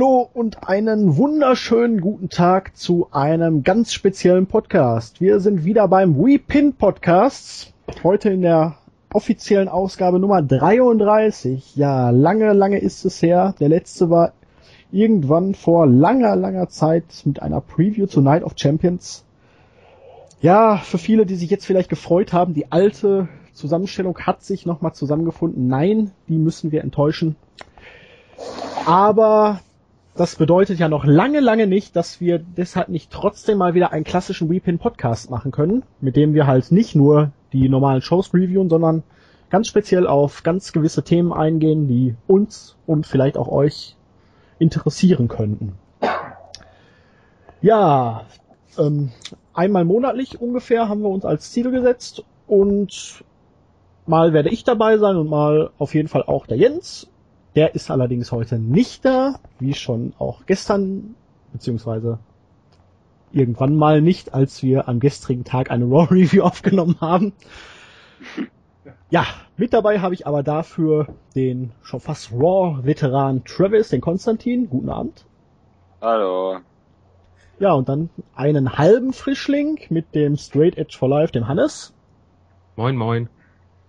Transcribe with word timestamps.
Hallo 0.00 0.30
und 0.32 0.66
einen 0.66 1.18
wunderschönen 1.18 2.00
guten 2.00 2.30
Tag 2.30 2.74
zu 2.74 3.08
einem 3.10 3.64
ganz 3.64 3.92
speziellen 3.92 4.46
Podcast. 4.46 5.20
Wir 5.20 5.40
sind 5.40 5.66
wieder 5.66 5.88
beim 5.88 6.16
WePin 6.16 6.72
Podcast. 6.72 7.74
Heute 8.02 8.30
in 8.30 8.40
der 8.40 8.76
offiziellen 9.12 9.68
Ausgabe 9.68 10.18
Nummer 10.18 10.40
33. 10.40 11.76
Ja, 11.76 12.08
lange, 12.08 12.54
lange 12.54 12.78
ist 12.78 13.04
es 13.04 13.20
her. 13.20 13.54
Der 13.60 13.68
letzte 13.68 14.08
war 14.08 14.32
irgendwann 14.90 15.54
vor 15.54 15.86
langer, 15.86 16.34
langer 16.34 16.70
Zeit 16.70 17.04
mit 17.26 17.42
einer 17.42 17.60
Preview 17.60 18.06
zu 18.06 18.22
Night 18.22 18.42
of 18.42 18.54
Champions. 18.56 19.26
Ja, 20.40 20.78
für 20.78 20.96
viele, 20.96 21.26
die 21.26 21.36
sich 21.36 21.50
jetzt 21.50 21.66
vielleicht 21.66 21.90
gefreut 21.90 22.32
haben, 22.32 22.54
die 22.54 22.72
alte 22.72 23.28
Zusammenstellung 23.52 24.18
hat 24.20 24.42
sich 24.44 24.64
nochmal 24.64 24.94
zusammengefunden. 24.94 25.66
Nein, 25.66 26.12
die 26.26 26.38
müssen 26.38 26.72
wir 26.72 26.84
enttäuschen. 26.84 27.36
Aber 28.86 29.60
das 30.20 30.36
bedeutet 30.36 30.78
ja 30.78 30.90
noch 30.90 31.06
lange, 31.06 31.40
lange 31.40 31.66
nicht, 31.66 31.96
dass 31.96 32.20
wir 32.20 32.38
deshalb 32.38 32.90
nicht 32.90 33.10
trotzdem 33.10 33.56
mal 33.56 33.72
wieder 33.72 33.90
einen 33.90 34.04
klassischen 34.04 34.50
Weepin 34.50 34.78
Podcast 34.78 35.30
machen 35.30 35.50
können, 35.50 35.82
mit 36.02 36.14
dem 36.14 36.34
wir 36.34 36.46
halt 36.46 36.70
nicht 36.70 36.94
nur 36.94 37.32
die 37.54 37.70
normalen 37.70 38.02
Shows 38.02 38.34
reviewen, 38.34 38.68
sondern 38.68 39.02
ganz 39.48 39.66
speziell 39.66 40.06
auf 40.06 40.42
ganz 40.42 40.74
gewisse 40.74 41.02
Themen 41.04 41.32
eingehen, 41.32 41.88
die 41.88 42.16
uns 42.26 42.76
und 42.86 43.06
vielleicht 43.06 43.38
auch 43.38 43.48
euch 43.48 43.96
interessieren 44.58 45.26
könnten. 45.26 45.78
Ja, 47.62 48.26
ähm, 48.76 49.12
einmal 49.54 49.86
monatlich 49.86 50.38
ungefähr 50.38 50.90
haben 50.90 51.00
wir 51.00 51.08
uns 51.08 51.24
als 51.24 51.50
Ziel 51.50 51.70
gesetzt 51.70 52.24
und 52.46 53.24
mal 54.04 54.34
werde 54.34 54.50
ich 54.50 54.64
dabei 54.64 54.98
sein 54.98 55.16
und 55.16 55.30
mal 55.30 55.70
auf 55.78 55.94
jeden 55.94 56.08
Fall 56.08 56.24
auch 56.24 56.46
der 56.46 56.58
Jens 56.58 57.08
der 57.54 57.74
ist 57.74 57.90
allerdings 57.90 58.32
heute 58.32 58.58
nicht 58.58 59.04
da, 59.04 59.40
wie 59.58 59.74
schon 59.74 60.12
auch 60.18 60.46
gestern, 60.46 61.14
beziehungsweise 61.52 62.18
irgendwann 63.32 63.76
mal 63.76 64.00
nicht, 64.00 64.34
als 64.34 64.62
wir 64.62 64.88
am 64.88 65.00
gestrigen 65.00 65.44
Tag 65.44 65.70
eine 65.70 65.84
Raw 65.84 66.08
Review 66.10 66.42
aufgenommen 66.42 66.96
haben. 67.00 67.32
Ja, 69.10 69.26
mit 69.56 69.72
dabei 69.72 70.00
habe 70.00 70.14
ich 70.14 70.26
aber 70.26 70.42
dafür 70.42 71.08
den 71.34 71.72
schon 71.82 72.00
fast 72.00 72.32
Raw-Veteran 72.32 73.44
Travis, 73.44 73.88
den 73.88 74.00
Konstantin. 74.00 74.70
Guten 74.70 74.88
Abend. 74.88 75.26
Hallo. 76.00 76.58
Ja, 77.58 77.72
und 77.72 77.88
dann 77.88 78.08
einen 78.34 78.78
halben 78.78 79.12
Frischling 79.12 79.80
mit 79.90 80.14
dem 80.14 80.36
Straight 80.36 80.78
Edge 80.78 80.96
for 80.96 81.08
Life, 81.08 81.32
dem 81.32 81.46
Hannes. 81.46 81.92
Moin, 82.76 82.96
moin. 82.96 83.28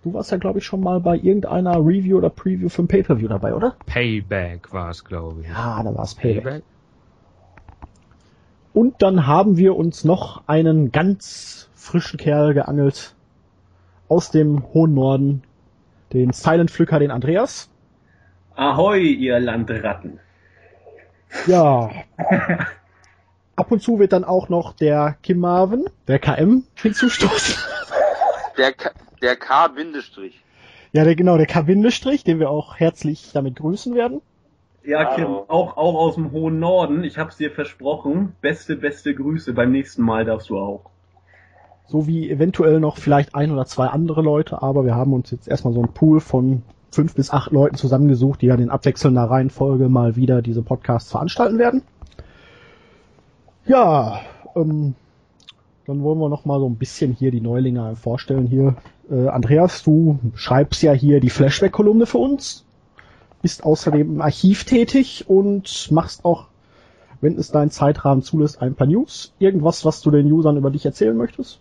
Du 0.02 0.12
warst 0.12 0.32
ja, 0.32 0.36
glaube 0.36 0.58
ich, 0.58 0.64
schon 0.64 0.80
mal 0.80 0.98
bei 1.00 1.16
irgendeiner 1.16 1.76
Review 1.76 2.18
oder 2.18 2.28
Preview 2.28 2.68
für 2.68 2.82
ein 2.82 2.88
Pay-Per-View 2.88 3.28
dabei, 3.28 3.54
oder? 3.54 3.76
Payback 3.86 4.72
war 4.72 4.90
es, 4.90 5.04
glaube 5.04 5.42
ich. 5.42 5.48
Ja, 5.48 5.80
da 5.82 5.94
war 5.94 6.02
es 6.02 6.14
Payback. 6.14 6.44
Payback. 6.44 6.62
Und 8.72 9.02
dann 9.02 9.26
haben 9.26 9.56
wir 9.56 9.76
uns 9.76 10.02
noch 10.04 10.42
einen 10.48 10.90
ganz 10.90 11.70
frischen 11.74 12.18
Kerl 12.18 12.54
geangelt 12.54 13.14
aus 14.08 14.30
dem 14.30 14.64
hohen 14.74 14.94
Norden, 14.94 15.42
den 16.12 16.32
Silent 16.32 16.70
Pflücker, 16.70 16.98
den 16.98 17.10
Andreas. 17.10 17.70
Ahoi, 18.56 19.00
ihr 19.00 19.38
Landratten. 19.38 20.18
Ja. 21.46 21.90
Ab 23.56 23.70
und 23.70 23.82
zu 23.82 23.98
wird 23.98 24.12
dann 24.12 24.24
auch 24.24 24.48
noch 24.48 24.74
der 24.74 25.16
Kim 25.22 25.38
Marvin, 25.38 25.84
der 26.08 26.18
KM, 26.18 26.64
hinzustoßen. 26.74 27.62
Der, 28.58 28.72
K 28.72 28.90
der 29.22 29.36
K-Bindestrich. 29.36 30.42
Ja, 30.92 31.04
der, 31.04 31.14
genau, 31.14 31.38
der 31.38 31.46
K-Bindestrich, 31.46 32.24
den 32.24 32.38
wir 32.38 32.50
auch 32.50 32.76
herzlich 32.76 33.30
damit 33.32 33.56
grüßen 33.56 33.94
werden. 33.94 34.20
Ja, 34.84 35.14
Kim, 35.14 35.26
auch, 35.26 35.76
auch 35.76 35.94
aus 35.94 36.16
dem 36.16 36.32
hohen 36.32 36.58
Norden. 36.58 37.04
Ich 37.04 37.16
hab's 37.16 37.36
dir 37.36 37.52
versprochen. 37.52 38.34
Beste, 38.40 38.76
beste 38.76 39.14
Grüße. 39.14 39.52
Beim 39.52 39.70
nächsten 39.70 40.02
Mal 40.02 40.24
darfst 40.24 40.50
du 40.50 40.58
auch. 40.58 40.90
So 41.86 42.06
wie 42.06 42.28
eventuell 42.28 42.80
noch 42.80 42.96
vielleicht 42.98 43.34
ein 43.34 43.52
oder 43.52 43.64
zwei 43.64 43.86
andere 43.86 44.22
Leute, 44.22 44.60
aber 44.62 44.84
wir 44.84 44.94
haben 44.94 45.12
uns 45.12 45.30
jetzt 45.30 45.46
erstmal 45.46 45.72
so 45.72 45.80
einen 45.80 45.92
Pool 45.92 46.20
von 46.20 46.62
fünf 46.90 47.14
bis 47.14 47.30
acht 47.30 47.52
Leuten 47.52 47.76
zusammengesucht, 47.76 48.42
die 48.42 48.48
dann 48.48 48.60
in 48.60 48.70
abwechselnder 48.70 49.24
Reihenfolge 49.24 49.88
mal 49.88 50.16
wieder 50.16 50.42
diese 50.42 50.62
Podcasts 50.62 51.10
veranstalten 51.10 51.58
werden. 51.58 51.82
Ja, 53.66 54.20
ähm, 54.56 54.94
dann 55.86 56.02
wollen 56.02 56.18
wir 56.18 56.28
noch 56.28 56.44
mal 56.44 56.58
so 56.60 56.68
ein 56.68 56.76
bisschen 56.76 57.12
hier 57.12 57.30
die 57.30 57.40
Neulinge 57.40 57.94
vorstellen 57.96 58.46
hier. 58.46 58.76
Äh, 59.12 59.28
Andreas, 59.28 59.82
du 59.82 60.18
schreibst 60.34 60.82
ja 60.82 60.92
hier 60.92 61.20
die 61.20 61.30
Flashback-Kolumne 61.30 62.06
für 62.06 62.18
uns, 62.18 62.64
bist 63.42 63.64
außerdem 63.64 64.14
im 64.14 64.20
Archiv 64.22 64.64
tätig 64.64 65.26
und 65.28 65.90
machst 65.90 66.24
auch, 66.24 66.46
wenn 67.20 67.36
es 67.36 67.50
dein 67.50 67.70
Zeitrahmen 67.70 68.22
zulässt, 68.22 68.62
ein 68.62 68.74
paar 68.74 68.86
News. 68.86 69.34
Irgendwas, 69.38 69.84
was 69.84 70.00
du 70.00 70.10
den 70.10 70.32
Usern 70.32 70.56
über 70.56 70.70
dich 70.70 70.86
erzählen 70.86 71.16
möchtest? 71.16 71.60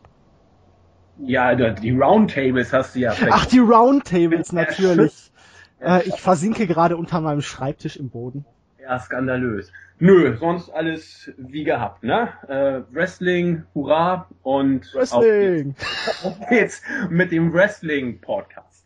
Ja, 1.19 1.53
die 1.53 1.91
Roundtables 1.91 2.71
hast 2.73 2.95
du 2.95 2.99
ja. 3.01 3.13
Ach, 3.29 3.45
die 3.45 3.59
Roundtables 3.59 4.53
natürlich. 4.53 5.31
Äh, 5.79 6.07
ich 6.07 6.15
versinke 6.15 6.65
gerade 6.65 6.95
unter 6.97 7.19
meinem 7.21 7.41
Schreibtisch 7.41 7.97
im 7.97 8.09
Boden. 8.09 8.45
Ja, 8.81 8.99
skandalös. 8.99 9.71
Nö, 9.99 10.35
sonst 10.37 10.71
alles 10.71 11.31
wie 11.37 11.63
gehabt, 11.63 12.03
ne? 12.03 12.29
Äh, 12.47 12.81
Wrestling, 12.93 13.63
hurra 13.75 14.27
und 14.41 14.91
Wrestling. 14.95 15.75
Auf 15.75 15.79
geht's, 15.83 16.23
auf 16.25 16.49
geht's 16.49 16.81
mit 17.09 17.31
dem 17.31 17.53
Wrestling-Podcast. 17.53 18.85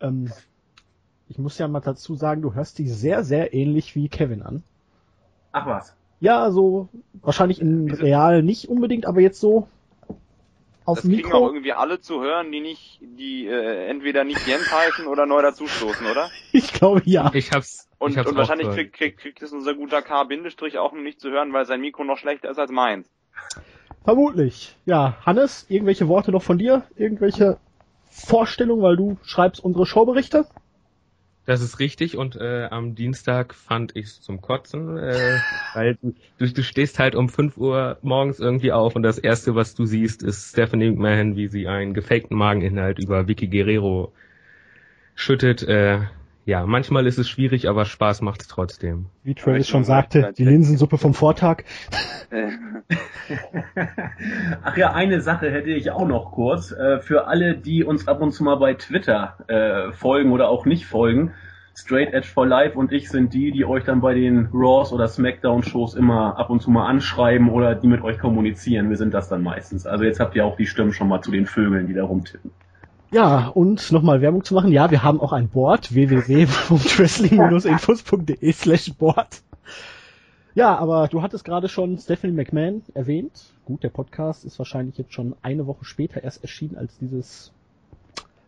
Ähm, 0.00 0.30
ich 1.28 1.38
muss 1.38 1.58
ja 1.58 1.66
mal 1.66 1.80
dazu 1.80 2.14
sagen, 2.14 2.42
du 2.42 2.54
hörst 2.54 2.78
dich 2.78 2.92
sehr, 2.92 3.24
sehr 3.24 3.52
ähnlich 3.52 3.96
wie 3.96 4.08
Kevin 4.08 4.42
an. 4.42 4.62
Ach 5.50 5.66
was. 5.66 5.96
Ja, 6.20 6.50
so 6.52 6.88
wahrscheinlich 7.14 7.60
in 7.60 7.90
real 7.90 8.42
nicht 8.42 8.68
unbedingt, 8.68 9.06
aber 9.06 9.20
jetzt 9.20 9.40
so 9.40 9.66
auf 10.84 10.98
das 10.98 11.04
Mikro. 11.04 11.38
auch 11.38 11.52
irgendwie 11.52 11.72
alle 11.72 12.00
zu 12.00 12.20
hören, 12.20 12.52
die 12.52 12.60
nicht, 12.60 13.00
die 13.00 13.46
äh, 13.46 13.86
entweder 13.86 14.24
nicht 14.24 14.46
Jens 14.46 14.70
heißen 14.72 15.06
oder 15.06 15.26
neu 15.26 15.42
dazustoßen, 15.42 16.06
oder? 16.06 16.30
ich 16.52 16.72
glaube 16.72 17.02
ja. 17.04 17.30
Ich 17.34 17.52
hab's. 17.52 17.89
Und, 18.00 18.16
und 18.16 18.34
wahrscheinlich 18.34 18.70
kriegt 18.70 18.94
krieg, 18.94 19.18
krieg 19.18 19.42
es 19.42 19.52
unser 19.52 19.74
guter 19.74 20.00
K-Bindestrich 20.00 20.78
auch 20.78 20.94
nicht 20.94 21.20
zu 21.20 21.30
hören, 21.30 21.52
weil 21.52 21.66
sein 21.66 21.82
Mikro 21.82 22.02
noch 22.02 22.16
schlechter 22.16 22.50
ist 22.50 22.58
als 22.58 22.70
meins. 22.70 23.06
Vermutlich. 24.04 24.74
Ja, 24.86 25.18
Hannes, 25.26 25.66
irgendwelche 25.68 26.08
Worte 26.08 26.32
noch 26.32 26.42
von 26.42 26.56
dir? 26.56 26.84
Irgendwelche 26.96 27.58
Vorstellungen, 28.10 28.82
weil 28.82 28.96
du 28.96 29.18
schreibst 29.22 29.62
unsere 29.62 29.84
Showberichte? 29.84 30.46
Das 31.44 31.60
ist 31.60 31.78
richtig 31.78 32.16
und 32.16 32.36
äh, 32.36 32.68
am 32.70 32.94
Dienstag 32.94 33.54
fand 33.54 33.94
ich 33.94 34.22
zum 34.22 34.40
Kotzen, 34.40 34.96
äh, 34.96 35.38
weil 35.74 35.98
du, 36.00 36.14
du 36.38 36.62
stehst 36.62 36.98
halt 36.98 37.14
um 37.14 37.28
5 37.28 37.58
Uhr 37.58 37.98
morgens 38.00 38.40
irgendwie 38.40 38.72
auf 38.72 38.96
und 38.96 39.02
das 39.02 39.18
erste, 39.18 39.54
was 39.54 39.74
du 39.74 39.84
siehst, 39.84 40.22
ist 40.22 40.52
Stephanie 40.52 40.88
McMahon, 40.90 41.36
wie 41.36 41.48
sie 41.48 41.68
einen 41.68 41.92
gefakten 41.92 42.34
Mageninhalt 42.38 42.98
über 42.98 43.28
Vicky 43.28 43.48
Guerrero 43.48 44.10
schüttet. 45.14 45.62
Äh, 45.64 46.06
ja, 46.44 46.64
manchmal 46.66 47.06
ist 47.06 47.18
es 47.18 47.28
schwierig, 47.28 47.68
aber 47.68 47.84
Spaß 47.84 48.22
macht 48.22 48.40
es 48.40 48.48
trotzdem. 48.48 49.06
Wie 49.22 49.34
Travis 49.34 49.68
schon 49.68 49.84
sagte, 49.84 50.32
die 50.36 50.44
Linsensuppe 50.44 50.98
vom 50.98 51.14
Vortag. 51.14 51.64
Ach 54.62 54.76
ja, 54.76 54.92
eine 54.92 55.20
Sache 55.20 55.50
hätte 55.50 55.70
ich 55.70 55.90
auch 55.90 56.06
noch 56.06 56.32
kurz. 56.32 56.72
Äh, 56.72 57.00
für 57.00 57.26
alle, 57.26 57.56
die 57.56 57.84
uns 57.84 58.08
ab 58.08 58.20
und 58.20 58.32
zu 58.32 58.42
mal 58.42 58.56
bei 58.56 58.74
Twitter 58.74 59.36
äh, 59.48 59.92
folgen 59.92 60.32
oder 60.32 60.48
auch 60.48 60.64
nicht 60.64 60.86
folgen, 60.86 61.32
Straight 61.74 62.12
Edge 62.12 62.26
for 62.26 62.46
Life 62.46 62.76
und 62.76 62.92
ich 62.92 63.08
sind 63.08 63.32
die, 63.32 63.52
die 63.52 63.64
euch 63.64 63.84
dann 63.84 64.00
bei 64.00 64.14
den 64.14 64.48
Raws 64.52 64.92
oder 64.92 65.08
Smackdown 65.08 65.62
Shows 65.62 65.94
immer 65.94 66.38
ab 66.38 66.50
und 66.50 66.60
zu 66.60 66.70
mal 66.70 66.86
anschreiben 66.86 67.48
oder 67.48 67.74
die 67.74 67.86
mit 67.86 68.02
euch 68.02 68.18
kommunizieren. 68.18 68.90
Wir 68.90 68.96
sind 68.96 69.14
das 69.14 69.28
dann 69.28 69.42
meistens. 69.42 69.86
Also 69.86 70.04
jetzt 70.04 70.20
habt 70.20 70.34
ihr 70.36 70.44
auch 70.44 70.56
die 70.56 70.66
Stimmen 70.66 70.92
schon 70.92 71.08
mal 71.08 71.22
zu 71.22 71.30
den 71.30 71.46
Vögeln, 71.46 71.86
die 71.86 71.94
da 71.94 72.04
rumtippen. 72.04 72.50
Ja, 73.12 73.48
und 73.48 73.90
nochmal 73.90 74.20
Werbung 74.20 74.44
zu 74.44 74.54
machen. 74.54 74.70
Ja, 74.70 74.92
wir 74.92 75.02
haben 75.02 75.20
auch 75.20 75.32
ein 75.32 75.48
Board, 75.48 75.92
www.wrestling-infos.de 75.92 78.52
slash 78.52 78.94
Board. 78.94 79.42
Ja, 80.54 80.76
aber 80.76 81.08
du 81.08 81.20
hattest 81.20 81.44
gerade 81.44 81.68
schon 81.68 81.98
Stephanie 81.98 82.32
McMahon 82.32 82.82
erwähnt. 82.94 83.52
Gut, 83.64 83.82
der 83.82 83.88
Podcast 83.88 84.44
ist 84.44 84.60
wahrscheinlich 84.60 84.96
jetzt 84.96 85.12
schon 85.12 85.34
eine 85.42 85.66
Woche 85.66 85.84
später 85.84 86.22
erst 86.22 86.42
erschienen, 86.42 86.76
als 86.76 86.98
dieses 86.98 87.50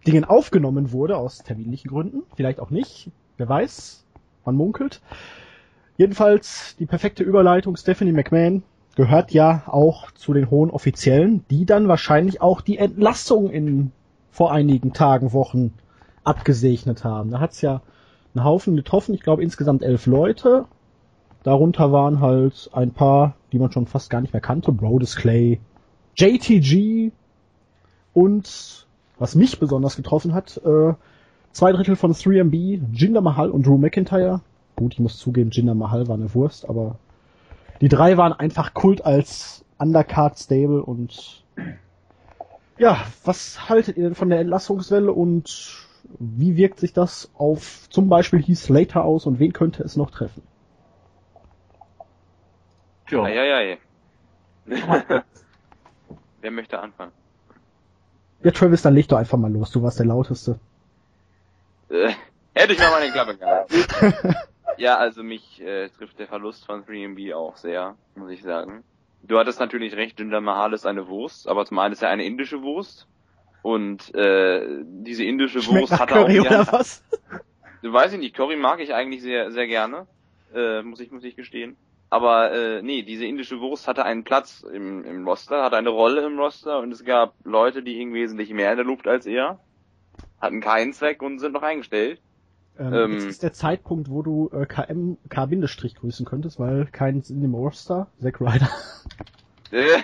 Dingen 0.06 0.24
aufgenommen 0.24 0.92
wurde, 0.92 1.16
aus 1.16 1.38
terminlichen 1.38 1.90
Gründen. 1.90 2.22
Vielleicht 2.36 2.60
auch 2.60 2.70
nicht. 2.70 3.10
Wer 3.38 3.48
weiß. 3.48 4.04
Man 4.44 4.54
munkelt. 4.54 5.00
Jedenfalls 5.96 6.76
die 6.78 6.86
perfekte 6.86 7.24
Überleitung. 7.24 7.76
Stephanie 7.76 8.12
McMahon 8.12 8.62
gehört 8.94 9.32
ja 9.32 9.64
auch 9.66 10.12
zu 10.12 10.32
den 10.32 10.50
hohen 10.50 10.70
Offiziellen, 10.70 11.44
die 11.50 11.66
dann 11.66 11.88
wahrscheinlich 11.88 12.40
auch 12.40 12.60
die 12.60 12.78
Entlassung 12.78 13.50
in 13.50 13.90
vor 14.32 14.50
einigen 14.50 14.92
Tagen, 14.92 15.32
Wochen 15.32 15.72
abgesegnet 16.24 17.04
haben. 17.04 17.30
Da 17.30 17.38
hat's 17.38 17.60
ja 17.60 17.82
einen 18.34 18.44
Haufen 18.44 18.74
getroffen, 18.74 19.14
ich 19.14 19.20
glaube 19.20 19.42
insgesamt 19.42 19.82
elf 19.82 20.06
Leute. 20.06 20.64
Darunter 21.44 21.92
waren 21.92 22.20
halt 22.20 22.70
ein 22.72 22.92
paar, 22.92 23.34
die 23.52 23.58
man 23.58 23.70
schon 23.70 23.86
fast 23.86 24.10
gar 24.10 24.20
nicht 24.20 24.32
mehr 24.32 24.40
kannte, 24.40 24.72
Brodus 24.72 25.14
Clay, 25.14 25.60
JTG 26.16 27.12
und 28.14 28.86
was 29.18 29.34
mich 29.34 29.60
besonders 29.60 29.96
getroffen 29.96 30.34
hat, 30.34 30.60
äh, 30.64 30.94
zwei 31.52 31.72
Drittel 31.72 31.96
von 31.96 32.12
3MB, 32.12 32.80
Jinder 32.92 33.20
Mahal 33.20 33.50
und 33.50 33.66
Drew 33.66 33.78
McIntyre, 33.78 34.40
Gut, 34.76 34.94
ich 34.94 35.00
muss 35.00 35.18
zugeben, 35.18 35.50
Jinder 35.50 35.74
Mahal 35.74 36.08
war 36.08 36.16
eine 36.16 36.34
Wurst, 36.34 36.68
aber 36.68 36.96
die 37.80 37.88
drei 37.88 38.16
waren 38.16 38.32
einfach 38.32 38.74
Kult 38.74 39.04
als 39.04 39.64
Undercard 39.78 40.38
Stable 40.38 40.82
und 40.82 41.44
ja, 42.78 43.04
was 43.24 43.68
haltet 43.68 43.96
ihr 43.96 44.04
denn 44.04 44.14
von 44.14 44.30
der 44.30 44.40
Entlassungswelle 44.40 45.12
und 45.12 45.88
wie 46.18 46.56
wirkt 46.56 46.80
sich 46.80 46.92
das 46.92 47.30
auf 47.36 47.88
zum 47.90 48.08
Beispiel 48.08 48.42
Heath 48.42 48.58
Slater 48.58 49.04
aus 49.04 49.26
und 49.26 49.38
wen 49.38 49.52
könnte 49.52 49.82
es 49.82 49.96
noch 49.96 50.10
treffen? 50.10 50.42
Tja. 53.06 53.22
Eieiei. 53.24 53.78
Wer 56.40 56.50
möchte 56.50 56.78
anfangen? 56.78 57.12
Ja, 58.42 58.50
Travis, 58.50 58.82
dann 58.82 58.94
leg 58.94 59.08
doch 59.08 59.18
einfach 59.18 59.38
mal 59.38 59.52
los. 59.52 59.70
Du 59.70 59.82
warst 59.82 59.98
der 59.98 60.06
lauteste. 60.06 60.58
Äh, 61.88 62.12
hätte 62.54 62.72
ich 62.72 62.78
mal 62.78 62.90
meine 62.90 63.12
Klappe 63.12 63.36
gehabt. 63.36 63.72
ja, 64.78 64.96
also 64.96 65.22
mich 65.22 65.60
äh, 65.60 65.88
trifft 65.90 66.18
der 66.18 66.26
Verlust 66.26 66.66
von 66.66 66.84
3MB 66.84 67.34
auch 67.34 67.56
sehr, 67.56 67.96
muss 68.16 68.30
ich 68.30 68.42
sagen. 68.42 68.82
Du 69.22 69.38
hattest 69.38 69.60
natürlich 69.60 69.94
recht, 69.96 70.18
Jinder 70.18 70.40
Mahal 70.40 70.72
ist 70.72 70.86
eine 70.86 71.08
Wurst, 71.08 71.48
aber 71.48 71.64
zum 71.64 71.78
einen 71.78 71.92
ist 71.92 72.02
er 72.02 72.10
eine 72.10 72.24
indische 72.24 72.62
Wurst. 72.62 73.06
Und 73.62 74.12
äh, 74.14 74.82
diese 74.84 75.24
indische 75.24 75.62
Schmeckt 75.62 75.90
Wurst 75.90 76.00
hat 76.00 76.08
Curry 76.08 76.40
auch... 76.40 76.46
oder 76.46 76.72
was? 76.72 77.04
Du 77.82 77.92
weißt 77.92 78.16
nicht, 78.16 78.34
Curry 78.34 78.56
mag 78.56 78.80
ich 78.80 78.94
eigentlich 78.94 79.22
sehr, 79.22 79.52
sehr 79.52 79.66
gerne. 79.66 80.06
Äh, 80.54 80.82
muss 80.82 81.00
ich, 81.00 81.10
muss 81.10 81.24
ich 81.24 81.36
gestehen. 81.36 81.76
Aber 82.10 82.52
äh, 82.52 82.82
nee, 82.82 83.02
diese 83.02 83.24
indische 83.24 83.60
Wurst 83.60 83.88
hatte 83.88 84.04
einen 84.04 84.22
Platz 84.22 84.62
im, 84.70 85.04
im 85.04 85.26
Roster, 85.26 85.62
hatte 85.62 85.76
eine 85.76 85.88
Rolle 85.88 86.26
im 86.26 86.38
Roster 86.38 86.80
und 86.80 86.92
es 86.92 87.04
gab 87.04 87.34
Leute, 87.44 87.82
die 87.82 87.94
hingen 87.94 88.12
wesentlich 88.12 88.50
mehr 88.50 88.70
in 88.70 88.76
der 88.76 88.84
Luft 88.84 89.06
als 89.06 89.24
er, 89.24 89.60
hatten 90.40 90.60
keinen 90.60 90.92
Zweck 90.92 91.22
und 91.22 91.38
sind 91.38 91.52
noch 91.52 91.62
eingestellt. 91.62 92.20
Ähm, 92.78 92.92
Ähm. 92.94 93.12
jetzt 93.12 93.24
ist 93.26 93.42
der 93.42 93.52
Zeitpunkt, 93.52 94.10
wo 94.10 94.22
du 94.22 94.50
äh, 94.52 94.66
KM 94.66 95.18
K-Bindestrich 95.28 95.94
grüßen 95.94 96.24
könntest, 96.26 96.58
weil 96.58 96.86
kein 96.86 97.22
in 97.28 97.42
dem 97.42 97.54
Roster, 97.54 98.08
Zack 98.20 98.40
Ryder. 98.40 98.68
Äh, 99.74 100.02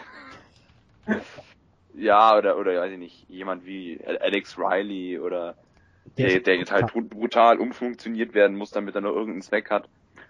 ja, 1.94 2.37
oder, 2.38 2.56
oder 2.59 2.81
weiß 2.81 2.93
ich 2.93 2.99
nicht, 2.99 3.29
jemand 3.29 3.67
wie 3.67 4.00
Alex 4.06 4.56
Riley 4.59 5.19
oder 5.19 5.56
der, 6.17 6.41
der 6.41 6.56
jetzt 6.56 6.73
halt 6.73 6.87
brut- 6.87 7.11
brutal 7.11 7.59
umfunktioniert 7.59 8.32
werden 8.32 8.56
muss, 8.56 8.70
damit 8.70 8.94
er 8.94 9.03
noch 9.03 9.11
irgendeinen 9.11 9.43
Zweck 9.43 9.70
hat. 9.70 9.88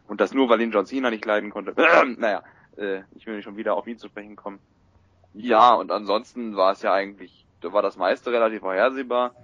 Und 0.09 0.21
das 0.21 0.33
nur, 0.35 0.49
weil 0.49 0.61
ihn 0.61 0.73
John 0.73 0.87
Cena 0.87 1.11
nicht 1.11 1.25
leiden 1.25 1.51
konnte. 1.51 1.73
naja, 2.19 2.43
äh, 2.77 3.03
ich 3.15 3.27
will 3.27 3.37
nicht 3.37 3.45
schon 3.45 3.57
wieder 3.57 3.75
auf 3.77 3.87
ihn 3.87 3.99
zu 3.99 4.09
sprechen 4.09 4.35
kommen. 4.35 4.59
Ja, 5.35 5.75
und 5.75 5.93
ansonsten 5.93 6.57
war 6.57 6.73
es 6.73 6.83
ja 6.83 6.93
eigentlich, 6.93 7.45
da 7.61 7.73
war 7.73 7.83
das 7.83 7.97
meiste 7.97 8.33
relativ 8.33 8.61
vorhersehbar. 8.61 9.35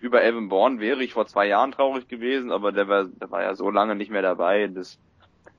Über 0.00 0.24
Evan 0.24 0.48
Bourne 0.48 0.80
wäre 0.80 1.04
ich 1.04 1.12
vor 1.12 1.26
zwei 1.26 1.46
Jahren 1.46 1.72
traurig 1.72 2.08
gewesen, 2.08 2.50
aber 2.50 2.72
der 2.72 2.88
war, 2.88 3.04
der 3.04 3.30
war 3.30 3.42
ja 3.42 3.54
so 3.54 3.70
lange 3.70 3.94
nicht 3.94 4.10
mehr 4.10 4.22
dabei. 4.22 4.66
Das 4.66 4.98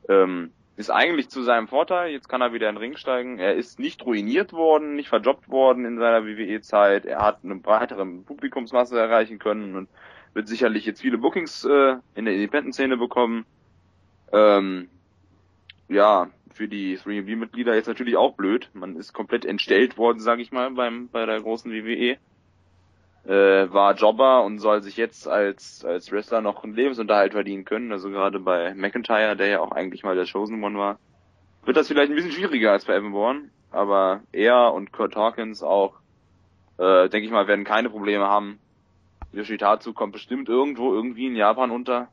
ähm, 0.09 0.51
ist 0.77 0.89
eigentlich 0.89 1.29
zu 1.29 1.43
seinem 1.43 1.67
Vorteil. 1.67 2.11
Jetzt 2.11 2.27
kann 2.27 2.41
er 2.41 2.53
wieder 2.53 2.67
in 2.67 2.75
den 2.75 2.81
Ring 2.81 2.97
steigen. 2.97 3.37
Er 3.37 3.55
ist 3.55 3.79
nicht 3.79 4.03
ruiniert 4.05 4.51
worden, 4.51 4.95
nicht 4.95 5.09
verjobbt 5.09 5.49
worden 5.49 5.85
in 5.85 5.99
seiner 5.99 6.25
WWE-Zeit. 6.25 7.05
Er 7.05 7.19
hat 7.19 7.39
eine 7.43 7.55
breitere 7.55 8.05
Publikumsmasse 8.05 8.99
erreichen 8.99 9.37
können 9.37 9.75
und 9.75 9.89
wird 10.33 10.47
sicherlich 10.47 10.85
jetzt 10.85 11.01
viele 11.01 11.19
Bookings 11.19 11.63
äh, 11.65 11.97
in 12.15 12.25
der 12.25 12.33
Independent-Szene 12.33 12.97
bekommen. 12.97 13.45
Ähm, 14.31 14.89
ja, 15.87 16.29
für 16.53 16.67
die 16.67 16.97
3B-Mitglieder 16.97 17.75
jetzt 17.75 17.87
natürlich 17.87 18.17
auch 18.17 18.35
blöd. 18.35 18.69
Man 18.73 18.95
ist 18.95 19.13
komplett 19.13 19.45
entstellt 19.45 19.97
worden, 19.97 20.19
sag 20.19 20.39
ich 20.39 20.51
mal, 20.51 20.71
beim 20.71 21.09
bei 21.09 21.25
der 21.25 21.41
großen 21.41 21.71
WWE. 21.71 22.17
Äh, 23.25 23.71
war 23.71 23.93
Jobber 23.93 24.43
und 24.43 24.57
soll 24.57 24.81
sich 24.81 24.97
jetzt 24.97 25.27
als 25.27 25.85
als 25.85 26.11
Wrestler 26.11 26.41
noch 26.41 26.63
einen 26.63 26.73
Lebensunterhalt 26.73 27.33
verdienen 27.33 27.65
können. 27.65 27.91
Also 27.91 28.09
gerade 28.09 28.39
bei 28.39 28.73
McIntyre, 28.73 29.35
der 29.35 29.47
ja 29.47 29.59
auch 29.59 29.71
eigentlich 29.71 30.03
mal 30.03 30.15
der 30.15 30.25
Chosen 30.25 30.63
One 30.63 30.79
war, 30.79 30.97
wird 31.63 31.77
das 31.77 31.87
vielleicht 31.87 32.09
ein 32.09 32.15
bisschen 32.15 32.31
schwieriger 32.31 32.71
als 32.71 32.85
bei 32.85 32.95
Evan 32.95 33.11
Bourne. 33.11 33.49
Aber 33.69 34.21
er 34.31 34.73
und 34.73 34.91
Kurt 34.91 35.15
Hawkins 35.15 35.63
auch, 35.63 35.99
äh, 36.77 37.09
denke 37.09 37.25
ich 37.25 37.31
mal, 37.31 37.47
werden 37.47 37.63
keine 37.63 37.89
Probleme 37.89 38.27
haben. 38.27 38.59
Yoshitatsu 39.33 39.93
kommt 39.93 40.13
bestimmt 40.13 40.49
irgendwo 40.49 40.93
irgendwie 40.93 41.27
in 41.27 41.35
Japan 41.35 41.71
unter. 41.71 42.09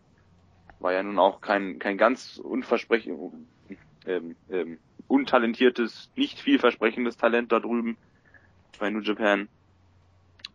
War 0.79 0.93
ja 0.93 1.03
nun 1.03 1.19
auch 1.19 1.41
kein, 1.41 1.79
kein 1.79 1.99
ganz 1.99 2.39
unversprechend, 2.39 3.19
ähm, 4.07 4.37
ähm, 4.51 4.79
untalentiertes, 5.09 6.13
nicht 6.15 6.39
vielversprechendes 6.39 7.17
Talent 7.17 7.51
da 7.51 7.59
drüben 7.59 7.97
bei 8.79 8.91
New 8.91 9.01
Japan. 9.01 9.49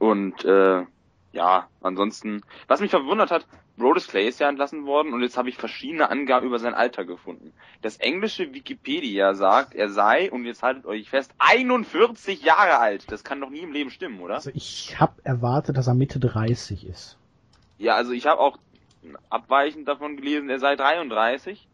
Und 0.04 0.44
äh, 0.44 0.84
ja, 1.32 1.70
ansonsten, 1.80 2.42
was 2.68 2.82
mich 2.82 2.92
verwundert 2.92 3.32
hat, 3.32 3.48
Brodus 3.78 4.10
Clay 4.10 4.28
ist 4.28 4.42
ja 4.42 4.50
entlassen 4.50 4.86
worden 4.86 5.14
und 5.14 5.22
jetzt 5.22 5.38
habe 5.38 5.48
ich 5.48 5.56
verschiedene 5.56 6.10
Angaben 6.10 6.46
über 6.46 6.60
sein 6.60 6.74
Alter 6.74 7.06
gefunden. 7.06 7.54
Das 7.82 7.96
englische 7.96 8.54
Wikipedia 8.54 9.34
sagt, 9.34 9.74
er 9.74 9.88
sei, 9.88 10.30
und 10.30 10.44
jetzt 10.44 10.62
haltet 10.62 10.86
euch 10.86 11.10
fest, 11.10 11.34
41 11.40 12.44
Jahre 12.44 12.80
alt. 12.80 13.10
Das 13.14 13.24
kann 13.24 13.40
doch 13.40 13.50
nie 13.50 13.62
im 13.62 13.72
Leben 13.72 13.92
stimmen, 13.92 14.20
oder? 14.20 14.34
Also 14.36 14.52
ich 14.54 15.00
habe 15.00 15.14
erwartet, 15.24 15.78
dass 15.78 15.88
er 15.88 15.94
Mitte 15.94 16.20
30 16.20 16.86
ist. 16.86 17.18
Ja, 17.78 17.96
also 17.96 18.12
ich 18.12 18.28
habe 18.28 18.42
auch 18.42 18.60
abweichend 19.30 19.88
davon 19.88 20.18
gelesen, 20.18 20.50
er 20.50 20.60
sei 20.60 20.76
33. 20.76 21.66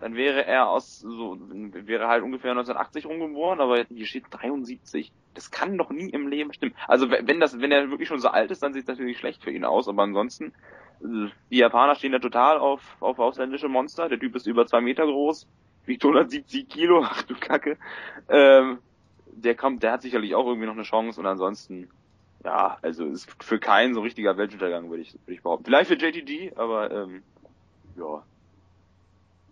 Dann 0.00 0.14
wäre 0.14 0.46
er 0.46 0.68
aus 0.68 1.00
so 1.00 1.38
wäre 1.40 2.06
halt 2.06 2.22
ungefähr 2.22 2.52
1980 2.52 3.06
rumgeboren, 3.06 3.60
aber 3.60 3.84
hier 3.84 4.06
steht 4.06 4.24
73. 4.30 5.10
Das 5.34 5.50
kann 5.50 5.76
doch 5.76 5.90
nie 5.90 6.10
im 6.10 6.28
Leben 6.28 6.52
stimmen. 6.52 6.74
Also 6.86 7.10
wenn 7.10 7.40
das 7.40 7.60
wenn 7.60 7.72
er 7.72 7.90
wirklich 7.90 8.08
schon 8.08 8.20
so 8.20 8.28
alt 8.28 8.50
ist, 8.50 8.62
dann 8.62 8.72
sieht 8.72 8.82
es 8.82 8.88
natürlich 8.88 9.18
schlecht 9.18 9.42
für 9.42 9.50
ihn 9.50 9.64
aus, 9.64 9.88
aber 9.88 10.02
ansonsten 10.02 10.52
äh, 11.02 11.30
die 11.50 11.58
Japaner 11.58 11.96
stehen 11.96 12.12
da 12.12 12.20
total 12.20 12.58
auf 12.58 12.80
auf 13.00 13.18
ausländische 13.18 13.68
Monster. 13.68 14.08
Der 14.08 14.20
Typ 14.20 14.36
ist 14.36 14.46
über 14.46 14.66
zwei 14.66 14.80
Meter 14.80 15.04
groß, 15.04 15.48
wiegt 15.86 16.04
170 16.04 16.68
Kilo, 16.68 17.02
ach 17.04 17.22
du 17.22 17.34
Kacke. 17.34 17.76
Ähm, 18.28 18.78
der 19.26 19.54
kommt, 19.54 19.82
der 19.82 19.92
hat 19.92 20.02
sicherlich 20.02 20.34
auch 20.34 20.46
irgendwie 20.46 20.66
noch 20.66 20.74
eine 20.74 20.82
Chance 20.82 21.20
und 21.20 21.26
ansonsten 21.26 21.88
ja, 22.44 22.78
also 22.82 23.04
ist 23.06 23.28
für 23.42 23.58
keinen 23.58 23.94
so 23.94 24.00
richtiger 24.00 24.36
Weltuntergang, 24.36 24.90
würde 24.90 25.02
ich, 25.02 25.14
würde 25.14 25.34
ich 25.34 25.42
behaupten. 25.42 25.64
Vielleicht 25.64 25.88
für 25.88 25.96
JTG, 25.96 26.52
aber 26.56 26.90
ähm, 26.90 27.22
ja. 27.96 28.22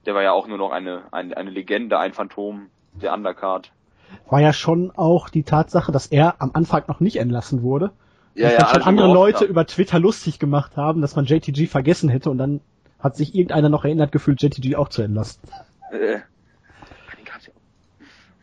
Der 0.06 0.14
war 0.14 0.22
ja 0.22 0.32
auch 0.32 0.46
nur 0.46 0.56
noch 0.56 0.70
eine, 0.70 1.02
eine, 1.10 1.36
eine 1.36 1.50
Legende, 1.50 1.98
ein 1.98 2.12
Phantom 2.12 2.70
der 2.94 3.12
Undercard. 3.12 3.72
War 4.30 4.40
ja 4.40 4.52
schon 4.52 4.92
auch 4.96 5.28
die 5.28 5.42
Tatsache, 5.42 5.92
dass 5.92 6.06
er 6.06 6.36
am 6.38 6.52
Anfang 6.54 6.84
noch 6.86 7.00
nicht 7.00 7.16
entlassen 7.16 7.62
wurde. 7.62 7.90
Ja, 8.34 8.50
dass 8.50 8.52
ja, 8.52 8.58
dann 8.58 8.68
schon 8.68 8.82
andere 8.82 9.12
Leute 9.12 9.40
haben. 9.40 9.48
über 9.48 9.66
Twitter 9.66 9.98
lustig 9.98 10.38
gemacht 10.38 10.76
haben, 10.76 11.00
dass 11.00 11.16
man 11.16 11.24
JTG 11.24 11.66
vergessen 11.66 12.08
hätte 12.08 12.30
und 12.30 12.38
dann 12.38 12.60
hat 13.00 13.16
sich 13.16 13.34
irgendeiner 13.34 13.68
noch 13.68 13.84
erinnert 13.84 14.12
gefühlt, 14.12 14.40
JTG 14.42 14.76
auch 14.76 14.88
zu 14.88 15.02
entlassen. 15.02 15.40
Äh, 15.90 16.20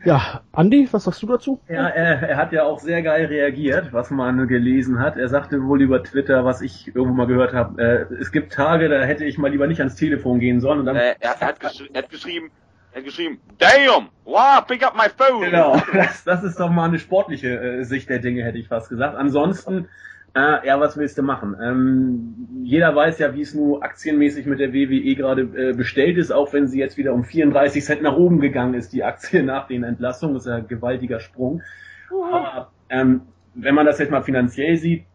Ja, 0.06 0.42
Andi, 0.52 0.88
was 0.92 1.06
sagst 1.06 1.24
du 1.24 1.28
dazu? 1.28 1.60
Ja, 1.70 1.88
er, 1.88 2.30
er 2.30 2.38
hat 2.38 2.52
ja 2.52 2.64
auch 2.64 2.80
sehr 2.80 3.02
geil 3.02 3.26
reagiert, 3.26 3.94
was 3.94 4.12
man 4.12 4.48
gelesen 4.48 5.00
hat. 5.00 5.16
Er 5.16 5.30
sagte 5.30 5.64
wohl 5.64 5.82
über 5.82 6.04
Twitter, 6.04 6.44
was 6.44 6.62
ich 6.62 6.88
irgendwo 6.88 7.16
mal 7.16 7.28
gehört 7.28 7.54
habe, 7.54 7.82
äh, 7.82 8.14
es 8.16 8.32
gibt 8.32 8.52
Tage, 8.52 8.90
da 8.90 9.02
hätte 9.04 9.24
ich 9.24 9.38
mal 9.38 9.50
lieber 9.50 9.68
nicht 9.68 9.80
ans 9.80 9.96
Telefon 9.96 10.40
gehen 10.40 10.60
sollen. 10.60 10.80
Und 10.80 10.88
dann, 10.88 10.98
äh, 10.98 11.16
er, 11.20 11.22
er, 11.22 11.30
hat 11.30 11.42
er 11.42 11.48
hat 11.48 12.10
geschrieben, 12.10 12.52
er 12.92 12.98
hat 12.98 13.06
geschrieben, 13.06 13.40
damn, 13.58 14.10
wow, 14.26 14.66
pick 14.68 14.86
up 14.86 14.94
my 14.96 15.08
phone. 15.10 15.42
Genau, 15.42 15.82
das, 15.94 16.24
das 16.26 16.44
ist 16.44 16.60
doch 16.60 16.70
mal 16.70 16.90
eine 16.90 17.00
sportliche 17.00 17.60
äh, 17.60 17.84
Sicht 17.84 18.10
der 18.10 18.20
Dinge, 18.20 18.44
hätte 18.44 18.58
ich 18.58 18.68
fast 18.68 18.90
gesagt. 18.90 19.16
Ansonsten, 19.18 19.88
äh, 20.36 20.68
ja, 20.68 20.80
was 20.80 20.98
willst 20.98 21.18
du 21.18 21.24
machen? 21.24 21.56
Ähm, 21.62 22.48
jeder 22.64 22.96
weiß 22.96 23.20
ja, 23.20 23.36
wie 23.36 23.42
es 23.42 23.54
nur 23.54 23.84
aktienmäßig 23.84 24.46
mit 24.48 24.60
der 24.60 24.74
WWE 24.74 25.16
gerade 25.16 25.42
äh, 25.42 25.74
bestellt 25.74 26.18
ist, 26.18 26.32
auch 26.32 26.54
wenn 26.54 26.68
sie 26.68 26.80
jetzt 26.80 26.98
wieder 26.98 27.14
um 27.14 27.24
34 27.24 27.84
Cent 27.84 28.02
nach 28.02 28.16
oben 28.16 28.40
gegangen 28.40 28.74
ist, 28.74 28.94
die 28.94 29.04
Aktie 29.04 29.44
nach 29.44 29.68
den 29.68 29.84
Entlassungen. 29.84 30.34
Das 30.34 30.46
ist 30.46 30.50
ja 30.50 30.58
ein 30.58 30.68
gewaltiger 30.68 31.20
Sprung. 31.20 31.62
Aber 32.10 32.72
ähm, 32.90 33.22
wenn 33.54 33.76
man 33.76 33.86
das 33.86 34.00
jetzt 34.00 34.12
mal 34.12 34.24
finanziell 34.24 34.78
sieht, 34.78 35.06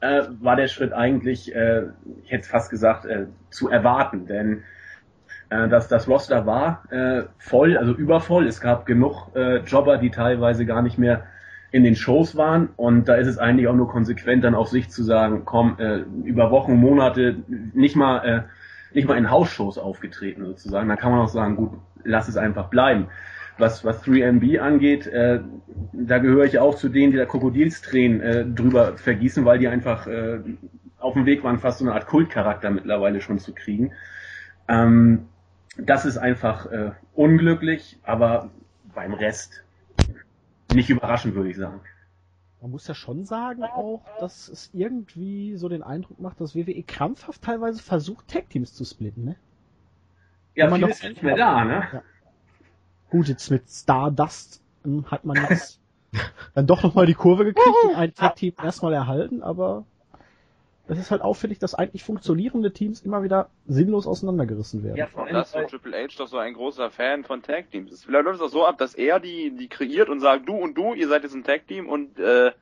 äh, 0.00 0.22
war 0.40 0.56
der 0.56 0.68
Schritt 0.68 0.92
eigentlich, 0.92 1.54
äh, 1.54 1.86
ich 2.24 2.30
hätte 2.30 2.48
fast 2.48 2.70
gesagt, 2.70 3.04
äh, 3.06 3.26
zu 3.50 3.68
erwarten. 3.68 4.26
Denn 4.26 4.62
äh, 5.50 5.68
dass 5.68 5.88
das 5.88 6.06
Roster 6.08 6.46
war 6.46 6.84
äh, 6.90 7.24
voll, 7.38 7.76
also 7.76 7.92
übervoll. 7.92 8.46
Es 8.46 8.60
gab 8.60 8.86
genug 8.86 9.34
äh, 9.34 9.58
Jobber, 9.58 9.98
die 9.98 10.10
teilweise 10.10 10.64
gar 10.64 10.80
nicht 10.80 10.96
mehr 10.96 11.24
in 11.72 11.84
den 11.84 11.94
Shows 11.94 12.36
waren 12.36 12.70
und 12.76 13.08
da 13.08 13.14
ist 13.14 13.28
es 13.28 13.38
eigentlich 13.38 13.68
auch 13.68 13.74
nur 13.74 13.88
konsequent 13.88 14.44
dann 14.44 14.54
auf 14.54 14.68
sich 14.68 14.90
zu 14.90 15.02
sagen, 15.04 15.42
komm, 15.44 15.76
äh, 15.78 15.98
über 16.24 16.50
Wochen, 16.50 16.74
Monate 16.74 17.36
nicht 17.74 17.96
mal 17.96 18.18
äh, 18.24 18.42
nicht 18.92 19.06
mal 19.06 19.16
in 19.16 19.30
Hausshows 19.30 19.78
aufgetreten 19.78 20.44
sozusagen. 20.44 20.88
Da 20.88 20.96
kann 20.96 21.12
man 21.12 21.20
auch 21.20 21.28
sagen, 21.28 21.56
gut, 21.56 21.72
lass 22.04 22.28
es 22.28 22.36
einfach 22.36 22.68
bleiben. 22.68 23.06
Was, 23.58 23.84
was 23.84 24.04
3MB 24.04 24.58
angeht, 24.58 25.06
äh, 25.06 25.40
da 25.92 26.18
gehöre 26.18 26.44
ich 26.44 26.58
auch 26.58 26.74
zu 26.74 26.88
denen, 26.88 27.12
die 27.12 27.18
da 27.18 27.26
Krokodilstränen 27.26 28.20
äh, 28.20 28.44
drüber 28.46 28.96
vergießen, 28.96 29.44
weil 29.44 29.58
die 29.58 29.68
einfach 29.68 30.06
äh, 30.06 30.40
auf 30.98 31.14
dem 31.14 31.26
Weg 31.26 31.44
waren, 31.44 31.58
fast 31.58 31.78
so 31.78 31.84
eine 31.84 31.94
Art 31.94 32.06
Kultcharakter 32.06 32.70
mittlerweile 32.70 33.20
schon 33.20 33.38
zu 33.38 33.54
kriegen. 33.54 33.92
Ähm, 34.66 35.26
das 35.76 36.04
ist 36.04 36.16
einfach 36.16 36.66
äh, 36.66 36.90
unglücklich, 37.14 37.98
aber 38.02 38.50
beim 38.94 39.14
Rest 39.14 39.64
nicht 40.74 40.90
überraschend, 40.90 41.34
würde 41.34 41.50
ich 41.50 41.56
sagen. 41.56 41.80
Man 42.60 42.72
muss 42.72 42.86
ja 42.86 42.94
schon 42.94 43.24
sagen 43.24 43.64
auch, 43.64 44.04
dass 44.18 44.48
es 44.48 44.70
irgendwie 44.74 45.56
so 45.56 45.68
den 45.68 45.82
Eindruck 45.82 46.20
macht, 46.20 46.40
dass 46.40 46.54
WWE 46.54 46.82
krampfhaft 46.82 47.42
teilweise 47.42 47.82
versucht, 47.82 48.28
Tag-Teams 48.28 48.74
zu 48.74 48.84
splitten, 48.84 49.24
ne? 49.24 49.36
Ja, 50.54 50.74
viel 50.74 50.88
ist 50.88 51.02
nicht 51.02 51.22
mehr 51.22 51.36
da, 51.36 51.64
ne? 51.64 51.88
Ja. 51.92 52.02
Gut, 53.08 53.28
jetzt 53.28 53.50
mit 53.50 53.68
Stardust 53.68 54.62
hm, 54.84 55.10
hat 55.10 55.24
man 55.24 55.36
jetzt 55.48 55.80
dann 56.54 56.66
doch 56.66 56.82
nochmal 56.82 57.06
die 57.06 57.14
Kurve 57.14 57.44
gekriegt 57.44 57.76
und 57.84 57.94
ein 57.96 58.14
Tag-Team 58.14 58.54
erstmal 58.62 58.92
erhalten, 58.92 59.42
aber 59.42 59.86
es 60.90 60.98
ist 60.98 61.10
halt 61.10 61.22
auffällig, 61.22 61.58
dass 61.58 61.74
eigentlich 61.74 62.02
funktionierende 62.02 62.72
Teams 62.72 63.00
immer 63.02 63.22
wieder 63.22 63.50
sinnlos 63.66 64.06
auseinandergerissen 64.06 64.82
werden. 64.82 64.96
Ja, 64.96 65.06
vor 65.06 65.24
allem 65.24 65.34
das 65.34 65.54
ist 65.54 65.70
Triple 65.70 65.96
H 65.96 66.14
doch 66.18 66.28
so 66.28 66.38
ein 66.38 66.54
großer 66.54 66.90
Fan 66.90 67.24
von 67.24 67.42
Tag 67.42 67.70
Teams. 67.70 68.04
Vielleicht 68.04 68.24
läuft 68.24 68.40
es 68.40 68.46
auch 68.46 68.52
so 68.52 68.66
ab, 68.66 68.78
dass 68.78 68.94
er 68.94 69.20
die, 69.20 69.52
die 69.52 69.68
kreiert 69.68 70.08
und 70.08 70.20
sagt, 70.20 70.48
du 70.48 70.54
und 70.54 70.74
du, 70.74 70.94
ihr 70.94 71.08
seid 71.08 71.22
jetzt 71.22 71.34
ein 71.34 71.44
Tag 71.44 71.66
Team 71.66 71.88
und 71.88 72.18
äh, 72.18 72.52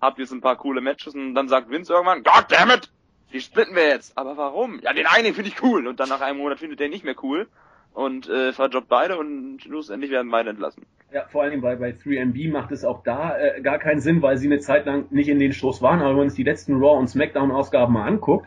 habt 0.00 0.18
jetzt 0.18 0.32
ein 0.32 0.40
paar 0.40 0.56
coole 0.56 0.80
Matches 0.80 1.14
und 1.14 1.34
dann 1.34 1.48
sagt 1.48 1.70
Vince 1.70 1.92
irgendwann, 1.92 2.22
God 2.22 2.46
damn 2.48 2.70
it, 2.70 2.90
die 3.32 3.40
splitten 3.40 3.74
wir 3.74 3.88
jetzt. 3.88 4.16
Aber 4.16 4.36
warum? 4.36 4.80
Ja, 4.80 4.92
den 4.92 5.06
einen 5.06 5.34
finde 5.34 5.50
ich 5.50 5.62
cool 5.62 5.86
und 5.86 6.00
dann 6.00 6.08
nach 6.08 6.20
einem 6.20 6.38
Monat 6.38 6.58
findet 6.58 6.80
der 6.80 6.88
nicht 6.88 7.04
mehr 7.04 7.16
cool 7.22 7.48
und 7.94 8.28
äh, 8.28 8.52
verjobbt 8.52 8.88
beide 8.88 9.16
und 9.16 9.60
schlussendlich 9.62 10.10
werden 10.10 10.30
beide 10.30 10.50
entlassen. 10.50 10.84
Ja, 11.12 11.24
vor 11.30 11.48
Dingen 11.48 11.62
bei, 11.62 11.76
bei 11.76 11.90
3MB 11.90 12.50
macht 12.50 12.72
es 12.72 12.84
auch 12.84 13.02
da 13.04 13.38
äh, 13.38 13.60
gar 13.62 13.78
keinen 13.78 14.00
Sinn, 14.00 14.20
weil 14.20 14.36
sie 14.36 14.48
eine 14.48 14.58
Zeit 14.58 14.84
lang 14.84 15.06
nicht 15.10 15.28
in 15.28 15.38
den 15.38 15.52
Shows 15.52 15.80
waren, 15.80 16.00
aber 16.00 16.10
wenn 16.10 16.16
man 16.16 16.28
sich 16.28 16.38
die 16.38 16.50
letzten 16.50 16.74
Raw- 16.74 16.98
und 16.98 17.08
Smackdown-Ausgaben 17.08 17.92
mal 17.92 18.06
anguckt, 18.06 18.46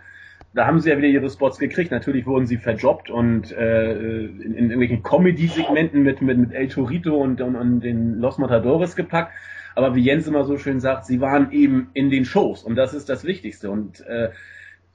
da 0.53 0.65
haben 0.65 0.79
sie 0.79 0.89
ja 0.89 0.97
wieder 0.97 1.07
ihre 1.07 1.29
Spots 1.29 1.59
gekriegt. 1.59 1.91
Natürlich 1.91 2.25
wurden 2.25 2.45
sie 2.45 2.57
verjobbt 2.57 3.09
und 3.09 3.51
äh, 3.51 4.25
in, 4.25 4.53
in 4.53 4.71
irgendwelchen 4.71 5.03
Comedy-Segmenten 5.03 6.03
mit, 6.03 6.21
mit, 6.21 6.37
mit 6.37 6.53
El 6.53 6.67
Torito 6.67 7.15
und, 7.15 7.39
und, 7.41 7.55
und 7.55 7.81
den 7.81 8.19
Los 8.19 8.37
Matadores 8.37 8.95
gepackt. 8.95 9.33
Aber 9.75 9.93
wie 9.93 10.01
Jens 10.01 10.27
immer 10.27 10.43
so 10.43 10.57
schön 10.57 10.79
sagt, 10.79 11.05
sie 11.05 11.21
waren 11.21 11.51
eben 11.51 11.89
in 11.93 12.09
den 12.09 12.25
Shows 12.25 12.63
und 12.63 12.75
das 12.75 12.95
ist 12.95 13.07
das 13.07 13.23
Wichtigste. 13.23 13.69
Und 13.69 14.01
äh, 14.07 14.29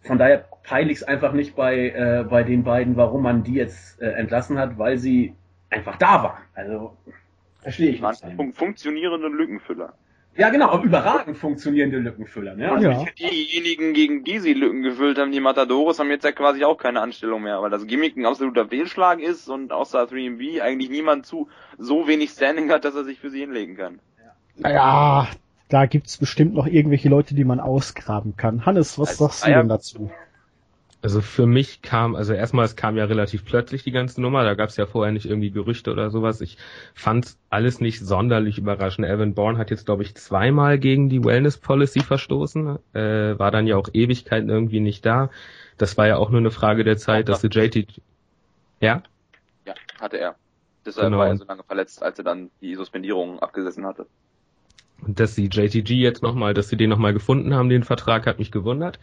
von 0.02 0.18
daher 0.18 0.44
peile 0.62 0.90
ich 0.90 0.98
es 0.98 1.02
einfach 1.04 1.32
nicht 1.32 1.54
bei, 1.54 1.90
äh, 1.90 2.24
bei 2.28 2.42
den 2.42 2.64
beiden, 2.64 2.96
warum 2.96 3.22
man 3.22 3.44
die 3.44 3.54
jetzt 3.54 4.00
äh, 4.00 4.10
entlassen 4.12 4.58
hat, 4.58 4.78
weil 4.78 4.98
sie 4.98 5.34
einfach 5.70 5.96
da 5.96 6.22
waren. 6.22 6.42
Also 6.54 6.96
verstehe 7.60 7.90
ich 7.90 8.02
nicht. 8.02 8.24
Fun 8.36 8.52
funktionierende 8.52 9.28
Lückenfüller. 9.28 9.94
Ja, 10.34 10.48
genau, 10.48 10.82
überragend 10.82 11.36
funktionierende 11.36 11.98
Lückenfüller. 11.98 12.54
Ne? 12.54 12.72
Also 12.72 12.88
ja. 12.88 13.04
diejenigen, 13.18 13.92
gegen 13.92 14.24
die 14.24 14.38
sie 14.38 14.54
Lücken 14.54 14.82
gefüllt 14.82 15.18
haben, 15.18 15.30
die 15.30 15.40
Matadores, 15.40 15.98
haben 15.98 16.08
jetzt 16.08 16.24
ja 16.24 16.32
quasi 16.32 16.64
auch 16.64 16.78
keine 16.78 17.02
Anstellung 17.02 17.42
mehr, 17.42 17.60
weil 17.60 17.68
das 17.68 17.86
Gimmick 17.86 18.16
ein 18.16 18.24
absoluter 18.24 18.66
Fehlschlag 18.66 19.20
ist 19.20 19.48
und 19.48 19.72
außer 19.72 20.04
3B 20.04 20.62
eigentlich 20.62 20.88
niemand 20.88 21.26
zu 21.26 21.48
so 21.76 22.08
wenig 22.08 22.30
Standing 22.30 22.70
hat, 22.70 22.86
dass 22.86 22.94
er 22.94 23.04
sich 23.04 23.20
für 23.20 23.28
sie 23.28 23.40
hinlegen 23.40 23.76
kann. 23.76 24.00
Naja, 24.56 25.28
da 25.72 25.86
gibt's 25.86 26.18
bestimmt 26.18 26.54
noch 26.54 26.66
irgendwelche 26.66 27.08
Leute, 27.08 27.34
die 27.34 27.44
man 27.44 27.60
ausgraben 27.60 28.36
kann. 28.36 28.66
Hannes, 28.66 28.98
was 28.98 29.10
also, 29.10 29.26
sagst 29.26 29.46
du 29.46 29.50
denn 29.50 29.68
dazu? 29.68 30.10
Also 31.00 31.20
für 31.20 31.46
mich 31.46 31.82
kam, 31.82 32.14
also 32.14 32.32
erstmal, 32.32 32.64
es 32.64 32.76
kam 32.76 32.96
ja 32.96 33.06
relativ 33.06 33.44
plötzlich 33.44 33.82
die 33.82 33.90
ganze 33.90 34.20
Nummer, 34.20 34.44
da 34.44 34.54
gab 34.54 34.68
es 34.68 34.76
ja 34.76 34.86
vorher 34.86 35.12
nicht 35.12 35.26
irgendwie 35.26 35.50
Gerüchte 35.50 35.90
oder 35.90 36.10
sowas. 36.10 36.40
Ich 36.40 36.58
fand 36.94 37.36
alles 37.50 37.80
nicht 37.80 38.00
sonderlich 38.00 38.58
überraschend. 38.58 39.08
Evan 39.08 39.34
Bourne 39.34 39.58
hat 39.58 39.70
jetzt, 39.70 39.86
glaube 39.86 40.04
ich, 40.04 40.14
zweimal 40.14 40.78
gegen 40.78 41.08
die 41.08 41.24
Wellness 41.24 41.56
Policy 41.56 42.00
verstoßen, 42.00 42.78
äh, 42.94 43.38
war 43.38 43.50
dann 43.50 43.66
ja 43.66 43.76
auch 43.76 43.88
Ewigkeiten 43.92 44.48
irgendwie 44.48 44.80
nicht 44.80 45.04
da. 45.04 45.30
Das 45.76 45.96
war 45.96 46.06
ja 46.06 46.18
auch 46.18 46.30
nur 46.30 46.38
eine 46.38 46.52
Frage 46.52 46.84
der 46.84 46.98
Zeit, 46.98 47.28
dass 47.28 47.40
der 47.40 47.50
JT... 47.50 48.00
Ja? 48.80 49.02
Ja, 49.66 49.74
hatte 50.00 50.18
er. 50.18 50.36
Deshalb 50.84 51.06
genau. 51.06 51.18
war 51.18 51.28
er 51.28 51.36
so 51.36 51.44
lange 51.44 51.62
verletzt, 51.64 52.02
als 52.02 52.18
er 52.18 52.24
dann 52.24 52.50
die 52.60 52.74
Suspendierung 52.74 53.40
abgesessen 53.40 53.86
hatte. 53.86 54.06
Dass 55.06 55.34
die 55.34 55.46
JTG 55.46 55.94
jetzt 55.94 56.22
nochmal, 56.22 56.54
dass 56.54 56.68
sie 56.68 56.76
den 56.76 56.90
nochmal 56.90 57.12
gefunden 57.12 57.54
haben, 57.54 57.68
den 57.68 57.82
Vertrag, 57.82 58.26
hat 58.26 58.38
mich 58.38 58.52
gewundert. 58.52 58.98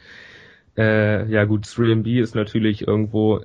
Äh, 0.78 1.26
ja 1.30 1.46
gut, 1.46 1.66
3MB 1.66 2.22
ist 2.22 2.36
natürlich 2.36 2.88
irgendwo, 2.88 3.42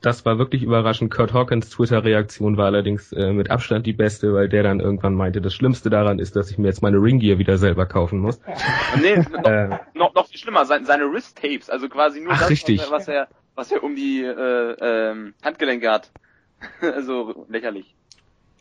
das 0.00 0.24
war 0.24 0.38
wirklich 0.38 0.64
überraschend. 0.64 1.12
Kurt 1.12 1.32
Hawkins 1.32 1.70
Twitter-Reaktion 1.70 2.56
war 2.56 2.66
allerdings 2.66 3.12
äh, 3.12 3.32
mit 3.32 3.50
Abstand 3.50 3.86
die 3.86 3.92
beste, 3.92 4.34
weil 4.34 4.48
der 4.48 4.64
dann 4.64 4.80
irgendwann 4.80 5.14
meinte, 5.14 5.40
das 5.40 5.54
Schlimmste 5.54 5.88
daran 5.88 6.18
ist, 6.18 6.34
dass 6.34 6.50
ich 6.50 6.58
mir 6.58 6.66
jetzt 6.66 6.82
meine 6.82 6.96
Ringgear 6.96 7.38
wieder 7.38 7.58
selber 7.58 7.86
kaufen 7.86 8.18
muss. 8.18 8.40
nee, 9.00 9.16
noch, 9.16 9.44
äh, 9.44 9.78
noch, 9.94 10.14
noch 10.14 10.26
viel 10.26 10.38
schlimmer, 10.38 10.64
seine, 10.64 10.84
seine 10.84 11.04
Wrist-Tapes, 11.12 11.70
also 11.70 11.88
quasi 11.88 12.20
nur 12.20 12.32
ach, 12.32 12.40
das, 12.40 12.50
richtig. 12.50 12.90
Was, 12.90 13.06
er, 13.06 13.28
was 13.54 13.70
er 13.70 13.84
um 13.84 13.94
die 13.94 14.22
äh, 14.22 14.76
ähm, 14.80 15.34
Handgelenke 15.44 15.90
hat. 15.90 16.10
also 16.80 17.46
lächerlich. 17.48 17.94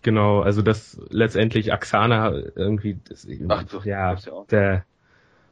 Genau, 0.01 0.41
also 0.41 0.62
das 0.62 1.00
letztendlich 1.10 1.72
Axana 1.72 2.34
irgendwie, 2.55 3.00
das, 3.08 3.27
Ach, 3.50 3.63
so, 3.67 3.81
ja, 3.84 4.15
der, 4.50 4.84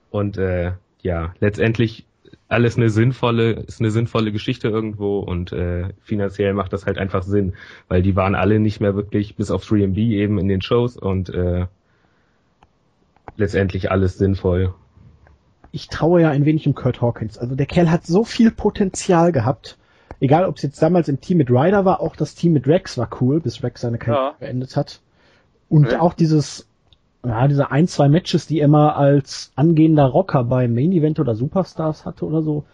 und 0.10 0.38
äh, 0.38 0.74
ja, 1.01 1.34
letztendlich 1.39 2.06
alles 2.48 2.77
eine 2.77 2.89
sinnvolle, 2.89 3.51
ist 3.51 3.79
eine 3.79 3.91
sinnvolle 3.91 4.32
Geschichte 4.32 4.68
irgendwo 4.68 5.20
und 5.20 5.51
äh, 5.51 5.89
finanziell 6.01 6.53
macht 6.53 6.74
das 6.74 6.88
halt 6.88 6.98
einfach 6.98 7.22
Sinn, 7.22 7.53
weil 7.88 8.01
die 8.01 8.15
waren 8.15 8.34
alle 8.34 8.60
nicht 8.60 8.82
mehr 8.82 8.96
wirklich 8.96 9.36
bis 9.36 9.51
auf 9.51 9.63
3MB 9.63 9.98
eben 9.98 10.39
in 10.39 10.48
den 10.48 10.62
Shows 10.62 10.98
und 10.98 11.29
äh, 11.29 11.68
letztendlich 13.38 13.91
alles 13.91 14.18
sinnvoll. 14.18 14.74
Ich 15.72 15.88
traue 15.88 16.22
ja 16.22 16.32
ein 16.32 16.46
wenig 16.46 16.65
um 16.65 16.74
Kurt 16.74 17.01
Hawkins. 17.01 17.38
Also 17.38 17.56
der 17.56 17.68
Kerl 17.68 17.91
hat 17.91 18.06
so 18.08 18.24
viel 18.24 18.50
Potenzial 18.50 19.32
gehabt 19.32 19.77
egal 20.19 20.45
ob 20.45 20.57
es 20.57 20.63
jetzt 20.63 20.81
damals 20.81 21.07
im 21.07 21.21
Team 21.21 21.38
mit 21.38 21.49
Ryder 21.49 21.85
war, 21.85 22.01
auch 22.01 22.15
das 22.15 22.35
Team 22.35 22.53
mit 22.53 22.67
Rex 22.67 22.97
war 22.97 23.09
cool, 23.21 23.39
bis 23.39 23.63
Rex 23.63 23.81
seine 23.81 23.97
Karriere 23.97 24.25
ja. 24.25 24.35
beendet 24.39 24.75
hat. 24.75 25.01
Und 25.69 25.88
okay. 25.88 25.97
auch 25.97 26.13
dieses, 26.13 26.67
ja, 27.23 27.47
diese 27.47 27.71
ein, 27.71 27.88
zwei 27.88 28.09
Matches, 28.09 28.47
die 28.47 28.59
er 28.59 28.65
immer 28.65 28.95
als 28.95 29.51
angehender 29.55 30.05
Rocker 30.05 30.43
bei 30.43 30.67
Main 30.67 30.91
Event 30.91 31.19
oder 31.19 31.35
Superstars 31.35 32.05
hatte 32.05 32.25
oder 32.25 32.41
so. 32.41 32.65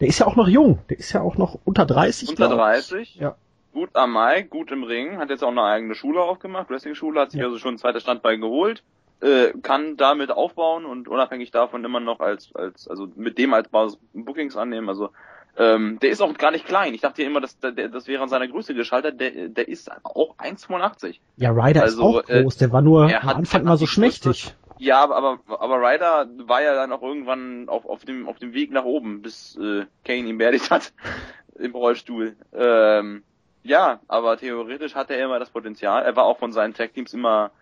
Der 0.00 0.08
ist 0.08 0.18
ja 0.18 0.26
auch 0.26 0.36
noch 0.36 0.48
jung. 0.48 0.80
Der 0.90 0.98
ist 0.98 1.12
ja 1.12 1.22
auch 1.22 1.36
noch 1.36 1.58
unter 1.64 1.86
30. 1.86 2.30
Unter 2.30 2.48
30? 2.48 3.16
Ja. 3.16 3.36
Gut 3.72 3.90
am 3.94 4.12
Mai, 4.12 4.42
gut 4.42 4.70
im 4.70 4.84
Ring, 4.84 5.18
hat 5.18 5.30
jetzt 5.30 5.42
auch 5.42 5.50
eine 5.50 5.62
eigene 5.62 5.96
Schule 5.96 6.20
aufgemacht, 6.20 6.70
Wrestling-Schule, 6.70 7.20
hat 7.20 7.32
sich 7.32 7.40
ja. 7.40 7.46
also 7.46 7.58
schon 7.58 7.74
ein 7.74 7.78
zweites 7.78 8.04
Standbein 8.04 8.40
geholt, 8.40 8.84
äh, 9.20 9.52
kann 9.62 9.96
damit 9.96 10.30
aufbauen 10.30 10.84
und 10.84 11.08
unabhängig 11.08 11.50
davon 11.50 11.84
immer 11.84 11.98
noch 11.98 12.20
als, 12.20 12.54
als, 12.54 12.86
also 12.86 13.08
mit 13.16 13.36
dem 13.36 13.52
als 13.52 13.68
Basis 13.68 13.98
Bookings 14.12 14.56
annehmen, 14.56 14.88
also 14.88 15.10
ähm, 15.56 15.98
der 16.00 16.10
ist 16.10 16.20
auch 16.20 16.34
gar 16.34 16.50
nicht 16.50 16.66
klein. 16.66 16.94
Ich 16.94 17.00
dachte 17.00 17.22
immer, 17.22 17.40
dass 17.40 17.58
der, 17.58 17.88
das 17.88 18.08
wäre 18.08 18.22
an 18.22 18.28
seiner 18.28 18.48
Größe 18.48 18.74
geschaltet. 18.74 19.20
Der, 19.20 19.48
der 19.48 19.68
ist 19.68 19.90
auch 20.02 20.36
1,85. 20.38 21.18
Ja, 21.36 21.50
Ryder 21.50 21.82
also, 21.82 22.18
ist 22.18 22.26
auch 22.26 22.26
groß. 22.26 22.56
Der 22.56 22.72
war 22.72 22.82
nur 22.82 23.04
am 23.04 23.28
Anfang 23.28 23.62
immer 23.62 23.76
so 23.76 23.86
schmächtig. 23.86 24.54
Ja, 24.78 25.00
aber, 25.00 25.16
aber, 25.16 25.38
aber 25.60 25.76
Ryder 25.76 26.28
war 26.46 26.62
ja 26.62 26.74
dann 26.74 26.92
auch 26.92 27.02
irgendwann 27.02 27.68
auf, 27.68 27.86
auf, 27.86 28.04
dem, 28.04 28.28
auf 28.28 28.38
dem 28.38 28.52
Weg 28.52 28.72
nach 28.72 28.84
oben, 28.84 29.22
bis 29.22 29.56
äh, 29.56 29.86
Kane 30.04 30.28
ihn 30.28 30.38
beerdigt 30.38 30.70
hat 30.70 30.92
im 31.54 31.72
Rollstuhl. 31.72 32.36
Ähm, 32.52 33.22
ja, 33.62 34.00
aber 34.08 34.36
theoretisch 34.36 34.94
hatte 34.94 35.14
er 35.14 35.24
immer 35.24 35.38
das 35.38 35.50
Potenzial. 35.50 36.02
Er 36.02 36.16
war 36.16 36.24
auch 36.24 36.38
von 36.38 36.52
seinen 36.52 36.74
Tag-Teams 36.74 37.14
immer 37.14 37.52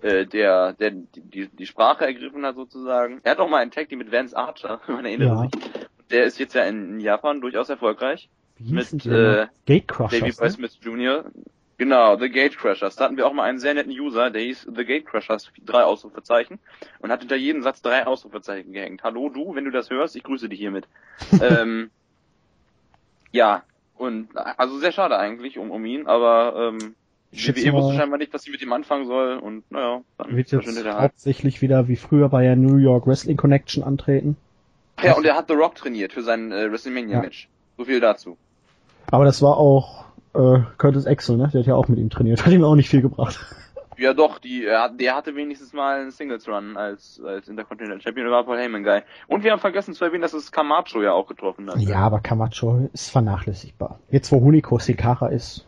äh, 0.00 0.26
der, 0.26 0.72
der 0.72 0.90
die, 0.90 1.48
die 1.48 1.66
Sprache 1.66 2.06
ergriffen 2.06 2.44
hat 2.44 2.56
sozusagen. 2.56 3.20
Er 3.22 3.32
hat 3.32 3.38
auch 3.38 3.48
mal 3.48 3.58
ein 3.58 3.70
Tag-Team 3.70 3.98
mit 3.98 4.10
Vance 4.10 4.36
Archer, 4.36 4.80
man 4.88 5.04
erinnert 5.04 5.28
ja. 5.28 5.36
sich 5.36 5.50
der 6.12 6.24
ist 6.24 6.38
jetzt 6.38 6.54
ja 6.54 6.64
in 6.64 7.00
Japan 7.00 7.40
durchaus 7.40 7.68
erfolgreich. 7.68 8.28
Wie 8.58 8.72
mit 8.72 9.06
äh, 9.06 9.46
Gatecrushers, 9.66 10.20
Davey 10.20 10.32
Boy 10.32 10.46
ne? 10.46 10.52
Smith 10.52 10.78
Jr. 10.80 11.24
Genau, 11.78 12.16
The 12.16 12.30
Gatecrushers. 12.30 12.94
Da 12.94 13.04
hatten 13.04 13.16
wir 13.16 13.26
auch 13.26 13.32
mal 13.32 13.44
einen 13.44 13.58
sehr 13.58 13.74
netten 13.74 13.92
User, 13.92 14.30
der 14.30 14.42
hieß 14.42 14.68
The 14.72 14.84
Gatecrushers, 14.84 15.50
drei 15.64 15.82
Ausrufezeichen, 15.82 16.60
und 17.00 17.10
hat 17.10 17.20
hinter 17.20 17.34
jedem 17.34 17.62
Satz 17.62 17.82
drei 17.82 18.06
Ausrufezeichen 18.06 18.72
gehängt. 18.72 19.02
Hallo 19.02 19.30
du, 19.30 19.56
wenn 19.56 19.64
du 19.64 19.72
das 19.72 19.90
hörst, 19.90 20.14
ich 20.14 20.22
grüße 20.22 20.48
dich 20.48 20.60
hiermit. 20.60 20.86
ähm, 21.42 21.90
ja, 23.32 23.64
und 23.96 24.28
also 24.36 24.78
sehr 24.78 24.92
schade 24.92 25.18
eigentlich 25.18 25.58
um, 25.58 25.70
um 25.70 25.84
ihn, 25.84 26.06
aber 26.06 26.72
ähm, 26.78 26.94
WWE 27.32 27.72
wusste 27.72 27.96
scheinbar 27.96 28.18
nicht, 28.18 28.32
was 28.34 28.42
sie 28.42 28.50
mit 28.50 28.60
ihm 28.62 28.72
anfangen 28.72 29.06
soll 29.06 29.38
und 29.38 29.68
naja, 29.72 30.02
dann 30.18 30.36
wird 30.36 30.52
jetzt 30.52 30.84
hauptsächlich 30.86 31.62
wieder 31.62 31.88
wie 31.88 31.96
früher 31.96 32.28
bei 32.28 32.42
der 32.42 32.56
New 32.56 32.76
York 32.76 33.06
Wrestling 33.06 33.36
Connection 33.36 33.82
antreten. 33.82 34.36
Ja, 35.02 35.14
und 35.16 35.24
er 35.24 35.36
hat 35.36 35.48
The 35.48 35.54
Rock 35.54 35.74
trainiert 35.74 36.12
für 36.12 36.22
sein 36.22 36.52
äh, 36.52 36.70
WrestleMania-Match. 36.70 37.44
Ja. 37.44 37.48
So 37.78 37.84
viel 37.84 38.00
dazu. 38.00 38.36
Aber 39.10 39.24
das 39.24 39.42
war 39.42 39.56
auch 39.56 40.04
äh, 40.34 40.60
Curtis 40.78 41.06
Axel, 41.06 41.36
ne? 41.36 41.48
Der 41.52 41.60
hat 41.60 41.66
ja 41.66 41.74
auch 41.74 41.88
mit 41.88 41.98
ihm 41.98 42.10
trainiert. 42.10 42.44
Hat 42.46 42.52
ihm 42.52 42.64
auch 42.64 42.74
nicht 42.74 42.88
viel 42.88 43.02
gebracht. 43.02 43.38
Ja 43.98 44.14
doch, 44.14 44.38
die, 44.38 44.64
er, 44.64 44.88
der 44.88 45.14
hatte 45.14 45.36
wenigstens 45.36 45.72
mal 45.72 46.00
einen 46.00 46.10
Singles 46.10 46.48
Run 46.48 46.76
als, 46.76 47.20
als 47.24 47.46
Intercontinental 47.46 48.00
Champion, 48.00 48.24
der 48.26 48.32
war 48.34 48.44
Paul 48.44 48.58
Heyman 48.58 48.82
Guy. 48.82 49.02
Und 49.28 49.44
wir 49.44 49.52
haben 49.52 49.60
vergessen 49.60 49.94
zu 49.94 50.04
erwähnen, 50.04 50.22
dass 50.22 50.32
es 50.32 50.50
Camacho 50.50 51.02
ja 51.02 51.12
auch 51.12 51.28
getroffen 51.28 51.70
hat. 51.70 51.78
Ja, 51.78 51.98
aber 51.98 52.20
Camacho 52.20 52.88
ist 52.92 53.10
vernachlässigbar. 53.10 54.00
Jetzt 54.10 54.32
wo 54.32 54.40
Hunico 54.40 54.78
Sikara 54.78 55.28
ist. 55.28 55.66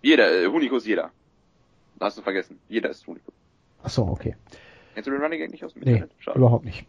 Jeder, 0.00 0.32
äh, 0.32 0.46
Hunico 0.46 0.76
ist 0.76 0.86
jeder. 0.86 1.10
Hast 2.00 2.18
du 2.18 2.22
vergessen. 2.22 2.58
Jeder 2.68 2.90
ist 2.90 3.06
Hunico. 3.06 3.30
Ach 3.84 3.90
so, 3.90 4.02
okay. 4.02 4.34
Kennst 4.94 5.06
du 5.06 5.12
den 5.12 5.22
Running 5.22 5.38
Gag 5.38 5.50
nicht 5.50 5.64
aus 5.64 5.74
dem 5.74 5.82
nee, 5.82 6.04
Schade. 6.18 6.38
überhaupt 6.38 6.64
nicht. 6.64 6.86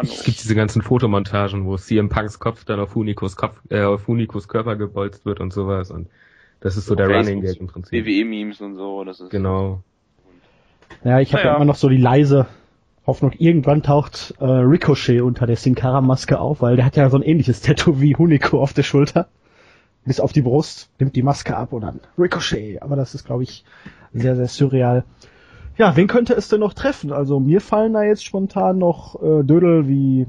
Es 0.00 0.24
gibt 0.24 0.42
diese 0.42 0.54
ganzen 0.54 0.82
Fotomontagen, 0.82 1.66
wo 1.66 1.76
CM 1.76 2.08
Punks 2.08 2.38
Kopf 2.38 2.64
dann 2.64 2.80
auf 2.80 2.96
Unikos 2.96 3.36
Kopf, 3.36 3.60
äh, 3.68 3.82
auf 3.82 4.08
Unikos 4.08 4.48
Körper 4.48 4.76
gebolzt 4.76 5.26
wird 5.26 5.40
und 5.40 5.52
sowas 5.52 5.90
und 5.90 6.08
das 6.60 6.76
ist 6.76 6.86
so, 6.86 6.90
so 6.90 6.94
der 6.94 7.06
Facebook, 7.06 7.34
Running 7.34 7.42
Gag 7.42 7.60
im 7.60 7.66
Prinzip. 7.66 8.06
WWE-Memes 8.06 8.60
und 8.60 8.76
so, 8.76 9.04
das 9.04 9.20
ist. 9.20 9.30
Genau. 9.30 9.82
Ja, 11.04 11.20
ich 11.20 11.34
habe 11.34 11.44
ja. 11.44 11.56
immer 11.56 11.64
noch 11.64 11.74
so 11.74 11.88
die 11.88 11.96
leise 11.96 12.46
Hoffnung, 13.06 13.32
irgendwann 13.32 13.82
taucht 13.82 14.34
äh, 14.38 14.44
Ricochet 14.44 15.22
unter 15.22 15.46
der 15.46 15.56
Sin 15.56 15.74
Cara 15.74 16.00
Maske 16.00 16.38
auf, 16.38 16.62
weil 16.62 16.76
der 16.76 16.84
hat 16.84 16.96
ja 16.96 17.10
so 17.10 17.16
ein 17.16 17.22
ähnliches 17.22 17.60
Tattoo 17.60 18.00
wie 18.00 18.14
Huniko 18.14 18.62
auf 18.62 18.72
der 18.72 18.84
Schulter. 18.84 19.28
bis 20.04 20.20
auf 20.20 20.32
die 20.32 20.42
Brust, 20.42 20.88
nimmt 20.98 21.16
die 21.16 21.22
Maske 21.22 21.56
ab 21.56 21.72
und 21.72 21.82
dann 21.82 22.00
Ricochet. 22.18 22.80
Aber 22.80 22.96
das 22.96 23.14
ist, 23.14 23.24
glaube 23.24 23.42
ich, 23.42 23.64
sehr, 24.12 24.36
sehr 24.36 24.48
surreal. 24.48 25.04
Ja, 25.78 25.96
wen 25.96 26.06
könnte 26.06 26.34
es 26.34 26.48
denn 26.48 26.60
noch 26.60 26.74
treffen? 26.74 27.12
Also 27.12 27.40
mir 27.40 27.60
fallen 27.60 27.94
da 27.94 28.02
jetzt 28.02 28.24
spontan 28.24 28.78
noch 28.78 29.20
äh, 29.22 29.42
Dödel 29.42 29.88
wie 29.88 30.26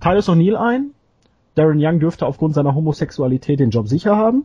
Tyler 0.00 0.20
O'Neill 0.20 0.56
ein. 0.56 0.90
Darren 1.54 1.78
Young 1.80 2.00
dürfte 2.00 2.26
aufgrund 2.26 2.54
seiner 2.54 2.74
Homosexualität 2.74 3.60
den 3.60 3.70
Job 3.70 3.88
sicher 3.88 4.16
haben. 4.16 4.44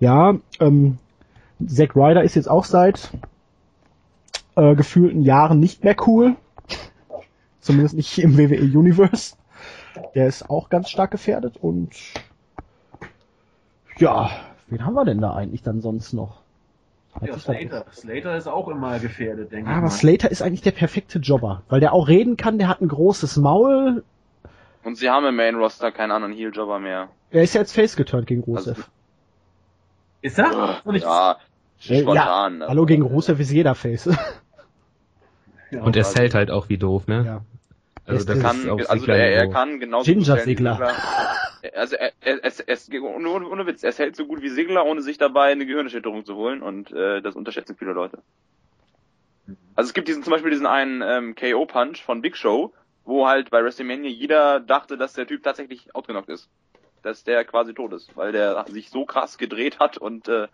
Ja, 0.00 0.36
ähm, 0.60 0.98
Zack 1.66 1.96
Ryder 1.96 2.22
ist 2.22 2.36
jetzt 2.36 2.48
auch 2.48 2.64
seit 2.64 3.10
äh, 4.56 4.74
gefühlten 4.76 5.22
Jahren 5.22 5.58
nicht 5.60 5.84
mehr 5.84 5.96
cool. 6.06 6.36
Zumindest 7.60 7.96
nicht 7.96 8.18
im 8.18 8.38
WWE 8.38 8.78
Universe. 8.78 9.36
Der 10.14 10.28
ist 10.28 10.48
auch 10.48 10.68
ganz 10.68 10.88
stark 10.88 11.10
gefährdet 11.10 11.56
und 11.60 11.90
ja, 13.98 14.30
wen 14.68 14.86
haben 14.86 14.94
wir 14.94 15.04
denn 15.04 15.20
da 15.20 15.34
eigentlich 15.34 15.62
dann 15.62 15.80
sonst 15.80 16.12
noch? 16.12 16.42
Ja, 17.20 17.38
Slater. 17.38 17.84
Slater 17.92 18.36
ist 18.36 18.46
auch 18.46 18.68
immer 18.68 18.98
gefährdet, 18.98 19.50
denke 19.50 19.68
ah, 19.68 19.72
ich. 19.72 19.76
Aber 19.78 19.86
mal. 19.86 19.90
Slater 19.90 20.30
ist 20.30 20.42
eigentlich 20.42 20.62
der 20.62 20.70
perfekte 20.70 21.18
Jobber, 21.18 21.62
weil 21.68 21.80
der 21.80 21.92
auch 21.92 22.08
reden 22.08 22.36
kann, 22.36 22.58
der 22.58 22.68
hat 22.68 22.80
ein 22.80 22.88
großes 22.88 23.36
Maul. 23.38 24.04
Und 24.84 24.96
sie 24.96 25.10
haben 25.10 25.26
im 25.26 25.36
Main 25.36 25.56
Roster 25.56 25.90
keinen 25.90 26.12
anderen 26.12 26.32
Heel-Jobber 26.32 26.78
mehr. 26.78 27.08
Er 27.30 27.42
ist 27.42 27.54
ja 27.54 27.60
jetzt 27.60 27.72
face 27.72 27.96
geturnt 27.96 28.26
gegen 28.26 28.42
Rusev. 28.42 28.76
Also- 28.78 28.82
Ist 30.22 30.38
er? 30.38 30.82
Ich- 30.92 31.02
ja, 31.02 31.36
spontan. 31.78 32.60
ja, 32.60 32.68
hallo 32.68 32.86
gegen 32.86 33.02
Rusev 33.02 33.40
ist 33.40 33.50
jeder 33.50 33.74
face. 33.74 34.08
Ja, 35.70 35.82
Und 35.82 35.96
er 35.96 36.04
also- 36.04 36.16
zählt 36.16 36.34
halt 36.34 36.50
auch 36.50 36.68
wie 36.70 36.78
doof, 36.78 37.06
ne? 37.08 37.24
ja. 37.26 37.40
Also 38.08 38.32
Er 38.32 38.34
das 38.34 38.42
kann, 38.42 38.70
also 38.70 39.06
er, 39.06 39.32
er 39.32 39.50
kann 39.50 39.80
genauso 39.80 40.04
Ginger 40.04 40.18
gut 40.18 40.24
stellen 40.24 40.46
wie 40.46 40.50
Sigler. 40.56 40.74
Sigler. 40.74 40.94
Also 41.74 41.96
er, 41.96 42.12
er, 42.20 42.44
er, 42.44 42.52
er, 42.68 43.02
ohne, 43.02 43.48
ohne, 43.48 43.66
Witz, 43.66 43.82
er 43.82 43.92
hält 43.92 44.14
so 44.14 44.26
gut 44.26 44.42
wie 44.42 44.48
Sigler, 44.48 44.86
ohne 44.86 45.02
sich 45.02 45.18
dabei 45.18 45.50
eine 45.50 45.66
Gehirnerschütterung 45.66 46.24
zu 46.24 46.36
holen 46.36 46.62
und 46.62 46.92
äh, 46.92 47.20
das 47.20 47.34
unterschätzen 47.34 47.74
viele 47.76 47.92
Leute. 47.92 48.22
Also 49.74 49.88
es 49.88 49.94
gibt 49.94 50.06
diesen 50.06 50.22
zum 50.22 50.30
Beispiel 50.30 50.52
diesen 50.52 50.66
einen 50.66 51.02
ähm, 51.02 51.34
KO-Punch 51.34 52.00
von 52.04 52.22
Big 52.22 52.36
Show, 52.36 52.72
wo 53.04 53.26
halt 53.26 53.50
bei 53.50 53.64
WrestleMania 53.64 54.08
jeder 54.08 54.60
dachte, 54.60 54.96
dass 54.96 55.14
der 55.14 55.26
Typ 55.26 55.42
tatsächlich 55.42 55.92
outgenockt 55.96 56.28
ist. 56.28 56.48
Dass 57.02 57.24
der 57.24 57.44
quasi 57.44 57.74
tot 57.74 57.92
ist, 57.92 58.16
weil 58.16 58.30
der 58.30 58.64
sich 58.68 58.90
so 58.90 59.04
krass 59.04 59.36
gedreht 59.36 59.80
hat 59.80 59.98
und 59.98 60.28
äh, 60.28 60.46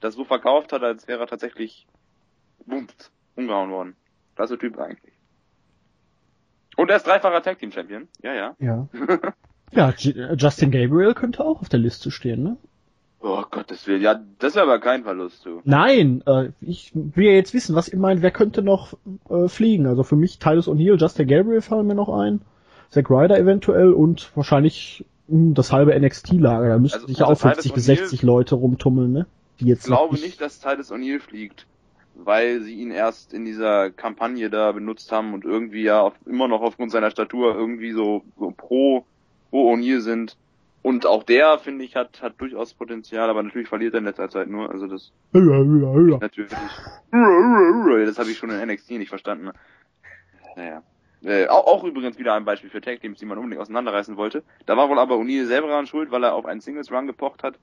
das 0.00 0.14
so 0.14 0.24
verkauft 0.24 0.74
hat, 0.74 0.82
als 0.82 1.08
wäre 1.08 1.20
er 1.20 1.26
tatsächlich 1.26 1.86
bumst, 2.66 3.10
umgehauen 3.34 3.70
worden. 3.70 3.96
Klasse 4.36 4.58
Typ 4.58 4.78
eigentlich. 4.78 5.14
Und 6.80 6.90
er 6.90 6.96
ist 6.96 7.06
dreifacher 7.06 7.42
Tag 7.42 7.58
Team 7.58 7.70
Champion. 7.72 8.08
Ja, 8.22 8.34
ja. 8.34 8.56
Ja. 8.58 8.88
Ja, 9.72 9.90
äh, 9.90 10.34
Justin 10.36 10.72
Gabriel 10.72 11.14
könnte 11.14 11.44
auch 11.44 11.60
auf 11.60 11.68
der 11.68 11.78
Liste 11.78 12.10
stehen, 12.10 12.42
ne? 12.42 12.56
Oh 13.20 13.44
Gottes 13.48 13.86
Willen, 13.86 14.02
ja, 14.02 14.18
das 14.40 14.56
wäre 14.56 14.64
aber 14.64 14.80
kein 14.80 15.04
Verlust, 15.04 15.46
du. 15.46 15.60
Nein, 15.62 16.24
äh, 16.26 16.48
ich 16.60 16.90
will 16.92 17.26
ja 17.26 17.32
jetzt 17.34 17.54
wissen, 17.54 17.76
was 17.76 17.88
ihr 17.88 17.98
meint, 18.00 18.20
wer 18.20 18.32
könnte 18.32 18.62
noch 18.62 18.94
äh, 19.28 19.46
fliegen? 19.46 19.86
Also 19.86 20.02
für 20.02 20.16
mich 20.16 20.40
Titus 20.40 20.66
O'Neill, 20.68 20.98
Justin 21.00 21.28
Gabriel 21.28 21.60
fallen 21.60 21.86
mir 21.86 21.94
noch 21.94 22.08
ein, 22.08 22.40
Zack 22.88 23.10
Ryder 23.10 23.38
eventuell 23.38 23.92
und 23.92 24.32
wahrscheinlich 24.34 25.04
mh, 25.28 25.54
das 25.54 25.70
halbe 25.70 25.94
NXT-Lager. 25.96 26.68
Da 26.68 26.78
müssten 26.78 26.96
Also- 26.96 27.06
sich 27.06 27.18
ja 27.18 27.26
also 27.28 27.38
auch 27.46 27.52
50 27.52 27.62
Titus 27.70 27.74
bis 27.74 27.84
O'Neill- 27.88 27.98
60 28.00 28.22
Leute 28.22 28.54
rumtummeln, 28.56 29.12
ne? 29.12 29.26
Die 29.60 29.66
jetzt 29.66 29.82
Ich 29.82 29.86
glaube 29.86 30.14
nicht, 30.16 30.40
dass 30.40 30.58
Titus 30.58 30.90
O'Neill 30.90 31.20
fliegt, 31.20 31.66
weil 32.14 32.60
sie 32.60 32.74
ihn 32.74 32.90
erst 32.90 33.32
in 33.32 33.44
dieser 33.44 33.90
Kampagne 33.90 34.50
da 34.50 34.72
benutzt 34.72 35.10
haben 35.12 35.34
und 35.34 35.44
irgendwie 35.44 35.82
ja 35.82 36.00
auf, 36.00 36.14
immer 36.26 36.48
noch 36.48 36.60
aufgrund 36.60 36.90
seiner 36.90 37.10
Statur 37.10 37.54
irgendwie 37.54 37.92
so, 37.92 38.22
so 38.38 38.50
pro, 38.50 39.04
pro 39.50 39.72
O'Neill 39.72 40.00
sind. 40.00 40.36
Und 40.82 41.04
auch 41.04 41.24
der, 41.24 41.58
finde 41.58 41.84
ich, 41.84 41.94
hat, 41.94 42.22
hat 42.22 42.40
durchaus 42.40 42.72
Potenzial, 42.72 43.28
aber 43.28 43.42
natürlich 43.42 43.68
verliert 43.68 43.94
er 43.94 43.98
in 43.98 44.06
letzter 44.06 44.30
Zeit 44.30 44.48
nur, 44.48 44.70
also 44.70 44.86
das 44.86 45.12
natürlich. 46.20 46.52
Das 48.06 48.18
habe 48.18 48.30
ich 48.30 48.38
schon 48.38 48.50
in 48.50 48.68
NXT 48.68 48.92
nicht 48.92 49.08
verstanden. 49.08 49.50
Naja. 50.56 50.82
Äh, 51.22 51.48
auch, 51.48 51.66
auch 51.66 51.84
übrigens 51.84 52.18
wieder 52.18 52.34
ein 52.34 52.46
Beispiel 52.46 52.70
für 52.70 52.80
Tag 52.80 53.00
Teams, 53.00 53.18
die 53.18 53.26
man 53.26 53.36
unbedingt 53.36 53.60
auseinanderreißen 53.60 54.16
wollte. 54.16 54.42
Da 54.64 54.76
war 54.76 54.88
wohl 54.88 54.98
aber 54.98 55.16
O'Neill 55.16 55.44
selber 55.44 55.68
daran 55.68 55.86
schuld, 55.86 56.10
weil 56.10 56.24
er 56.24 56.34
auf 56.34 56.46
einen 56.46 56.60
Singles 56.60 56.90
Run 56.90 57.06
gepocht 57.06 57.42
hat. 57.42 57.58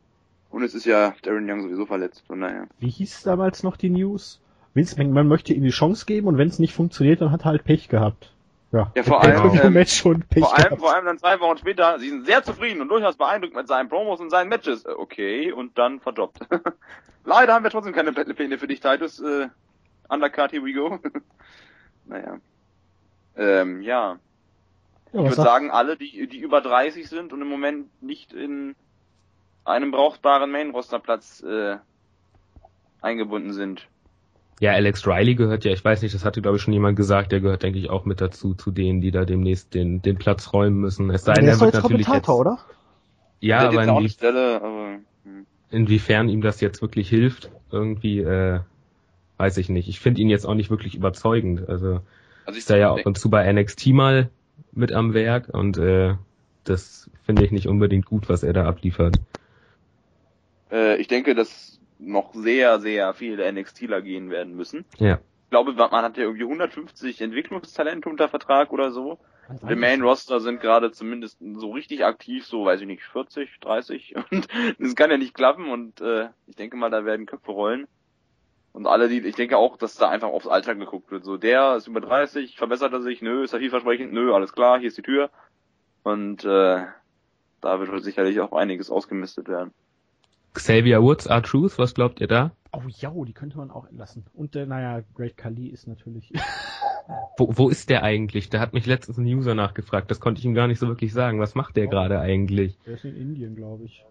Und 0.49 0.63
es 0.63 0.73
ist 0.73 0.85
ja 0.85 1.13
Darren 1.23 1.49
Young 1.49 1.61
sowieso 1.61 1.85
verletzt, 1.85 2.23
von 2.27 2.41
daher. 2.41 2.67
Wie 2.79 2.89
hieß 2.89 3.23
damals 3.23 3.63
noch 3.63 3.77
die 3.77 3.89
News? 3.89 4.39
Vince 4.73 4.97
McMahon 4.97 5.27
möchte 5.27 5.53
ihm 5.53 5.63
die 5.63 5.69
Chance 5.69 6.05
geben 6.05 6.27
und 6.27 6.37
wenn 6.37 6.47
es 6.47 6.59
nicht 6.59 6.73
funktioniert, 6.73 7.21
dann 7.21 7.31
hat 7.31 7.41
er 7.41 7.45
halt 7.45 7.63
Pech 7.63 7.89
gehabt. 7.89 8.31
Ja, 8.71 8.91
Ja, 8.95 9.03
vor 9.03 9.23
allem, 9.23 9.59
ähm, 9.61 9.73
Match 9.73 9.95
schon 9.95 10.21
Pech 10.23 10.43
Vor 10.43 10.57
allem, 10.57 10.77
vor 10.77 10.93
allem 10.93 11.05
dann 11.05 11.17
zwei 11.17 11.39
Wochen 11.39 11.57
später, 11.57 11.99
sie 11.99 12.09
sind 12.09 12.25
sehr 12.25 12.43
zufrieden 12.43 12.81
und 12.81 12.89
durchaus 12.89 13.15
beeindruckt 13.15 13.55
mit 13.55 13.67
seinen 13.67 13.87
Promos 13.89 14.19
und 14.19 14.29
seinen 14.29 14.49
Matches. 14.49 14.85
Äh, 14.85 14.91
Okay, 14.97 15.51
und 15.51 15.77
dann 15.77 15.99
verdroppt. 15.99 16.39
Leider 17.25 17.53
haben 17.53 17.63
wir 17.63 17.71
trotzdem 17.71 17.93
keine 17.93 18.11
Pläne 18.11 18.57
für 18.57 18.67
dich, 18.67 18.79
Titus. 18.79 19.19
Äh, 19.19 19.47
undercut, 20.09 20.51
here 20.51 20.63
we 20.63 20.73
go. 20.73 20.99
naja. 22.05 22.39
Ähm, 23.37 23.81
ja. 23.81 24.19
ja, 25.13 25.19
Ich 25.19 25.29
würde 25.29 25.35
sagen, 25.35 25.71
alle, 25.71 25.97
die, 25.97 26.27
die 26.27 26.39
über 26.39 26.61
30 26.61 27.07
sind 27.07 27.33
und 27.33 27.41
im 27.41 27.47
Moment 27.47 28.01
nicht 28.01 28.33
in 28.33 28.75
einem 29.67 29.91
brauchbaren 29.91 30.51
Main-Roster-Platz 30.51 31.43
äh, 31.43 31.77
eingebunden 33.01 33.53
sind. 33.53 33.87
Ja, 34.59 34.71
Alex 34.71 35.05
Riley 35.05 35.35
gehört 35.35 35.65
ja, 35.65 35.71
ich 35.71 35.85
weiß 35.85 36.01
nicht, 36.01 36.15
das 36.15 36.25
hatte 36.25 36.41
glaube 36.41 36.57
ich 36.57 36.63
schon 36.63 36.73
jemand 36.73 36.95
gesagt, 36.95 37.31
der 37.31 37.41
gehört 37.41 37.61
denke 37.61 37.77
ich 37.77 37.91
auch 37.91 38.05
mit 38.05 38.21
dazu, 38.21 38.55
zu 38.55 38.71
denen, 38.71 39.01
die 39.01 39.11
da 39.11 39.23
demnächst 39.23 39.75
den, 39.75 40.01
den 40.01 40.17
Platz 40.17 40.51
räumen 40.51 40.79
müssen. 40.79 41.11
Es 41.11 41.25
sei 41.25 41.33
denn, 41.33 41.47
er 41.47 41.59
wird 41.59 41.75
natürlich 41.75 42.07
jetzt, 42.07 42.29
oder? 42.29 42.57
Ja, 43.39 43.69
Der 43.69 43.81
aber 43.81 43.93
auch 43.93 43.99
inwie 43.99 44.09
Stelle, 44.09 44.55
aber... 44.55 44.97
Hm. 45.23 45.45
inwiefern 45.69 46.29
ihm 46.29 46.41
das 46.41 46.59
jetzt 46.59 46.81
wirklich 46.81 47.07
hilft, 47.07 47.51
irgendwie, 47.71 48.21
äh, 48.21 48.61
weiß 49.37 49.57
ich 49.57 49.69
nicht. 49.69 49.87
Ich 49.89 49.99
finde 49.99 50.21
ihn 50.21 50.29
jetzt 50.29 50.45
auch 50.45 50.55
nicht 50.55 50.71
wirklich 50.71 50.95
überzeugend. 50.95 51.69
Also 51.69 51.99
Also 52.45 52.57
ich 52.57 52.57
ist 52.57 52.71
er 52.71 52.77
ja 52.77 52.91
ab 52.91 53.05
und 53.05 53.19
zu 53.19 53.29
bei 53.29 53.51
NXT 53.51 53.87
mal 53.87 54.29
mit 54.71 54.91
am 54.91 55.13
Werk 55.13 55.49
und 55.49 55.77
äh, 55.77 56.15
das 56.63 57.11
finde 57.23 57.45
ich 57.45 57.51
nicht 57.51 57.67
unbedingt 57.67 58.07
gut, 58.07 58.27
was 58.27 58.41
er 58.41 58.53
da 58.53 58.65
abliefert. 58.65 59.19
Äh, 60.71 60.97
ich 60.97 61.07
denke, 61.07 61.35
dass 61.35 61.79
noch 61.99 62.33
sehr, 62.33 62.79
sehr 62.79 63.13
viele 63.13 63.51
NXTler 63.51 64.01
gehen 64.01 64.29
werden 64.29 64.55
müssen. 64.55 64.85
Ja. 64.97 65.19
Ich 65.45 65.49
glaube, 65.49 65.73
man 65.73 65.91
hat 65.91 66.17
ja 66.17 66.23
irgendwie 66.23 66.43
150 66.43 67.21
Entwicklungstalente 67.21 68.09
unter 68.09 68.27
Vertrag 68.27 68.71
oder 68.71 68.91
so. 68.91 69.17
Im 69.67 69.79
Main 69.79 70.01
Roster 70.01 70.41
sind 70.41 70.59
gerade 70.59 70.91
zumindest 70.91 71.39
so 71.39 71.71
richtig 71.71 72.03
aktiv, 72.03 72.45
so 72.45 72.65
weiß 72.65 72.81
ich 72.81 72.87
nicht, 72.87 73.03
40, 73.03 73.59
30 73.61 74.15
und 74.31 74.47
das 74.77 74.95
kann 74.95 75.09
ja 75.09 75.17
nicht 75.17 75.33
klappen 75.33 75.69
und 75.69 76.01
äh, 76.01 76.27
ich 76.47 76.57
denke 76.57 76.75
mal, 76.75 76.89
da 76.89 77.05
werden 77.05 77.25
Köpfe 77.25 77.53
rollen. 77.53 77.87
Und 78.73 78.85
alle, 78.85 79.07
die, 79.07 79.19
ich 79.19 79.35
denke 79.35 79.57
auch, 79.57 79.77
dass 79.77 79.95
da 79.95 80.09
einfach 80.09 80.27
aufs 80.27 80.47
Alter 80.47 80.75
geguckt 80.75 81.09
wird. 81.09 81.23
So, 81.23 81.37
der 81.37 81.77
ist 81.77 81.87
über 81.87 82.01
30, 82.01 82.57
verbessert 82.57 82.93
er 82.93 83.01
sich, 83.01 83.21
nö, 83.21 83.43
ist 83.43 83.53
er 83.53 83.59
vielversprechend, 83.59 84.13
nö, 84.13 84.33
alles 84.33 84.53
klar, 84.53 84.77
hier 84.77 84.89
ist 84.89 84.97
die 84.97 85.01
Tür. 85.01 85.31
Und 86.03 86.43
äh, 86.43 86.85
da 87.61 87.79
wird 87.79 87.91
wohl 87.91 88.03
sicherlich 88.03 88.39
auch 88.39 88.51
einiges 88.51 88.91
ausgemistet 88.91 89.47
werden. 89.47 89.73
Xavier 90.57 91.01
Woods, 91.01 91.27
R-Truth, 91.27 91.77
was 91.77 91.93
glaubt 91.93 92.19
ihr 92.19 92.27
da? 92.27 92.51
Oh 92.71 92.81
ja, 92.87 93.11
die 93.25 93.33
könnte 93.33 93.57
man 93.57 93.71
auch 93.71 93.87
entlassen. 93.87 94.25
Und 94.33 94.55
äh, 94.55 94.65
naja, 94.65 95.03
Great 95.15 95.37
Khali 95.37 95.67
ist 95.67 95.87
natürlich. 95.87 96.31
Wo, 97.37 97.49
wo 97.55 97.69
ist 97.69 97.89
der 97.89 98.03
eigentlich? 98.03 98.49
Da 98.49 98.59
hat 98.59 98.73
mich 98.73 98.85
letztens 98.85 99.17
ein 99.17 99.25
User 99.25 99.55
nachgefragt, 99.55 100.11
das 100.11 100.19
konnte 100.19 100.39
ich 100.39 100.45
ihm 100.45 100.53
gar 100.53 100.67
nicht 100.67 100.79
so 100.79 100.87
wirklich 100.87 101.13
sagen. 101.13 101.39
Was 101.39 101.55
macht 101.55 101.77
der 101.77 101.87
gerade 101.87 102.19
eigentlich? 102.19 102.77
Der 102.85 102.95
ist 102.95 103.05
in 103.05 103.15
Indien, 103.15 103.55
glaube 103.55 103.85
ich. 103.85 104.03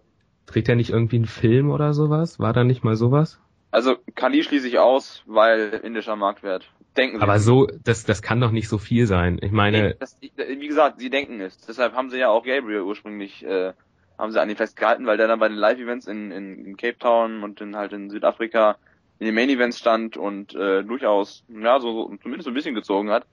Dreht 0.47 0.67
er 0.67 0.75
nicht 0.75 0.89
irgendwie 0.89 1.17
einen 1.17 1.25
Film 1.25 1.69
oder 1.69 1.93
sowas? 1.93 2.39
War 2.39 2.53
da 2.53 2.63
nicht 2.63 2.83
mal 2.83 2.95
sowas? 2.95 3.39
Also 3.69 3.97
Kali 4.15 4.43
schließe 4.43 4.67
ich 4.67 4.79
aus, 4.79 5.23
weil 5.27 5.81
indischer 5.83 6.15
Marktwert. 6.15 6.71
Denken 6.95 7.17
Sie. 7.17 7.21
Aber 7.21 7.37
so, 7.39 7.67
das, 7.83 8.05
das 8.05 8.21
kann 8.23 8.41
doch 8.41 8.51
nicht 8.51 8.69
so 8.69 8.79
viel 8.79 9.05
sein. 9.05 9.37
Ich 9.41 9.51
meine, 9.51 9.89
Nee, 9.89 9.95
das, 9.99 10.17
wie 10.21 10.67
gesagt, 10.67 10.99
sie 10.99 11.11
denken 11.11 11.39
es. 11.41 11.57
Deshalb 11.59 11.93
haben 11.93 12.09
sie 12.09 12.17
ja 12.17 12.29
auch 12.29 12.43
Gabriel 12.43 12.81
ursprünglich, 12.81 13.45
äh, 13.45 13.73
haben 14.17 14.31
sie 14.31 14.41
an 14.41 14.49
ihn 14.49 14.55
festgehalten, 14.55 15.05
weil 15.05 15.17
der 15.17 15.27
dann 15.27 15.39
bei 15.39 15.47
den 15.47 15.57
Live-Events 15.57 16.07
in, 16.07 16.31
in, 16.31 16.65
in 16.65 16.77
Cape 16.77 16.97
Town 16.97 17.43
und 17.43 17.61
in, 17.61 17.75
halt 17.75 17.93
in 17.93 18.09
Südafrika 18.09 18.77
in 19.19 19.25
den 19.25 19.35
Main-Events 19.35 19.79
stand 19.79 20.17
und 20.17 20.55
äh, 20.55 20.83
durchaus, 20.83 21.43
ja, 21.47 21.79
so, 21.79 21.91
so 21.91 22.17
zumindest 22.17 22.45
so 22.45 22.51
ein 22.51 22.53
bisschen 22.53 22.75
gezogen 22.75 23.09
hat. 23.09 23.25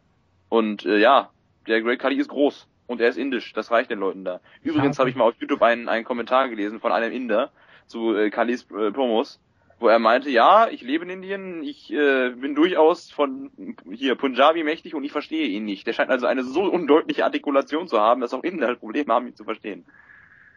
Und 0.48 0.84
äh, 0.86 0.98
ja, 0.98 1.30
der 1.66 1.82
Great 1.82 1.98
Khali 1.98 2.16
ist 2.16 2.28
groß 2.28 2.66
und 2.86 3.00
er 3.00 3.08
ist 3.08 3.18
indisch, 3.18 3.52
das 3.52 3.70
reicht 3.70 3.90
den 3.90 3.98
Leuten 3.98 4.24
da. 4.24 4.40
Übrigens 4.62 4.98
habe 4.98 5.10
ich 5.10 5.16
mal 5.16 5.24
auf 5.24 5.34
YouTube 5.38 5.62
einen, 5.62 5.88
einen 5.88 6.04
Kommentar 6.04 6.48
gelesen 6.48 6.80
von 6.80 6.92
einem 6.92 7.12
Inder 7.12 7.50
zu 7.86 8.14
äh, 8.14 8.30
Khalis 8.30 8.66
äh, 8.70 8.90
Promos, 8.92 9.40
wo 9.78 9.88
er 9.88 9.98
meinte, 9.98 10.30
ja, 10.30 10.68
ich 10.68 10.82
lebe 10.82 11.04
in 11.04 11.10
Indien, 11.10 11.62
ich 11.62 11.92
äh, 11.92 12.30
bin 12.30 12.54
durchaus 12.54 13.10
von 13.10 13.50
hier 13.90 14.14
Punjabi 14.14 14.64
mächtig 14.64 14.94
und 14.94 15.04
ich 15.04 15.12
verstehe 15.12 15.48
ihn 15.48 15.64
nicht. 15.64 15.86
Der 15.86 15.92
scheint 15.92 16.10
also 16.10 16.26
eine 16.26 16.44
so 16.44 16.62
undeutliche 16.62 17.24
Artikulation 17.24 17.88
zu 17.88 18.00
haben, 18.00 18.20
dass 18.20 18.34
auch 18.34 18.44
Inder 18.44 18.74
Probleme 18.76 19.12
haben, 19.12 19.26
ihn 19.26 19.34
zu 19.34 19.44
verstehen. 19.44 19.84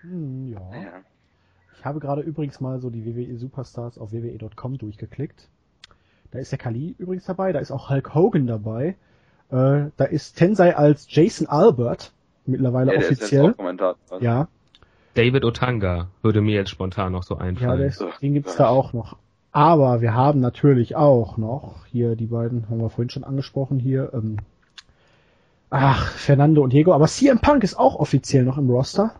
Hm, 0.02 0.54
ja. 0.54 0.60
Ja. 0.60 0.92
Ich 1.78 1.86
habe 1.86 2.00
gerade 2.00 2.22
übrigens 2.22 2.60
mal 2.60 2.80
so 2.80 2.90
die 2.90 3.06
WWE 3.06 3.38
Superstars 3.38 3.98
auf 3.98 4.12
wwe.com 4.12 4.78
durchgeklickt. 4.78 5.48
Da 6.32 6.40
ist 6.40 6.52
der 6.52 6.60
Kali 6.60 6.96
übrigens 6.98 7.26
dabei, 7.26 7.52
da 7.54 7.60
ist 7.60 7.72
auch 7.72 7.90
Hulk 7.90 8.14
Hogan 8.14 8.48
dabei. 8.48 8.96
Äh, 9.50 9.92
da 9.96 10.06
ist 10.10 10.38
Tensei 10.38 10.76
als 10.76 11.08
Jason 11.10 11.48
Albert 11.48 12.12
mittlerweile 12.46 12.94
Ja, 12.94 13.00
der 13.00 13.10
ist 13.10 13.22
jetzt 13.22 13.34
offiziell. 13.42 13.96
Ja. 14.20 14.48
David 15.14 15.46
Otanga 15.46 16.08
würde 16.22 16.42
mir 16.42 16.56
jetzt 16.56 16.70
spontan 16.70 17.12
noch 17.12 17.24
so 17.24 17.36
Ja, 17.36 17.42
einfallen. 17.42 17.82
das, 17.82 18.04
den 18.22 18.34
gibt's 18.34 18.56
da 18.56 18.68
auch 18.68 18.94
noch. 18.94 19.18
Aber 19.52 20.02
wir 20.02 20.14
haben 20.14 20.40
natürlich 20.40 20.96
auch 20.96 21.38
noch 21.38 21.86
hier 21.88 22.16
die 22.16 22.28
beiden, 22.28 22.70
haben 22.70 22.80
wir 22.80 22.90
vorhin 22.90 23.10
schon 23.10 23.24
angesprochen 23.24 23.80
hier. 23.80 24.12
Ähm, 24.14 24.38
ach, 25.70 26.12
Fernando 26.12 26.62
und 26.62 26.74
Diego. 26.74 26.94
Aber 26.94 27.08
CM 27.08 27.40
Punk 27.40 27.64
ist 27.64 27.80
auch 27.80 27.96
offiziell 27.96 28.44
noch 28.44 28.58
im 28.58 28.70
Roster. 28.70 29.16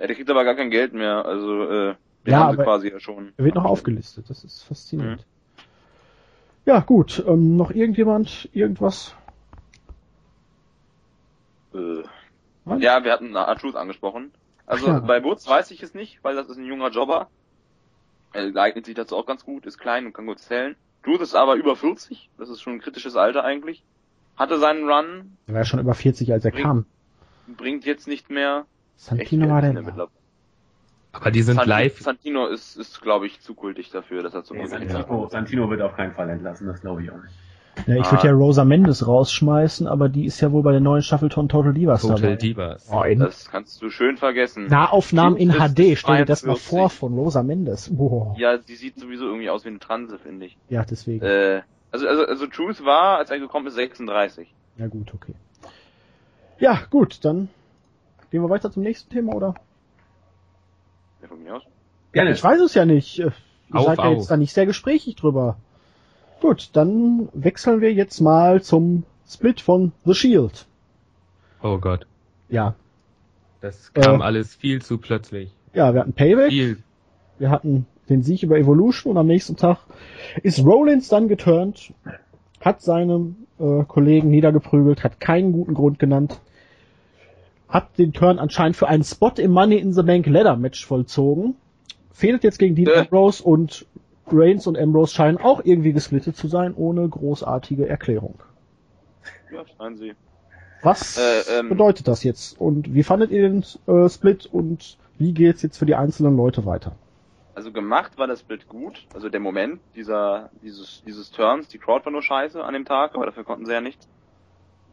Ja, 0.00 0.06
der 0.06 0.16
kriegt 0.16 0.30
aber 0.30 0.44
gar 0.44 0.54
kein 0.54 0.70
Geld 0.70 0.92
mehr, 0.94 1.24
also 1.26 1.62
äh, 1.64 1.94
den 2.26 2.32
Ja, 2.32 2.40
haben 2.46 2.56
sie 2.56 2.62
quasi 2.62 2.88
ja 2.88 2.98
schon. 3.00 3.32
Er 3.36 3.44
wird 3.44 3.54
noch 3.54 3.64
aufgelistet. 3.66 4.28
Das 4.30 4.42
ist 4.44 4.62
faszinierend. 4.62 5.24
Ja, 6.66 6.80
gut. 6.80 7.22
Ähm, 7.26 7.56
noch 7.56 7.70
irgendjemand, 7.70 8.48
irgendwas? 8.52 9.14
Äh, 11.74 12.02
Nein? 12.64 12.80
ja, 12.80 13.04
wir 13.04 13.12
hatten 13.12 13.34
R-Truth 13.34 13.76
angesprochen. 13.76 14.32
Also 14.66 14.86
ja. 14.86 15.00
bei 15.00 15.22
Woods 15.24 15.48
weiß 15.48 15.70
ich 15.72 15.82
es 15.82 15.94
nicht, 15.94 16.22
weil 16.22 16.34
das 16.36 16.48
ist 16.48 16.56
ein 16.56 16.64
junger 16.64 16.90
Jobber. 16.90 17.28
Er 18.32 18.54
eignet 18.56 18.86
sich 18.86 18.94
dazu 18.94 19.16
auch 19.16 19.26
ganz 19.26 19.44
gut, 19.44 19.66
ist 19.66 19.78
klein 19.78 20.06
und 20.06 20.12
kann 20.12 20.26
gut 20.26 20.38
zählen. 20.38 20.76
Truth 21.02 21.20
ist 21.20 21.34
aber 21.34 21.54
über 21.56 21.74
40, 21.76 22.30
das 22.38 22.48
ist 22.48 22.60
schon 22.60 22.74
ein 22.74 22.80
kritisches 22.80 23.16
Alter 23.16 23.42
eigentlich. 23.44 23.82
Hatte 24.36 24.58
seinen 24.58 24.88
Run, 24.88 25.36
Er 25.46 25.54
war 25.54 25.60
ja 25.62 25.64
schon 25.64 25.80
über 25.80 25.94
40, 25.94 26.32
als 26.32 26.44
er 26.44 26.52
Bring- 26.52 26.62
kam. 26.62 26.86
bringt 27.48 27.84
jetzt 27.84 28.06
nicht 28.06 28.30
mehr. 28.30 28.66
Santino 29.00 29.46
mittlerweile? 29.46 30.08
Aber 31.12 31.30
die 31.30 31.42
sind 31.42 31.56
Santi- 31.56 31.68
live. 31.70 32.00
Santino 32.00 32.46
ist, 32.46 32.76
ist 32.76 33.00
glaube 33.00 33.26
ich, 33.26 33.40
zu 33.40 33.54
kultig 33.54 33.90
dafür, 33.90 34.22
dass 34.22 34.34
er 34.34 34.44
zum 34.44 34.58
Nee, 34.58 34.66
Santino, 34.66 35.28
Santino 35.28 35.70
wird 35.70 35.80
auf 35.82 35.96
keinen 35.96 36.12
Fall 36.12 36.28
entlassen, 36.30 36.66
das 36.68 36.80
glaube 36.82 37.02
ich 37.02 37.10
auch 37.10 37.16
nicht. 37.16 37.34
Ja, 37.86 37.94
ich 37.96 38.04
Ah. 38.06 38.12
würde 38.12 38.26
ja 38.26 38.32
Rosa 38.34 38.64
Mendes 38.64 39.06
rausschmeißen, 39.06 39.86
aber 39.86 40.08
die 40.10 40.26
ist 40.26 40.40
ja 40.40 40.52
wohl 40.52 40.62
bei 40.62 40.72
der 40.72 40.80
neuen 40.80 41.02
Staffel 41.02 41.30
von 41.30 41.48
Total 41.48 41.72
Divas 41.72 42.02
Total 42.02 42.20
dabei. 42.20 42.36
Divas. 42.36 42.90
Oh, 42.92 43.02
Das 43.16 43.48
kannst 43.50 43.80
du 43.80 43.88
schön 43.90 44.18
vergessen. 44.18 44.66
Nahaufnahmen 44.66 45.38
in 45.38 45.50
HD, 45.52 45.96
stell 45.96 46.18
dir 46.18 46.24
das 46.26 46.42
mal 46.44 46.56
42. 46.56 46.62
vor 46.68 46.90
von 46.90 47.14
Rosa 47.14 47.42
Mendes. 47.42 47.88
Boah. 47.96 48.34
Ja, 48.38 48.58
die 48.58 48.74
sieht 48.76 48.98
sowieso 48.98 49.24
irgendwie 49.24 49.48
aus 49.50 49.64
wie 49.64 49.68
eine 49.68 49.78
Transe, 49.78 50.18
finde 50.18 50.46
ich. 50.46 50.56
Ja, 50.68 50.84
deswegen. 50.84 51.24
Äh, 51.24 51.62
also, 51.90 52.06
also, 52.06 52.26
also 52.26 52.46
Truth 52.48 52.84
war, 52.84 53.18
als 53.18 53.30
er 53.30 53.38
gekommen 53.38 53.66
ist, 53.66 53.74
36. 53.74 54.52
Ja 54.76 54.86
gut, 54.88 55.14
okay. 55.14 55.34
Ja, 56.58 56.78
gut, 56.90 57.24
dann 57.24 57.48
gehen 58.30 58.42
wir 58.42 58.50
weiter 58.50 58.70
zum 58.70 58.82
nächsten 58.82 59.10
Thema, 59.10 59.34
oder? 59.34 59.54
Ja, 61.22 61.28
von 61.28 61.42
mir 61.42 61.56
aus. 61.56 61.62
Gerne. 62.12 62.32
Ich 62.32 62.42
weiß 62.42 62.60
es 62.60 62.74
ja 62.74 62.84
nicht. 62.84 63.18
Ihr 63.18 63.32
Auf, 63.72 63.86
seid 63.86 63.98
ja 63.98 64.04
auf. 64.04 64.16
jetzt 64.16 64.30
da 64.30 64.36
nicht 64.36 64.52
sehr 64.52 64.66
gesprächig 64.66 65.16
drüber. 65.16 65.56
Gut, 66.40 66.70
dann 66.72 67.28
wechseln 67.34 67.80
wir 67.80 67.92
jetzt 67.92 68.20
mal 68.20 68.62
zum 68.62 69.04
Split 69.28 69.60
von 69.60 69.92
The 70.04 70.14
Shield. 70.14 70.66
Oh 71.62 71.78
Gott. 71.78 72.06
Ja. 72.48 72.74
Das 73.60 73.92
kam 73.92 74.20
Äh. 74.20 74.24
alles 74.24 74.54
viel 74.54 74.80
zu 74.82 74.98
plötzlich. 74.98 75.52
Ja, 75.74 75.92
wir 75.94 76.00
hatten 76.00 76.14
Payback, 76.14 76.48
Viel. 76.48 76.78
wir 77.38 77.50
hatten 77.50 77.86
den 78.08 78.22
Sieg 78.22 78.42
über 78.42 78.58
Evolution 78.58 79.12
und 79.12 79.18
am 79.18 79.26
nächsten 79.26 79.56
Tag 79.56 79.78
ist 80.42 80.64
Rollins 80.64 81.08
dann 81.08 81.28
geturnt, 81.28 81.92
hat 82.60 82.80
seinem 82.80 83.36
äh, 83.60 83.84
Kollegen 83.84 84.30
niedergeprügelt, 84.30 85.04
hat 85.04 85.20
keinen 85.20 85.52
guten 85.52 85.74
Grund 85.74 85.98
genannt, 86.00 86.40
hat 87.70 87.96
den 87.98 88.12
Turn 88.12 88.38
anscheinend 88.38 88.76
für 88.76 88.88
einen 88.88 89.04
Spot 89.04 89.32
im 89.38 89.52
Money 89.52 89.78
in 89.78 89.92
the 89.92 90.02
Bank 90.02 90.26
Ladder 90.26 90.56
Match 90.56 90.84
vollzogen, 90.84 91.54
fehlt 92.12 92.44
jetzt 92.44 92.58
gegen 92.58 92.74
Dean 92.74 92.88
Äh. 92.88 92.98
Ambrose 93.00 93.42
und 93.42 93.86
Reigns 94.26 94.66
und 94.66 94.78
Ambrose 94.78 95.14
scheinen 95.14 95.38
auch 95.38 95.60
irgendwie 95.64 95.92
gesplittet 95.92 96.36
zu 96.36 96.46
sein, 96.48 96.74
ohne 96.74 97.08
großartige 97.08 97.88
Erklärung. 97.88 98.34
Ja, 99.52 99.64
scheinen 99.76 99.96
sie. 99.96 100.14
Was 100.82 101.18
Äh, 101.18 101.58
ähm. 101.60 101.68
bedeutet 101.68 102.08
das 102.08 102.24
jetzt? 102.24 102.58
Und 102.60 102.94
wie 102.94 103.02
fandet 103.02 103.30
ihr 103.30 103.42
den 103.48 103.64
äh, 103.86 104.08
Split 104.08 104.46
und 104.46 104.98
wie 105.18 105.32
geht's 105.32 105.62
jetzt 105.62 105.78
für 105.78 105.86
die 105.86 105.94
einzelnen 105.94 106.36
Leute 106.36 106.64
weiter? 106.66 106.92
Also 107.54 107.72
gemacht 107.72 108.16
war 108.16 108.26
das 108.26 108.42
Bild 108.42 108.68
gut. 108.68 109.06
Also 109.12 109.28
der 109.28 109.40
Moment 109.40 109.80
dieser, 109.94 110.50
dieses, 110.62 111.02
dieses 111.04 111.30
Turns, 111.30 111.68
die 111.68 111.78
Crowd 111.78 112.04
war 112.06 112.12
nur 112.12 112.22
scheiße 112.22 112.62
an 112.62 112.72
dem 112.72 112.84
Tag, 112.86 113.14
aber 113.14 113.26
dafür 113.26 113.44
konnten 113.44 113.66
sie 113.66 113.72
ja 113.72 113.80
nichts. 113.80 114.08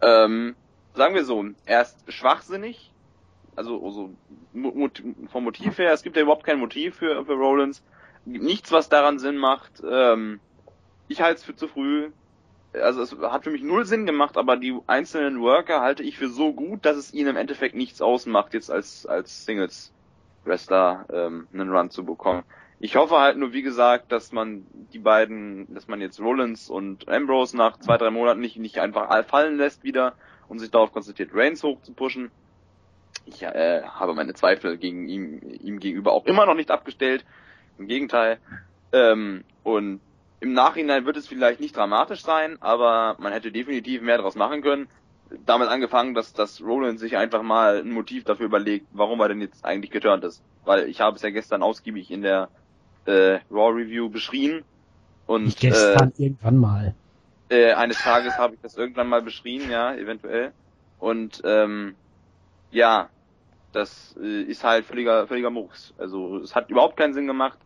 Ähm, 0.02 0.56
sagen 0.98 1.16
wir 1.16 1.24
so, 1.24 1.46
erst 1.66 2.12
schwachsinnig, 2.12 2.92
also, 3.56 3.84
also 3.84 4.10
vom 5.32 5.44
Motiv 5.44 5.78
her, 5.80 5.92
es 5.92 6.04
gibt 6.04 6.16
ja 6.16 6.22
überhaupt 6.22 6.46
kein 6.46 6.60
Motiv 6.60 6.96
für, 6.96 7.26
für 7.26 7.34
Rollins. 7.34 7.84
Nichts, 8.26 8.72
was 8.72 8.90
daran 8.90 9.20
Sinn 9.20 9.38
macht. 9.38 9.82
Ähm, 9.90 10.40
ich 11.08 11.22
halte 11.22 11.40
es 11.40 11.44
für 11.44 11.56
zu 11.56 11.68
früh. 11.68 12.12
Also 12.74 13.02
es 13.02 13.18
hat 13.18 13.46
für 13.46 13.50
mich 13.50 13.64
null 13.64 13.86
Sinn 13.86 14.06
gemacht, 14.06 14.38
aber 14.38 14.58
die 14.58 14.78
einzelnen 14.86 15.42
Worker 15.42 15.82
halte 15.82 16.04
ich 16.04 16.18
für 16.18 16.28
so 16.28 16.54
gut, 16.54 16.86
dass 16.86 16.98
es 16.98 17.14
ihnen 17.14 17.30
im 17.30 17.38
Endeffekt 17.38 17.76
nichts 17.76 18.02
ausmacht, 18.02 18.54
jetzt 18.54 18.70
als, 18.70 19.06
als 19.06 19.46
Singles 19.46 19.92
Wrestler 20.44 21.06
ähm, 21.12 21.48
einen 21.54 21.72
Run 21.72 21.90
zu 21.90 22.06
bekommen. 22.06 22.44
Ich 22.80 22.96
hoffe 22.96 23.18
halt 23.18 23.38
nur, 23.38 23.54
wie 23.54 23.64
gesagt, 23.64 24.12
dass 24.12 24.32
man 24.32 24.68
die 24.94 25.00
beiden, 25.00 25.74
dass 25.74 25.88
man 25.88 26.00
jetzt 26.00 26.20
Rollins 26.20 26.70
und 26.70 27.10
Ambrose 27.10 27.58
nach 27.58 27.80
zwei, 27.80 27.98
drei 27.98 28.12
Monaten 28.12 28.40
nicht, 28.40 28.58
nicht 28.58 28.78
einfach 28.80 29.10
all 29.10 29.24
fallen 29.24 29.58
lässt 29.58 29.84
wieder 29.84 30.14
und 30.50 30.60
sich 30.60 30.72
darauf 30.72 30.92
konzentriert, 30.92 31.32
Reigns 31.34 31.64
hoch 31.64 31.82
zu 31.82 31.94
pushen. 31.94 32.32
Ich 33.26 33.44
äh, 33.44 33.82
habe 33.84 34.14
meine 34.14 34.34
Zweifel 34.34 34.78
gegen 34.78 35.08
ihm, 35.10 35.42
ihm 35.62 35.80
gegenüber 35.80 36.14
auch 36.14 36.26
immer 36.26 36.46
noch 36.46 36.56
nicht 36.56 36.72
abgestellt. 36.72 37.26
Im 37.78 37.88
Gegenteil. 37.88 38.40
Ähm, 38.92 39.44
und 39.64 40.00
im 40.40 40.54
Nachhinein 40.54 41.06
wird 41.06 41.18
es 41.18 41.28
vielleicht 41.28 41.60
nicht 41.60 41.76
dramatisch 41.76 42.22
sein, 42.22 42.58
aber 42.62 43.16
man 43.20 43.34
hätte 43.34 43.52
definitiv 43.52 44.02
mehr 44.02 44.18
daraus 44.18 44.36
machen 44.36 44.62
können. 44.62 44.88
Damit 45.46 45.68
angefangen, 45.68 46.14
dass, 46.14 46.32
dass 46.34 46.62
Rollins 46.62 47.02
sich 47.02 47.18
einfach 47.18 47.42
mal 47.42 47.80
ein 47.80 47.92
Motiv 47.92 48.24
dafür 48.24 48.46
überlegt, 48.46 48.88
warum 48.94 49.20
er 49.20 49.28
denn 49.28 49.42
jetzt 49.42 49.66
eigentlich 49.66 49.92
geturnt 49.92 50.24
ist. 50.24 50.42
Weil 50.64 50.88
ich 50.88 51.02
habe 51.02 51.18
es 51.18 51.22
ja 51.22 51.32
gestern 51.32 51.64
ausgiebig 51.64 52.12
in 52.12 52.22
der 52.22 52.50
äh, 53.06 53.40
Raw 53.52 53.74
Review 53.74 54.10
beschrien. 54.10 54.64
Und 55.26 55.46
Nicht 55.46 55.60
gestern, 55.60 56.14
irgendwann 56.18 56.58
mal. 56.58 56.96
Äh, 57.50 57.74
eines 57.74 57.98
Tages 58.00 58.38
habe 58.38 58.56
ich 58.56 58.62
das 58.62 58.76
irgendwann 58.76 59.08
mal 59.08 59.22
beschrieben, 59.22 59.70
ja, 59.70 59.94
eventuell. 59.94 60.54
Und 61.00 61.42
ähm, 61.46 61.96
ja, 62.72 63.10
das 63.72 64.16
äh, 64.22 64.42
ist 64.42 64.64
halt 64.64 64.86
völliger, 64.86 65.28
völliger 65.28 65.50
Murks. 65.50 65.94
Also 65.98 66.38
es 66.38 66.56
hat 66.56 66.70
überhaupt 66.70 66.98
keinen 66.98 67.14
Sinn 67.14 67.28
gemacht, 67.28 67.60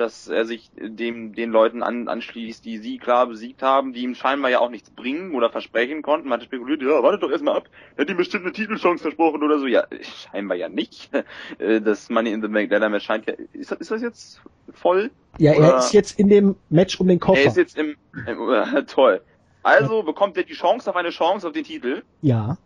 dass 0.00 0.26
er 0.28 0.44
sich 0.46 0.70
dem 0.76 1.34
den 1.34 1.50
Leuten 1.50 1.82
an, 1.82 2.08
anschließt, 2.08 2.64
die 2.64 2.78
sie 2.78 2.98
klar 2.98 3.26
besiegt 3.26 3.62
haben, 3.62 3.92
die 3.92 4.02
ihm 4.02 4.14
scheinbar 4.14 4.50
ja 4.50 4.58
auch 4.58 4.70
nichts 4.70 4.90
bringen 4.90 5.34
oder 5.34 5.50
versprechen 5.50 6.02
konnten. 6.02 6.28
Man 6.28 6.40
hat 6.40 6.46
spekuliert, 6.46 6.82
ja, 6.82 7.02
wartet 7.02 7.22
doch 7.22 7.30
erstmal 7.30 7.56
ab, 7.58 7.68
er 7.96 8.02
hat 8.02 8.10
ihm 8.10 8.16
bestimmt 8.16 8.44
eine 8.44 8.52
Titelchance 8.52 9.02
versprochen 9.02 9.42
oder 9.42 9.58
so. 9.60 9.66
Ja, 9.66 9.84
scheinbar 10.02 10.56
ja 10.56 10.68
nicht. 10.68 11.10
Äh, 11.58 11.80
Das 11.80 12.08
Money 12.10 12.32
in 12.32 12.42
the 12.42 12.48
Bank 12.48 12.70
Ladder 12.70 12.88
Match 12.88 13.04
scheint 13.04 13.26
ja, 13.26 13.34
ist 13.52 13.70
das, 13.70 13.78
ist 13.80 13.90
das 13.90 14.02
jetzt 14.02 14.40
voll? 14.72 15.10
Ja, 15.38 15.52
er 15.52 15.58
Oder- 15.58 15.78
ist 15.78 15.92
jetzt 15.92 16.18
in 16.18 16.28
dem 16.28 16.56
Match 16.70 16.98
um 16.98 17.06
den 17.08 17.18
Er 17.18 17.20
Koffer. 17.20 17.44
ist 17.44 17.56
jetzt 17.56 17.76
im, 17.78 17.96
im 18.26 18.48
äh, 18.50 18.84
toll. 18.86 19.20
Also 19.62 20.02
bekommt 20.02 20.36
er 20.38 20.44
die 20.44 20.54
Chance 20.54 20.88
auf 20.88 20.96
eine 20.96 21.10
Chance 21.10 21.46
auf 21.46 21.52
den 21.52 21.64
Titel 21.64 22.02
ja. 22.22 22.56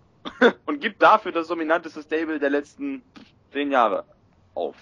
und 0.66 0.80
gibt 0.80 1.02
dafür 1.02 1.32
das 1.32 1.48
dominanteste 1.48 2.02
Stable 2.02 2.38
der 2.38 2.50
letzten 2.50 3.02
zehn 3.52 3.70
Jahre 3.72 4.04
auf. 4.54 4.76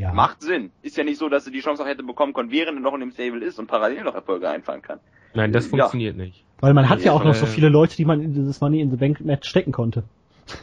Ja. 0.00 0.14
Macht 0.14 0.40
Sinn. 0.40 0.70
Ist 0.80 0.96
ja 0.96 1.04
nicht 1.04 1.18
so, 1.18 1.28
dass 1.28 1.44
er 1.44 1.52
die 1.52 1.60
Chance 1.60 1.82
auch 1.82 1.86
hätte 1.86 2.02
bekommen 2.02 2.32
können, 2.32 2.50
während 2.50 2.78
er 2.78 2.80
noch 2.80 2.94
in 2.94 3.00
dem 3.00 3.10
Stable 3.10 3.44
ist 3.44 3.58
und 3.58 3.66
parallel 3.66 4.04
noch 4.04 4.14
Erfolge 4.14 4.48
einfahren 4.48 4.80
kann. 4.80 4.98
Nein, 5.34 5.52
das 5.52 5.66
Ja. 5.66 5.70
funktioniert 5.70 6.16
nicht. 6.16 6.42
Weil 6.60 6.72
man 6.72 6.88
hat 6.88 7.02
ja 7.02 7.12
auch 7.12 7.22
noch 7.22 7.34
so 7.34 7.44
viele 7.44 7.68
Leute, 7.68 7.96
die 7.96 8.06
man 8.06 8.22
in 8.22 8.32
dieses 8.32 8.60
Money 8.62 8.80
in 8.80 8.90
the 8.90 8.96
Bank 8.96 9.20
Match 9.20 9.48
stecken 9.48 9.72
konnte. 9.72 10.02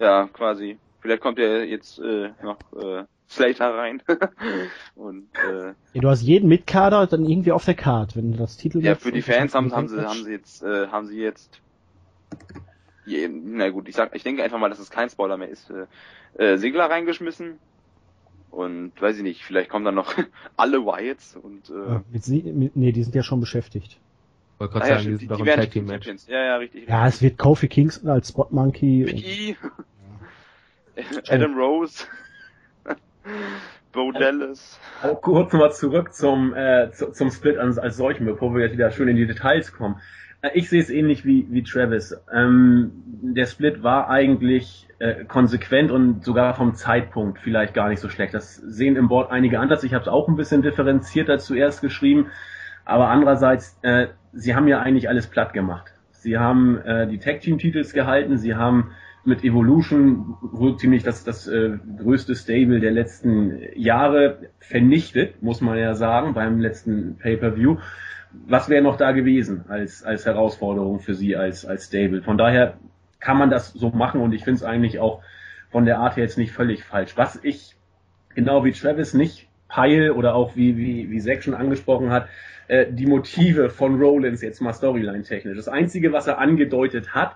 Ja, 0.00 0.28
quasi. 0.32 0.78
Vielleicht 1.00 1.20
kommt 1.20 1.40
er 1.40 1.64
jetzt 1.64 1.98
äh, 1.98 2.30
noch 2.40 2.58
äh, 2.80 3.02
Slater 3.28 3.74
rein. 3.74 4.00
und 4.94 5.28
äh, 5.34 5.74
Ja, 5.92 6.00
du 6.00 6.08
hast 6.08 6.22
jeden 6.22 6.48
Mitkader 6.48 7.08
dann 7.08 7.24
irgendwie 7.24 7.50
auf 7.50 7.64
der 7.64 7.74
Card, 7.74 8.16
wenn 8.16 8.30
du 8.30 8.38
das 8.38 8.56
Titel 8.56 8.78
ja, 8.80 8.94
für 8.94 9.10
die 9.10 9.22
Fans 9.22 9.56
haben, 9.56 9.74
haben 9.74 9.88
sie 9.88 10.00
haben 10.06 10.22
sie 10.22 10.30
jetzt 10.30 10.62
äh, 10.62 10.86
haben 10.86 11.08
sie 11.08 11.18
jetzt 11.18 11.60
je, 12.30 12.67
na 13.28 13.70
gut, 13.70 13.88
ich 13.88 13.94
sag 13.94 14.14
ich 14.14 14.22
denke 14.22 14.42
einfach 14.42 14.58
mal, 14.58 14.68
dass 14.68 14.78
es 14.78 14.90
kein 14.90 15.10
Spoiler 15.10 15.36
mehr 15.36 15.48
ist. 15.48 15.70
Äh, 15.70 15.86
äh, 16.42 16.56
Segler 16.56 16.90
reingeschmissen 16.90 17.58
und 18.50 18.92
weiß 19.00 19.16
ich 19.18 19.22
nicht, 19.22 19.44
vielleicht 19.44 19.70
kommen 19.70 19.84
dann 19.84 19.94
noch 19.94 20.14
alle 20.56 20.84
Wyatts 20.84 21.36
und 21.36 21.70
äh, 21.70 21.74
Ja, 21.74 22.02
mit 22.10 22.24
sie, 22.24 22.42
mit, 22.42 22.76
nee, 22.76 22.92
die 22.92 23.02
sind 23.02 23.14
ja 23.14 23.22
schon 23.22 23.40
beschäftigt. 23.40 23.98
Wollte 24.58 24.74
ah, 24.74 24.78
gerade 24.78 24.90
ja, 24.90 24.94
sagen, 24.94 25.02
stimmt, 25.02 25.14
die 25.14 25.18
die, 25.18 25.26
sind 25.26 25.30
doch 25.30 25.40
im 25.40 25.46
werden 25.46 25.60
Tag 25.60 25.70
Team 25.70 25.84
Match. 25.84 26.04
Champions. 26.04 26.26
Ja, 26.26 26.44
ja, 26.44 26.56
richtig. 26.56 26.88
Ja, 26.88 27.06
es 27.06 27.22
wird 27.22 27.38
Kofi 27.38 27.68
Kingston 27.68 28.10
als 28.10 28.28
Spot 28.28 28.48
Monkey. 28.50 29.04
Big 29.04 29.14
und- 29.14 29.24
E, 29.24 29.56
Adam 31.28 31.56
Rose, 31.56 32.04
Bo 33.92 34.10
Dallas. 34.12 34.80
Auch 35.02 35.20
kurz 35.22 35.52
nochmal 35.52 35.72
zurück 35.72 36.12
zum, 36.12 36.54
äh, 36.54 36.90
zu, 36.92 37.12
zum 37.12 37.30
Split 37.30 37.56
als, 37.56 37.78
als 37.78 37.96
solchen, 37.96 38.26
bevor 38.26 38.54
wir 38.54 38.62
jetzt 38.62 38.72
wieder 38.72 38.90
schön 38.90 39.08
in 39.08 39.16
die 39.16 39.26
Details 39.26 39.72
kommen. 39.72 40.00
Äh, 40.42 40.50
Ich 40.54 40.68
sehe 40.68 40.80
es 40.80 40.90
ähnlich 40.90 41.24
wie, 41.24 41.46
wie 41.50 41.62
Travis. 41.62 42.16
Ähm, 42.32 42.92
der 43.22 43.46
Split 43.46 43.82
war 43.82 44.08
eigentlich 44.08 44.88
äh, 44.98 45.24
konsequent 45.24 45.90
und 45.90 46.24
sogar 46.24 46.54
vom 46.54 46.74
Zeitpunkt 46.74 47.38
vielleicht 47.40 47.74
gar 47.74 47.88
nicht 47.88 48.00
so 48.00 48.08
schlecht. 48.08 48.34
Das 48.34 48.56
sehen 48.56 48.96
im 48.96 49.08
Board 49.08 49.30
einige 49.30 49.60
anders. 49.60 49.84
Ich 49.84 49.94
habe 49.94 50.02
es 50.02 50.08
auch 50.08 50.28
ein 50.28 50.36
bisschen 50.36 50.62
differenzierter 50.62 51.38
zuerst 51.38 51.80
geschrieben. 51.80 52.26
Aber 52.84 53.08
andererseits, 53.08 53.78
äh, 53.82 54.08
sie 54.32 54.54
haben 54.54 54.68
ja 54.68 54.80
eigentlich 54.80 55.08
alles 55.08 55.26
platt 55.26 55.52
gemacht. 55.52 55.92
Sie 56.10 56.38
haben 56.38 56.78
äh, 56.78 57.06
die 57.06 57.18
Tag 57.18 57.40
Team 57.40 57.58
Titels 57.58 57.92
gehalten, 57.92 58.38
sie 58.38 58.54
haben 58.54 58.92
mit 59.24 59.44
Evolution 59.44 60.36
wohl 60.40 60.76
ziemlich 60.76 61.02
das, 61.02 61.22
das 61.22 61.46
äh, 61.46 61.78
größte 61.98 62.34
Stable 62.34 62.80
der 62.80 62.90
letzten 62.90 63.58
Jahre 63.76 64.50
vernichtet, 64.58 65.42
muss 65.42 65.60
man 65.60 65.76
ja 65.76 65.94
sagen, 65.94 66.34
beim 66.34 66.60
letzten 66.60 67.18
Pay-Per-View. 67.18 67.76
Was 68.46 68.68
wäre 68.68 68.82
noch 68.82 68.96
da 68.96 69.12
gewesen 69.12 69.64
als, 69.68 70.02
als 70.02 70.24
Herausforderung 70.24 71.00
für 71.00 71.14
sie 71.14 71.36
als, 71.36 71.66
als 71.66 71.86
Stable? 71.86 72.22
Von 72.22 72.38
daher 72.38 72.78
kann 73.20 73.36
man 73.36 73.50
das 73.50 73.72
so 73.72 73.90
machen 73.90 74.20
und 74.20 74.32
ich 74.32 74.44
finde 74.44 74.58
es 74.58 74.62
eigentlich 74.62 74.98
auch 74.98 75.22
von 75.70 75.84
der 75.84 75.98
Art 75.98 76.16
her 76.16 76.24
jetzt 76.24 76.38
nicht 76.38 76.52
völlig 76.52 76.84
falsch. 76.84 77.16
Was 77.16 77.38
ich 77.42 77.76
genau 78.34 78.64
wie 78.64 78.72
Travis 78.72 79.14
nicht 79.14 79.48
peil 79.68 80.10
oder 80.10 80.34
auch 80.34 80.56
wie, 80.56 80.76
wie, 80.76 81.10
wie 81.10 81.20
Zack 81.20 81.42
schon 81.42 81.54
angesprochen 81.54 82.10
hat, 82.10 82.28
äh, 82.68 82.86
die 82.90 83.06
Motive 83.06 83.70
von 83.70 84.00
Rollins 84.00 84.42
jetzt 84.42 84.60
mal 84.60 84.72
Storyline 84.72 85.22
technisch. 85.22 85.56
Das 85.56 85.68
Einzige, 85.68 86.12
was 86.12 86.26
er 86.26 86.38
angedeutet 86.38 87.14
hat, 87.14 87.34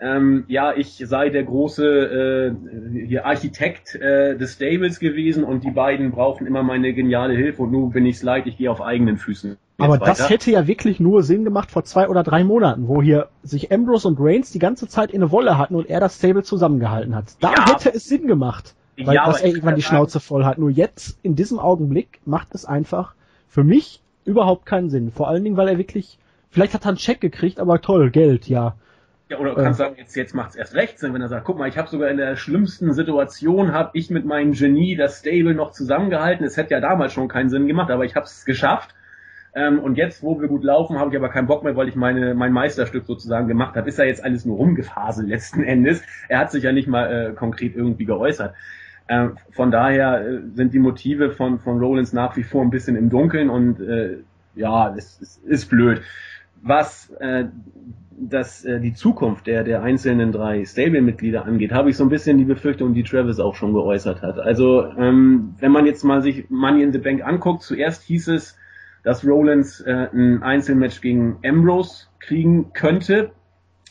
ähm, 0.00 0.44
ja, 0.46 0.74
ich 0.74 1.02
sei 1.04 1.28
der 1.28 1.42
große 1.42 2.54
äh, 2.54 3.04
hier 3.06 3.26
Architekt 3.26 3.96
äh, 3.96 4.36
des 4.36 4.54
Stables 4.54 5.00
gewesen 5.00 5.42
und 5.42 5.64
die 5.64 5.72
beiden 5.72 6.12
brauchen 6.12 6.46
immer 6.46 6.62
meine 6.62 6.92
geniale 6.94 7.34
Hilfe 7.34 7.62
und 7.62 7.72
nun 7.72 7.90
bin 7.90 8.06
ich's 8.06 8.22
leid, 8.22 8.46
ich 8.46 8.56
gehe 8.56 8.70
auf 8.70 8.80
eigenen 8.80 9.16
Füßen. 9.16 9.56
Aber 9.80 9.94
weiter. 9.94 10.06
das 10.06 10.28
hätte 10.28 10.50
ja 10.50 10.66
wirklich 10.66 10.98
nur 10.98 11.22
Sinn 11.22 11.44
gemacht 11.44 11.70
vor 11.70 11.84
zwei 11.84 12.08
oder 12.08 12.24
drei 12.24 12.42
Monaten, 12.42 12.88
wo 12.88 13.00
hier 13.00 13.28
sich 13.44 13.70
Ambrose 13.72 14.08
und 14.08 14.18
Reigns 14.20 14.50
die 14.50 14.58
ganze 14.58 14.88
Zeit 14.88 15.12
in 15.12 15.22
eine 15.22 15.30
Wolle 15.30 15.56
hatten 15.56 15.76
und 15.76 15.88
er 15.88 16.00
das 16.00 16.16
Stable 16.16 16.42
zusammengehalten 16.42 17.14
hat. 17.14 17.36
Da 17.40 17.52
ja. 17.52 17.70
hätte 17.70 17.94
es 17.94 18.08
Sinn 18.08 18.26
gemacht, 18.26 18.74
weil 18.96 19.14
ja, 19.14 19.26
das 19.26 19.40
er 19.40 19.48
irgendwann 19.48 19.76
die 19.76 19.82
Schnauze 19.82 20.18
voll 20.18 20.44
hat. 20.44 20.58
Nur 20.58 20.70
jetzt, 20.70 21.20
in 21.22 21.36
diesem 21.36 21.60
Augenblick, 21.60 22.20
macht 22.24 22.54
es 22.56 22.64
einfach 22.64 23.14
für 23.46 23.62
mich 23.62 24.02
überhaupt 24.24 24.66
keinen 24.66 24.90
Sinn. 24.90 25.12
Vor 25.12 25.28
allen 25.28 25.44
Dingen, 25.44 25.56
weil 25.56 25.68
er 25.68 25.78
wirklich, 25.78 26.18
vielleicht 26.50 26.74
hat 26.74 26.84
er 26.84 26.88
einen 26.88 26.96
Check 26.98 27.20
gekriegt, 27.20 27.60
aber 27.60 27.80
toll, 27.80 28.10
Geld, 28.10 28.48
ja. 28.48 28.74
Ja, 29.28 29.38
oder 29.38 29.54
du 29.54 29.62
kannst 29.62 29.78
äh. 29.78 29.84
sagen, 29.84 29.94
jetzt, 29.96 30.16
jetzt 30.16 30.34
macht's 30.34 30.56
erst 30.56 30.74
recht 30.74 30.98
Sinn, 30.98 31.14
wenn 31.14 31.22
er 31.22 31.28
sagt, 31.28 31.44
guck 31.44 31.56
mal, 31.56 31.68
ich 31.68 31.78
habe 31.78 31.88
sogar 31.88 32.08
in 32.10 32.16
der 32.16 32.34
schlimmsten 32.34 32.92
Situation, 32.94 33.72
habe 33.72 33.90
ich 33.92 34.10
mit 34.10 34.24
meinem 34.24 34.52
Genie 34.52 34.96
das 34.96 35.20
Stable 35.20 35.54
noch 35.54 35.70
zusammengehalten. 35.70 36.44
Es 36.44 36.56
hätte 36.56 36.74
ja 36.74 36.80
damals 36.80 37.12
schon 37.12 37.28
keinen 37.28 37.48
Sinn 37.48 37.68
gemacht, 37.68 37.92
aber 37.92 38.04
ich 38.04 38.16
habe 38.16 38.26
es 38.26 38.44
geschafft. 38.44 38.94
Ähm, 39.58 39.80
und 39.80 39.96
jetzt, 39.96 40.22
wo 40.22 40.40
wir 40.40 40.46
gut 40.46 40.62
laufen, 40.62 41.00
habe 41.00 41.10
ich 41.10 41.16
aber 41.16 41.30
keinen 41.30 41.48
Bock 41.48 41.64
mehr, 41.64 41.74
weil 41.74 41.88
ich 41.88 41.96
meine 41.96 42.34
mein 42.34 42.52
Meisterstück 42.52 43.06
sozusagen 43.06 43.48
gemacht 43.48 43.74
habe. 43.74 43.88
Ist 43.88 43.98
ja 43.98 44.04
jetzt 44.04 44.22
alles 44.22 44.44
nur 44.44 44.56
rumgefaselt 44.56 45.28
letzten 45.28 45.64
Endes. 45.74 46.02
Er 46.28 46.38
hat 46.38 46.52
sich 46.52 46.62
ja 46.62 46.70
nicht 46.70 46.86
mal 46.86 47.06
äh, 47.10 47.32
konkret 47.34 47.74
irgendwie 47.74 48.04
geäußert. 48.04 48.54
Ähm, 49.08 49.36
von 49.50 49.72
daher 49.72 50.24
äh, 50.24 50.40
sind 50.54 50.74
die 50.74 50.78
Motive 50.78 51.32
von, 51.32 51.58
von 51.58 51.80
Rollins 51.80 52.12
nach 52.12 52.36
wie 52.36 52.44
vor 52.44 52.62
ein 52.62 52.70
bisschen 52.70 52.94
im 52.94 53.10
Dunkeln 53.10 53.50
und 53.50 53.80
äh, 53.80 54.18
ja, 54.54 54.94
es, 54.96 55.20
es 55.20 55.38
ist 55.38 55.70
blöd. 55.70 56.02
Was 56.62 57.10
äh, 57.18 57.46
das, 58.16 58.64
äh, 58.64 58.78
die 58.78 58.94
Zukunft 58.94 59.48
der, 59.48 59.64
der 59.64 59.82
einzelnen 59.82 60.30
drei 60.30 60.64
Stable-Mitglieder 60.64 61.44
angeht, 61.44 61.72
habe 61.72 61.90
ich 61.90 61.96
so 61.96 62.04
ein 62.04 62.10
bisschen 62.10 62.38
die 62.38 62.44
Befürchtung, 62.44 62.94
die 62.94 63.02
Travis 63.02 63.40
auch 63.40 63.56
schon 63.56 63.72
geäußert 63.72 64.22
hat. 64.22 64.38
Also 64.38 64.84
ähm, 64.96 65.54
wenn 65.58 65.72
man 65.72 65.86
jetzt 65.86 66.04
mal 66.04 66.22
sich 66.22 66.48
Money 66.48 66.84
in 66.84 66.92
the 66.92 66.98
Bank 66.98 67.24
anguckt, 67.24 67.62
zuerst 67.62 68.04
hieß 68.04 68.28
es, 68.28 68.57
dass 69.08 69.26
Rollins 69.26 69.80
äh, 69.80 70.08
ein 70.12 70.42
Einzelmatch 70.42 71.00
gegen 71.00 71.38
Ambrose 71.42 72.08
kriegen 72.20 72.74
könnte. 72.74 73.30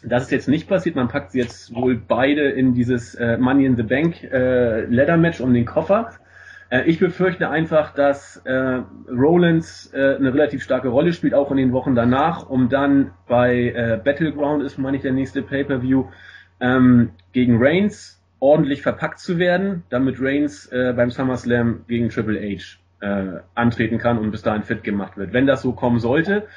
Das 0.03 0.25
ist 0.25 0.31
jetzt 0.31 0.47
nicht 0.47 0.69
passiert. 0.69 0.95
Man 0.95 1.07
packt 1.07 1.31
sie 1.31 1.39
jetzt 1.39 1.73
wohl 1.73 1.95
beide 1.95 2.51
in 2.51 2.75
dieses 2.75 3.15
äh, 3.15 3.35
Money 3.39 3.65
in 3.65 3.75
the 3.75 3.81
Bank 3.81 4.23
äh, 4.25 4.81
Ladder 4.81 5.17
Match 5.17 5.41
um 5.41 5.55
den 5.55 5.65
Koffer. 5.65 6.11
Äh, 6.69 6.83
ich 6.83 6.99
befürchte 6.99 7.49
einfach, 7.49 7.95
dass 7.95 8.37
äh, 8.45 8.81
Rollins 9.09 9.91
äh, 9.91 10.17
eine 10.17 10.31
relativ 10.35 10.61
starke 10.61 10.89
Rolle 10.89 11.13
spielt, 11.13 11.33
auch 11.33 11.49
in 11.49 11.57
den 11.57 11.71
Wochen 11.71 11.95
danach, 11.95 12.47
um 12.47 12.69
dann 12.69 13.09
bei 13.27 13.69
äh, 13.69 13.99
Battleground 14.03 14.61
ist, 14.61 14.77
meine 14.77 14.97
ich, 14.97 15.01
der 15.01 15.13
nächste 15.13 15.41
Pay-per-View 15.41 16.05
ähm, 16.59 17.09
gegen 17.33 17.57
Reigns 17.57 18.21
ordentlich 18.39 18.83
verpackt 18.83 19.17
zu 19.17 19.39
werden, 19.39 19.81
damit 19.89 20.21
Reigns 20.21 20.67
äh, 20.67 20.93
beim 20.95 21.09
SummerSlam 21.09 21.85
gegen 21.87 22.09
Triple 22.09 22.39
H 22.39 22.77
äh, 23.01 23.39
antreten 23.55 23.97
kann 23.97 24.17
und 24.17 24.31
bis 24.31 24.41
dahin 24.41 24.63
fit 24.63 24.83
gemacht 24.83 25.17
wird. 25.17 25.33
Wenn 25.33 25.47
das 25.47 25.61
so 25.61 25.73
kommen 25.73 25.99
sollte, 25.99 26.47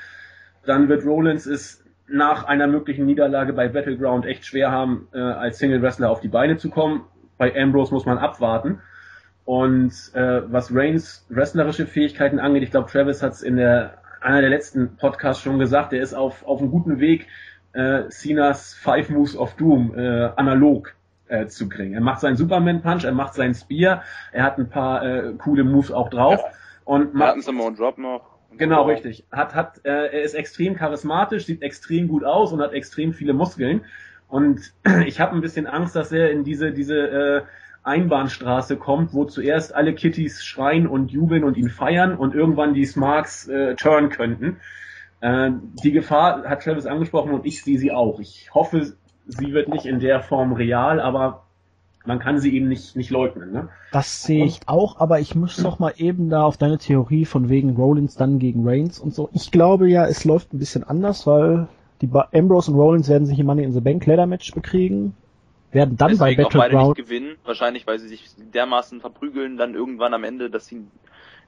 dann 0.64 0.88
wird 0.88 1.05
Rollins 1.05 1.46
es 1.46 1.85
nach 2.09 2.44
einer 2.44 2.66
möglichen 2.66 3.07
Niederlage 3.07 3.53
bei 3.53 3.68
Battleground 3.68 4.26
echt 4.26 4.44
schwer 4.44 4.70
haben, 4.70 5.09
äh, 5.12 5.18
als 5.18 5.59
Single 5.59 5.83
Wrestler 5.83 6.11
auf 6.11 6.20
die 6.20 6.29
Beine 6.29 6.57
zu 6.57 6.70
kommen. 6.70 7.05
Bei 7.38 7.55
Ambrose 7.55 7.94
muss 7.94 8.05
man 8.05 8.18
abwarten. 8.18 8.81
Und 9.44 9.92
äh, 10.14 10.42
was 10.46 10.74
Reigns 10.74 11.26
wrestlerische 11.31 11.87
Fähigkeiten 11.87 12.38
angeht, 12.38 12.62
ich 12.62 12.70
glaube, 12.70 12.90
Travis 12.90 13.22
hat 13.22 13.33
es 13.33 13.42
in 13.42 13.57
der 13.57 13.98
einer 14.20 14.40
der 14.42 14.50
letzten 14.50 14.96
Podcasts 14.96 15.42
schon 15.42 15.59
gesagt, 15.59 15.92
er 15.92 16.03
ist 16.03 16.14
auf, 16.14 16.46
auf 16.46 16.61
einem 16.61 16.70
guten 16.70 17.00
Weg, 17.00 17.26
äh, 17.72 18.09
Cenas 18.11 18.74
Five 18.74 19.09
Moves 19.11 19.37
of 19.37 19.55
Doom 19.57 19.94
äh, 19.96 20.31
analog 20.37 20.94
äh, 21.30 21.46
zu 21.46 21.68
kriegen. 21.68 21.94
Er 21.94 22.00
macht 22.00 22.20
seinen 22.20 22.36
Superman 22.36 22.82
Punch, 22.82 23.04
er 23.04 23.12
macht 23.12 23.34
seinen 23.34 23.54
Spear, 23.54 24.02
er 24.32 24.44
hat 24.44 24.58
ein 24.58 24.68
paar 24.68 25.02
äh, 25.04 25.32
coole 25.38 25.64
Moves 25.64 25.90
auch 25.90 26.10
drauf. 26.10 26.40
Ja. 26.40 26.52
Und 26.84 27.14
macht 27.14 27.34
einen 27.34 27.42
Samoan 27.42 27.74
Drop 27.74 27.98
noch. 27.98 28.22
Genau, 28.56 28.82
richtig. 28.84 29.24
Hat, 29.30 29.54
hat, 29.54 29.80
äh, 29.84 29.90
er 29.90 30.22
ist 30.22 30.34
extrem 30.34 30.74
charismatisch, 30.74 31.46
sieht 31.46 31.62
extrem 31.62 32.08
gut 32.08 32.24
aus 32.24 32.52
und 32.52 32.60
hat 32.60 32.72
extrem 32.72 33.12
viele 33.12 33.32
Muskeln. 33.32 33.82
Und 34.28 34.72
ich 35.06 35.20
habe 35.20 35.34
ein 35.34 35.40
bisschen 35.40 35.66
Angst, 35.66 35.94
dass 35.94 36.12
er 36.12 36.30
in 36.30 36.44
diese, 36.44 36.72
diese 36.72 36.96
äh, 36.96 37.42
Einbahnstraße 37.82 38.76
kommt, 38.76 39.14
wo 39.14 39.24
zuerst 39.24 39.74
alle 39.74 39.94
Kittys 39.94 40.44
schreien 40.44 40.86
und 40.86 41.10
jubeln 41.10 41.44
und 41.44 41.56
ihn 41.56 41.70
feiern 41.70 42.16
und 42.16 42.34
irgendwann 42.34 42.74
die 42.74 42.84
Smarks 42.84 43.48
äh, 43.48 43.74
turn 43.76 44.10
könnten. 44.10 44.58
Äh, 45.20 45.52
die 45.82 45.92
Gefahr 45.92 46.44
hat 46.44 46.62
Travis 46.62 46.86
angesprochen 46.86 47.32
und 47.32 47.46
ich 47.46 47.62
sehe 47.62 47.78
sie 47.78 47.92
auch. 47.92 48.20
Ich 48.20 48.50
hoffe, 48.52 48.94
sie 49.30 49.52
wird 49.52 49.68
nicht 49.68 49.86
in 49.86 50.00
der 50.00 50.20
Form 50.20 50.52
real, 50.52 51.00
aber 51.00 51.44
man 52.04 52.18
kann 52.18 52.38
sie 52.38 52.54
eben 52.54 52.68
nicht, 52.68 52.96
nicht 52.96 53.10
leugnen. 53.10 53.52
Ne? 53.52 53.68
Das 53.92 54.22
sehe 54.22 54.44
ich 54.44 54.60
auch, 54.66 54.98
aber 54.98 55.20
ich 55.20 55.34
muss 55.34 55.58
noch 55.58 55.78
mal 55.78 55.92
eben 55.96 56.30
da 56.30 56.44
auf 56.44 56.56
deine 56.56 56.78
Theorie 56.78 57.24
von 57.24 57.48
wegen 57.48 57.76
Rollins 57.76 58.14
dann 58.14 58.38
gegen 58.38 58.66
Reigns 58.66 58.98
und 58.98 59.14
so. 59.14 59.28
Ich 59.32 59.50
glaube 59.50 59.88
ja, 59.88 60.06
es 60.06 60.24
läuft 60.24 60.52
ein 60.52 60.58
bisschen 60.58 60.84
anders, 60.84 61.26
weil 61.26 61.68
die 62.00 62.06
ba 62.06 62.28
Ambrose 62.32 62.70
und 62.70 62.78
Rollins 62.78 63.08
werden 63.08 63.26
sich 63.26 63.38
im 63.38 63.46
Money 63.46 63.64
in 63.64 63.72
the 63.72 63.80
Bank 63.80 64.06
Ladder 64.06 64.26
Match 64.26 64.52
bekriegen, 64.52 65.14
werden 65.72 65.96
dann 65.98 66.12
Deswegen 66.12 66.36
bei 66.36 66.42
Battleground 66.42 66.96
gewinnen, 66.96 67.36
wahrscheinlich 67.44 67.86
weil 67.86 67.98
sie 67.98 68.08
sich 68.08 68.30
dermaßen 68.54 69.00
verprügeln 69.00 69.58
dann 69.58 69.74
irgendwann 69.74 70.14
am 70.14 70.24
Ende, 70.24 70.48
dass 70.48 70.66
sie 70.66 70.86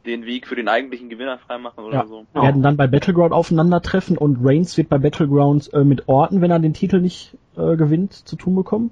den 0.04 0.26
Weg 0.26 0.46
für 0.46 0.56
den 0.56 0.68
eigentlichen 0.68 1.08
Gewinner 1.08 1.38
freimachen 1.38 1.84
oder 1.84 1.98
ja. 1.98 2.06
so. 2.06 2.26
Werden 2.34 2.62
dann 2.62 2.76
bei 2.76 2.88
Battleground 2.88 3.32
aufeinandertreffen 3.32 4.18
und 4.18 4.38
Reigns 4.42 4.76
wird 4.76 4.88
bei 4.88 4.98
Battleground 4.98 5.72
äh, 5.72 5.84
mit 5.84 6.08
Orton, 6.08 6.40
wenn 6.40 6.50
er 6.50 6.58
den 6.58 6.74
Titel 6.74 7.00
nicht 7.00 7.36
äh, 7.56 7.76
gewinnt, 7.76 8.12
zu 8.12 8.36
tun 8.36 8.54
bekommen. 8.54 8.90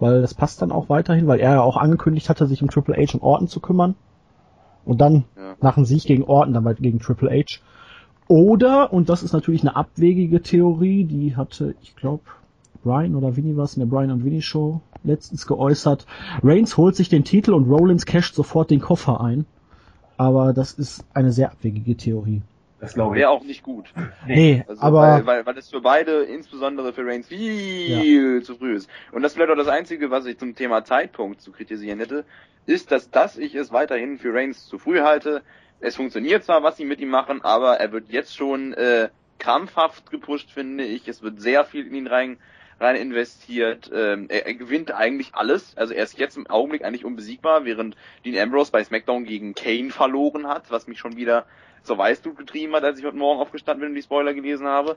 Weil 0.00 0.20
das 0.20 0.34
passt 0.34 0.62
dann 0.62 0.70
auch 0.70 0.88
weiterhin, 0.88 1.26
weil 1.26 1.40
er 1.40 1.54
ja 1.54 1.62
auch 1.62 1.76
angekündigt 1.76 2.28
hatte, 2.28 2.46
sich 2.46 2.62
um 2.62 2.70
Triple 2.70 2.94
H 2.96 3.14
und 3.14 3.22
Orton 3.22 3.48
zu 3.48 3.60
kümmern. 3.60 3.96
Und 4.84 5.00
dann 5.00 5.24
ja. 5.36 5.54
nach 5.60 5.76
einem 5.76 5.86
Sieg 5.86 6.04
gegen 6.04 6.22
Orton, 6.22 6.54
dann 6.54 6.64
bald 6.64 6.78
gegen 6.78 7.00
Triple 7.00 7.30
H. 7.30 7.60
Oder, 8.28 8.92
und 8.92 9.08
das 9.08 9.22
ist 9.22 9.32
natürlich 9.32 9.62
eine 9.62 9.74
abwegige 9.74 10.42
Theorie, 10.42 11.04
die 11.04 11.34
hatte, 11.34 11.74
ich 11.82 11.96
glaube, 11.96 12.22
Brian 12.84 13.16
oder 13.16 13.36
Vinny 13.36 13.56
was 13.56 13.74
in 13.74 13.80
der 13.80 13.86
Brian 13.86 14.12
und 14.12 14.24
Vinny 14.24 14.40
Show 14.40 14.80
letztens 15.02 15.46
geäußert. 15.46 16.06
Reigns 16.42 16.76
holt 16.76 16.94
sich 16.94 17.08
den 17.08 17.24
Titel 17.24 17.52
und 17.52 17.68
Rollins 17.68 18.06
casht 18.06 18.34
sofort 18.34 18.70
den 18.70 18.80
Koffer 18.80 19.20
ein 19.20 19.46
aber 20.18 20.52
das 20.52 20.72
ist 20.72 21.04
eine 21.14 21.32
sehr 21.32 21.50
abwegige 21.52 21.96
Theorie. 21.96 22.42
Das 22.80 22.94
glaube 22.94 23.16
ich. 23.16 23.20
Wäre 23.20 23.30
auch 23.30 23.42
nicht 23.42 23.62
gut. 23.62 23.92
Nee, 24.26 24.64
also, 24.68 24.82
aber... 24.82 25.00
Weil, 25.00 25.26
weil, 25.26 25.46
weil 25.46 25.58
es 25.58 25.70
für 25.70 25.80
beide, 25.80 26.22
insbesondere 26.22 26.92
für 26.92 27.04
Reigns, 27.04 27.28
viel 27.28 28.36
ja. 28.36 28.42
zu 28.42 28.56
früh 28.56 28.74
ist. 28.74 28.88
Und 29.12 29.22
das 29.22 29.34
vielleicht 29.34 29.50
auch 29.50 29.56
das 29.56 29.68
Einzige, 29.68 30.10
was 30.10 30.26
ich 30.26 30.38
zum 30.38 30.54
Thema 30.54 30.84
Zeitpunkt 30.84 31.40
zu 31.40 31.50
kritisieren 31.50 31.98
hätte, 31.98 32.24
ist, 32.66 32.92
dass, 32.92 33.10
dass 33.10 33.36
ich 33.36 33.54
es 33.54 33.72
weiterhin 33.72 34.18
für 34.18 34.32
Reigns 34.32 34.66
zu 34.66 34.78
früh 34.78 35.00
halte. 35.00 35.42
Es 35.80 35.96
funktioniert 35.96 36.44
zwar, 36.44 36.62
was 36.62 36.76
sie 36.76 36.84
mit 36.84 37.00
ihm 37.00 37.08
machen, 37.08 37.42
aber 37.42 37.78
er 37.78 37.92
wird 37.92 38.10
jetzt 38.10 38.36
schon 38.36 38.74
äh, 38.74 39.08
krampfhaft 39.38 40.10
gepusht, 40.10 40.50
finde 40.50 40.84
ich. 40.84 41.08
Es 41.08 41.22
wird 41.22 41.40
sehr 41.40 41.64
viel 41.64 41.86
in 41.86 41.94
ihn 41.94 42.06
rein 42.06 42.38
rein 42.80 42.96
investiert. 42.96 43.90
Ähm, 43.92 44.26
er, 44.28 44.46
er 44.46 44.54
gewinnt 44.54 44.92
eigentlich 44.92 45.34
alles. 45.34 45.76
Also 45.76 45.94
er 45.94 46.04
ist 46.04 46.18
jetzt 46.18 46.36
im 46.36 46.46
Augenblick 46.46 46.84
eigentlich 46.84 47.04
unbesiegbar, 47.04 47.64
während 47.64 47.96
Dean 48.24 48.38
Ambrose 48.38 48.70
bei 48.70 48.84
SmackDown 48.84 49.24
gegen 49.24 49.54
Kane 49.54 49.90
verloren 49.90 50.46
hat, 50.46 50.70
was 50.70 50.86
mich 50.86 50.98
schon 50.98 51.16
wieder 51.16 51.46
so 51.88 51.98
weißt 51.98 52.24
du 52.24 52.34
getrieben 52.34 52.74
hat, 52.74 52.84
als 52.84 52.98
ich 52.98 53.04
heute 53.04 53.16
Morgen 53.16 53.40
aufgestanden 53.40 53.80
bin 53.80 53.90
und 53.90 53.94
die 53.96 54.02
Spoiler 54.02 54.34
gelesen 54.34 54.66
habe. 54.66 54.96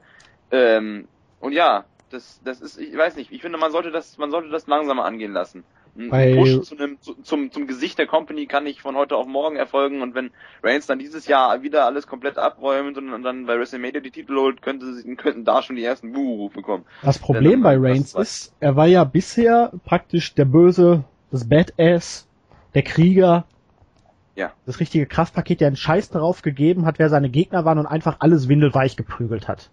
Ähm, 0.51 1.08
und 1.39 1.54
ja, 1.54 1.86
das, 2.12 2.41
das 2.43 2.62
ist, 2.62 2.80
ich 2.80 2.95
weiß 2.95 3.15
nicht, 3.15 3.32
ich 3.32 3.41
finde, 3.41 3.58
man 3.58 3.71
sollte 3.71 3.91
das, 3.91 4.17
man 4.17 4.32
sollte 4.32 4.49
das 4.49 4.67
langsamer 4.67 5.06
angehen 5.06 5.34
lassen. 5.34 5.63
Ein 5.97 6.38
Push 6.38 6.62
zu 6.62 6.77
einem, 6.77 7.01
zu, 7.01 7.15
zum, 7.21 7.51
zum 7.51 7.67
Gesicht 7.67 7.99
der 7.99 8.08
Company 8.08 8.45
kann 8.45 8.63
nicht 8.63 8.80
von 8.80 8.95
heute 8.95 9.17
auf 9.17 9.27
morgen 9.27 9.58
erfolgen 9.58 10.01
und 10.01 10.15
wenn 10.15 10.32
Reigns 10.63 10.86
dann 10.86 10.99
dieses 10.99 11.27
Jahr 11.27 11.63
wieder 11.63 11.86
alles 11.86 12.08
komplett 12.08 12.38
abräumt 12.38 12.97
und 12.97 13.23
dann 13.23 13.45
bei 13.45 13.58
WrestleMania 13.60 13.99
die 13.99 14.12
Titel 14.12 14.38
holt, 14.38 14.62
könnte 14.62 14.93
sie, 14.93 15.15
könnten 15.15 15.43
da 15.43 15.62
schon 15.62 15.75
die 15.75 15.84
ersten 15.84 16.13
Buh-Rufe 16.13 16.62
kommen. 16.62 16.86
Das 17.01 17.19
Problem 17.19 17.62
bei 17.62 17.77
Reigns 17.77 18.15
ist, 18.15 18.54
er 18.62 18.77
war 18.77 18.88
ja 18.88 19.04
bisher 19.04 19.73
praktisch 19.84 20.34
der 20.34 20.45
Böse, 20.45 21.04
das 21.30 21.49
Badass, 21.49 22.25
der 22.73 22.84
Krieger, 22.84 23.45
ja. 24.35 24.51
das 24.65 24.79
richtige 24.79 25.05
Kraftpaket, 25.05 25.61
der 25.61 25.67
einen 25.67 25.75
Scheiß 25.75 26.09
darauf 26.09 26.41
gegeben 26.41 26.85
hat, 26.85 26.99
wer 26.99 27.09
seine 27.09 27.29
Gegner 27.29 27.65
waren 27.65 27.77
und 27.77 27.85
einfach 27.85 28.17
alles 28.19 28.47
windelweich 28.47 28.95
geprügelt 28.95 29.47
hat. 29.47 29.69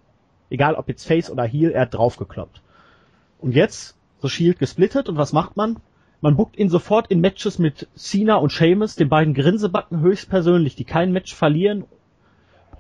Egal 0.50 0.74
ob 0.74 0.88
jetzt 0.88 1.06
Face 1.06 1.30
oder 1.30 1.44
Heel, 1.44 1.70
er 1.70 1.82
hat 1.82 1.94
draufgekloppt. 1.94 2.62
Und 3.38 3.52
jetzt 3.54 3.96
so 4.20 4.28
Shield 4.28 4.58
gesplittet 4.58 5.08
und 5.08 5.16
was 5.16 5.32
macht 5.32 5.56
man? 5.56 5.76
Man 6.20 6.36
buckt 6.36 6.58
ihn 6.58 6.68
sofort 6.68 7.08
in 7.08 7.20
Matches 7.20 7.58
mit 7.60 7.86
Cena 7.94 8.36
und 8.36 8.50
Sheamus, 8.50 8.96
den 8.96 9.08
beiden 9.08 9.34
Grinsebacken 9.34 10.00
höchstpersönlich, 10.00 10.74
die 10.74 10.84
kein 10.84 11.12
Match 11.12 11.34
verlieren 11.34 11.84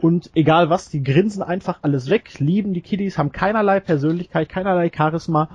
und 0.00 0.30
egal 0.34 0.70
was, 0.70 0.90
die 0.90 1.02
grinsen 1.02 1.42
einfach 1.42 1.80
alles 1.82 2.08
weg, 2.08 2.38
lieben 2.38 2.72
die 2.72 2.82
Kiddies, 2.82 3.18
haben 3.18 3.32
keinerlei 3.32 3.80
Persönlichkeit, 3.80 4.48
keinerlei 4.48 4.90
Charisma 4.94 5.48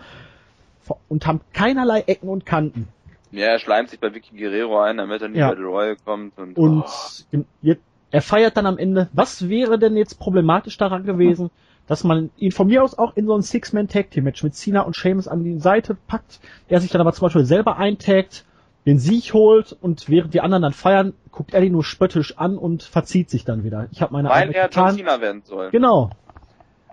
und 1.07 1.25
haben 1.25 1.41
keinerlei 1.53 2.01
Ecken 2.01 2.27
und 2.29 2.45
Kanten. 2.45 2.89
Ja, 3.33 3.47
er 3.47 3.59
schleimt 3.59 3.89
sich 3.89 3.99
bei 3.99 4.13
Vicky 4.13 4.37
Guerrero 4.37 4.79
ein, 4.79 4.97
damit 4.97 5.21
er 5.21 5.29
nicht 5.29 5.39
ja. 5.39 5.49
bei 5.49 5.55
The 5.55 5.63
Royal 5.63 5.97
kommt. 6.05 6.37
Und, 6.37 6.57
und 6.57 6.83
oh. 6.83 7.75
er 8.11 8.21
feiert 8.21 8.55
dann 8.57 8.67
am 8.67 8.77
Ende. 8.77 9.09
Was 9.11 9.49
wäre 9.49 9.79
denn 9.79 9.97
jetzt 9.97 10.19
problematisch 10.19 10.77
daran 10.77 11.03
gewesen, 11.03 11.49
dass 11.87 12.03
man 12.03 12.29
ihn 12.37 12.51
von 12.51 12.67
mir 12.67 12.83
aus 12.83 12.97
auch 12.97 13.17
in 13.17 13.25
so 13.25 13.35
ein 13.35 13.41
Six-Man-Tag-Team-Match 13.41 14.43
mit 14.43 14.55
Cena 14.55 14.81
und 14.81 14.95
Sheamus 14.95 15.27
an 15.27 15.43
die 15.43 15.59
Seite 15.59 15.97
packt, 16.07 16.39
er 16.69 16.79
sich 16.79 16.91
dann 16.91 17.01
aber 17.01 17.11
zum 17.11 17.25
Beispiel 17.25 17.45
selber 17.45 17.77
eintaggt, 17.77 18.45
den 18.85 18.99
Sieg 18.99 19.33
holt 19.33 19.75
und 19.81 20.09
während 20.09 20.33
die 20.33 20.41
anderen 20.41 20.61
dann 20.61 20.73
feiern, 20.73 21.13
guckt 21.31 21.53
er 21.53 21.63
ihn 21.63 21.71
nur 21.71 21.83
spöttisch 21.83 22.37
an 22.37 22.57
und 22.57 22.83
verzieht 22.83 23.29
sich 23.29 23.45
dann 23.45 23.63
wieder. 23.63 23.87
Ich 23.91 24.01
habe 24.01 24.13
meine 24.13 24.29
Weil 24.29 24.51
er. 24.51 24.69
John 24.69 24.95
Cena 24.95 25.21
werden 25.21 25.41
soll. 25.43 25.71
Genau. 25.71 26.11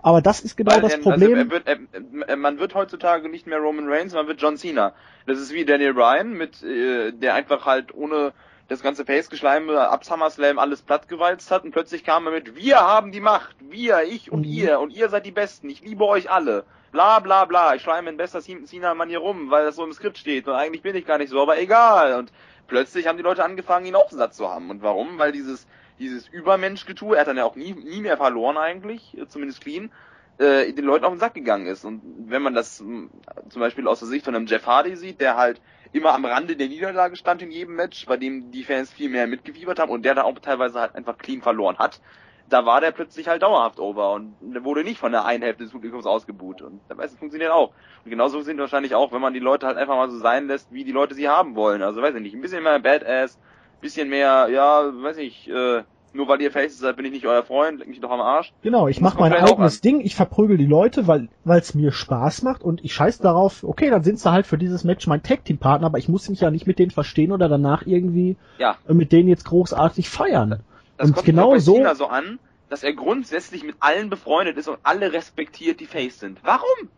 Aber 0.02 0.22
das 0.22 0.40
ist 0.40 0.56
genau 0.56 0.72
Weil 0.72 0.80
das 0.80 0.92
er, 0.92 0.98
also 0.98 1.10
Problem. 1.10 1.38
Also 1.38 1.50
wird, 1.50 1.66
er, 1.66 2.36
man 2.36 2.58
wird 2.58 2.74
heutzutage 2.74 3.28
nicht 3.28 3.46
mehr 3.46 3.58
Roman 3.58 3.88
Reigns, 3.88 4.14
man 4.14 4.26
wird 4.26 4.40
John 4.40 4.56
Cena. 4.56 4.94
Das 5.26 5.38
ist 5.38 5.52
wie 5.52 5.64
Daniel 5.64 5.94
Bryan, 5.94 6.32
mit 6.32 6.62
äh, 6.62 7.12
der 7.12 7.34
einfach 7.34 7.66
halt 7.66 7.94
ohne 7.94 8.32
das 8.68 8.82
ganze 8.82 9.04
Face-Geschleime 9.04 9.88
ab 9.88 10.04
SummerSlam 10.04 10.58
alles 10.58 10.82
plattgewalzt 10.82 11.50
hat 11.50 11.64
und 11.64 11.72
plötzlich 11.72 12.04
kam 12.04 12.26
er 12.26 12.32
mit, 12.32 12.54
wir 12.54 12.80
haben 12.80 13.10
die 13.10 13.20
Macht, 13.20 13.56
wir, 13.58 14.04
ich 14.04 14.30
und 14.30 14.46
mhm. 14.46 14.52
ihr 14.52 14.80
und 14.80 14.90
ihr 14.90 15.08
seid 15.08 15.26
die 15.26 15.32
Besten, 15.32 15.68
ich 15.68 15.82
liebe 15.82 16.06
euch 16.06 16.30
alle. 16.30 16.64
Bla 16.92 17.18
bla 17.18 17.44
bla, 17.46 17.74
ich 17.74 17.82
schleime 17.82 18.10
in 18.10 18.16
bester 18.16 18.40
Cena-Manier 18.40 19.18
rum, 19.18 19.50
weil 19.50 19.64
das 19.64 19.76
so 19.76 19.84
im 19.84 19.92
Skript 19.92 20.18
steht 20.18 20.46
und 20.46 20.54
eigentlich 20.54 20.82
bin 20.82 20.94
ich 20.94 21.04
gar 21.04 21.18
nicht 21.18 21.30
so, 21.30 21.42
aber 21.42 21.58
egal. 21.58 22.14
Und 22.14 22.32
plötzlich 22.68 23.06
haben 23.08 23.16
die 23.16 23.24
Leute 23.24 23.44
angefangen, 23.44 23.86
ihn 23.86 23.96
auch 23.96 24.10
satt 24.10 24.34
zu 24.34 24.48
haben. 24.48 24.70
Und 24.70 24.82
warum? 24.82 25.18
Weil 25.18 25.32
dieses 25.32 25.66
dieses 26.00 26.26
Übermenschgetue, 26.26 27.14
er 27.14 27.20
hat 27.20 27.28
dann 27.28 27.36
ja 27.36 27.44
auch 27.44 27.56
nie, 27.56 27.72
nie 27.72 28.00
mehr 28.00 28.16
verloren 28.16 28.56
eigentlich, 28.56 29.16
zumindest 29.28 29.60
clean, 29.60 29.92
äh, 30.38 30.72
den 30.72 30.86
Leuten 30.86 31.04
auf 31.04 31.12
den 31.12 31.20
Sack 31.20 31.34
gegangen 31.34 31.66
ist. 31.66 31.84
Und 31.84 32.02
wenn 32.26 32.42
man 32.42 32.54
das 32.54 32.80
hm, 32.80 33.10
zum 33.48 33.60
Beispiel 33.60 33.86
aus 33.86 34.00
der 34.00 34.08
Sicht 34.08 34.24
von 34.24 34.34
einem 34.34 34.46
Jeff 34.46 34.66
Hardy 34.66 34.96
sieht, 34.96 35.20
der 35.20 35.36
halt 35.36 35.60
immer 35.92 36.14
am 36.14 36.24
Rande 36.24 36.56
der 36.56 36.68
Niederlage 36.68 37.16
stand 37.16 37.42
in 37.42 37.50
jedem 37.50 37.76
Match, 37.76 38.06
bei 38.06 38.16
dem 38.16 38.50
die 38.50 38.64
Fans 38.64 38.90
viel 38.90 39.10
mehr 39.10 39.26
mitgefiebert 39.26 39.78
haben 39.78 39.90
und 39.90 40.04
der 40.04 40.14
da 40.14 40.22
auch 40.22 40.38
teilweise 40.38 40.80
halt 40.80 40.94
einfach 40.94 41.18
clean 41.18 41.42
verloren 41.42 41.78
hat, 41.78 42.00
da 42.48 42.66
war 42.66 42.80
der 42.80 42.90
plötzlich 42.90 43.28
halt 43.28 43.42
dauerhaft 43.42 43.78
over 43.78 44.12
und 44.12 44.34
der 44.40 44.64
wurde 44.64 44.82
nicht 44.82 44.98
von 44.98 45.12
der 45.12 45.24
einen 45.24 45.42
Hälfte 45.42 45.62
des 45.62 45.72
Publikums 45.72 46.06
ausgebuht 46.06 46.62
und 46.62 46.80
der 46.88 46.98
weiß, 46.98 47.12
es 47.12 47.18
funktioniert 47.18 47.52
auch. 47.52 47.72
Und 48.04 48.10
genauso 48.10 48.40
sind 48.40 48.58
wahrscheinlich 48.58 48.94
auch, 48.94 49.12
wenn 49.12 49.20
man 49.20 49.34
die 49.34 49.40
Leute 49.40 49.66
halt 49.66 49.76
einfach 49.76 49.94
mal 49.94 50.10
so 50.10 50.18
sein 50.18 50.48
lässt, 50.48 50.72
wie 50.72 50.84
die 50.84 50.92
Leute 50.92 51.14
sie 51.14 51.28
haben 51.28 51.54
wollen. 51.54 51.82
Also 51.82 52.02
weiß 52.02 52.14
ich 52.14 52.22
nicht, 52.22 52.34
ein 52.34 52.40
bisschen 52.40 52.64
mehr 52.64 52.78
Badass, 52.80 53.38
bisschen 53.80 54.08
mehr, 54.08 54.48
ja, 54.50 54.90
weiß 54.92 55.18
ich, 55.18 55.48
äh, 55.48 55.82
nur 56.12 56.28
weil 56.28 56.40
ihr 56.40 56.50
Faces 56.50 56.78
seid, 56.78 56.96
bin 56.96 57.06
ich 57.06 57.12
nicht 57.12 57.26
euer 57.26 57.42
Freund, 57.42 57.78
leck 57.78 57.88
mich 57.88 58.00
doch 58.00 58.10
am 58.10 58.20
Arsch. 58.20 58.52
Genau, 58.62 58.88
ich 58.88 59.00
mache 59.00 59.18
mein 59.20 59.32
eigenes 59.32 59.80
Ding, 59.80 60.00
ich 60.00 60.16
verprügel 60.16 60.56
die 60.56 60.66
Leute, 60.66 61.06
weil 61.06 61.28
es 61.44 61.74
mir 61.74 61.92
Spaß 61.92 62.42
macht 62.42 62.62
und 62.62 62.84
ich 62.84 62.92
scheiß 62.94 63.18
darauf, 63.18 63.62
okay, 63.62 63.90
dann 63.90 64.02
sind 64.02 64.18
sie 64.18 64.30
halt 64.30 64.46
für 64.46 64.58
dieses 64.58 64.84
Match 64.84 65.06
mein 65.06 65.22
Tag-Team-Partner, 65.22 65.86
aber 65.86 65.98
ich 65.98 66.08
muss 66.08 66.28
mich 66.28 66.40
ja 66.40 66.50
nicht 66.50 66.66
mit 66.66 66.78
denen 66.78 66.90
verstehen 66.90 67.32
oder 67.32 67.48
danach 67.48 67.86
irgendwie 67.86 68.36
ja. 68.58 68.76
mit 68.88 69.12
denen 69.12 69.28
jetzt 69.28 69.44
großartig 69.44 70.08
feiern. 70.08 70.62
Das 70.96 71.08
und 71.08 71.14
kommt 71.14 71.26
genau 71.26 71.56
so, 71.58 71.82
so 71.94 72.06
an, 72.08 72.38
dass 72.68 72.82
er 72.82 72.92
grundsätzlich 72.92 73.64
mit 73.64 73.76
allen 73.80 74.10
befreundet 74.10 74.56
ist 74.56 74.68
und 74.68 74.78
alle 74.82 75.12
respektiert, 75.12 75.80
die 75.80 75.86
Face 75.86 76.18
sind. 76.18 76.38
Warum? 76.42 76.88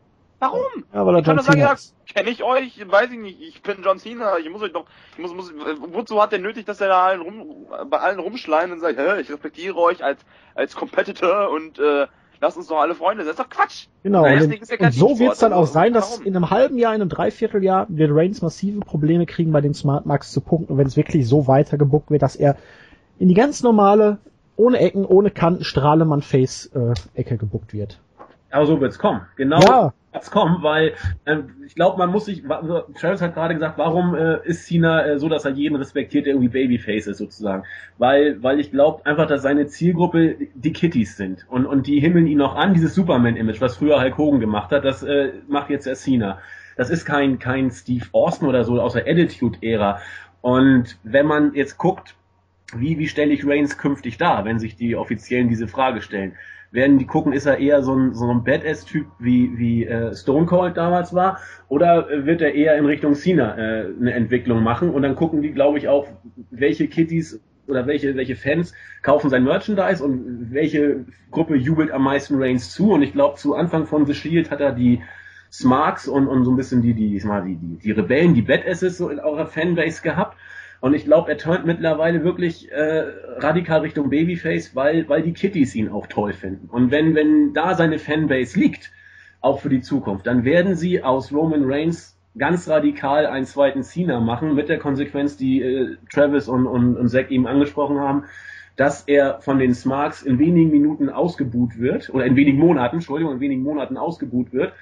Warum? 0.42 0.85
Ja, 0.92 1.07
weil 1.07 1.14
er 1.14 1.18
ich 1.20 1.24
kann 1.24 1.37
doch 1.37 1.44
sagen, 1.44 1.61
ja, 1.61 1.76
kenne 2.12 2.31
ich 2.31 2.42
euch, 2.42 2.85
weiß 2.85 3.12
ich 3.12 3.18
nicht, 3.18 3.40
ich 3.40 3.62
bin 3.62 3.76
John 3.85 4.00
Cena, 4.00 4.38
ich 4.38 4.50
muss 4.50 4.61
euch 4.61 4.72
doch, 4.72 4.87
ich 5.12 5.18
muss, 5.18 5.33
muss, 5.33 5.52
wozu 5.92 6.20
hat 6.20 6.33
der 6.33 6.40
nötig, 6.40 6.66
dass 6.66 6.81
er 6.81 6.88
da 6.88 7.07
allen 7.07 7.20
rum, 7.20 7.66
bei 7.88 7.98
allen 7.98 8.18
rumschleimt 8.18 8.72
und 8.72 8.81
sagt, 8.81 8.98
hä, 8.98 9.20
ich 9.20 9.31
respektiere 9.31 9.76
euch 9.76 10.02
als, 10.02 10.20
als 10.57 10.74
Competitor 10.74 11.48
und, 11.50 11.78
äh, 11.78 12.09
lasst 12.40 12.57
uns 12.57 12.66
doch 12.66 12.81
alle 12.81 12.96
Freunde 12.96 13.22
sein. 13.22 13.33
Das 13.37 13.38
ist 13.38 13.52
doch 13.52 13.57
Quatsch. 13.57 13.87
Genau. 14.02 14.24
Und, 14.24 14.68
ja 14.68 14.87
und 14.87 14.92
so 14.92 15.20
wird 15.20 15.35
es 15.35 15.38
dann 15.38 15.52
auch 15.52 15.68
sein, 15.68 15.92
dass 15.92 16.14
Warum? 16.14 16.26
in 16.26 16.35
einem 16.35 16.50
halben 16.50 16.76
Jahr, 16.76 16.92
in 16.92 17.00
einem 17.00 17.09
Dreivierteljahr 17.09 17.87
wird 17.88 18.11
Reigns 18.12 18.42
massive 18.42 18.81
Probleme 18.81 19.26
kriegen, 19.26 19.52
bei 19.52 19.61
den 19.61 19.74
Smart 19.74 20.07
Max 20.07 20.33
zu 20.33 20.40
punkten, 20.40 20.76
wenn 20.76 20.88
es 20.88 20.96
wirklich 20.96 21.28
so 21.28 21.46
weiter 21.46 21.78
gebuckt 21.78 22.11
wird, 22.11 22.22
dass 22.22 22.35
er 22.35 22.57
in 23.20 23.28
die 23.28 23.35
ganz 23.35 23.62
normale, 23.62 24.18
ohne 24.57 24.81
Ecken, 24.81 25.05
ohne 25.05 25.31
Kanten, 25.31 25.62
Strahlemann-Face-Ecke 25.62 27.35
äh, 27.35 27.38
gebuckt 27.38 27.72
wird. 27.72 28.00
Aber 28.52 28.66
so 28.66 28.80
wird's 28.80 28.98
kommen. 28.98 29.22
Genau. 29.36 29.60
Ja 29.60 29.92
kommen, 30.30 30.62
weil 30.62 30.94
äh, 31.24 31.38
ich 31.66 31.74
glaube, 31.74 31.98
man 31.98 32.10
muss 32.10 32.26
sich, 32.26 32.48
also 32.48 32.82
Travis 32.98 33.22
hat 33.22 33.34
gerade 33.34 33.54
gesagt, 33.54 33.78
warum 33.78 34.14
äh, 34.14 34.46
ist 34.46 34.66
Cena 34.66 35.04
äh, 35.04 35.18
so, 35.18 35.28
dass 35.28 35.44
er 35.44 35.52
jeden 35.52 35.76
respektiert, 35.76 36.26
der 36.26 36.34
irgendwie 36.34 36.48
Babyface 36.48 37.06
ist 37.06 37.18
sozusagen, 37.18 37.64
weil 37.98 38.42
weil 38.42 38.60
ich 38.60 38.70
glaube 38.70 39.06
einfach, 39.06 39.26
dass 39.26 39.42
seine 39.42 39.66
Zielgruppe 39.66 40.36
die 40.54 40.72
Kitties 40.72 41.16
sind 41.16 41.46
und 41.48 41.66
und 41.66 41.86
die 41.86 42.00
himmeln 42.00 42.26
ihn 42.26 42.38
noch 42.38 42.56
an, 42.56 42.74
dieses 42.74 42.94
Superman-Image, 42.94 43.60
was 43.60 43.76
früher 43.76 44.00
Hulk 44.00 44.18
Hogan 44.18 44.40
gemacht 44.40 44.70
hat, 44.70 44.84
das 44.84 45.02
äh, 45.02 45.32
macht 45.48 45.70
jetzt 45.70 45.86
der 45.86 45.94
Cena. 45.94 46.38
Das 46.76 46.90
ist 46.90 47.04
kein 47.04 47.38
kein 47.38 47.70
Steve 47.70 48.06
Austin 48.12 48.48
oder 48.48 48.64
so 48.64 48.80
aus 48.80 48.94
der 48.94 49.06
Attitude-Ära 49.06 50.00
und 50.40 50.98
wenn 51.04 51.26
man 51.26 51.54
jetzt 51.54 51.78
guckt, 51.78 52.14
wie 52.74 52.98
wie 52.98 53.08
stelle 53.08 53.32
ich 53.32 53.46
Reigns 53.46 53.78
künftig 53.78 54.18
dar, 54.18 54.44
wenn 54.44 54.58
sich 54.58 54.76
die 54.76 54.96
Offiziellen 54.96 55.48
diese 55.48 55.68
Frage 55.68 56.02
stellen 56.02 56.34
werden 56.72 56.98
die 56.98 57.06
gucken, 57.06 57.32
ist 57.32 57.46
er 57.46 57.58
eher 57.58 57.82
so 57.82 57.94
ein, 57.94 58.14
so 58.14 58.28
ein 58.30 58.44
Badass-Typ 58.44 59.06
wie, 59.18 59.56
wie 59.58 59.85
äh, 59.85 60.14
Stone 60.14 60.46
Cold 60.46 60.76
damals 60.76 61.14
war, 61.14 61.38
oder 61.68 62.08
wird 62.26 62.40
er 62.40 62.54
eher 62.54 62.76
in 62.76 62.87
Richtung 62.87 63.14
Cena 63.14 63.56
äh, 63.56 63.87
eine 64.00 64.14
Entwicklung 64.14 64.62
machen? 64.62 64.90
Und 64.90 65.02
dann 65.02 65.14
gucken 65.14 65.42
die, 65.42 65.52
glaube 65.52 65.78
ich, 65.78 65.88
auch, 65.88 66.08
welche 66.50 66.88
Kitties 66.88 67.40
oder 67.66 67.87
welche, 67.87 68.16
welche 68.16 68.37
Fans 68.37 68.74
kaufen 69.02 69.30
sein 69.30 69.44
Merchandise 69.44 70.02
und 70.02 70.50
welche 70.50 71.04
Gruppe 71.30 71.56
jubelt 71.56 71.90
am 71.92 72.02
meisten 72.02 72.42
Reigns 72.42 72.72
zu? 72.72 72.92
Und 72.92 73.02
ich 73.02 73.12
glaube, 73.12 73.37
zu 73.37 73.54
Anfang 73.54 73.87
von 73.87 74.06
The 74.06 74.14
Shield 74.14 74.50
hat 74.50 74.61
er 74.61 74.72
die 74.72 75.02
Smarks 75.50 76.08
und, 76.08 76.26
und 76.26 76.44
so 76.44 76.50
ein 76.50 76.56
bisschen 76.56 76.80
die, 76.80 76.94
die, 76.94 77.18
die, 77.18 77.56
die, 77.56 77.78
die 77.78 77.90
Rebellen, 77.92 78.35
die 78.35 78.42
Badasses 78.42 78.96
so 78.96 79.11
in 79.11 79.20
eurer 79.20 79.46
Fanbase 79.46 80.02
gehabt 80.02 80.38
und 80.82 80.94
ich 80.94 81.04
glaube, 81.04 81.30
er 81.30 81.38
turnt 81.38 81.64
mittlerweile 81.64 82.24
wirklich 82.24 82.68
äh, 82.72 83.04
radikal 83.36 83.82
Richtung 83.82 84.10
Babyface, 84.10 84.74
weil, 84.74 85.08
weil 85.08 85.22
die 85.22 85.32
Kitties 85.32 85.76
ihn 85.76 85.88
auch 85.88 86.08
toll 86.08 86.32
finden. 86.32 86.68
Und 86.68 86.90
wenn, 86.90 87.14
wenn 87.14 87.54
da 87.54 87.76
seine 87.76 88.00
Fanbase 88.00 88.58
liegt, 88.58 88.90
auch 89.40 89.60
für 89.60 89.68
die 89.68 89.80
Zukunft, 89.80 90.26
dann 90.26 90.44
werden 90.44 90.74
sie 90.74 91.00
aus 91.00 91.32
Roman 91.32 91.62
Reigns 91.64 92.18
ganz 92.36 92.68
radikal 92.68 93.26
einen 93.26 93.46
zweiten 93.46 93.84
Cena 93.84 94.18
machen, 94.18 94.56
mit 94.56 94.68
der 94.68 94.80
Konsequenz, 94.80 95.36
die 95.36 95.62
äh, 95.62 95.96
Travis 96.12 96.48
und, 96.48 96.66
und, 96.66 96.96
und 96.96 97.08
Zack 97.08 97.30
ihm 97.30 97.46
angesprochen 97.46 98.00
haben, 98.00 98.24
dass 98.74 99.02
er 99.02 99.40
von 99.40 99.60
den 99.60 99.74
Smarks 99.74 100.22
in 100.22 100.40
wenigen 100.40 100.72
Minuten 100.72 101.10
ausgebuht 101.10 101.78
wird, 101.78 102.10
oder 102.12 102.26
in 102.26 102.34
wenigen 102.34 102.58
Monaten, 102.58 102.96
Entschuldigung, 102.96 103.34
in 103.34 103.40
wenigen 103.40 103.62
Monaten 103.62 103.96
ausgebuht 103.96 104.52
wird 104.52 104.72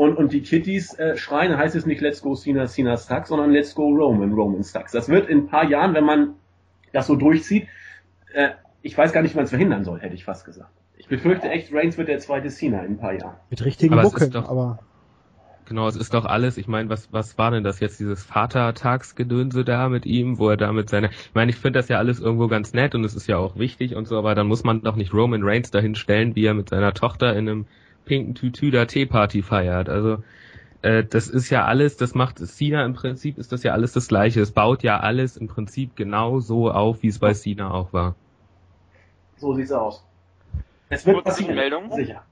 und, 0.00 0.16
und 0.16 0.32
die 0.32 0.40
Kitties 0.40 0.98
äh, 0.98 1.18
schreien, 1.18 1.58
heißt 1.58 1.76
es 1.76 1.84
nicht 1.84 2.00
Let's 2.00 2.22
go 2.22 2.34
Cena, 2.34 2.66
Cena 2.66 2.96
Sucks, 2.96 3.28
sondern 3.28 3.50
Let's 3.50 3.74
go 3.74 3.90
Roman, 3.90 4.32
Roman 4.32 4.62
Sucks. 4.62 4.92
Das 4.92 5.10
wird 5.10 5.28
in 5.28 5.40
ein 5.40 5.46
paar 5.46 5.68
Jahren, 5.68 5.92
wenn 5.92 6.06
man 6.06 6.36
das 6.94 7.06
so 7.06 7.16
durchzieht, 7.16 7.68
äh, 8.32 8.52
ich 8.80 8.96
weiß 8.96 9.12
gar 9.12 9.20
nicht, 9.20 9.34
wie 9.34 9.36
man 9.36 9.44
es 9.44 9.50
verhindern 9.50 9.84
soll, 9.84 10.00
hätte 10.00 10.14
ich 10.14 10.24
fast 10.24 10.46
gesagt. 10.46 10.70
Ich 10.96 11.08
befürchte 11.08 11.50
echt, 11.50 11.70
Reigns 11.74 11.98
wird 11.98 12.08
der 12.08 12.18
zweite 12.18 12.48
Cena 12.48 12.80
in 12.80 12.92
ein 12.92 12.98
paar 12.98 13.12
Jahren. 13.12 13.36
Mit 13.50 13.62
richtigen 13.62 13.92
aber 13.92 14.04
Buckeln, 14.04 14.34
aber... 14.36 14.78
Genau, 15.66 15.86
es 15.86 15.96
ist 15.96 16.14
doch 16.14 16.24
alles, 16.24 16.56
ich 16.56 16.66
meine, 16.66 16.88
was, 16.88 17.12
was 17.12 17.36
war 17.36 17.50
denn 17.50 17.62
das 17.62 17.78
jetzt, 17.80 18.00
dieses 18.00 18.24
Vatertagsgedönse 18.24 19.64
da 19.64 19.90
mit 19.90 20.06
ihm, 20.06 20.38
wo 20.38 20.48
er 20.48 20.56
da 20.56 20.72
mit 20.72 20.88
seiner, 20.88 21.10
ich 21.10 21.34
meine, 21.34 21.50
ich 21.50 21.58
finde 21.58 21.78
das 21.78 21.88
ja 21.88 21.98
alles 21.98 22.20
irgendwo 22.20 22.48
ganz 22.48 22.72
nett 22.72 22.94
und 22.94 23.04
es 23.04 23.14
ist 23.14 23.26
ja 23.26 23.36
auch 23.36 23.56
wichtig 23.56 23.96
und 23.96 24.08
so, 24.08 24.16
aber 24.16 24.34
dann 24.34 24.46
muss 24.46 24.64
man 24.64 24.80
doch 24.80 24.96
nicht 24.96 25.12
Roman 25.12 25.42
Reigns 25.44 25.70
dahin 25.70 25.94
stellen, 25.94 26.34
wie 26.36 26.46
er 26.46 26.54
mit 26.54 26.70
seiner 26.70 26.94
Tochter 26.94 27.36
in 27.36 27.48
einem 27.48 27.66
pinken 28.04 28.34
Tütü 28.34 28.70
da 28.70 28.84
Teeparty 28.84 29.42
feiert. 29.42 29.88
Also 29.88 30.22
äh, 30.82 31.04
das 31.04 31.28
ist 31.28 31.50
ja 31.50 31.64
alles, 31.64 31.96
das 31.96 32.14
macht 32.14 32.38
Cena 32.38 32.84
im 32.84 32.94
Prinzip 32.94 33.38
ist 33.38 33.52
das 33.52 33.62
ja 33.62 33.72
alles 33.72 33.92
das 33.92 34.08
gleiche. 34.08 34.40
Es 34.40 34.52
baut 34.52 34.82
ja 34.82 35.00
alles 35.00 35.36
im 35.36 35.48
Prinzip 35.48 35.96
genau 35.96 36.40
so 36.40 36.70
auf, 36.70 37.02
wie 37.02 37.08
es 37.08 37.18
bei 37.18 37.34
Cena 37.34 37.70
auch 37.70 37.92
war. 37.92 38.14
So 39.36 39.54
sieht's 39.54 39.72
aus. 39.72 40.04
Es 40.88 41.06
wird 41.06 41.22
Kurze 41.22 41.38
Zwischenmeldung. 41.38 41.92
Sicher. 41.92 42.22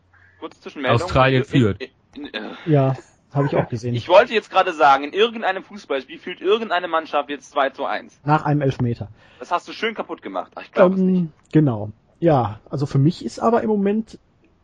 Kurze 0.40 0.60
Zwischenmeldung. 0.60 1.00
Australien 1.00 1.44
führt. 1.44 1.80
In, 1.80 2.24
in, 2.24 2.26
in, 2.26 2.72
ja, 2.72 2.96
habe 3.32 3.46
ich 3.46 3.56
auch 3.56 3.68
gesehen. 3.68 3.94
Ich 3.94 4.08
wollte 4.08 4.32
jetzt 4.32 4.50
gerade 4.50 4.72
sagen, 4.72 5.04
in 5.04 5.12
irgendeinem 5.12 5.62
Fußballspiel 5.62 6.18
fühlt 6.18 6.40
irgendeine 6.40 6.88
Mannschaft 6.88 7.28
jetzt 7.30 7.50
2 7.50 7.70
zu 7.70 7.84
1. 7.84 8.20
Nach 8.24 8.44
einem 8.44 8.62
Elfmeter. 8.62 9.08
Das 9.38 9.50
hast 9.50 9.68
du 9.68 9.72
schön 9.72 9.94
kaputt 9.94 10.22
gemacht. 10.22 10.52
Ach, 10.54 10.62
ich 10.62 10.72
glaube 10.72 10.96
ähm, 10.96 11.06
nicht. 11.06 11.32
Genau. 11.52 11.92
Ja, 12.20 12.60
also 12.68 12.86
für 12.86 12.98
mich 12.98 13.24
ist 13.24 13.38
aber 13.38 13.62
im 13.62 13.68
Moment 13.68 14.18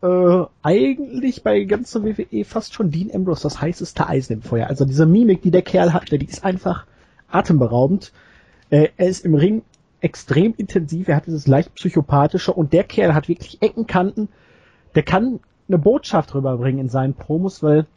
äh, 0.05 0.45
eigentlich 0.63 1.43
bei 1.43 1.63
ganzer 1.63 2.03
WWE 2.03 2.45
fast 2.45 2.73
schon 2.73 2.91
Dean 2.91 3.11
Ambrose 3.13 3.43
das 3.43 3.61
heißeste 3.61 4.07
Eisen 4.07 4.33
im 4.33 4.41
Feuer. 4.41 4.67
Also 4.67 4.85
diese 4.85 5.05
Mimik, 5.05 5.41
die 5.41 5.51
der 5.51 5.61
Kerl 5.61 5.93
hat, 5.93 6.11
die 6.11 6.25
ist 6.25 6.43
einfach 6.43 6.85
atemberaubend. 7.29 8.13
Äh, 8.69 8.89
er 8.97 9.07
ist 9.07 9.25
im 9.25 9.35
Ring 9.35 9.63
extrem 10.01 10.53
intensiv, 10.57 11.07
er 11.07 11.15
hat 11.15 11.25
dieses 11.25 11.47
leicht 11.47 11.73
psychopathische 11.75 12.53
und 12.53 12.73
der 12.73 12.83
Kerl 12.83 13.15
hat 13.15 13.27
wirklich 13.27 13.61
Eckenkanten. 13.61 14.29
Der 14.93 15.03
kann 15.03 15.39
eine 15.67 15.79
Botschaft 15.79 16.35
rüberbringen 16.35 16.79
in 16.79 16.89
seinen 16.89 17.15
Promos, 17.15 17.63
weil 17.63 17.87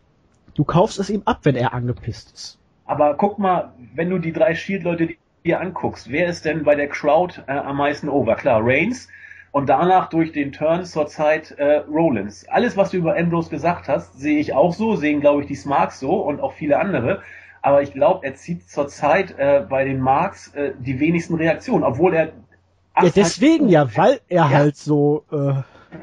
Du 0.59 0.65
kaufst 0.65 0.99
es 0.99 1.09
ihm 1.09 1.23
ab, 1.25 1.39
wenn 1.45 1.55
er 1.55 1.73
angepisst 1.73 2.33
ist. 2.33 2.59
Aber 2.85 3.15
guck 3.15 3.39
mal, 3.39 3.73
wenn 3.95 4.11
du 4.11 4.19
die 4.19 4.33
drei 4.33 4.57
Shield-Leute 4.57 5.11
dir 5.45 5.61
anguckst, 5.61 6.11
wer 6.11 6.27
ist 6.27 6.45
denn 6.45 6.65
bei 6.65 6.75
der 6.75 6.89
Crowd 6.89 7.45
äh, 7.47 7.53
am 7.53 7.77
meisten 7.77 8.09
over? 8.09 8.35
Klar, 8.35 8.61
Reigns 8.65 9.07
und 9.53 9.69
danach 9.69 10.09
durch 10.09 10.33
den 10.33 10.53
Turn 10.53 10.85
zur 10.85 11.07
Zeit 11.07 11.53
äh, 11.53 11.79
Rollins. 11.89 12.47
Alles, 12.49 12.77
was 12.77 12.91
du 12.91 12.99
über 12.99 13.17
Ambrose 13.17 13.51
gesagt 13.51 13.89
hast, 13.89 14.19
sehe 14.19 14.39
ich 14.39 14.53
auch 14.53 14.75
so, 14.75 14.97
sehen 14.97 15.21
glaube 15.21 15.43
ich 15.43 15.49
die 15.49 15.55
Smarks 15.55 16.01
so 16.01 16.15
und 16.17 16.41
auch 16.41 16.53
viele 16.53 16.79
andere. 16.79 17.23
Aber 17.63 17.83
ich 17.83 17.93
glaube, 17.93 18.25
er 18.25 18.35
zieht 18.35 18.69
zurzeit 18.69 19.37
äh, 19.39 19.65
bei 19.69 19.85
den 19.85 20.01
Marks 20.01 20.55
äh, 20.55 20.73
die 20.79 21.01
wenigsten 21.01 21.35
Reaktionen, 21.35 21.85
obwohl 21.85 22.15
er 22.15 22.33
ja, 23.01 23.11
deswegen 23.11 23.69
ja, 23.69 23.97
weil 23.97 24.21
er 24.29 24.45
ja. 24.45 24.51
halt 24.51 24.77
so, 24.77 25.25
äh, 25.31 25.55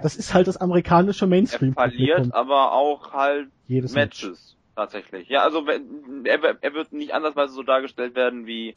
das 0.01 0.15
ist 0.15 0.33
halt 0.33 0.47
das 0.47 0.57
amerikanische 0.57 1.27
Mainstream. 1.27 1.73
Er 1.75 1.89
verliert 1.89 2.33
aber 2.33 2.71
auch 2.71 3.11
halt 3.13 3.49
Jedes 3.67 3.93
Matches. 3.93 4.29
Match. 4.29 4.55
Tatsächlich. 4.75 5.29
Ja, 5.29 5.43
also 5.43 5.65
er, 5.67 6.57
er 6.61 6.73
wird 6.73 6.91
nicht 6.91 7.13
andersweise 7.13 7.53
so 7.53 7.63
dargestellt 7.63 8.15
werden 8.15 8.45
wie 8.45 8.75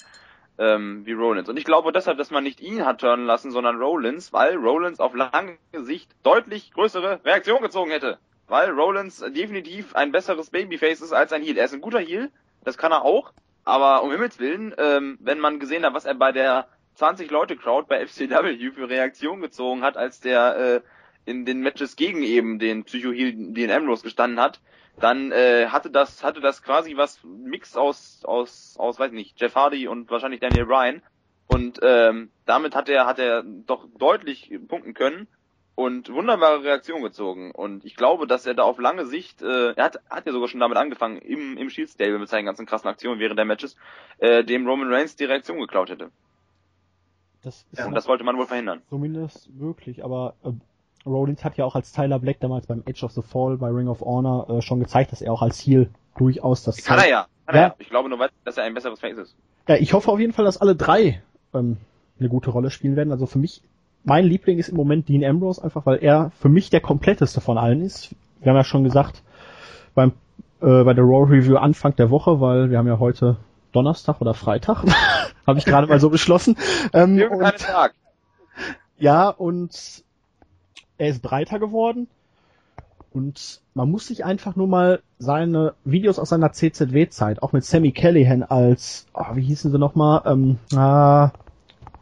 ähm, 0.58 1.06
wie 1.06 1.12
Rollins. 1.12 1.48
Und 1.48 1.58
ich 1.58 1.64
glaube 1.64 1.92
deshalb, 1.92 2.18
dass 2.18 2.30
man 2.30 2.44
nicht 2.44 2.60
ihn 2.60 2.84
hat 2.84 3.00
turnen 3.00 3.26
lassen, 3.26 3.50
sondern 3.50 3.80
Rollins, 3.80 4.32
weil 4.32 4.56
Rollins 4.56 5.00
auf 5.00 5.14
lange 5.14 5.56
Sicht 5.72 6.10
deutlich 6.22 6.72
größere 6.72 7.20
Reaktion 7.24 7.62
gezogen 7.62 7.90
hätte. 7.90 8.18
Weil 8.46 8.70
Rollins 8.70 9.24
definitiv 9.34 9.94
ein 9.94 10.12
besseres 10.12 10.50
Babyface 10.50 11.02
ist 11.02 11.12
als 11.12 11.32
ein 11.32 11.42
Heel. 11.42 11.58
Er 11.58 11.66
ist 11.66 11.74
ein 11.74 11.80
guter 11.80 12.00
Heel, 12.00 12.30
das 12.64 12.78
kann 12.78 12.92
er 12.92 13.04
auch, 13.04 13.32
aber 13.64 14.02
um 14.02 14.10
Himmels 14.10 14.38
Willen, 14.38 14.74
ähm, 14.78 15.18
wenn 15.20 15.38
man 15.38 15.60
gesehen 15.60 15.84
hat, 15.84 15.94
was 15.94 16.06
er 16.06 16.14
bei 16.14 16.32
der 16.32 16.68
20 16.94 17.30
Leute 17.30 17.56
Crowd 17.56 17.86
bei 17.88 18.04
FCW 18.04 18.72
für 18.72 18.88
Reaktion 18.88 19.40
gezogen 19.40 19.82
hat, 19.82 19.96
als 19.96 20.20
der 20.20 20.56
äh, 20.56 20.80
in 21.30 21.44
den 21.44 21.60
Matches 21.60 21.94
gegen 21.94 22.22
eben 22.22 22.58
den 22.58 22.84
Psycho 22.84 23.12
Heel, 23.12 23.34
den 23.36 23.70
Ambrose 23.70 24.02
gestanden 24.02 24.40
hat, 24.40 24.60
dann 25.00 25.32
äh, 25.32 25.66
hatte 25.68 25.90
das 25.90 26.24
hatte 26.24 26.40
das 26.40 26.62
quasi 26.62 26.96
was 26.96 27.20
Mix 27.24 27.76
aus 27.76 28.22
aus 28.24 28.76
aus 28.78 28.98
weiß 28.98 29.12
nicht 29.12 29.40
Jeff 29.40 29.54
Hardy 29.54 29.88
und 29.88 30.10
wahrscheinlich 30.10 30.40
Daniel 30.40 30.66
Bryan 30.66 31.02
und 31.46 31.80
ähm, 31.82 32.30
damit 32.46 32.74
hat 32.74 32.88
er 32.88 33.06
hat 33.06 33.18
er 33.18 33.42
doch 33.42 33.86
deutlich 33.98 34.52
punkten 34.68 34.94
können 34.94 35.28
und 35.74 36.12
wunderbare 36.12 36.64
Reaktion 36.64 37.02
gezogen 37.02 37.52
und 37.52 37.84
ich 37.84 37.94
glaube, 37.94 38.26
dass 38.26 38.46
er 38.46 38.54
da 38.54 38.64
auf 38.64 38.78
lange 38.78 39.06
Sicht 39.06 39.42
äh, 39.42 39.72
er 39.72 39.84
hat 39.84 40.00
hat 40.10 40.26
ja 40.26 40.32
sogar 40.32 40.48
schon 40.48 40.60
damit 40.60 40.76
angefangen 40.78 41.18
im 41.18 41.56
im 41.56 41.70
Shield 41.70 41.90
Stable 41.90 42.18
mit 42.18 42.28
seinen 42.28 42.46
ganzen 42.46 42.66
krassen 42.66 42.90
Aktionen 42.90 43.20
während 43.20 43.38
der 43.38 43.46
Matches 43.46 43.76
äh, 44.18 44.42
dem 44.44 44.66
Roman 44.66 44.92
Reigns 44.92 45.16
die 45.16 45.24
Reaktion 45.24 45.60
geklaut 45.60 45.90
hätte. 45.90 46.10
Das 47.42 47.66
ist 47.70 47.86
und 47.86 47.94
das 47.94 48.08
wollte 48.08 48.24
man 48.24 48.36
wohl 48.36 48.46
verhindern. 48.46 48.82
Zumindest 48.88 49.48
möglich, 49.54 50.04
aber 50.04 50.34
äh, 50.42 50.50
Rollins 51.06 51.44
hat 51.44 51.56
ja 51.56 51.64
auch 51.64 51.74
als 51.74 51.92
Tyler 51.92 52.18
Black 52.18 52.40
damals 52.40 52.66
beim 52.66 52.82
Edge 52.86 53.04
of 53.04 53.12
the 53.12 53.22
Fall 53.22 53.56
bei 53.56 53.68
Ring 53.68 53.88
of 53.88 54.00
Honor 54.00 54.48
äh, 54.50 54.62
schon 54.62 54.80
gezeigt, 54.80 55.12
dass 55.12 55.22
er 55.22 55.32
auch 55.32 55.42
als 55.42 55.60
Heel 55.60 55.90
durchaus 56.16 56.64
das 56.64 56.84
Kann 56.84 56.98
er 56.98 57.08
ja. 57.08 57.26
Kann 57.46 57.56
ja. 57.56 57.60
Er 57.62 57.68
ja. 57.68 57.74
Ich 57.78 57.88
glaube 57.88 58.08
nur, 58.08 58.28
dass 58.44 58.56
er 58.56 58.64
ein 58.64 58.74
besseres 58.74 59.00
Face 59.00 59.18
ist. 59.18 59.36
Ja, 59.68 59.76
ich 59.76 59.92
hoffe 59.92 60.10
auf 60.10 60.18
jeden 60.18 60.32
Fall, 60.32 60.44
dass 60.44 60.58
alle 60.58 60.74
drei 60.74 61.22
ähm, 61.54 61.76
eine 62.18 62.28
gute 62.28 62.50
Rolle 62.50 62.70
spielen 62.70 62.96
werden. 62.96 63.12
Also 63.12 63.26
für 63.26 63.38
mich, 63.38 63.62
mein 64.04 64.24
Liebling 64.24 64.58
ist 64.58 64.68
im 64.68 64.76
Moment 64.76 65.08
Dean 65.08 65.24
Ambrose, 65.24 65.62
einfach 65.62 65.86
weil 65.86 66.02
er 66.02 66.30
für 66.40 66.48
mich 66.48 66.70
der 66.70 66.80
kompletteste 66.80 67.40
von 67.40 67.58
allen 67.58 67.82
ist. 67.82 68.14
Wir 68.40 68.50
haben 68.50 68.56
ja 68.56 68.64
schon 68.64 68.84
gesagt, 68.84 69.22
beim 69.94 70.12
äh, 70.60 70.82
bei 70.82 70.94
der 70.94 71.04
Raw 71.04 71.30
Review 71.30 71.56
Anfang 71.56 71.94
der 71.96 72.10
Woche, 72.10 72.40
weil 72.40 72.70
wir 72.70 72.78
haben 72.78 72.88
ja 72.88 72.98
heute 72.98 73.36
Donnerstag 73.72 74.20
oder 74.20 74.34
Freitag, 74.34 74.84
habe 75.46 75.58
ich 75.58 75.64
gerade 75.64 75.86
mal 75.86 76.00
so 76.00 76.10
beschlossen. 76.10 76.56
Ähm, 76.92 77.20
und, 77.30 77.58
Tag. 77.58 77.94
Ja, 78.98 79.28
und 79.28 80.02
er 80.98 81.08
ist 81.08 81.22
breiter 81.22 81.58
geworden 81.58 82.08
und 83.12 83.62
man 83.74 83.90
muss 83.90 84.06
sich 84.06 84.24
einfach 84.24 84.56
nur 84.56 84.68
mal 84.68 85.00
seine 85.18 85.74
Videos 85.84 86.18
aus 86.18 86.28
seiner 86.28 86.52
CZW-Zeit, 86.52 87.42
auch 87.42 87.52
mit 87.52 87.64
Sammy 87.64 87.92
Callahan 87.92 88.42
als, 88.42 89.06
oh, 89.14 89.34
wie 89.34 89.42
hießen 89.42 89.70
sie 89.70 89.78
nochmal, 89.78 90.22
ähm, 90.26 90.58
ah, 90.76 91.30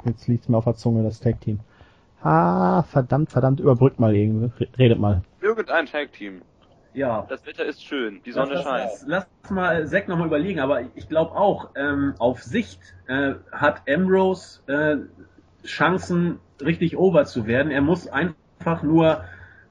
jetzt 0.04 0.26
liegt's 0.26 0.48
mir 0.48 0.56
auf 0.56 0.64
der 0.64 0.74
Zunge, 0.74 1.02
das 1.02 1.20
Tag-Team. 1.20 1.60
Ah, 2.22 2.82
verdammt, 2.82 3.30
verdammt, 3.30 3.60
überbrückt 3.60 4.00
mal 4.00 4.14
irgendwie, 4.16 4.64
redet 4.78 4.98
mal. 4.98 5.22
Irgendein 5.40 5.86
Tag-Team. 5.86 6.42
Ja. 6.92 7.26
Das 7.28 7.46
Wetter 7.46 7.64
ist 7.64 7.84
schön, 7.84 8.20
die 8.24 8.32
Sonne 8.32 8.54
lass, 8.54 8.64
scheint. 8.64 8.90
Lass, 9.06 9.26
lass 9.42 9.50
mal 9.50 9.86
Zack 9.86 10.08
nochmal 10.08 10.26
überlegen, 10.26 10.60
aber 10.60 10.80
ich 10.94 11.08
glaube 11.08 11.32
auch, 11.32 11.70
ähm, 11.76 12.14
auf 12.18 12.42
Sicht 12.42 12.80
äh, 13.06 13.34
hat 13.52 13.82
Ambrose 13.88 14.60
äh, 14.66 15.66
Chancen, 15.66 16.40
richtig 16.60 16.96
over 16.96 17.26
zu 17.26 17.46
werden. 17.46 17.70
Er 17.70 17.82
muss 17.82 18.08
einfach 18.08 18.34
einfach 18.66 18.82
nur, 18.82 19.24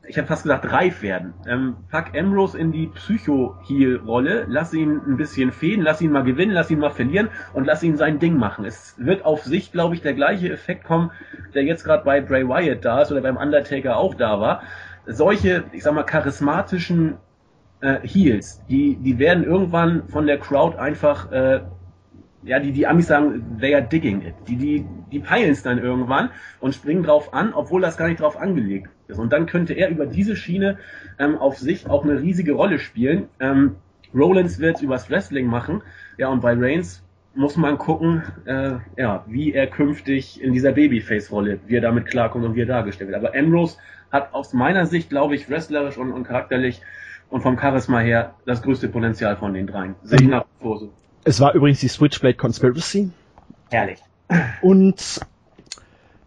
ich 0.08 0.18
habe 0.18 0.28
fast 0.28 0.44
gesagt, 0.44 0.72
reif 0.72 1.02
werden. 1.02 1.34
Ähm, 1.48 1.76
pack 1.92 2.18
Ambrose 2.18 2.58
in 2.58 2.72
die 2.72 2.88
Psycho-Heal-Rolle, 2.88 4.46
lass 4.48 4.74
ihn 4.74 5.02
ein 5.06 5.18
bisschen 5.18 5.52
fehlen, 5.52 5.82
lass 5.82 6.02
ihn 6.02 6.12
mal 6.12 6.24
gewinnen, 6.24 6.54
lass 6.54 6.72
ihn 6.72 6.80
mal 6.80 6.92
verlieren 6.92 7.30
und 7.54 7.66
lass 7.66 7.84
ihn 7.84 7.98
sein 7.98 8.20
Ding 8.20 8.38
machen. 8.38 8.66
Es 8.66 8.96
wird 8.98 9.26
auf 9.26 9.44
sich, 9.44 9.72
glaube 9.72 9.96
ich, 9.96 10.02
der 10.02 10.14
gleiche 10.14 10.50
Effekt 10.50 10.86
kommen, 10.86 11.12
der 11.54 11.64
jetzt 11.64 11.84
gerade 11.84 12.06
bei 12.06 12.22
Bray 12.22 12.48
Wyatt 12.48 12.86
da 12.86 13.02
ist 13.02 13.12
oder 13.12 13.22
beim 13.22 13.38
Undertaker 13.38 13.98
auch 13.98 14.14
da 14.16 14.40
war. 14.40 14.62
Solche, 15.08 15.66
ich 15.72 15.84
sag 15.84 15.94
mal, 15.94 16.04
charismatischen 16.04 17.18
äh, 17.82 18.00
Heals, 18.02 18.64
die, 18.70 18.96
die 18.96 19.20
werden 19.20 19.44
irgendwann 19.44 20.08
von 20.08 20.26
der 20.26 20.40
Crowd 20.40 20.78
einfach 20.78 21.32
äh, 21.32 21.62
ja, 22.46 22.60
die, 22.60 22.72
die 22.72 22.88
Amis 22.88 23.08
sagen, 23.08 23.58
they 23.60 23.74
are 23.74 23.84
digging 23.84 24.22
it. 24.22 24.36
Die, 24.48 24.56
die, 24.56 24.86
die 25.12 25.20
peilen 25.20 25.52
es 25.52 25.64
dann 25.64 25.80
irgendwann 25.80 26.30
und 26.60 26.76
springen 26.76 27.04
drauf 27.04 27.34
an, 27.34 27.54
obwohl 27.54 27.82
das 27.82 27.98
gar 27.98 28.08
nicht 28.08 28.22
drauf 28.22 28.38
angelegt 28.40 28.90
ist. 29.08 29.20
Und 29.20 29.34
dann 29.34 29.48
könnte 29.48 29.74
er 29.74 29.90
über 29.90 30.06
diese 30.06 30.36
Schiene 30.36 30.78
ähm, 31.20 31.38
auf 31.38 31.58
sich 31.58 31.90
auch 31.90 32.04
eine 32.04 32.22
riesige 32.22 32.54
Rolle 32.54 32.80
spielen. 32.80 33.28
Ähm, 33.40 33.78
Rollins 34.14 34.60
wird 34.60 34.82
übers 34.82 35.10
Wrestling 35.10 35.48
machen. 35.48 35.82
Ja, 36.18 36.30
und 36.30 36.42
bei 36.42 36.54
Reigns 36.54 37.04
muss 37.34 37.58
man 37.58 37.78
gucken, 37.78 38.24
äh, 38.46 38.76
ja, 38.98 39.26
wie 39.28 39.52
er 39.52 39.68
künftig 39.68 40.42
in 40.42 40.54
dieser 40.54 40.72
Babyface-Rolle, 40.72 41.60
wie 41.66 41.76
er 41.76 41.82
damit 41.82 42.06
klarkommt 42.06 42.46
und 42.46 42.56
wie 42.56 42.62
er 42.62 42.68
dargestellt 42.68 43.10
wird. 43.10 43.20
Aber 43.20 43.38
Ambrose 43.38 43.78
hat 44.12 44.34
aus 44.34 44.54
meiner 44.54 44.86
Sicht, 44.86 45.10
glaube 45.10 45.36
ich, 45.36 45.50
wrestlerisch 45.50 45.98
und, 45.98 46.14
und 46.14 46.24
charakterlich 46.24 46.82
und 47.30 47.42
vom 47.42 47.60
Charisma 47.60 48.00
her 48.00 48.36
das 48.46 48.62
größte 48.62 48.88
Potenzial 48.88 49.36
von 49.36 49.54
den 49.54 49.68
dreien. 49.68 49.96
Sehe 50.04 50.20
ich 50.22 50.28
nach 50.28 50.44
wie 50.44 50.64
vor 50.64 50.78
so. 50.78 50.94
Es 51.26 51.42
war 51.42 51.54
übrigens 51.54 51.80
die 51.82 51.88
Switchblade 51.88 52.36
Conspiracy. 52.36 53.10
Herrlich. 53.70 54.00
Und 54.62 55.20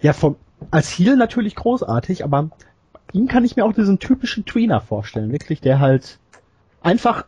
ja, 0.00 0.12
vom, 0.12 0.36
als 0.70 0.90
Heel 0.90 1.16
natürlich 1.16 1.54
großartig, 1.54 2.24
aber 2.24 2.50
ihm 3.12 3.26
kann 3.28 3.44
ich 3.44 3.56
mir 3.56 3.64
auch 3.64 3.72
diesen 3.72 3.98
typischen 3.98 4.44
Tweener 4.44 4.80
vorstellen, 4.80 5.32
wirklich, 5.32 5.60
der 5.60 5.78
halt 5.78 6.18
einfach 6.82 7.24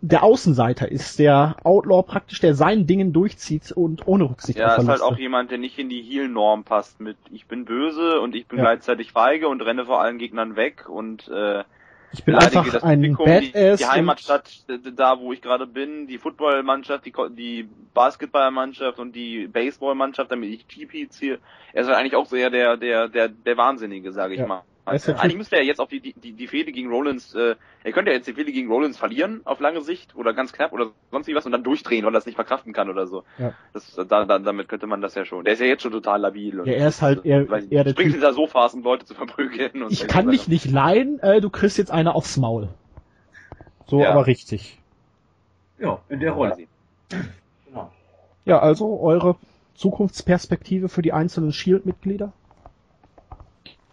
der 0.00 0.22
Außenseiter 0.22 0.90
ist, 0.90 1.18
der 1.18 1.56
Outlaw 1.64 2.02
praktisch, 2.02 2.40
der 2.40 2.54
seinen 2.54 2.86
Dingen 2.86 3.12
durchzieht 3.12 3.72
und 3.72 4.06
ohne 4.06 4.30
Rücksicht 4.30 4.58
Ja, 4.58 4.76
ist 4.76 4.86
halt 4.86 5.02
auch 5.02 5.18
jemand, 5.18 5.50
der 5.50 5.58
nicht 5.58 5.76
in 5.78 5.88
die 5.88 6.02
Heel-Norm 6.02 6.62
passt 6.62 7.00
mit 7.00 7.16
ich 7.32 7.46
bin 7.46 7.64
böse 7.64 8.20
und 8.20 8.36
ich 8.36 8.46
bin 8.46 8.58
ja. 8.58 8.64
gleichzeitig 8.64 9.10
feige 9.10 9.48
und 9.48 9.60
renne 9.60 9.86
vor 9.86 10.00
allen 10.00 10.18
Gegnern 10.18 10.54
weg 10.54 10.88
und 10.88 11.26
äh, 11.28 11.64
ich 12.12 12.24
bin 12.24 12.34
einfach 12.34 12.70
das 12.70 12.82
ein 12.82 13.00
Publikum, 13.00 13.26
Badass. 13.26 13.78
Die, 13.78 13.84
die 13.84 13.90
Heimatstadt, 13.90 14.64
da 14.96 15.20
wo 15.20 15.32
ich 15.32 15.42
gerade 15.42 15.66
bin, 15.66 16.06
die 16.06 16.18
Footballmannschaft, 16.18 17.04
die, 17.04 17.12
die 17.30 17.68
Basketballmannschaft 17.94 18.98
und 18.98 19.14
die 19.14 19.46
Baseballmannschaft, 19.46 20.30
damit 20.30 20.50
ich 20.50 20.68
GP 20.68 21.10
ziehe. 21.10 21.38
Er 21.72 21.82
ist 21.82 21.88
halt 21.88 21.98
eigentlich 21.98 22.16
auch 22.16 22.26
so 22.26 22.36
eher 22.36 22.50
der, 22.50 22.76
der, 22.76 23.08
der, 23.08 23.28
der 23.28 23.56
Wahnsinnige, 23.56 24.12
sage 24.12 24.34
ich 24.34 24.40
ja. 24.40 24.46
mal. 24.46 24.62
Also, 24.88 25.12
eigentlich 25.14 25.36
müsste 25.36 25.56
er 25.56 25.64
jetzt 25.64 25.80
auf 25.80 25.88
die, 25.88 26.00
die, 26.00 26.32
die 26.32 26.46
Fehde 26.46 26.72
gegen 26.72 26.90
Rollins, 26.90 27.34
äh, 27.34 27.56
er 27.84 27.92
könnte 27.92 28.10
ja 28.10 28.16
jetzt 28.16 28.26
die 28.26 28.32
Fehde 28.32 28.52
gegen 28.52 28.70
Rollins 28.70 28.96
verlieren 28.96 29.42
auf 29.44 29.60
lange 29.60 29.82
Sicht 29.82 30.16
oder 30.16 30.32
ganz 30.32 30.52
knapp 30.52 30.72
oder 30.72 30.90
sonst 31.10 31.26
wie 31.26 31.34
was 31.34 31.46
und 31.46 31.52
dann 31.52 31.62
durchdrehen, 31.62 32.04
weil 32.04 32.14
er 32.14 32.18
es 32.18 32.26
nicht 32.26 32.36
verkraften 32.36 32.72
kann 32.72 32.88
oder 32.88 33.06
so. 33.06 33.24
Ja. 33.38 33.54
Das, 33.72 33.94
da, 33.94 34.24
da, 34.24 34.38
damit 34.38 34.68
könnte 34.68 34.86
man 34.86 35.00
das 35.00 35.14
ja 35.14 35.24
schon. 35.24 35.44
Der 35.44 35.54
ist 35.54 35.60
ja 35.60 35.66
jetzt 35.66 35.82
schon 35.82 35.92
total 35.92 36.20
labil. 36.20 36.60
Und 36.60 36.66
ja, 36.66 36.74
er 36.74 36.88
ist 36.88 37.02
halt 37.02 37.24
eher, 37.24 37.48
weiß, 37.48 37.66
eher 37.66 37.84
der 37.84 37.90
springt 37.90 38.12
hinter 38.12 38.32
Sofas, 38.32 38.74
um 38.74 38.82
Leute 38.82 39.04
zu 39.04 39.14
verprügeln. 39.14 39.82
Und 39.82 39.92
ich 39.92 40.06
kann 40.08 40.30
dich 40.30 40.48
nicht 40.48 40.70
leihen, 40.70 41.20
äh, 41.20 41.40
du 41.40 41.50
kriegst 41.50 41.78
jetzt 41.78 41.90
eine 41.90 42.14
aufs 42.14 42.36
Maul. 42.36 42.68
So, 43.86 44.00
ja. 44.00 44.10
aber 44.10 44.26
richtig. 44.26 44.78
Ja, 45.78 46.00
in 46.08 46.20
der 46.20 46.32
Rolle. 46.32 46.56
Genau. 47.66 47.90
Ja, 48.44 48.58
also 48.58 49.00
eure 49.00 49.36
Zukunftsperspektive 49.74 50.88
für 50.88 51.02
die 51.02 51.12
einzelnen 51.12 51.52
Shield-Mitglieder? 51.52 52.32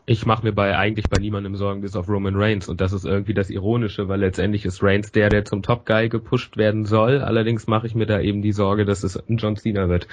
Ich 0.07 0.25
mache 0.25 0.45
mir 0.45 0.53
bei 0.53 0.77
eigentlich 0.77 1.09
bei 1.09 1.19
niemandem 1.19 1.55
Sorgen 1.55 1.81
bis 1.81 1.95
auf 1.95 2.07
Roman 2.07 2.35
Reigns 2.35 2.69
und 2.69 2.79
das 2.79 2.93
ist 2.93 3.05
irgendwie 3.05 3.33
das 3.33 3.49
Ironische, 3.49 4.07
weil 4.07 4.19
letztendlich 4.19 4.63
ist 4.65 4.83
Reigns 4.83 5.11
der, 5.11 5.29
der 5.29 5.45
zum 5.45 5.63
Top 5.63 5.85
Guy 5.85 6.09
gepusht 6.09 6.57
werden 6.57 6.85
soll. 6.85 7.21
Allerdings 7.21 7.65
mache 7.65 7.87
ich 7.87 7.95
mir 7.95 8.05
da 8.05 8.19
eben 8.19 8.43
die 8.43 8.51
Sorge, 8.51 8.85
dass 8.85 9.03
es 9.03 9.17
ein 9.17 9.37
John 9.37 9.55
Cena 9.55 9.89
wird. 9.89 10.07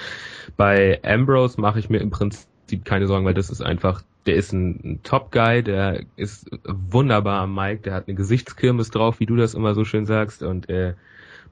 Bei 0.57 0.99
Ambrose 1.03 1.61
mache 1.61 1.77
ich 1.77 1.89
mir 1.89 1.99
im 1.99 2.09
Prinzip 2.09 2.47
keine 2.85 3.05
Sorgen, 3.05 3.25
weil 3.25 3.35
das 3.35 3.51
ist 3.51 3.61
einfach, 3.61 4.01
der 4.25 4.35
ist 4.35 4.51
ein, 4.51 4.79
ein 4.83 4.99
Top 5.03 5.31
Guy, 5.31 5.61
der 5.61 6.03
ist 6.15 6.49
wunderbar 6.65 7.41
am 7.41 7.53
Mic, 7.53 7.83
der 7.83 7.93
hat 7.93 8.07
eine 8.07 8.15
Gesichtskirmes 8.15 8.89
drauf, 8.89 9.19
wie 9.19 9.27
du 9.27 9.35
das 9.35 9.53
immer 9.53 9.75
so 9.75 9.85
schön 9.85 10.07
sagst 10.07 10.41
und 10.41 10.69
äh, 10.69 10.95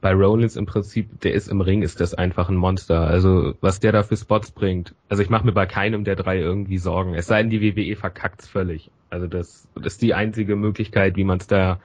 bei 0.01 0.13
Rollins 0.13 0.55
im 0.55 0.65
Prinzip, 0.65 1.21
der 1.21 1.33
ist 1.33 1.47
im 1.47 1.61
Ring, 1.61 1.83
ist 1.83 2.01
das 2.01 2.15
einfach 2.15 2.49
ein 2.49 2.55
Monster. 2.55 3.07
Also 3.07 3.53
was 3.61 3.79
der 3.79 3.91
da 3.91 4.01
für 4.01 4.17
Spots 4.17 4.51
bringt. 4.51 4.95
Also 5.09 5.21
ich 5.21 5.29
mache 5.29 5.45
mir 5.45 5.51
bei 5.51 5.67
keinem 5.67 6.03
der 6.03 6.15
drei 6.15 6.39
irgendwie 6.39 6.79
Sorgen. 6.79 7.13
Es 7.13 7.27
sei 7.27 7.43
denn, 7.43 7.51
die 7.51 7.61
WWE 7.61 7.95
verkackt's 7.95 8.47
völlig. 8.47 8.89
Also 9.11 9.27
das, 9.27 9.67
das 9.75 9.93
ist 9.93 10.01
die 10.01 10.15
einzige 10.15 10.55
Möglichkeit, 10.55 11.15
wie 11.15 11.23
man 11.23 11.37
es 11.37 11.47
da 11.47 11.79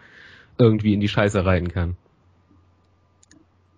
irgendwie 0.56 0.94
in 0.94 1.00
die 1.00 1.08
Scheiße 1.08 1.44
reiten 1.44 1.68
kann. 1.68 1.96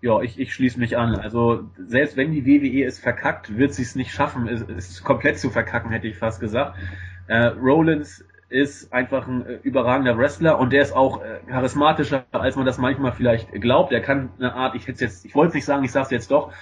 Ja, 0.01 0.23
ich, 0.23 0.39
ich 0.39 0.55
schließe 0.55 0.79
mich 0.79 0.97
an. 0.97 1.17
Also 1.17 1.69
selbst 1.77 2.17
wenn 2.17 2.31
die 2.31 2.47
WWE 2.47 2.85
es 2.85 3.01
verkackt, 3.01 3.57
wird 3.57 3.75
sie 3.75 3.83
es 3.83 3.97
nicht 3.97 4.13
schaffen, 4.13 4.47
es, 4.47 4.63
es 4.63 5.03
komplett 5.03 5.41
zu 5.41 5.51
verkacken, 5.51 5.91
hätte 5.91 6.07
ich 6.07 6.17
fast 6.17 6.39
gesagt. 6.39 6.79
Äh, 7.27 7.47
Rollins 7.47 8.25
ist 8.49 8.93
einfach 8.93 9.29
ein 9.29 9.45
äh, 9.47 9.55
überragender 9.63 10.17
Wrestler 10.17 10.59
und 10.59 10.73
der 10.73 10.83
ist 10.83 10.95
auch 10.95 11.23
äh, 11.23 11.41
charismatischer, 11.49 12.25
als 12.33 12.57
man 12.57 12.65
das 12.65 12.79
manchmal 12.79 13.13
vielleicht 13.13 13.53
glaubt. 13.53 13.93
Er 13.93 14.01
kann 14.01 14.31
eine 14.39 14.55
Art, 14.55 14.75
ich 14.75 14.87
hätte 14.87 15.05
jetzt, 15.05 15.25
ich 15.25 15.35
wollte 15.35 15.49
es 15.49 15.55
nicht 15.55 15.65
sagen, 15.67 15.85
ich 15.85 15.93
sage 15.93 16.07
es 16.07 16.11
jetzt 16.11 16.31
doch, 16.31 16.53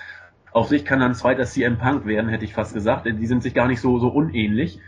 auf 0.52 0.68
sich 0.68 0.84
kann 0.84 1.00
er 1.00 1.06
ein 1.06 1.14
zweiter 1.14 1.44
CM 1.44 1.78
Punk 1.78 2.06
werden, 2.06 2.28
hätte 2.28 2.44
ich 2.44 2.54
fast 2.54 2.74
gesagt. 2.74 3.06
Die 3.06 3.26
sind 3.26 3.42
sich 3.42 3.54
gar 3.54 3.68
nicht 3.68 3.80
so, 3.80 3.98
so 3.98 4.08
unähnlich. 4.08 4.80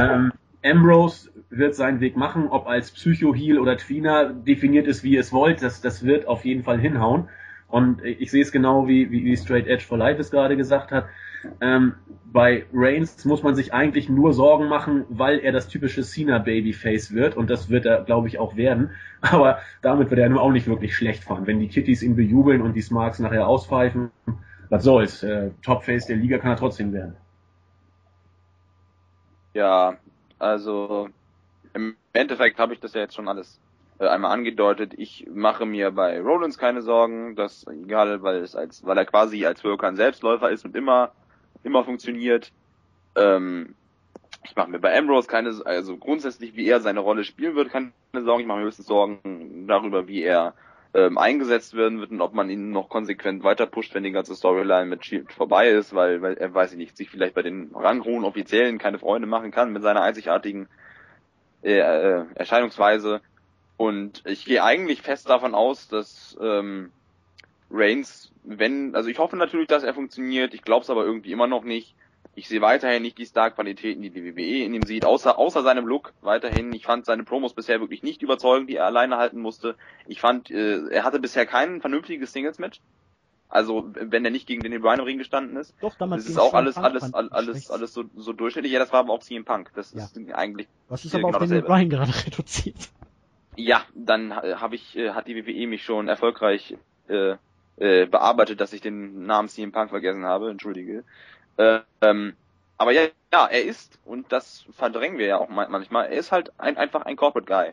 Ähm, 0.00 0.32
Ambrose 0.64 1.30
wird 1.48 1.74
seinen 1.74 2.00
Weg 2.00 2.16
machen, 2.16 2.48
ob 2.48 2.66
als 2.66 2.90
Psycho-Heal 2.90 3.58
oder 3.58 3.76
Tweener, 3.76 4.32
definiert 4.32 4.88
es, 4.88 5.04
wie 5.04 5.16
es 5.16 5.32
wollt, 5.32 5.62
das, 5.62 5.80
das 5.80 6.04
wird 6.04 6.26
auf 6.26 6.44
jeden 6.44 6.64
Fall 6.64 6.78
hinhauen. 6.78 7.28
Und 7.68 8.04
ich 8.04 8.30
sehe 8.30 8.42
es 8.42 8.52
genau, 8.52 8.86
wie, 8.86 9.10
wie, 9.10 9.24
wie 9.24 9.36
Straight 9.36 9.66
Edge 9.66 9.84
for 9.84 9.98
Life 9.98 10.20
es 10.20 10.30
gerade 10.30 10.56
gesagt 10.56 10.92
hat. 10.92 11.06
Ähm, 11.60 11.94
bei 12.24 12.66
Reigns 12.72 13.24
muss 13.24 13.42
man 13.42 13.54
sich 13.54 13.72
eigentlich 13.72 14.08
nur 14.08 14.32
Sorgen 14.32 14.68
machen, 14.68 15.04
weil 15.08 15.38
er 15.38 15.52
das 15.52 15.68
typische 15.68 16.02
Cena-Babyface 16.02 17.12
wird 17.12 17.36
und 17.36 17.50
das 17.50 17.70
wird 17.70 17.86
er, 17.86 18.04
glaube 18.04 18.28
ich, 18.28 18.38
auch 18.38 18.56
werden. 18.56 18.90
Aber 19.20 19.58
damit 19.82 20.10
wird 20.10 20.20
er 20.20 20.28
nur 20.28 20.42
auch 20.42 20.50
nicht 20.50 20.66
wirklich 20.66 20.96
schlecht 20.96 21.24
fahren. 21.24 21.46
Wenn 21.46 21.60
die 21.60 21.68
Kitties 21.68 22.02
ihn 22.02 22.16
bejubeln 22.16 22.62
und 22.62 22.74
die 22.74 22.82
Smarks 22.82 23.18
nachher 23.18 23.46
auspfeifen, 23.46 24.10
was 24.68 24.84
soll's. 24.84 25.22
Äh, 25.22 25.50
Topface 25.62 26.06
der 26.06 26.16
Liga 26.16 26.38
kann 26.38 26.52
er 26.52 26.56
trotzdem 26.56 26.92
werden. 26.92 27.16
Ja, 29.54 29.96
also 30.38 31.08
im 31.72 31.96
Endeffekt 32.12 32.58
habe 32.58 32.74
ich 32.74 32.80
das 32.80 32.94
ja 32.94 33.00
jetzt 33.00 33.14
schon 33.14 33.28
alles 33.28 33.58
einmal 33.98 34.32
angedeutet. 34.32 34.94
Ich 34.96 35.26
mache 35.32 35.66
mir 35.66 35.90
bei 35.90 36.20
Rollins 36.20 36.58
keine 36.58 36.82
Sorgen, 36.82 37.36
dass 37.36 37.66
egal, 37.66 38.22
weil 38.22 38.36
es 38.36 38.54
als, 38.54 38.84
weil 38.84 38.98
er 38.98 39.06
quasi 39.06 39.44
als 39.46 39.64
Worker 39.64 39.88
ein 39.88 39.96
Selbstläufer 39.96 40.50
ist 40.50 40.64
und 40.64 40.76
immer, 40.76 41.12
immer 41.62 41.84
funktioniert. 41.84 42.52
Ähm, 43.14 43.74
ich 44.44 44.54
mache 44.54 44.70
mir 44.70 44.78
bei 44.78 44.96
Ambrose 44.96 45.28
keine, 45.28 45.54
also 45.64 45.96
grundsätzlich, 45.96 46.56
wie 46.56 46.68
er 46.68 46.80
seine 46.80 47.00
Rolle 47.00 47.24
spielen 47.24 47.56
wird, 47.56 47.70
keine 47.70 47.92
Sorgen. 48.12 48.40
Ich 48.40 48.46
mache 48.46 48.58
mir 48.58 48.64
höchstens 48.66 48.86
Sorgen 48.86 49.66
darüber, 49.66 50.06
wie 50.06 50.22
er 50.22 50.54
ähm, 50.94 51.18
eingesetzt 51.18 51.74
werden 51.74 52.00
wird 52.00 52.10
und 52.10 52.20
ob 52.20 52.32
man 52.32 52.48
ihn 52.48 52.70
noch 52.70 52.88
konsequent 52.88 53.44
weiter 53.44 53.66
pusht, 53.66 53.94
wenn 53.94 54.04
die 54.04 54.12
ganze 54.12 54.34
Storyline 54.34 54.86
mit 54.86 55.04
Shield 55.04 55.32
vorbei 55.32 55.68
ist, 55.68 55.94
weil, 55.94 56.22
weil 56.22 56.34
er, 56.34 56.54
weiß 56.54 56.72
ich 56.72 56.78
nicht, 56.78 56.96
sich 56.96 57.10
vielleicht 57.10 57.34
bei 57.34 57.42
den 57.42 57.70
ranghohen 57.74 58.24
Offiziellen 58.24 58.78
keine 58.78 58.98
Freunde 58.98 59.26
machen 59.26 59.50
kann 59.50 59.72
mit 59.72 59.82
seiner 59.82 60.02
einzigartigen 60.02 60.68
äh, 61.62 61.78
äh, 61.78 62.24
Erscheinungsweise. 62.34 63.20
Und 63.76 64.22
ich 64.24 64.44
gehe 64.44 64.62
eigentlich 64.62 65.02
fest 65.02 65.28
davon 65.28 65.54
aus, 65.54 65.88
dass 65.88 66.36
ähm, 66.40 66.92
Reigns, 67.70 68.32
wenn, 68.44 68.94
also 68.94 69.08
ich 69.08 69.18
hoffe 69.18 69.36
natürlich, 69.36 69.68
dass 69.68 69.82
er 69.82 69.94
funktioniert, 69.94 70.54
ich 70.54 70.62
glaube 70.62 70.82
es 70.82 70.90
aber 70.90 71.04
irgendwie 71.04 71.32
immer 71.32 71.46
noch 71.46 71.64
nicht, 71.64 71.94
ich 72.34 72.48
sehe 72.48 72.60
weiterhin 72.60 73.02
nicht 73.02 73.16
die 73.16 73.24
Star-Qualitäten, 73.24 74.02
die 74.02 74.10
die 74.10 74.24
WWE 74.24 74.64
in 74.64 74.74
ihm 74.74 74.84
sieht, 74.84 75.06
außer, 75.06 75.38
außer 75.38 75.62
seinem 75.62 75.86
Look 75.86 76.12
weiterhin. 76.20 76.72
Ich 76.74 76.84
fand 76.84 77.06
seine 77.06 77.24
Promos 77.24 77.54
bisher 77.54 77.80
wirklich 77.80 78.02
nicht 78.02 78.20
überzeugend, 78.20 78.68
die 78.68 78.76
er 78.76 78.84
alleine 78.84 79.16
halten 79.16 79.40
musste. 79.40 79.74
Ich 80.06 80.20
fand, 80.20 80.50
äh, 80.50 80.86
er 80.88 81.04
hatte 81.04 81.18
bisher 81.18 81.46
kein 81.46 81.80
vernünftiges 81.80 82.32
Singles-Match. 82.32 82.80
Also, 83.48 83.88
wenn 83.94 84.24
er 84.24 84.30
nicht 84.30 84.46
gegen 84.46 84.62
den 84.62 84.82
Bryan 84.82 84.98
im 84.98 85.04
Ring 85.04 85.18
gestanden 85.18 85.56
ist. 85.56 85.74
Doch, 85.80 85.94
damals 85.94 86.24
das 86.24 86.32
ist 86.32 86.38
auch 86.38 86.52
alles, 86.52 86.76
alles, 86.76 87.14
alles, 87.14 87.32
alles, 87.32 87.70
alles 87.70 87.94
so, 87.94 88.04
so 88.16 88.32
durchschnittlich. 88.32 88.72
Ja, 88.72 88.80
das 88.80 88.92
war 88.92 89.00
aber 89.00 89.12
auch 89.12 89.20
CM 89.20 89.44
Punk. 89.44 89.70
Das 89.74 89.94
ja. 89.94 90.04
ist 90.04 90.18
eigentlich. 90.34 90.66
Was 90.88 91.04
ist 91.04 91.14
aber 91.14 91.28
genau 91.28 91.38
auf 91.38 91.48
den 91.48 91.62
Bryan 91.62 91.88
gerade 91.88 92.12
reduziert? 92.26 92.90
Ja, 93.56 93.82
dann 93.94 94.30
äh, 94.30 94.54
habe 94.56 94.74
ich, 94.74 94.96
äh, 94.96 95.10
hat 95.10 95.26
die 95.26 95.36
WWE 95.36 95.66
mich 95.66 95.82
schon 95.82 96.08
erfolgreich 96.08 96.76
äh, 97.08 97.36
äh, 97.78 98.06
bearbeitet, 98.06 98.60
dass 98.60 98.72
ich 98.72 98.80
den 98.80 99.26
Namen 99.26 99.48
CM 99.48 99.72
Punk 99.72 99.90
vergessen 99.90 100.24
habe. 100.24 100.50
Entschuldige. 100.50 101.04
Ähm, 101.58 102.34
aber 102.78 102.92
ja, 102.92 103.02
ja, 103.32 103.46
er 103.46 103.64
ist, 103.64 103.98
und 104.04 104.30
das 104.32 104.66
verdrängen 104.72 105.18
wir 105.18 105.26
ja 105.26 105.38
auch 105.38 105.48
manchmal, 105.48 106.06
er 106.06 106.18
ist 106.18 106.32
halt 106.32 106.52
ein, 106.58 106.76
einfach 106.76 107.02
ein 107.02 107.16
Corporate 107.16 107.46
Guy. 107.46 107.72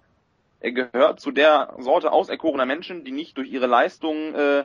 Er 0.61 0.71
gehört 0.71 1.19
zu 1.19 1.31
der 1.31 1.73
Sorte 1.79 2.11
auserkorener 2.13 2.65
Menschen, 2.65 3.03
die 3.03 3.11
nicht 3.11 3.37
durch 3.37 3.49
ihre 3.51 3.67
Leistungen 3.67 4.33
äh, 4.33 4.63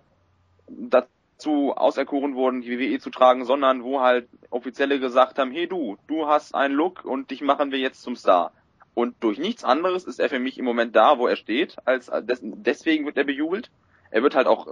dazu 0.69 1.75
auserkoren 1.77 2.37
wurden, 2.37 2.61
die 2.61 2.79
WWE 2.79 3.01
zu 3.01 3.11
tragen, 3.11 3.45
sondern 3.45 3.83
wo 3.83 4.01
halt 4.01 4.29
Offizielle 4.51 5.01
gesagt 5.01 5.39
haben, 5.39 5.51
hey 5.51 5.67
du, 5.67 5.99
du 6.07 6.29
hast 6.29 6.55
einen 6.55 6.75
Look 6.75 7.05
und 7.05 7.33
dich 7.33 7.41
machen 7.41 7.73
wir 7.73 7.81
jetzt 7.81 8.03
zum 8.03 8.15
Star. 8.15 8.53
Und 8.99 9.15
durch 9.21 9.39
nichts 9.39 9.63
anderes 9.63 10.03
ist 10.03 10.19
er 10.19 10.29
für 10.29 10.41
mich 10.41 10.59
im 10.59 10.65
Moment 10.65 10.97
da, 10.97 11.19
wo 11.19 11.29
er 11.29 11.37
steht, 11.37 11.77
als 11.85 12.11
deswegen 12.21 13.07
wird 13.07 13.17
er 13.17 13.23
bejubelt. 13.23 13.71
Er 14.11 14.25
wird 14.25 14.35
halt 14.35 14.49
auch 14.49 14.67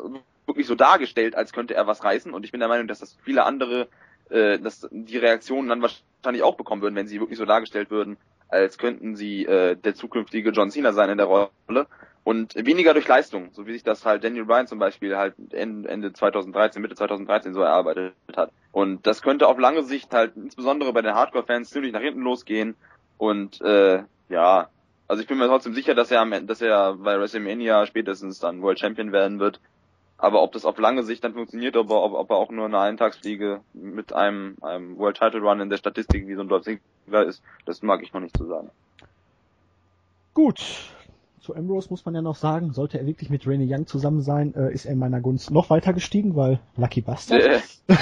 wirklich 0.47 0.67
so 0.67 0.75
dargestellt, 0.75 1.37
als 1.37 1.53
könnte 1.53 1.75
er 1.75 1.87
was 1.87 2.03
reißen. 2.03 2.35
Und 2.35 2.45
ich 2.45 2.51
bin 2.51 2.59
der 2.59 2.69
Meinung, 2.69 2.89
dass 2.89 2.99
das 2.99 3.17
viele 3.23 3.45
andere 3.45 3.87
äh, 4.29 4.59
dass 4.59 4.89
die 4.91 5.19
Reaktionen 5.19 5.69
dann 5.69 5.81
wahrscheinlich 5.81 6.43
auch 6.43 6.57
bekommen 6.57 6.83
würden, 6.83 6.97
wenn 6.97 7.07
sie 7.07 7.21
wirklich 7.21 7.39
so 7.39 7.45
dargestellt 7.45 7.93
würden, 7.93 8.17
als 8.49 8.79
könnten 8.79 9.15
sie 9.15 9.47
äh, 9.47 9.77
der 9.77 9.95
zukünftige 9.95 10.51
John 10.51 10.73
Cena 10.73 10.93
sein 10.93 11.11
in 11.11 11.19
der 11.19 11.29
Rolle 11.29 11.87
und 12.25 12.57
weniger 12.57 12.95
durch 12.95 13.07
Leistung, 13.07 13.51
so 13.53 13.69
wie 13.69 13.75
sich 13.75 13.85
das 13.85 14.05
halt 14.05 14.25
Daniel 14.25 14.47
Bryan 14.47 14.67
zum 14.67 14.81
Beispiel 14.81 15.17
halt 15.17 15.35
Ende 15.53 16.13
2013, 16.13 16.83
Mitte 16.83 16.97
2013 16.97 17.55
so 17.55 17.61
erarbeitet 17.61 18.15
hat. 18.37 18.51
Und 18.73 19.07
das 19.07 19.23
könnte 19.23 19.47
auf 19.47 19.61
lange 19.61 19.85
Sicht 19.85 20.13
halt 20.13 20.33
insbesondere 20.35 20.93
bei 20.93 21.03
den 21.03 21.15
Hardcore-Fans 21.15 21.71
ziemlich 21.71 21.93
nach 21.93 22.01
hinten 22.01 22.23
losgehen 22.23 22.75
und 23.19 23.61
äh, 23.61 24.03
ja, 24.29 24.69
also 25.09 25.23
ich 25.23 25.29
bin 25.29 25.39
mir 25.39 25.47
trotzdem 25.47 25.75
sicher, 25.75 25.95
dass 25.95 26.11
er 26.11 26.21
am 26.21 26.33
Ende, 26.33 26.47
dass 26.47 26.61
er 26.61 26.95
bei 26.95 27.19
WrestleMania 27.19 27.87
spätestens 27.87 28.39
dann 28.39 28.63
World 28.63 28.79
Champion 28.79 29.13
werden 29.13 29.39
wird 29.39 29.61
aber 30.19 30.43
ob 30.43 30.53
das 30.53 30.65
auf 30.65 30.79
lange 30.79 31.03
Sicht 31.03 31.25
dann 31.25 31.35
funktioniert, 31.35 31.77
ob, 31.77 31.91
ob, 31.91 32.15
ob 32.15 32.31
er 32.31 32.37
auch 32.37 32.51
nur 32.51 32.67
eine 32.67 32.79
Eintagsfliege 32.79 33.61
mit 33.75 34.13
einem, 34.13 34.57
einem 34.63 34.97
World 34.97 35.19
Title 35.19 35.41
Run 35.41 35.61
in 35.61 35.71
der 35.71 35.77
Statistik 35.77 36.27
wie 36.27 36.35
so 36.35 36.41
ein 36.41 36.49
Dolph 36.49 36.65
Ziggler 36.65 37.25
ist, 37.25 37.43
das 37.67 37.83
mag 37.83 38.03
ich 38.03 38.13
noch 38.13 38.21
nicht 38.21 38.37
zu 38.37 38.47
sagen. 38.47 38.71
Gut. 40.35 40.91
Zu 41.41 41.55
Ambrose 41.55 41.91
muss 41.91 42.05
man 42.05 42.15
ja 42.15 42.23
noch 42.23 42.35
sagen, 42.35 42.73
sollte 42.73 42.99
er 42.99 43.07
wirklich 43.07 43.31
mit 43.31 43.47
Rainy 43.47 43.73
Young 43.73 43.87
zusammen 43.87 44.21
sein, 44.21 44.55
äh, 44.55 44.73
ist 44.73 44.85
er 44.85 44.93
in 44.93 44.99
meiner 44.99 45.21
Gunst 45.21 45.51
noch 45.51 45.71
weiter 45.71 45.93
gestiegen, 45.93 46.35
weil 46.35 46.59
Lucky 46.77 47.03
Bastard. 47.03 47.43
Äh. 47.43 47.61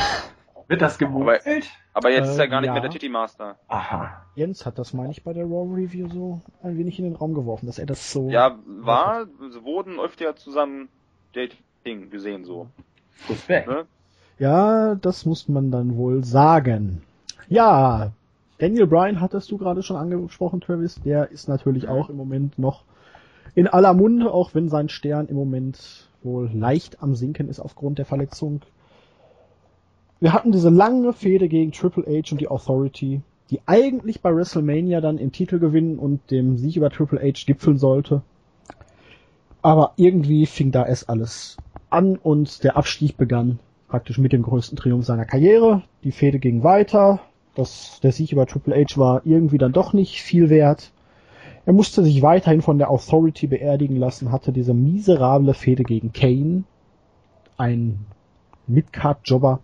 Wird 0.69 0.83
das 0.83 0.99
gemunkelt? 0.99 1.67
Aber, 1.93 2.09
aber, 2.09 2.11
jetzt 2.11 2.29
äh, 2.29 2.33
ist 2.33 2.39
er 2.39 2.49
gar 2.49 2.61
nicht 2.61 2.69
ja. 2.69 2.73
mehr 2.73 2.83
der 2.83 2.91
Titty 2.91 3.09
Master. 3.09 3.57
Aha. 3.69 4.25
Jens 4.35 4.67
hat 4.67 4.79
das, 4.79 4.95
meine 4.95 5.13
ich, 5.13 5.23
bei 5.23 5.33
der 5.33 5.45
Raw 5.45 5.75
Review 5.75 6.09
so 6.09 6.41
ein 6.63 6.79
wenig 6.79 6.99
in 6.99 7.05
den 7.05 7.17
Raum 7.17 7.35
geworfen, 7.35 7.67
dass 7.67 7.79
er 7.79 7.87
das 7.87 8.13
so... 8.13 8.29
Ja, 8.31 8.59
war, 8.67 9.27
wurden 9.63 10.01
öfter 10.01 10.37
zusammen 10.37 10.89
Date 11.35 11.57
Ding 11.85 12.11
gesehen 12.11 12.45
so. 12.45 12.69
Respekt. 13.29 13.69
Ne? 13.69 13.85
Ja, 14.39 14.95
das 14.95 15.27
muss 15.27 15.49
man 15.49 15.71
dann 15.71 15.97
wohl 15.97 16.25
sagen. 16.25 17.03
Ja, 17.49 18.13
Daniel 18.59 18.87
Bryan 18.87 19.21
hattest 19.21 19.51
du 19.51 19.59
gerade 19.59 19.83
schon 19.83 19.97
angesprochen, 19.97 20.61
Travis. 20.61 21.01
Der 21.05 21.31
ist 21.31 21.49
natürlich 21.49 21.89
auch 21.89 22.09
im 22.09 22.17
Moment 22.17 22.59
noch 22.59 22.85
in 23.55 23.69
aller 23.69 23.95
Munde, 23.95 24.33
auch 24.33 24.55
wenn 24.55 24.69
sein 24.69 24.89
Stern 24.89 25.27
im 25.27 25.37
Moment 25.37 26.09
wohl 26.23 26.51
leicht 26.53 27.03
am 27.03 27.15
Sinken 27.15 27.49
ist 27.49 27.61
aufgrund 27.61 27.99
der 27.99 28.07
Verletzung. 28.07 28.63
Wir 30.25 30.33
hatten 30.33 30.53
diese 30.53 30.71
lange 30.71 31.13
Fehde 31.13 31.51
gegen 31.51 31.71
Triple 31.73 32.05
H 32.05 32.33
und 32.33 32.41
die 32.41 32.49
Authority, 32.49 33.21
die 33.51 33.61
eigentlich 33.67 34.23
bei 34.23 34.35
WrestleMania 34.35 35.03
dann 35.03 35.19
im 35.19 35.33
Titel 35.33 35.59
gewinnen 35.59 35.99
und 35.99 36.31
dem 36.31 36.57
Sieg 36.57 36.77
über 36.77 36.89
Triple 36.89 37.21
H 37.21 37.45
gipfeln 37.45 37.77
sollte. 37.77 38.23
Aber 39.61 39.93
irgendwie 39.97 40.47
fing 40.47 40.73
da 40.73 40.87
erst 40.87 41.11
alles 41.11 41.59
an 41.91 42.17
und 42.17 42.65
der 42.65 42.79
Abstieg 42.79 43.19
begann 43.19 43.59
praktisch 43.87 44.17
mit 44.17 44.33
dem 44.33 44.41
größten 44.41 44.79
Triumph 44.79 45.05
seiner 45.05 45.27
Karriere. 45.27 45.83
Die 46.05 46.13
Fehde 46.13 46.39
ging 46.39 46.65
weiter. 46.65 47.21
Das, 47.55 48.01
der 48.03 48.13
Sieg 48.13 48.33
über 48.33 48.47
Triple 48.47 48.75
H 48.75 48.97
war 48.97 49.21
irgendwie 49.27 49.59
dann 49.59 49.75
doch 49.75 49.93
nicht 49.93 50.23
viel 50.23 50.49
wert. 50.49 50.91
Er 51.67 51.75
musste 51.75 52.03
sich 52.03 52.23
weiterhin 52.23 52.63
von 52.63 52.79
der 52.79 52.91
Authority 52.91 53.47
beerdigen 53.47 53.97
lassen, 53.97 54.33
hatte 54.33 54.53
diese 54.53 54.73
miserable 54.73 55.53
Fehde 55.53 55.83
gegen 55.83 56.15
Kane, 56.15 56.65
ein 57.59 58.07
Midcard-Jobber, 58.67 59.61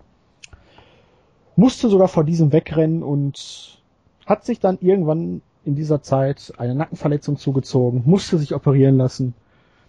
musste 1.61 1.91
sogar 1.91 2.09
vor 2.09 2.25
diesem 2.25 2.53
wegrennen 2.53 3.03
und 3.03 3.79
hat 4.25 4.47
sich 4.47 4.61
dann 4.61 4.79
irgendwann 4.81 5.43
in 5.65 5.75
dieser 5.75 6.03
Zeit 6.03 6.55
eine 6.57 6.75
Nackenverletzung 6.75 7.37
zugezogen, 7.37 8.03
musste 8.07 8.39
sich 8.39 8.55
operieren 8.55 8.97
lassen, 8.97 9.35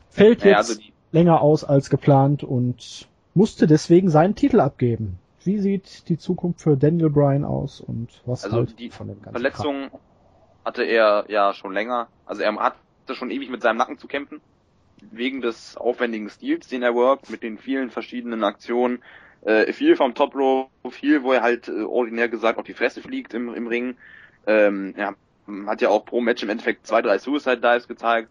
fällt 0.10 0.44
jetzt 0.44 0.58
also 0.58 0.82
länger 1.14 1.42
aus 1.42 1.64
als 1.64 1.90
geplant 1.90 2.44
und 2.44 3.08
musste 3.34 3.68
deswegen 3.68 4.10
seinen 4.10 4.36
Titel 4.36 4.60
abgeben. 4.60 5.18
Wie 5.46 5.60
sieht 5.60 6.10
die 6.10 6.18
Zukunft 6.18 6.60
für 6.60 6.76
Daniel 6.76 7.10
Bryan 7.10 7.46
aus 7.46 7.80
und 7.80 8.10
was 8.26 8.44
also 8.44 8.58
halt 8.58 8.78
die 8.78 8.90
von 8.90 9.08
dem 9.08 9.22
ganzen 9.22 9.32
Verletzung 9.32 9.90
Kram? 9.90 10.00
hatte 10.66 10.84
er 10.84 11.26
ja 11.30 11.54
schon 11.54 11.74
länger. 11.74 12.10
Also 12.26 12.42
er 12.42 12.54
hatte 12.54 13.16
schon 13.16 13.32
ewig 13.32 13.50
mit 13.50 13.62
seinem 13.62 13.78
Nacken 13.78 13.98
zu 13.98 14.08
kämpfen. 14.08 14.42
Wegen 15.10 15.42
des 15.42 15.78
aufwendigen 15.78 16.30
Stils, 16.30 16.68
den 16.68 16.84
er 16.84 16.94
workt, 16.94 17.30
mit 17.30 17.44
den 17.44 17.58
vielen 17.58 17.90
verschiedenen 17.90 18.44
Aktionen. 18.44 19.02
Äh, 19.44 19.74
viel 19.74 19.96
vom 19.96 20.14
Top 20.14 20.36
Row, 20.36 20.70
viel, 20.89 21.24
wo 21.24 21.34
er 21.34 21.42
halt 21.42 21.68
äh, 21.68 21.82
ordinär 21.82 22.30
gesagt 22.30 22.60
auf 22.60 22.66
die 22.66 22.74
Fresse 22.74 23.02
fliegt 23.02 23.34
im, 23.34 23.54
im 23.54 23.68
Ring. 23.68 23.98
Ähm, 24.46 24.94
er 24.96 25.16
hat 25.68 25.82
ja 25.82 25.89
auch 25.89 26.06
pro 26.06 26.22
Match 26.22 26.44
im 26.44 26.50
Endeffekt 26.50 26.86
zwei, 26.86 27.02
drei 27.02 27.18
Suicide 27.18 27.58
Dives 27.58 27.88
gezeigt 27.88 28.30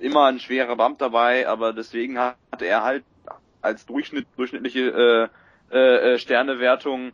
immer 0.00 0.26
ein 0.26 0.40
schwerer 0.40 0.76
Bump 0.76 0.98
dabei, 0.98 1.46
aber 1.46 1.72
deswegen 1.72 2.18
hat 2.18 2.36
er 2.60 2.82
halt 2.82 3.04
als 3.62 3.86
Durchschnitt, 3.86 4.26
durchschnittliche 4.36 5.30
äh, 5.70 5.76
äh, 5.76 6.18
Sternewertung 6.18 7.12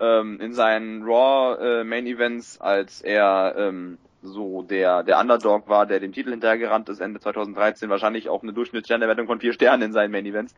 ähm, 0.00 0.40
in 0.40 0.52
seinen 0.52 1.04
Raw 1.04 1.80
äh, 1.80 1.84
Main 1.84 2.06
Events, 2.06 2.60
als 2.60 3.00
er 3.00 3.54
ähm, 3.56 3.98
so 4.22 4.62
der 4.62 5.02
der 5.02 5.20
Underdog 5.20 5.68
war, 5.68 5.86
der 5.86 6.00
dem 6.00 6.12
Titel 6.12 6.30
hinterhergerannt 6.30 6.88
ist 6.88 7.00
Ende 7.00 7.20
2013, 7.20 7.88
wahrscheinlich 7.90 8.28
auch 8.28 8.42
eine 8.42 8.52
Durchschnittssternewertung 8.52 9.26
von 9.26 9.40
vier 9.40 9.52
Sternen 9.52 9.82
in 9.82 9.92
seinen 9.92 10.10
Main 10.10 10.26
Events. 10.26 10.54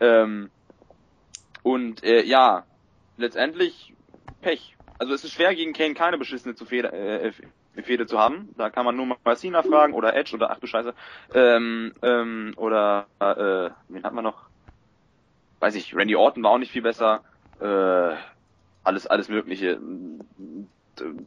Ähm, 0.00 0.50
und 1.64 2.04
äh, 2.04 2.22
ja, 2.22 2.64
letztendlich 3.16 3.92
Pech. 4.42 4.76
Also 4.98 5.12
es 5.14 5.24
ist 5.24 5.32
schwer 5.32 5.54
gegen 5.56 5.72
Kane 5.72 5.94
keine 5.94 6.18
beschissene 6.18 6.54
zu 6.54 6.66
Feder, 6.66 6.92
äh, 6.92 7.32
Fehde 7.82 8.06
zu 8.06 8.18
haben. 8.18 8.50
Da 8.56 8.70
kann 8.70 8.84
man 8.84 8.94
nur 8.94 9.06
mal 9.06 9.36
Cena 9.36 9.62
fragen 9.62 9.94
oder 9.94 10.14
Edge 10.14 10.36
oder 10.36 10.50
ach 10.50 10.60
du 10.60 10.68
Scheiße. 10.68 10.94
Ähm, 11.32 11.92
ähm, 12.02 12.52
oder 12.56 13.06
äh, 13.18 13.70
wen 13.88 14.04
hat 14.04 14.12
man 14.12 14.22
noch? 14.22 14.44
Weiß 15.58 15.74
ich, 15.74 15.96
Randy 15.96 16.14
Orton 16.14 16.42
war 16.42 16.52
auch 16.52 16.58
nicht 16.58 16.70
viel 16.70 16.82
besser. 16.82 17.22
Äh, 17.60 18.14
alles, 18.84 19.06
alles 19.06 19.28
Mögliche 19.28 19.80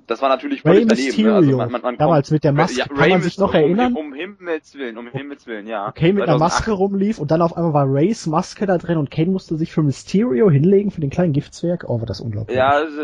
das 0.07 0.21
war 0.21 0.29
natürlich 0.29 0.63
Ray 0.65 0.85
daneben. 0.85 1.23
Ne? 1.23 1.33
Also 1.33 1.57
man, 1.57 1.71
man, 1.71 1.81
man 1.81 1.97
Damals 1.97 2.31
mit 2.31 2.43
der 2.43 2.53
Maske, 2.53 2.79
ja, 2.79 2.85
kann 2.85 2.97
Ray 2.97 3.09
man 3.09 3.21
sich 3.21 3.37
noch 3.37 3.53
erinnern? 3.53 3.95
Um, 3.95 4.07
um 4.07 4.13
Himmels 4.13 4.75
Willen, 4.75 4.97
um 4.97 5.07
Himmels 5.07 5.47
Willen, 5.47 5.67
ja. 5.67 5.91
Kane 5.91 6.13
mit 6.13 6.23
einer 6.23 6.37
Maske 6.37 6.71
rumlief 6.71 7.19
und 7.19 7.31
dann 7.31 7.41
auf 7.41 7.55
einmal 7.55 7.73
war 7.73 7.85
Rays 7.87 8.27
Maske 8.27 8.65
da 8.65 8.77
drin 8.77 8.97
und 8.97 9.11
Kane 9.11 9.31
musste 9.31 9.57
sich 9.57 9.71
für 9.71 9.83
Mysterio 9.83 10.49
hinlegen, 10.49 10.91
für 10.91 11.01
den 11.01 11.09
kleinen 11.09 11.33
Giftzwerg. 11.33 11.85
Oh, 11.87 11.99
war 11.99 12.05
das 12.05 12.21
unglaublich. 12.21 12.57
Ja, 12.57 12.69
also, 12.69 13.03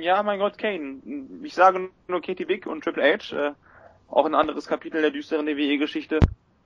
ja, 0.00 0.22
mein 0.22 0.38
Gott, 0.38 0.58
Kane. 0.58 1.00
Ich 1.42 1.54
sage 1.54 1.88
nur 2.08 2.20
Katie 2.20 2.44
Big 2.44 2.66
und 2.66 2.84
Triple 2.84 3.02
H, 3.02 3.36
äh, 3.36 3.52
auch 4.08 4.26
ein 4.26 4.34
anderes 4.34 4.66
Kapitel 4.66 5.00
der 5.00 5.10
düsteren 5.10 5.46
WWE-Geschichte. 5.46 6.20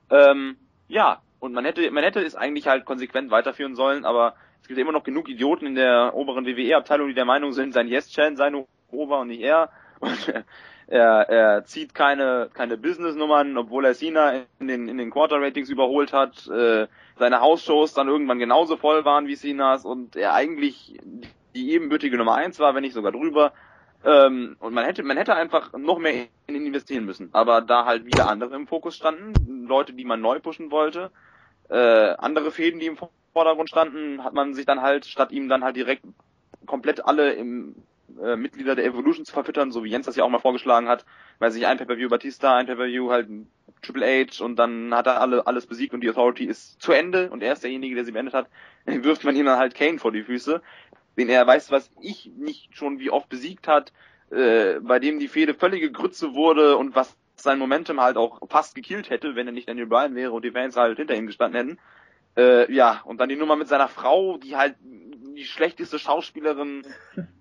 Ähm, 0.09 0.57
ja, 0.87 1.21
und 1.39 1.53
man 1.53 1.65
hätte, 1.65 1.89
man 1.91 2.03
hätte 2.03 2.19
es 2.21 2.35
eigentlich 2.35 2.67
halt 2.67 2.85
konsequent 2.85 3.31
weiterführen 3.31 3.75
sollen, 3.75 4.05
aber 4.05 4.35
es 4.61 4.67
gibt 4.67 4.79
immer 4.79 4.91
noch 4.91 5.03
genug 5.03 5.29
Idioten 5.29 5.65
in 5.65 5.75
der 5.75 6.13
oberen 6.13 6.45
WWE-Abteilung, 6.45 7.07
die 7.07 7.13
der 7.13 7.25
Meinung 7.25 7.53
sind, 7.53 7.73
sein 7.73 7.87
Yes-Chan 7.87 8.35
sei 8.35 8.49
nur 8.49 8.67
Ober 8.91 9.19
und 9.19 9.27
nicht 9.27 9.41
er. 9.41 9.69
Und 10.01 10.33
er, 10.89 11.29
er 11.29 11.65
zieht 11.65 11.93
keine, 11.93 12.49
keine 12.53 12.77
Business-Nummern, 12.77 13.57
obwohl 13.57 13.85
er 13.85 13.93
Cena 13.93 14.45
in 14.59 14.67
den, 14.67 14.87
in 14.87 14.97
den 14.97 15.11
Quarter-Ratings 15.11 15.69
überholt 15.69 16.13
hat. 16.13 16.47
Äh, 16.47 16.87
seine 17.17 17.41
Hausshows 17.41 17.93
dann 17.93 18.07
irgendwann 18.07 18.39
genauso 18.39 18.75
voll 18.75 19.05
waren 19.05 19.27
wie 19.27 19.35
Cenas 19.35 19.85
und 19.85 20.15
er 20.15 20.33
eigentlich 20.33 20.97
die 21.53 21.71
ebenbürtige 21.73 22.17
Nummer 22.17 22.35
eins 22.35 22.59
war, 22.59 22.73
wenn 22.73 22.81
nicht 22.81 22.93
sogar 22.93 23.11
drüber. 23.11 23.53
Ähm, 24.03 24.55
und 24.59 24.73
man 24.73 24.85
hätte, 24.85 25.03
man 25.03 25.17
hätte 25.17 25.35
einfach 25.35 25.73
noch 25.73 25.99
mehr 25.99 26.27
in 26.47 26.55
ihn 26.55 26.65
investieren 26.65 27.05
müssen. 27.05 27.29
Aber 27.33 27.61
da 27.61 27.85
halt 27.85 28.05
wieder 28.05 28.27
andere 28.27 28.55
im 28.55 28.65
Fokus 28.65 28.95
standen, 28.95 29.67
Leute, 29.67 29.93
die 29.93 30.05
man 30.05 30.21
neu 30.21 30.39
pushen 30.39 30.71
wollte, 30.71 31.11
äh, 31.69 32.15
andere 32.17 32.49
Fäden, 32.49 32.79
die 32.79 32.87
im 32.87 32.97
Vordergrund 33.33 33.69
standen, 33.69 34.23
hat 34.23 34.33
man 34.33 34.55
sich 34.55 34.65
dann 34.65 34.81
halt, 34.81 35.05
statt 35.05 35.31
ihm 35.31 35.49
dann 35.49 35.63
halt 35.63 35.75
direkt 35.75 36.03
komplett 36.65 37.05
alle 37.05 37.33
im 37.33 37.75
äh, 38.23 38.35
Mitglieder 38.35 38.75
der 38.75 38.85
Evolution 38.85 39.25
zu 39.25 39.33
verfüttern, 39.33 39.71
so 39.71 39.83
wie 39.83 39.89
Jens 39.89 40.05
das 40.05 40.15
ja 40.15 40.23
auch 40.23 40.29
mal 40.29 40.39
vorgeschlagen 40.39 40.87
hat, 40.87 41.05
weil 41.39 41.51
sich 41.51 41.65
ein 41.65 41.77
Pay-Per-View 41.77 42.09
Batista, 42.09 42.57
ein 42.57 42.65
Pay-Per-View 42.67 43.09
halt 43.09 43.27
Triple 43.81 44.05
H 44.05 44.43
und 44.43 44.57
dann 44.57 44.93
hat 44.93 45.07
er 45.07 45.21
alle, 45.21 45.47
alles 45.47 45.65
besiegt 45.65 45.93
und 45.93 46.01
die 46.01 46.09
Authority 46.09 46.45
ist 46.45 46.81
zu 46.81 46.91
Ende 46.91 47.29
und 47.29 47.41
er 47.41 47.53
ist 47.53 47.63
derjenige, 47.63 47.95
der 47.95 48.05
sie 48.05 48.11
beendet 48.11 48.33
hat, 48.33 48.47
wirft 48.85 49.23
man 49.23 49.35
ihm 49.35 49.45
dann 49.45 49.59
halt 49.59 49.75
Kane 49.75 49.99
vor 49.99 50.11
die 50.11 50.23
Füße, 50.23 50.61
den 51.17 51.29
er 51.29 51.45
weiß, 51.47 51.71
was 51.71 51.91
ich 52.01 52.31
nicht 52.37 52.75
schon 52.75 52.99
wie 52.99 53.09
oft 53.09 53.29
besiegt 53.29 53.67
hat, 53.67 53.93
äh, 54.31 54.79
bei 54.81 54.99
dem 54.99 55.19
die 55.19 55.27
Fehde 55.27 55.53
völlige 55.53 55.91
Grütze 55.91 56.33
wurde 56.33 56.77
und 56.77 56.95
was 56.95 57.15
sein 57.35 57.59
Momentum 57.59 58.01
halt 58.01 58.17
auch 58.17 58.41
fast 58.49 58.75
gekillt 58.75 59.09
hätte, 59.09 59.35
wenn 59.35 59.47
er 59.47 59.53
nicht 59.53 59.69
Daniel 59.69 59.87
Bryan 59.87 60.15
wäre 60.15 60.31
und 60.31 60.43
die 60.43 60.51
Fans 60.51 60.75
halt 60.75 60.97
hinter 60.97 61.15
ihm 61.15 61.27
gestanden 61.27 61.57
hätten. 61.57 61.79
Äh, 62.37 62.71
ja, 62.71 63.01
und 63.05 63.19
dann 63.19 63.29
die 63.29 63.35
Nummer 63.35 63.55
mit 63.55 63.67
seiner 63.67 63.87
Frau, 63.87 64.37
die 64.37 64.55
halt 64.55 64.75
die 64.81 65.45
schlechteste 65.45 65.99
Schauspielerin 65.99 66.83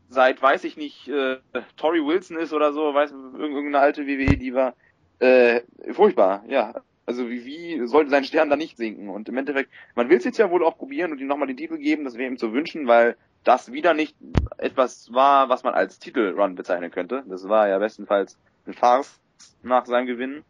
seit, 0.09 0.41
weiß 0.41 0.65
ich 0.65 0.77
nicht, 0.77 1.09
äh, 1.09 1.39
Tori 1.77 2.05
Wilson 2.05 2.39
ist 2.39 2.53
oder 2.53 2.73
so, 2.73 2.95
weiß 2.95 3.13
irgendeine 3.13 3.81
alte 3.81 4.07
WWE, 4.07 4.37
die 4.37 4.55
war 4.55 4.75
äh, 5.19 5.63
furchtbar, 5.93 6.45
ja. 6.49 6.83
Also 7.07 7.31
wie, 7.31 7.47
wie 7.47 7.87
sollte 7.87 8.11
sein 8.11 8.25
Stern 8.25 8.51
da 8.51 8.57
nicht 8.57 8.77
sinken? 8.77 9.09
Und 9.09 9.31
im 9.31 9.37
Endeffekt, 9.39 9.71
man 9.95 10.11
will 10.11 10.19
es 10.19 10.25
jetzt 10.25 10.39
ja 10.39 10.51
wohl 10.51 10.63
auch 10.63 10.77
probieren 10.77 11.11
und 11.11 11.21
ihm 11.21 11.27
nochmal 11.27 11.49
den 11.49 11.57
Titel 11.57 11.79
geben, 11.79 12.05
das 12.05 12.19
wäre 12.19 12.31
ihm 12.31 12.37
zu 12.37 12.53
wünschen, 12.53 12.87
weil 12.87 13.17
das 13.45 13.73
wieder 13.73 13.95
nicht 13.95 14.15
etwas 14.59 15.11
war, 15.13 15.49
was 15.49 15.63
man 15.63 15.73
als 15.73 15.99
Titelrun 15.99 16.55
bezeichnen 16.55 16.91
könnte. 16.91 17.25
Das 17.27 17.49
war 17.49 17.67
ja 17.69 17.79
bestenfalls 17.79 18.37
ein 18.67 18.75
Farce 18.75 19.21
nach 19.63 19.87
seinem 19.87 20.07
Gewinn. 20.07 20.43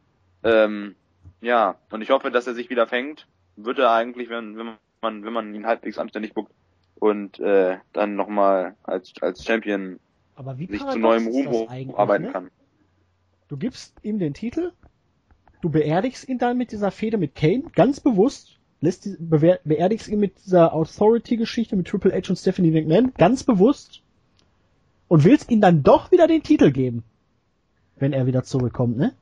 Ähm, 0.43 0.97
ja, 1.41 1.77
und 1.93 2.03
ich 2.03 2.11
hoffe, 2.11 2.33
dass 2.33 2.49
er 2.49 2.55
sich 2.55 2.71
wieder 2.71 2.89
fängt. 2.89 3.29
Wird 3.55 3.79
er 3.79 3.93
eigentlich, 3.93 4.29
wenn, 4.29 4.57
wenn 4.57 4.77
man, 5.01 5.25
wenn 5.25 5.33
man 5.33 5.55
ihn 5.55 5.67
halbwegs 5.67 5.99
anständig 5.99 6.35
guckt, 6.35 6.51
und 7.01 7.39
äh, 7.41 7.79
dann 7.93 8.15
nochmal 8.15 8.77
als, 8.83 9.13
als 9.21 9.45
Champion 9.45 9.99
sich 10.57 10.81
zu 10.81 10.99
neuem 10.99 11.27
Ruhm 11.27 11.95
arbeiten 11.95 12.25
ne? 12.25 12.33
kann. 12.33 12.51
Du 13.49 13.57
gibst 13.57 13.97
ihm 14.03 14.19
den 14.19 14.35
Titel, 14.35 14.73
du 15.61 15.71
beerdigst 15.71 16.29
ihn 16.29 16.39
dann 16.39 16.59
mit 16.59 16.73
dieser 16.73 16.91
Fehde 16.91 17.17
mit 17.19 17.35
Kane, 17.35 17.65
ganz 17.75 18.01
bewusst, 18.01 18.59
lässt 18.81 19.07
die, 19.07 19.17
be 19.19 19.59
beerdigst 19.65 20.09
ihn 20.09 20.21
mit 20.21 20.45
dieser 20.45 20.75
Authority-Geschichte 20.75 21.77
mit 21.77 21.89
Triple 21.89 22.13
H 22.13 22.29
und 22.29 22.37
Stephanie 22.37 22.71
McMahon, 22.71 23.13
ganz 23.17 23.43
bewusst, 23.43 24.03
und 25.09 25.25
willst 25.25 25.51
ihm 25.51 25.61
dann 25.61 25.83
doch 25.83 26.13
wieder 26.13 26.27
den 26.27 26.43
Titel 26.43 26.71
geben, 26.71 27.03
wenn 27.97 28.13
er 28.13 28.27
wieder 28.27 28.45
zurückkommt, 28.45 28.97
ne? 28.97 29.15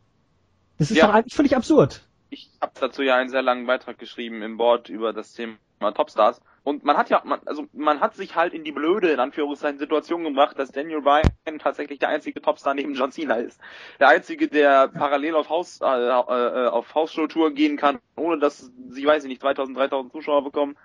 Das 0.78 0.90
ist 0.90 0.98
ja. 0.98 1.06
doch 1.06 1.14
eigentlich 1.14 1.34
völlig 1.34 1.56
absurd. 1.56 2.06
Ich 2.28 2.50
habe 2.60 2.72
dazu 2.78 3.02
ja 3.02 3.16
einen 3.16 3.30
sehr 3.30 3.42
langen 3.42 3.66
Beitrag 3.66 3.98
geschrieben 3.98 4.42
im 4.42 4.56
Board 4.56 4.88
über 4.90 5.12
das 5.12 5.32
Thema 5.32 5.56
Topstars 5.94 6.42
und 6.66 6.82
man 6.82 6.96
hat 6.96 7.10
ja, 7.10 7.22
man, 7.24 7.38
also 7.44 7.68
man 7.72 8.00
hat 8.00 8.16
sich 8.16 8.34
halt 8.34 8.52
in 8.52 8.64
die 8.64 8.72
blöde, 8.72 9.12
in 9.12 9.20
Anführungszeichen, 9.20 9.78
Situation 9.78 10.24
gebracht, 10.24 10.58
dass 10.58 10.72
Daniel 10.72 11.00
Bryan 11.00 11.60
tatsächlich 11.60 12.00
der 12.00 12.08
einzige 12.08 12.42
Topstar 12.42 12.74
neben 12.74 12.94
John 12.94 13.12
Cena 13.12 13.36
ist. 13.36 13.60
Der 14.00 14.08
einzige, 14.08 14.48
der 14.48 14.88
parallel 14.88 15.36
auf 15.36 15.48
Haus, 15.48 15.80
äh, 15.80 15.84
äh, 15.84 16.66
auf 16.66 16.92
Hausshow-Tour 16.92 17.52
gehen 17.52 17.76
kann, 17.76 18.00
ohne 18.16 18.40
dass 18.40 18.72
sie, 18.88 19.06
weiß 19.06 19.22
ich 19.22 19.28
nicht, 19.28 19.42
2000, 19.42 19.78
3000 19.78 20.12
Zuschauer 20.12 20.42
bekommen. 20.42 20.76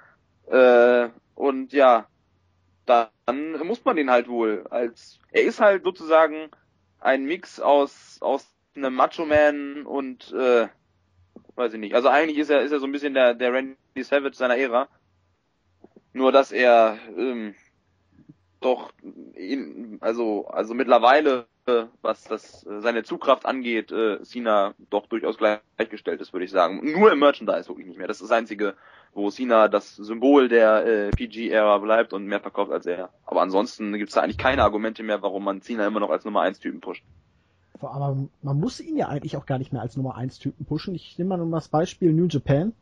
Äh, 0.45 1.09
und 1.34 1.73
ja, 1.73 2.05
dann 2.86 3.09
muss 3.63 3.84
man 3.84 3.95
den 3.95 4.11
halt 4.11 4.27
wohl 4.27 4.67
als, 4.69 5.19
er 5.32 5.41
ist 5.41 5.61
halt 5.61 5.84
sozusagen 5.84 6.51
ein 6.99 7.25
Mix 7.25 7.59
aus, 7.59 8.19
aus 8.21 8.45
einem 8.75 8.93
Macho-Man 8.93 9.88
und, 9.88 10.32
äh, 10.32 10.67
weiß 11.55 11.73
ich 11.73 11.79
nicht. 11.79 11.95
Also 11.95 12.07
eigentlich 12.07 12.38
ist 12.38 12.51
er, 12.51 12.61
ist 12.61 12.71
er 12.71 12.79
so 12.79 12.86
ein 12.86 12.91
bisschen 12.91 13.15
der, 13.15 13.34
der 13.34 13.51
Randy 13.51 13.77
Savage 14.03 14.36
seiner 14.36 14.57
Ära. 14.57 14.88
Nur 16.14 16.32
dass 16.32 16.51
er 16.51 16.97
ähm, 17.18 17.55
doch 18.59 18.91
ihn, 19.36 19.97
also 20.01 20.47
also 20.47 20.74
mittlerweile 20.74 21.47
äh, 21.66 21.86
was 22.01 22.24
das 22.24 22.66
äh, 22.66 22.82
seine 22.82 23.03
Zugkraft 23.03 23.45
angeht, 23.45 23.91
äh, 23.91 24.24
Cena 24.24 24.74
doch 24.89 25.07
durchaus 25.07 25.38
gleichgestellt 25.38 26.22
ist, 26.22 26.34
würde 26.34 26.45
ich 26.45 26.51
sagen. 26.51 26.82
Nur 26.91 27.12
im 27.12 27.20
Merchandise 27.20 27.70
wirklich 27.70 27.88
nicht 27.88 27.97
mehr. 27.97 28.07
Das 28.07 28.18
ist 28.18 28.30
das 28.30 28.38
einzige, 28.38 28.76
wo 29.14 29.30
Cena 29.30 29.68
das 29.68 29.95
Symbol 29.95 30.49
der 30.49 30.86
äh, 30.86 31.09
PG-Ära 31.12 31.78
bleibt 31.78 32.14
und 32.14 32.26
mehr 32.26 32.39
verkauft 32.39 32.72
als 32.72 32.86
er. 32.86 33.09
Aber 33.26 33.41
ansonsten 33.41 33.93
gibt 33.93 34.09
es 34.09 34.16
da 34.16 34.22
eigentlich 34.22 34.38
keine 34.38 34.64
Argumente 34.64 35.03
mehr, 35.03 35.22
warum 35.22 35.43
man 35.43 35.62
Cena 35.62 35.86
immer 35.86 35.99
noch 35.99 36.09
als 36.09 36.26
Nummer 36.26 36.41
1 36.41 36.59
Typen 36.59 36.82
pusht. 36.82 37.03
Aber 37.80 38.18
man 38.41 38.59
muss 38.59 38.80
ihn 38.80 38.97
ja 38.97 39.07
eigentlich 39.07 39.38
auch 39.38 39.45
gar 39.45 39.57
nicht 39.57 39.74
mehr 39.74 39.82
als 39.82 39.97
Nummer 39.97 40.16
1 40.16 40.39
Typen 40.39 40.66
pushen. 40.66 40.93
Ich 40.93 41.18
nehme 41.18 41.30
mal 41.30 41.38
nur 41.38 41.51
das 41.51 41.68
Beispiel 41.68 42.14
New 42.14 42.28
Japan 42.28 42.74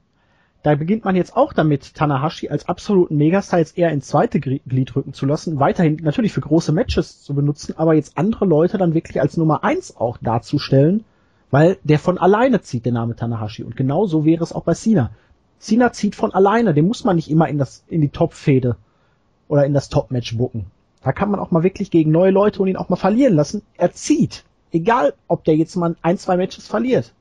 da 0.61 0.75
beginnt 0.75 1.05
man 1.05 1.15
jetzt 1.15 1.37
auch 1.37 1.53
damit, 1.53 1.95
Tanahashi 1.95 2.49
als 2.49 2.67
absoluten 2.67 3.15
Megastar 3.15 3.59
jetzt 3.59 3.77
eher 3.77 3.91
ins 3.91 4.07
zweite 4.07 4.39
Glied 4.39 4.95
rücken 4.95 5.13
zu 5.13 5.25
lassen, 5.25 5.59
weiterhin 5.59 5.97
natürlich 6.01 6.33
für 6.33 6.41
große 6.41 6.73
Matches 6.73 7.21
zu 7.21 7.33
benutzen, 7.33 7.75
aber 7.77 7.93
jetzt 7.93 8.17
andere 8.17 8.45
Leute 8.45 8.77
dann 8.77 8.93
wirklich 8.93 9.21
als 9.21 9.37
Nummer 9.37 9.63
eins 9.63 9.95
auch 9.95 10.17
darzustellen, 10.17 11.05
weil 11.49 11.77
der 11.83 11.97
von 11.97 12.17
alleine 12.17 12.61
zieht, 12.61 12.85
der 12.85 12.91
Name 12.91 13.15
Tanahashi. 13.15 13.63
Und 13.63 13.77
genau 13.77 14.05
so 14.05 14.25
wäre 14.25 14.43
es 14.43 14.51
auch 14.51 14.63
bei 14.63 14.73
Cena. 14.73 15.11
Cena 15.59 15.93
zieht 15.93 16.15
von 16.15 16.33
alleine, 16.33 16.73
den 16.73 16.87
muss 16.87 17.05
man 17.05 17.15
nicht 17.15 17.29
immer 17.29 17.47
in 17.47 17.57
das, 17.57 17.83
in 17.87 18.01
die 18.01 18.09
Top-Fehde 18.09 18.75
oder 19.47 19.65
in 19.65 19.73
das 19.73 19.89
Top-Match 19.89 20.37
bucken. 20.37 20.65
Da 21.03 21.13
kann 21.13 21.31
man 21.31 21.39
auch 21.39 21.51
mal 21.51 21.63
wirklich 21.63 21.89
gegen 21.91 22.11
neue 22.11 22.31
Leute 22.31 22.61
und 22.61 22.67
ihn 22.67 22.77
auch 22.77 22.89
mal 22.89 22.97
verlieren 22.97 23.33
lassen. 23.33 23.61
Er 23.77 23.93
zieht. 23.93 24.43
Egal, 24.71 25.13
ob 25.27 25.45
der 25.45 25.55
jetzt 25.55 25.75
mal 25.75 25.95
ein, 26.01 26.17
zwei 26.17 26.37
Matches 26.37 26.67
verliert. 26.67 27.13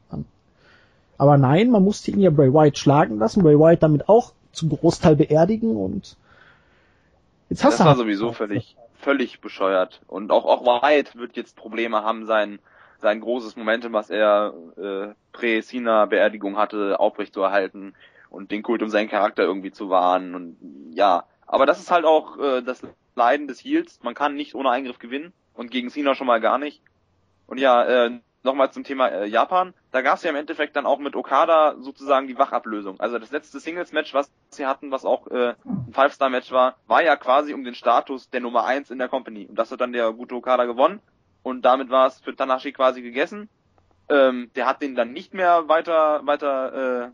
Aber 1.19 1.37
nein, 1.37 1.71
man 1.71 1.83
musste 1.83 2.13
ihn 2.13 2.21
ja 2.21 2.31
Bray 2.31 2.53
Wyatt 2.53 2.79
schlagen 2.79 3.19
lassen, 3.19 3.43
Bray 3.43 3.59
Wyatt 3.59 3.83
damit 3.83 4.09
auch 4.09 4.33
zum 4.53 4.71
Großteil 4.71 5.17
beerdigen 5.17 5.77
und 5.77 6.17
jetzt 7.51 7.65
hast 7.65 7.73
das 7.73 7.79
du. 7.79 7.79
Das 7.79 7.81
war 7.81 7.87
halt 7.87 7.99
sowieso 7.99 8.33
völlig, 8.33 8.77
völlig 8.99 9.41
bescheuert. 9.41 10.01
Und 10.07 10.31
auch, 10.31 10.45
auch 10.45 10.65
Wyatt 10.65 11.17
wird 11.17 11.37
jetzt 11.37 11.57
Probleme 11.57 12.03
haben, 12.05 12.25
sein, 12.25 12.61
sein 13.01 13.21
großes 13.21 13.57
Momentum, 13.57 13.93
was 13.93 14.11
er 14.11 14.55
äh, 14.77 15.09
Prä-Cena-Beerdigung 15.33 16.57
hatte, 16.57 17.01
aufrechtzuerhalten 17.01 17.95
und 18.31 18.53
den 18.53 18.63
Kult 18.63 18.83
um 18.83 18.89
seinen 18.89 19.09
Charakter 19.09 19.43
irgendwie 19.43 19.73
zu 19.73 19.91
wahren. 19.91 20.35
Und 20.37 20.57
ja, 20.95 21.25
aber 21.47 21.67
das 21.67 21.81
ist 21.81 21.91
halt 21.91 22.05
auch 22.05 22.39
äh, 22.39 22.63
das 22.63 22.83
Leiden 23.17 23.49
des 23.49 23.65
Heels. 23.65 23.99
Man 24.03 24.15
kann 24.15 24.37
nicht 24.37 24.55
ohne 24.55 24.71
Eingriff 24.71 25.01
gewinnen 25.01 25.33
und 25.55 25.73
gegen 25.73 25.91
Cena 25.91 26.15
schon 26.15 26.29
mal 26.29 26.41
gar 26.41 26.59
nicht. 26.59 26.81
Und 27.49 27.59
ja, 27.59 27.85
äh, 27.85 28.21
nochmal 28.43 28.71
zum 28.73 28.85
Thema 28.85 29.09
äh, 29.09 29.27
Japan 29.27 29.75
da 29.91 30.03
gab 30.03 30.17
es 30.17 30.23
ja 30.23 30.31
im 30.31 30.37
Endeffekt 30.37 30.77
dann 30.77 30.87
auch 30.87 30.99
mit 30.99 31.17
Okada 31.17 31.77
sozusagen 31.79 32.27
die 32.27 32.39
Wachablösung. 32.39 33.01
Also 33.01 33.19
das 33.19 33.31
letzte 33.31 33.59
Singles-Match, 33.59 34.13
was 34.13 34.31
sie 34.51 34.67
hatten, 34.67 34.91
was 34.91 35.05
auch 35.05 35.27
äh, 35.29 35.55
ein 35.65 35.93
Five-Star-Match 35.93 36.53
war, 36.53 36.77
war 36.87 37.03
ja 37.03 37.17
quasi 37.17 37.55
um 37.55 37.65
den 37.65 37.75
Status 37.75 38.29
der 38.31 38.41
Nummer 38.41 38.67
eins 38.67 38.91
in 38.91 38.99
der 38.99 39.09
Company. 39.09 39.47
Und 39.47 39.59
das 39.59 39.71
hat 39.71 39.81
dann 39.81 39.93
der 39.93 40.13
gute 40.13 40.35
Okada 40.35 40.67
gewonnen. 40.67 41.01
Und 41.43 41.63
damit 41.63 41.89
war 41.91 42.07
es 42.07 42.21
für 42.21 42.37
Tanashi 42.37 42.73
quasi 42.73 43.01
gegessen. 43.01 43.49
Ähm, 44.11 44.51
der 44.57 44.67
hat 44.67 44.83
den 44.83 44.95
dann 44.95 45.13
nicht 45.13 45.33
mehr 45.33 45.69
weiter, 45.69 46.21
weiter 46.27 47.07
äh, 47.07 47.11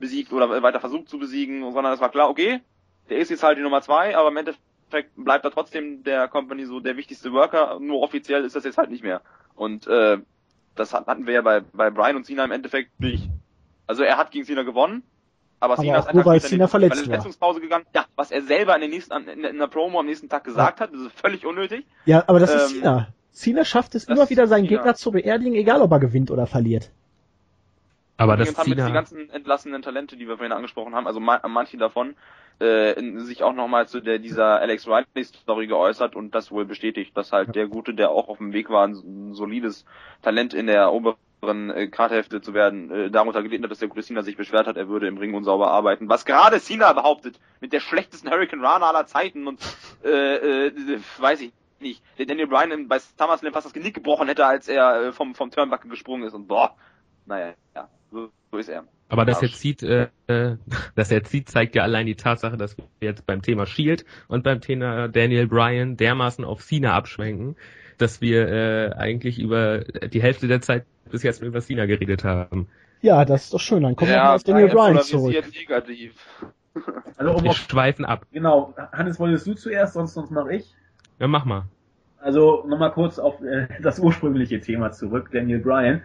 besiegt 0.00 0.32
oder 0.32 0.62
weiter 0.62 0.80
versucht 0.80 1.08
zu 1.08 1.18
besiegen, 1.18 1.70
sondern 1.72 1.92
es 1.92 2.00
war 2.00 2.10
klar, 2.10 2.28
okay, 2.28 2.60
der 3.08 3.18
ist 3.18 3.30
jetzt 3.30 3.44
halt 3.44 3.58
die 3.58 3.62
Nummer 3.62 3.82
zwei, 3.82 4.16
aber 4.16 4.28
im 4.28 4.36
Endeffekt 4.36 5.12
bleibt 5.16 5.44
er 5.44 5.50
trotzdem 5.52 6.02
der 6.02 6.28
Company 6.28 6.66
so 6.66 6.80
der 6.80 6.96
wichtigste 6.96 7.32
Worker, 7.32 7.78
nur 7.80 8.02
offiziell 8.02 8.44
ist 8.44 8.56
das 8.56 8.64
jetzt 8.64 8.78
halt 8.78 8.90
nicht 8.90 9.04
mehr. 9.04 9.22
Und 9.56 9.86
äh, 9.86 10.18
das 10.76 10.92
hatten 10.92 11.26
wir 11.26 11.34
ja 11.34 11.42
bei, 11.42 11.60
bei 11.60 11.90
Brian 11.90 12.16
und 12.16 12.24
Cena 12.24 12.44
im 12.44 12.52
Endeffekt 12.52 13.00
nicht. 13.00 13.28
Also 13.86 14.02
er 14.02 14.16
hat 14.18 14.30
gegen 14.30 14.44
Cena 14.44 14.62
gewonnen, 14.62 15.02
aber, 15.58 15.74
Aber 15.74 15.82
Cena 15.82 16.00
auch 16.00 16.12
nur, 16.12 16.24
weil 16.24 16.40
Cena 16.40 16.64
in 16.64 16.70
verletzt 16.70 16.96
die 16.96 17.00
war. 17.00 17.04
Verletzungspause 17.06 17.60
gegangen. 17.60 17.86
Ja, 17.94 18.04
was 18.14 18.30
er 18.30 18.42
selber 18.42 18.74
in, 18.74 18.82
den 18.82 18.90
nächsten, 18.90 19.12
in, 19.28 19.44
in 19.44 19.58
der 19.58 19.66
Promo 19.68 19.98
am 20.00 20.06
nächsten 20.06 20.28
Tag 20.28 20.44
gesagt 20.44 20.80
hat, 20.80 20.92
das 20.92 21.00
ist 21.00 21.18
völlig 21.18 21.46
unnötig. 21.46 21.86
Ja, 22.04 22.24
aber 22.26 22.38
das 22.38 22.54
ist 22.54 22.72
Ähm, 22.72 22.78
Cena. 22.80 23.08
Cena 23.32 23.64
schafft 23.64 23.94
es 23.94 24.04
immer 24.04 24.28
wieder, 24.30 24.46
seinen 24.46 24.64
ist. 24.64 24.70
Gegner 24.70 24.94
zu 24.94 25.10
beerdigen, 25.10 25.54
egal 25.54 25.80
ob 25.82 25.90
er 25.92 26.00
gewinnt 26.00 26.30
oder 26.30 26.46
verliert. 26.46 26.90
Aber 28.18 28.36
das 28.36 28.48
haben 28.58 28.68
jetzt 28.68 28.78
die 28.88 28.92
ganzen 28.94 29.30
entlassenen 29.30 29.82
Talente, 29.82 30.16
die 30.16 30.26
wir 30.26 30.36
vorhin 30.36 30.52
angesprochen 30.52 30.94
haben, 30.94 31.06
also 31.06 31.20
ma 31.20 31.40
manche 31.48 31.76
davon, 31.76 32.14
äh, 32.60 32.92
in- 32.98 33.20
sich 33.20 33.42
auch 33.42 33.52
nochmal 33.52 33.86
zu 33.88 34.00
der, 34.00 34.18
dieser 34.18 34.58
Alex 34.60 34.86
Riley 34.86 35.24
Story 35.24 35.66
geäußert 35.66 36.16
und 36.16 36.34
das 36.34 36.50
wohl 36.50 36.64
bestätigt, 36.64 37.16
dass 37.16 37.32
halt 37.32 37.54
der 37.54 37.66
Gute, 37.68 37.92
der 37.94 38.10
auch 38.10 38.28
auf 38.28 38.38
dem 38.38 38.52
Weg 38.54 38.70
war, 38.70 38.86
ein, 38.86 39.34
solides 39.34 39.84
Talent 40.22 40.54
in 40.54 40.66
der 40.66 40.92
oberen 40.94 41.16
äh, 41.70 41.88
Karthälfte 41.88 42.40
zu 42.40 42.54
werden, 42.54 42.90
äh, 42.90 43.10
darunter 43.10 43.42
gelitten 43.42 43.64
hat, 43.64 43.70
dass 43.70 43.80
der 43.80 43.88
gute 43.88 44.02
Cena 44.02 44.22
sich 44.22 44.38
beschwert 44.38 44.66
hat, 44.66 44.78
er 44.78 44.88
würde 44.88 45.06
im 45.08 45.18
Ring 45.18 45.34
unsauber 45.34 45.70
arbeiten. 45.70 46.08
Was 46.08 46.24
gerade 46.24 46.58
Cena 46.58 46.94
behauptet, 46.94 47.38
mit 47.60 47.74
der 47.74 47.80
schlechtesten 47.80 48.30
Hurricane 48.30 48.64
Rana 48.64 48.86
aller 48.88 49.06
Zeiten 49.06 49.46
und 49.46 49.60
äh, 50.02 50.68
äh, 50.68 51.00
weiß 51.18 51.42
ich 51.42 51.52
nicht, 51.80 52.02
der 52.18 52.24
Daniel 52.24 52.46
Bryan 52.46 52.88
bei 52.88 52.98
SummerSlam 52.98 53.52
fast 53.52 53.66
das 53.66 53.74
Genick 53.74 53.92
gebrochen 53.92 54.28
hätte, 54.28 54.46
als 54.46 54.66
er 54.68 55.08
äh, 55.08 55.12
vom, 55.12 55.34
vom 55.34 55.50
Turnbuckle 55.50 55.90
gesprungen 55.90 56.22
ist 56.26 56.32
und 56.32 56.48
boah, 56.48 56.74
naja, 57.26 57.54
ja, 57.74 57.88
so, 58.10 58.30
so 58.50 58.58
ist 58.58 58.68
er. 58.68 58.84
aber 59.08 59.24
dass 59.24 59.42
er 59.42 59.50
zieht, 59.50 59.82
äh, 59.82 60.08
äh, 60.26 60.56
dass 60.94 61.10
er 61.10 61.24
zieht, 61.24 61.48
zeigt 61.48 61.74
ja 61.74 61.82
allein 61.82 62.06
die 62.06 62.14
Tatsache, 62.14 62.56
dass 62.56 62.76
wir 62.76 62.84
jetzt 63.00 63.26
beim 63.26 63.42
Thema 63.42 63.66
Shield 63.66 64.04
und 64.28 64.44
beim 64.44 64.60
Thema 64.60 65.08
Daniel 65.08 65.46
Bryan 65.46 65.96
dermaßen 65.96 66.44
auf 66.44 66.62
Cena 66.62 66.94
abschwenken, 66.94 67.56
dass 67.98 68.20
wir 68.20 68.48
äh, 68.48 68.92
eigentlich 68.94 69.38
über 69.38 69.80
die 69.80 70.22
Hälfte 70.22 70.48
der 70.48 70.60
Zeit 70.60 70.84
bis 71.10 71.22
jetzt 71.22 71.40
nur 71.40 71.48
über 71.48 71.60
Cena 71.60 71.86
geredet 71.86 72.24
haben. 72.24 72.68
Ja, 73.02 73.24
das 73.24 73.44
ist 73.44 73.54
doch 73.54 73.60
schön. 73.60 73.82
Dann 73.82 73.94
kommen 73.94 74.10
wir 74.10 74.18
mal 74.18 74.34
auf 74.34 74.42
Daniel 74.42 74.68
Bryan 74.68 75.02
zurück. 75.02 75.34
negativ. 75.54 76.14
Also 77.16 77.32
um 77.32 77.42
Wir 77.42 77.52
auf, 77.52 77.56
schweifen 77.56 78.04
ab. 78.04 78.26
genau, 78.32 78.74
Hannes, 78.92 79.18
wolltest 79.18 79.46
du 79.46 79.54
zuerst, 79.54 79.94
sonst, 79.94 80.12
sonst 80.12 80.30
mache 80.30 80.56
ich. 80.56 80.74
Ja, 81.18 81.26
mach 81.26 81.46
mal. 81.46 81.64
Also 82.18 82.66
nochmal 82.66 82.92
kurz 82.92 83.18
auf 83.18 83.40
äh, 83.40 83.66
das 83.80 83.98
ursprüngliche 83.98 84.60
Thema 84.60 84.92
zurück, 84.92 85.30
Daniel 85.32 85.60
Bryan. 85.60 86.02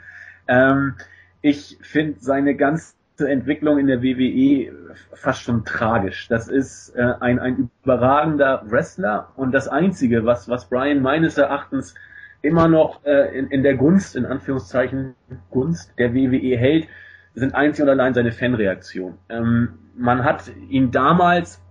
Ähm, 0.51 0.95
ich 1.41 1.77
finde 1.81 2.19
seine 2.19 2.55
ganze 2.55 2.93
Entwicklung 3.19 3.79
in 3.79 3.87
der 3.87 4.03
WWE 4.03 4.95
fast 5.13 5.43
schon 5.43 5.63
tragisch. 5.63 6.27
Das 6.27 6.47
ist 6.47 6.89
äh, 6.95 7.13
ein, 7.19 7.39
ein 7.39 7.69
überragender 7.83 8.63
Wrestler 8.65 9.29
und 9.37 9.53
das 9.53 9.67
Einzige, 9.67 10.25
was, 10.25 10.49
was 10.49 10.69
Bryan 10.69 11.01
meines 11.01 11.37
Erachtens 11.37 11.95
immer 12.41 12.67
noch 12.67 13.05
äh, 13.05 13.37
in, 13.37 13.47
in 13.47 13.63
der 13.63 13.75
Gunst, 13.75 14.15
in 14.15 14.25
Anführungszeichen 14.25 15.15
Gunst 15.51 15.93
der 15.97 16.13
WWE 16.13 16.57
hält, 16.57 16.87
sind 17.33 17.55
einzig 17.55 17.83
und 17.83 17.89
allein 17.89 18.13
seine 18.13 18.31
Fanreaktion. 18.31 19.17
Ähm, 19.29 19.79
man 19.95 20.25
hat 20.25 20.51
ihn 20.69 20.91
damals 20.91 21.61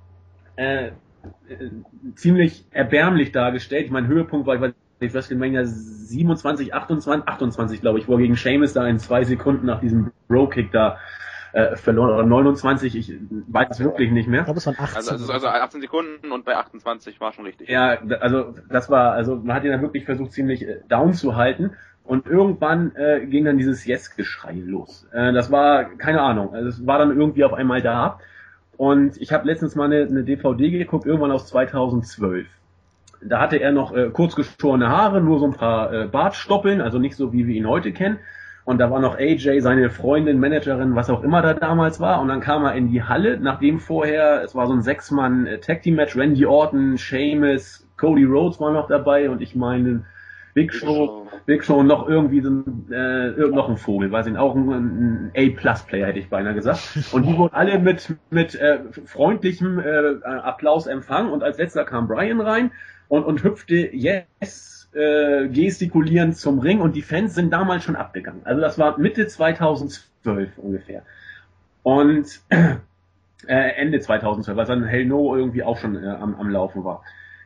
äh, 0.57 0.87
äh, 0.87 0.91
ziemlich 2.15 2.65
erbärmlich 2.71 3.33
dargestellt. 3.33 3.91
Mein 3.91 4.07
Höhepunkt 4.07 4.47
war, 4.47 4.55
ich 4.55 4.61
weiß 4.61 4.73
nicht, 5.01 5.15
WrestleMania 5.15 5.65
27, 5.65 6.75
28, 6.75 7.29
28, 7.29 7.81
glaube 7.81 7.99
ich, 7.99 8.09
wo 8.09 8.15
er 8.15 8.19
gegen 8.19 8.37
Sheamus 8.37 8.73
da 8.73 8.87
in 8.87 8.99
zwei 8.99 9.25
Sekunden 9.25 9.67
nach 9.67 9.81
diesem 9.81 10.13
Bro-Kick 10.29 10.73
da 10.73 10.99
äh, 11.53 11.77
verloren, 11.77 12.11
oder 12.11 12.23
29, 12.25 12.97
ich 12.97 13.15
weiß 13.49 13.69
es 13.71 13.81
wirklich 13.81 14.11
nicht 14.11 14.29
mehr. 14.29 14.41
Ich 14.41 14.45
glaube, 14.45 14.59
es 14.59 14.67
waren 14.67 14.77
18. 14.79 14.97
Also, 14.97 15.11
also, 15.11 15.33
also 15.33 15.49
18 15.49 15.81
Sekunden 15.81 16.31
und 16.31 16.45
bei 16.45 16.57
28 16.57 17.21
war 17.21 17.33
schon 17.33 17.45
richtig. 17.45 17.69
Ja, 17.69 17.99
also 18.21 18.55
das 18.69 18.91
war, 18.91 19.13
also 19.13 19.37
man 19.37 19.57
hat 19.57 19.65
ihn 19.65 19.73
dann 19.73 19.83
wirklich 19.83 20.05
versucht, 20.05 20.33
ziemlich 20.33 20.67
äh, 20.67 20.81
down 20.89 21.13
zu 21.13 21.37
halten. 21.37 21.73
Und 22.05 22.27
irgendwann 22.27 22.95
äh, 22.97 23.25
ging 23.27 23.45
dann 23.45 23.57
dieses 23.57 23.85
Yes-Geschrei 23.85 24.55
los. 24.55 25.07
Äh, 25.13 25.33
das 25.33 25.53
war, 25.53 25.85
keine 25.85 26.21
Ahnung, 26.23 26.55
also 26.55 26.69
es 26.69 26.87
war 26.87 26.99
dann 26.99 27.17
irgendwie 27.17 27.45
auf 27.45 27.53
einmal 27.53 27.83
da. 27.83 28.19
Und 28.77 29.21
ich 29.21 29.33
habe 29.33 29.47
letztens 29.47 29.75
mal 29.75 29.85
eine, 29.85 30.07
eine 30.07 30.25
DVD 30.25 30.71
geguckt, 30.71 31.07
irgendwann 31.07 31.31
aus 31.31 31.47
2012. 31.49 32.47
Da 33.23 33.41
hatte 33.41 33.59
er 33.59 33.73
noch 33.73 33.95
äh, 33.95 34.11
kurz 34.11 34.35
geschorene 34.35 34.89
Haare, 34.89 35.21
nur 35.21 35.39
so 35.39 35.47
ein 35.47 35.53
paar 35.53 35.93
äh, 35.93 36.07
Bartstoppeln, 36.07 36.81
also 36.81 36.99
nicht 36.99 37.17
so 37.17 37.33
wie 37.33 37.47
wir 37.47 37.55
ihn 37.55 37.69
heute 37.69 37.93
kennen. 37.93 38.19
Und 38.65 38.79
da 38.79 38.91
war 38.91 39.01
noch 39.01 39.19
AJ, 39.19 39.61
seine 39.61 39.91
Freundin, 39.91 40.39
Managerin, 40.39 40.95
was 40.95 41.11
auch 41.11 41.23
immer 41.23 41.43
da 41.43 41.55
damals 41.55 41.99
war. 41.99 42.21
Und 42.21 42.29
dann 42.29 42.41
kam 42.41 42.65
er 42.65 42.75
in 42.75 42.89
die 42.89 43.03
Halle, 43.03 43.39
nachdem 43.41 43.81
vorher, 43.81 44.43
es 44.45 44.55
war 44.55 44.67
so 44.67 44.75
ein 44.75 44.83
Sechs-Mann-Tag-Team-Match, 44.83 46.17
Randy 46.17 46.47
Orton, 46.47 46.97
Sheamus, 46.99 47.87
Cody 47.97 48.25
Rhodes 48.25 48.61
war 48.61 48.73
noch 48.73 48.89
dabei 48.89 49.29
und 49.29 49.43
ich 49.43 49.55
meine 49.55 50.05
Big 50.55 50.73
Show, 50.73 51.27
Big 51.47 51.65
Show 51.65 51.77
und 51.77 51.87
noch 51.87 52.09
irgendwie 52.09 52.41
so 52.41 52.51
ein, 52.51 52.87
äh, 52.91 53.31
noch 53.49 53.69
ein 53.69 53.77
Vogel, 53.77 54.11
weiß 54.11 54.27
ich 54.27 54.33
nicht, 54.33 54.41
auch 54.41 54.55
ein, 54.55 54.69
ein 54.71 55.33
A-Plus-Player 55.37 56.07
hätte 56.07 56.19
ich 56.19 56.29
beinahe 56.29 56.55
gesagt. 56.55 56.81
Und 57.13 57.27
die 57.27 57.37
wurden 57.37 57.55
alle 57.55 57.79
mit, 57.79 58.15
mit 58.31 58.55
äh, 58.55 58.81
freundlichem 59.05 59.79
äh, 59.79 60.25
Applaus 60.25 60.87
empfangen 60.87 61.31
und 61.31 61.43
als 61.43 61.59
letzter 61.59 61.85
kam 61.85 62.09
Brian 62.09 62.41
rein 62.41 62.73
und, 63.11 63.25
und 63.25 63.43
hüpfte 63.43 63.91
Yes 63.93 64.89
äh, 64.93 65.49
gestikulierend 65.49 66.37
zum 66.37 66.61
Ring 66.61 66.81
und 66.81 66.95
die 66.95 67.03
Fans 67.03 67.35
sind 67.35 67.51
damals 67.51 67.85
schon 67.85 67.97
abgegangen. 67.97 68.43
Also 68.45 68.61
das 68.61 68.79
war 68.79 68.99
Mitte 68.99 69.27
2012 69.27 70.57
ungefähr. 70.57 71.03
Und 71.83 72.41
äh, 72.51 72.77
Ende 73.47 74.01
2012, 74.01 74.57
was 74.57 74.69
dann 74.69 74.85
Hell 74.85 75.07
No 75.07 75.37
irgendwie 75.37 75.65
auch 75.65 75.77
schon 75.77 76.03
äh, 76.03 76.07
am, 76.07 76.37
am 76.37 76.49
Laufen 76.51 76.85
war. 76.85 77.03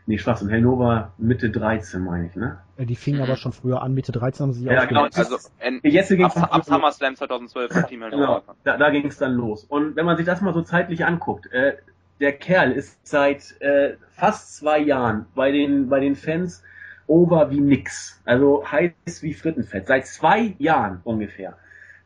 Nee, 0.07 0.19
Schwachsinn, 0.19 0.51
Hell 0.51 0.61
No 0.61 0.79
war 0.79 1.15
Mitte 1.17 1.49
13, 1.49 2.05
meine 2.05 2.27
ich, 2.27 2.37
ne? 2.37 2.59
Äh, 2.77 2.85
Die 2.85 2.97
fingen 2.97 3.23
aber 3.23 3.37
schon 3.37 3.53
früher 3.53 3.81
an, 3.81 3.95
Mitte 3.95 4.13
13 4.13 4.45
haben 4.45 4.53
sie 4.53 4.61
sich 4.61 4.71
Ja, 4.71 4.85
genau. 4.85 5.05
Also 5.15 5.39
en, 5.61 5.81
Jetzt 5.83 6.11
ging 6.11 6.25
ab, 6.25 6.37
ab 6.37 6.65
SummerSlam 6.67 7.17
2012 7.17 7.75
hat 7.75 7.89
Team 7.89 8.03
Hell 8.03 8.11
Genau, 8.11 8.43
da, 8.65 8.77
da 8.77 8.91
ging 8.91 9.07
es 9.07 9.17
dann 9.17 9.33
los. 9.33 9.65
Und 9.65 9.97
wenn 9.97 10.05
man 10.05 10.19
sich 10.19 10.27
das 10.27 10.43
mal 10.43 10.53
so 10.53 10.61
zeitlich 10.61 11.07
anguckt, 11.07 11.51
äh, 11.53 11.77
der 12.21 12.33
Kerl 12.33 12.73
ist 12.73 13.07
seit 13.07 13.61
äh, 13.61 13.95
fast 14.11 14.57
zwei 14.57 14.79
Jahren 14.79 15.27
bei 15.35 15.51
den, 15.53 15.89
bei 15.89 16.01
den 16.01 16.15
Fans 16.15 16.63
over 17.07 17.51
wie 17.51 17.61
nix. 17.61 18.21
Also 18.25 18.65
heiß 18.71 19.23
wie 19.23 19.35
Frittenfett. 19.35 19.87
Seit 19.87 20.07
zwei 20.07 20.55
Jahren 20.59 21.01
ungefähr. 21.05 21.57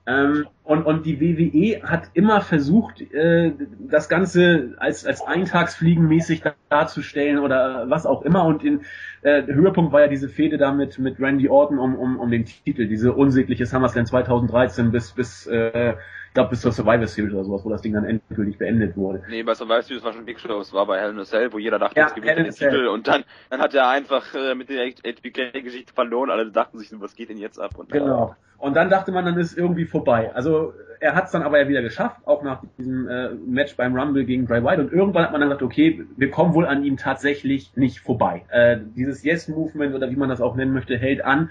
Ähm, 0.07 0.47
und, 0.65 0.85
und 0.85 1.05
die 1.05 1.21
WWE 1.21 1.83
hat 1.83 2.11
immer 2.15 2.41
versucht, 2.41 3.03
äh, 3.13 3.53
das 3.79 4.09
Ganze 4.09 4.75
als, 4.79 5.05
als 5.05 5.21
Eintagsfliegenmäßig 5.21 6.43
darzustellen 6.71 7.39
oder 7.39 7.91
was 7.91 8.07
auch 8.07 8.23
immer. 8.23 8.45
Und 8.47 8.65
in, 8.65 8.81
äh, 9.21 9.43
Höhepunkt 9.43 9.93
war 9.93 10.01
ja 10.01 10.09
diese 10.09 10.31
Fehde 10.31 10.57
da 10.57 10.73
mit, 10.73 10.99
mit 10.99 11.21
Randy 11.21 11.51
Orton 11.51 11.79
um, 11.79 11.95
um, 11.95 12.19
um 12.19 12.31
den 12.31 12.47
Titel, 12.47 12.89
diese 12.89 13.13
unsägliche 13.13 13.67
SummerSlam 13.67 14.07
2013 14.07 14.91
bis, 14.91 15.13
bis 15.13 15.47
äh, 15.47 15.95
ich 16.29 16.35
glaube 16.35 16.51
bis 16.51 16.61
zur 16.61 16.73
Survivor 16.73 17.07
Series 17.07 17.35
oder 17.35 17.45
sowas, 17.45 17.65
wo 17.65 17.71
das 17.71 17.83
Ding 17.83 17.95
dann 17.95 18.05
endgültig 18.05 18.59
beendet 18.59 18.97
wurde. 18.97 19.23
Nee, 19.29 19.43
bei 19.43 19.55
Survivor 19.55 19.83
Series 19.83 20.05
war 20.05 20.13
schon 20.13 20.25
Big 20.25 20.39
Show, 20.39 20.61
es 20.61 20.73
war 20.73 20.87
bei 20.87 21.01
Hell 21.01 21.11
in 21.11 21.19
a 21.19 21.25
Cell, 21.25 21.53
wo 21.53 21.59
jeder 21.59 21.79
dachte, 21.79 21.99
Ja, 21.99 22.07
jetzt 22.07 22.15
gewinnt 22.15 22.39
den. 22.39 22.53
Titel 22.53 22.87
und 22.87 23.09
dann, 23.09 23.25
dann 23.51 23.61
hat 23.61 23.75
er 23.75 23.89
einfach 23.89 24.35
äh, 24.35 24.55
mit 24.55 24.69
der 24.69 24.87
HBK-Geschichte 24.87 25.93
verloren, 25.93 26.31
alle 26.31 26.51
dachten 26.51 26.79
sich, 26.79 26.91
was 27.01 27.15
geht 27.15 27.31
denn 27.31 27.39
jetzt 27.39 27.59
ab? 27.59 27.79
Und, 27.79 27.91
Genau. 27.91 28.37
Und 28.59 28.75
dann 28.75 28.91
dachte 28.91 29.13
man, 29.13 29.25
dann 29.25 29.39
ist 29.39 29.57
irgendwie 29.57 29.85
vorbei. 29.85 30.33
Also 30.35 30.75
er 31.01 31.15
hat 31.15 31.27
es 31.27 31.31
dann 31.31 31.43
aber 31.43 31.61
ja 31.61 31.69
wieder 31.69 31.81
geschafft, 31.81 32.21
auch 32.27 32.43
nach 32.43 32.63
diesem 32.77 33.09
äh, 33.09 33.31
Match 33.31 33.77
beim 33.77 33.97
Rumble 33.97 34.25
gegen 34.25 34.47
Bray 34.47 34.63
Wyatt. 34.63 34.81
Und 34.81 34.93
irgendwann 34.93 35.25
hat 35.25 35.33
man 35.33 35.41
dann 35.41 35.49
gesagt, 35.49 35.63
okay, 35.63 36.05
wir 36.17 36.31
kommen 36.31 36.55
wohl 36.55 36.67
an 36.67 36.85
ihm 36.85 36.97
tatsächlich 36.97 37.77
nicht 37.77 38.01
vorbei. 38.01 38.45
Äh, 38.51 38.79
dieses 38.97 39.23
Yes-Movement 39.23 39.95
oder 39.95 40.11
wie 40.11 40.17
man 40.17 40.29
das 40.29 40.41
auch 40.41 40.57
nennen 40.57 40.73
möchte, 40.73 40.99
hält 40.99 41.25
an 41.25 41.51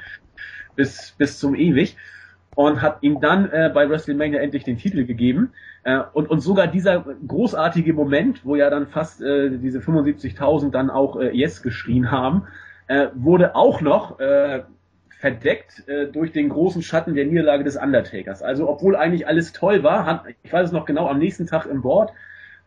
bis, 0.76 1.16
bis 1.18 1.40
zum 1.40 1.56
ewig. 1.56 1.96
Und 2.58 2.82
hat 2.82 2.98
ihm 3.02 3.22
dann 3.22 3.52
äh, 3.52 3.70
bei 3.72 3.88
WrestleMania 3.88 4.40
endlich 4.40 4.64
den 4.64 4.80
Titel 4.80 5.06
gegeben. 5.06 5.54
Äh, 5.84 6.00
und, 6.14 6.28
und 6.28 6.40
sogar 6.40 6.66
dieser 6.66 7.06
großartige 7.28 7.94
Moment, 7.94 8.44
wo 8.46 8.56
ja 8.56 8.72
dann 8.72 8.88
fast 8.88 9.22
äh, 9.22 9.52
diese 9.60 9.78
75.000 9.78 10.72
dann 10.72 10.90
auch 10.90 11.20
äh, 11.20 11.30
Yes 11.38 11.62
geschrien 11.62 12.10
haben, 12.10 12.48
äh, 12.88 13.10
wurde 13.14 13.56
auch 13.56 13.82
noch 13.82 14.20
äh, 14.20 14.64
verdeckt 15.20 15.88
äh, 15.88 16.08
durch 16.08 16.32
den 16.32 16.50
großen 16.50 16.82
Schatten 16.82 17.14
der 17.14 17.26
Niederlage 17.26 17.64
des 17.64 17.78
Undertakers. 17.78 18.42
Also 18.42 18.68
obwohl 18.68 18.96
eigentlich 18.96 19.28
alles 19.28 19.54
toll 19.54 19.84
war, 19.84 20.08
hat, 20.08 20.24
ich 20.42 20.52
weiß 20.52 20.70
es 20.70 20.72
noch 20.72 20.88
genau, 20.88 21.08
am 21.08 21.20
nächsten 21.20 21.46
Tag 21.46 21.68
im 21.68 21.84
Board 21.84 22.12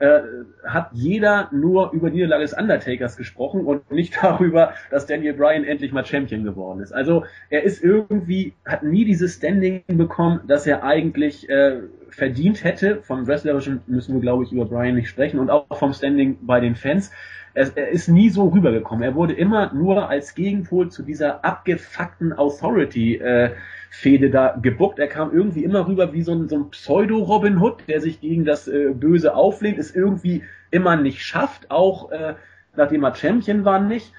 äh, 0.00 0.20
hat 0.64 0.90
jeder 0.92 1.48
nur 1.52 1.92
über 1.92 2.10
die 2.10 2.16
Niederlage 2.16 2.42
des 2.42 2.54
Undertakers 2.54 3.16
gesprochen 3.16 3.64
und 3.66 3.90
nicht 3.92 4.16
darüber, 4.22 4.72
dass 4.90 5.06
Daniel 5.06 5.34
Bryan 5.34 5.64
endlich 5.64 5.92
mal 5.92 6.04
Champion 6.04 6.42
geworden 6.42 6.80
ist. 6.80 6.92
Also 6.92 7.24
er 7.50 7.62
ist 7.62 7.84
irgendwie, 7.84 8.54
hat 8.64 8.82
nie 8.82 9.04
dieses 9.04 9.34
Standing 9.34 9.82
bekommen, 9.86 10.40
dass 10.46 10.66
er 10.66 10.82
eigentlich 10.84 11.48
äh, 11.48 11.80
verdient 12.08 12.64
hätte. 12.64 13.02
Vom 13.02 13.26
Wrestlerischen 13.26 13.82
müssen 13.86 14.14
wir, 14.14 14.20
glaube 14.20 14.44
ich, 14.44 14.52
über 14.52 14.64
Bryan 14.64 14.94
nicht 14.94 15.10
sprechen 15.10 15.38
und 15.38 15.50
auch 15.50 15.66
vom 15.76 15.92
Standing 15.92 16.38
bei 16.42 16.60
den 16.60 16.76
Fans. 16.76 17.12
Er, 17.52 17.70
er 17.76 17.88
ist 17.88 18.08
nie 18.08 18.30
so 18.30 18.48
rübergekommen. 18.48 19.04
Er 19.04 19.14
wurde 19.14 19.34
immer 19.34 19.72
nur 19.74 20.08
als 20.08 20.34
Gegenpol 20.34 20.90
zu 20.90 21.02
dieser 21.02 21.44
abgefuckten 21.44 22.32
Authority 22.32 23.16
äh, 23.16 23.50
Fehde 23.90 24.30
da 24.30 24.56
gebuckt. 24.62 24.98
Er 24.98 25.08
kam 25.08 25.32
irgendwie 25.32 25.64
immer 25.64 25.86
rüber 25.86 26.12
wie 26.12 26.22
so 26.22 26.32
ein, 26.32 26.48
so 26.48 26.56
ein 26.56 26.70
Pseudo-Robin 26.70 27.60
Hood, 27.60 27.82
der 27.88 28.00
sich 28.00 28.20
gegen 28.20 28.44
das 28.44 28.68
äh, 28.68 28.92
Böse 28.94 29.34
auflehnt, 29.34 29.78
es 29.78 29.94
irgendwie 29.94 30.44
immer 30.70 30.96
nicht 30.96 31.22
schafft, 31.22 31.70
auch 31.70 32.10
äh, 32.12 32.34
nachdem 32.76 33.04
er 33.04 33.14
Champion 33.14 33.64
war 33.64 33.80
nicht. 33.80 34.12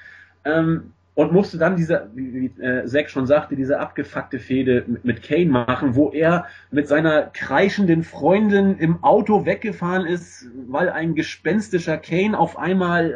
Ähm, 0.44 0.92
und 1.14 1.34
musste 1.34 1.58
dann 1.58 1.76
diese, 1.76 2.10
wie, 2.16 2.34
wie 2.58 2.62
äh, 2.62 2.86
Zack 2.86 3.10
schon 3.10 3.28
sagte, 3.28 3.56
diese 3.56 3.80
abgefuckte 3.80 4.40
Fehde 4.40 4.86
mit, 4.88 5.06
mit 5.06 5.24
Kane 5.24 5.48
machen, 5.48 5.96
wo 5.96 6.10
er 6.10 6.46
mit 6.72 6.88
seiner 6.88 7.24
kreischenden 7.24 8.04
Freundin 8.04 8.78
im 8.78 9.04
Auto 9.04 9.46
weggefahren 9.46 10.06
ist, 10.06 10.48
weil 10.68 10.90
ein 10.90 11.14
gespenstischer 11.14 11.98
Kane 11.98 12.38
auf 12.38 12.58
einmal 12.58 13.12
äh, 13.12 13.16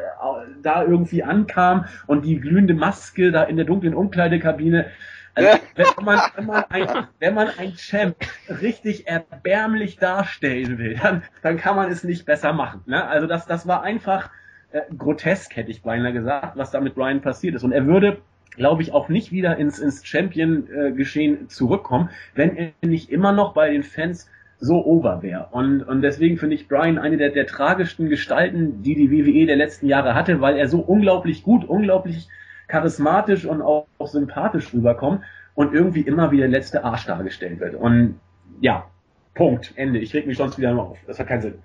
da 0.62 0.84
irgendwie 0.84 1.24
ankam 1.24 1.86
und 2.06 2.26
die 2.26 2.40
glühende 2.40 2.74
Maske 2.74 3.32
da 3.32 3.44
in 3.44 3.56
der 3.56 3.66
dunklen 3.66 3.94
Umkleidekabine 3.94 4.88
also, 5.36 5.50
wenn 5.76 6.06
man, 6.06 6.20
wenn 6.36 6.46
man 6.46 6.64
ein, 6.70 7.08
wenn 7.20 7.34
man 7.34 7.50
ein 7.58 7.74
Champ 7.76 8.16
richtig 8.62 9.08
erbärmlich 9.08 9.98
darstellen 9.98 10.78
will, 10.78 10.98
dann, 11.02 11.24
dann 11.42 11.58
kann 11.58 11.76
man 11.76 11.92
es 11.92 12.04
nicht 12.04 12.26
besser 12.26 12.54
machen. 12.54 12.82
Ne? 12.86 13.06
Also 13.06 13.28
das, 13.28 13.46
das 13.46 13.68
war 13.68 13.84
einfach 13.84 14.30
äh, 14.72 14.82
grotesk, 14.98 15.56
hätte 15.56 15.72
ich 15.72 15.84
beinahe 15.84 16.14
gesagt, 16.14 16.58
was 16.58 16.72
da 16.72 16.80
mit 16.80 16.96
Brian 16.96 17.22
passiert 17.22 17.56
ist. 17.56 17.64
Und 17.64 17.74
er 17.74 17.86
würde, 17.86 18.22
glaube 18.56 18.82
ich, 18.82 18.94
auch 18.94 19.10
nicht 19.10 19.32
wieder 19.32 19.58
ins, 19.58 19.80
ins 19.80 20.06
Champion-Geschehen 20.06 21.50
zurückkommen, 21.50 22.10
wenn 22.34 22.56
er 22.56 22.72
nicht 22.82 23.10
immer 23.12 23.34
noch 23.34 23.54
bei 23.54 23.70
den 23.70 23.84
Fans 23.84 24.30
so 24.58 24.86
over 24.86 25.22
wäre. 25.22 25.50
Und, 25.52 25.84
und 25.84 26.02
deswegen 26.02 26.38
finde 26.38 26.56
ich 26.56 26.70
Brian 26.70 26.98
eine 26.98 27.18
der, 27.18 27.30
der 27.30 27.46
tragischsten 27.46 28.10
Gestalten, 28.10 28.82
die 28.84 28.96
die 28.96 29.12
WWE 29.12 29.46
der 29.46 29.58
letzten 29.58 29.88
Jahre 29.88 30.16
hatte, 30.16 30.40
weil 30.40 30.58
er 30.58 30.70
so 30.70 30.80
unglaublich 30.80 31.44
gut, 31.44 31.66
unglaublich 31.66 32.30
charismatisch 32.68 33.46
und 33.46 33.62
auch, 33.62 33.88
auch 33.98 34.08
sympathisch 34.08 34.74
rüberkommt 34.74 35.24
und 35.54 35.74
irgendwie 35.74 36.02
immer 36.02 36.32
wie 36.32 36.38
der 36.38 36.48
letzte 36.48 36.84
Arsch 36.84 37.06
dargestellt 37.06 37.60
wird. 37.60 37.76
Und 37.76 38.20
ja, 38.62 38.86
Punkt, 39.34 39.74
Ende. 39.76 40.00
Ich 40.00 40.14
reg 40.14 40.28
mich 40.28 40.38
sonst 40.38 40.58
wieder 40.58 40.74
nur 40.74 40.84
auf. 40.84 40.98
Das 41.08 41.20
hat 41.20 41.28
keinen 41.28 41.42
Sinn. 41.42 41.56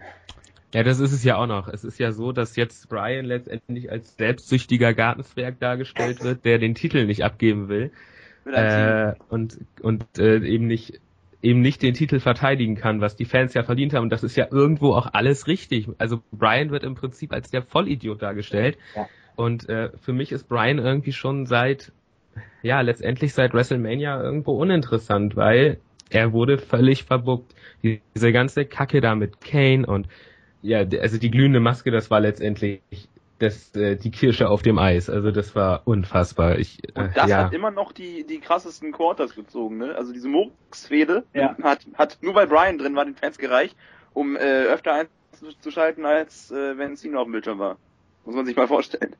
Ja, 0.72 0.84
das 0.84 1.00
ist 1.00 1.12
es 1.12 1.24
ja 1.24 1.36
auch 1.36 1.46
noch. 1.46 1.68
Es 1.68 1.84
ist 1.84 1.98
ja 1.98 2.12
so, 2.12 2.32
dass 2.32 2.54
jetzt 2.56 2.88
Brian 2.88 3.24
letztendlich 3.24 3.90
als 3.90 4.16
selbstsüchtiger 4.16 4.94
Gartenzwerg 4.94 5.58
dargestellt 5.58 6.22
wird, 6.22 6.44
der 6.44 6.58
den 6.58 6.74
Titel 6.74 7.06
nicht 7.06 7.24
abgeben 7.24 7.68
will. 7.68 7.90
Äh, 8.46 9.12
und 9.28 9.58
und 9.80 10.04
äh, 10.18 10.38
eben 10.38 10.66
nicht 10.66 11.00
eben 11.42 11.60
nicht 11.60 11.82
den 11.82 11.94
Titel 11.94 12.20
verteidigen 12.20 12.76
kann, 12.76 13.00
was 13.00 13.16
die 13.16 13.24
Fans 13.24 13.54
ja 13.54 13.62
verdient 13.62 13.94
haben. 13.94 14.04
Und 14.04 14.10
das 14.10 14.22
ist 14.22 14.36
ja 14.36 14.46
irgendwo 14.50 14.94
auch 14.94 15.12
alles 15.12 15.46
richtig. 15.46 15.88
Also 15.98 16.22
Brian 16.30 16.70
wird 16.70 16.84
im 16.84 16.94
Prinzip 16.94 17.32
als 17.32 17.50
der 17.50 17.62
Vollidiot 17.62 18.22
dargestellt. 18.22 18.78
Ja. 18.94 19.08
Und 19.40 19.70
äh, 19.70 19.88
für 20.02 20.12
mich 20.12 20.32
ist 20.32 20.50
Brian 20.50 20.78
irgendwie 20.78 21.14
schon 21.14 21.46
seit, 21.46 21.92
ja, 22.60 22.82
letztendlich 22.82 23.32
seit 23.32 23.54
WrestleMania 23.54 24.22
irgendwo 24.22 24.52
uninteressant, 24.52 25.34
weil 25.34 25.80
er 26.10 26.34
wurde 26.34 26.58
völlig 26.58 27.04
verbuckt. 27.04 27.54
Diese 27.82 28.32
ganze 28.32 28.66
Kacke 28.66 29.00
da 29.00 29.14
mit 29.14 29.40
Kane 29.40 29.86
und 29.86 30.08
ja, 30.60 30.84
also 31.00 31.16
die 31.16 31.30
glühende 31.30 31.58
Maske, 31.58 31.90
das 31.90 32.10
war 32.10 32.20
letztendlich 32.20 32.82
das, 33.38 33.74
äh, 33.74 33.96
die 33.96 34.10
Kirsche 34.10 34.50
auf 34.50 34.60
dem 34.60 34.78
Eis. 34.78 35.08
Also 35.08 35.30
das 35.30 35.54
war 35.54 35.86
unfassbar. 35.86 36.58
Ich, 36.58 36.84
äh, 36.94 37.00
und 37.00 37.16
das 37.16 37.30
ja. 37.30 37.44
hat 37.44 37.54
immer 37.54 37.70
noch 37.70 37.92
die, 37.92 38.26
die 38.26 38.40
krassesten 38.40 38.92
Quarters 38.92 39.34
gezogen, 39.34 39.78
ne? 39.78 39.94
Also 39.94 40.12
diese 40.12 40.28
Murks-Fehde 40.28 41.24
ja. 41.32 41.56
hat, 41.62 41.86
hat 41.94 42.18
nur 42.20 42.34
bei 42.34 42.44
Brian 42.44 42.76
drin 42.76 42.94
war 42.94 43.06
den 43.06 43.14
Fans 43.14 43.38
gereicht, 43.38 43.74
um 44.12 44.36
äh, 44.36 44.40
öfter 44.40 45.06
einzuschalten, 45.32 46.04
als 46.04 46.50
äh, 46.50 46.76
wenn 46.76 46.94
Cena 46.94 47.20
auf 47.20 47.24
dem 47.24 47.32
Bildschirm 47.32 47.58
war. 47.58 47.78
Muss 48.26 48.34
man 48.34 48.44
sich 48.44 48.54
mal 48.54 48.68
vorstellen. 48.68 49.16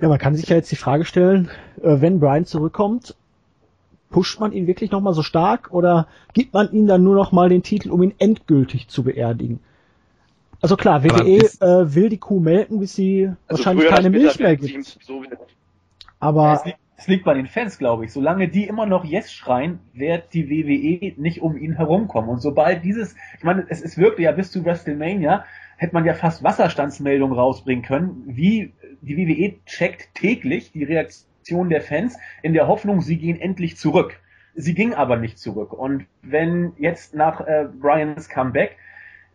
Ja, 0.00 0.08
man 0.08 0.18
kann 0.18 0.34
sich 0.34 0.48
ja 0.48 0.56
jetzt 0.56 0.70
die 0.72 0.76
Frage 0.76 1.04
stellen, 1.04 1.50
äh, 1.82 2.00
wenn 2.00 2.20
Brian 2.20 2.46
zurückkommt, 2.46 3.14
pusht 4.08 4.40
man 4.40 4.52
ihn 4.52 4.66
wirklich 4.66 4.90
nochmal 4.90 5.14
so 5.14 5.22
stark 5.22 5.72
oder 5.72 6.08
gibt 6.32 6.54
man 6.54 6.72
ihm 6.72 6.86
dann 6.86 7.04
nur 7.04 7.14
nochmal 7.14 7.48
den 7.48 7.62
Titel, 7.62 7.90
um 7.90 8.02
ihn 8.02 8.14
endgültig 8.18 8.88
zu 8.88 9.04
beerdigen? 9.04 9.60
Also 10.62 10.76
klar, 10.76 11.04
WWE 11.04 11.38
äh, 11.60 11.94
will 11.94 12.08
die 12.08 12.18
Kuh 12.18 12.40
melken, 12.40 12.80
bis 12.80 12.94
sie 12.94 13.30
also 13.46 13.64
wahrscheinlich 13.64 13.88
keine 13.88 14.10
Milch 14.10 14.38
mehr 14.38 14.56
gibt. 14.56 14.98
So 15.02 15.22
aber 16.18 16.52
es 16.52 16.64
liegt, 16.66 16.78
es 16.96 17.06
liegt 17.06 17.24
bei 17.24 17.32
den 17.32 17.46
Fans, 17.46 17.78
glaube 17.78 18.04
ich. 18.04 18.12
Solange 18.12 18.48
die 18.48 18.66
immer 18.66 18.84
noch 18.84 19.04
Yes 19.04 19.32
schreien, 19.32 19.80
wird 19.94 20.34
die 20.34 20.50
WWE 20.50 21.18
nicht 21.20 21.40
um 21.40 21.56
ihn 21.56 21.76
herumkommen. 21.76 22.28
Und 22.28 22.42
sobald 22.42 22.84
dieses, 22.84 23.16
ich 23.38 23.44
meine, 23.44 23.64
es 23.68 23.80
ist 23.80 23.96
wirklich 23.96 24.26
ja 24.26 24.32
bis 24.32 24.50
zu 24.50 24.62
WrestleMania, 24.62 25.44
hätte 25.80 25.94
man 25.94 26.04
ja 26.04 26.12
fast 26.12 26.44
Wasserstandsmeldungen 26.44 27.34
rausbringen 27.34 27.82
können, 27.82 28.22
wie 28.26 28.74
die 29.00 29.16
WWE 29.16 29.64
checkt 29.64 30.14
täglich 30.14 30.72
die 30.72 30.84
Reaktion 30.84 31.70
der 31.70 31.80
Fans 31.80 32.18
in 32.42 32.52
der 32.52 32.68
Hoffnung, 32.68 33.00
sie 33.00 33.16
gehen 33.16 33.40
endlich 33.40 33.78
zurück. 33.78 34.20
Sie 34.54 34.74
ging 34.74 34.92
aber 34.92 35.16
nicht 35.16 35.38
zurück. 35.38 35.72
Und 35.72 36.04
wenn 36.20 36.72
jetzt 36.76 37.14
nach 37.14 37.40
äh, 37.40 37.66
Brians 37.80 38.28
Comeback 38.28 38.76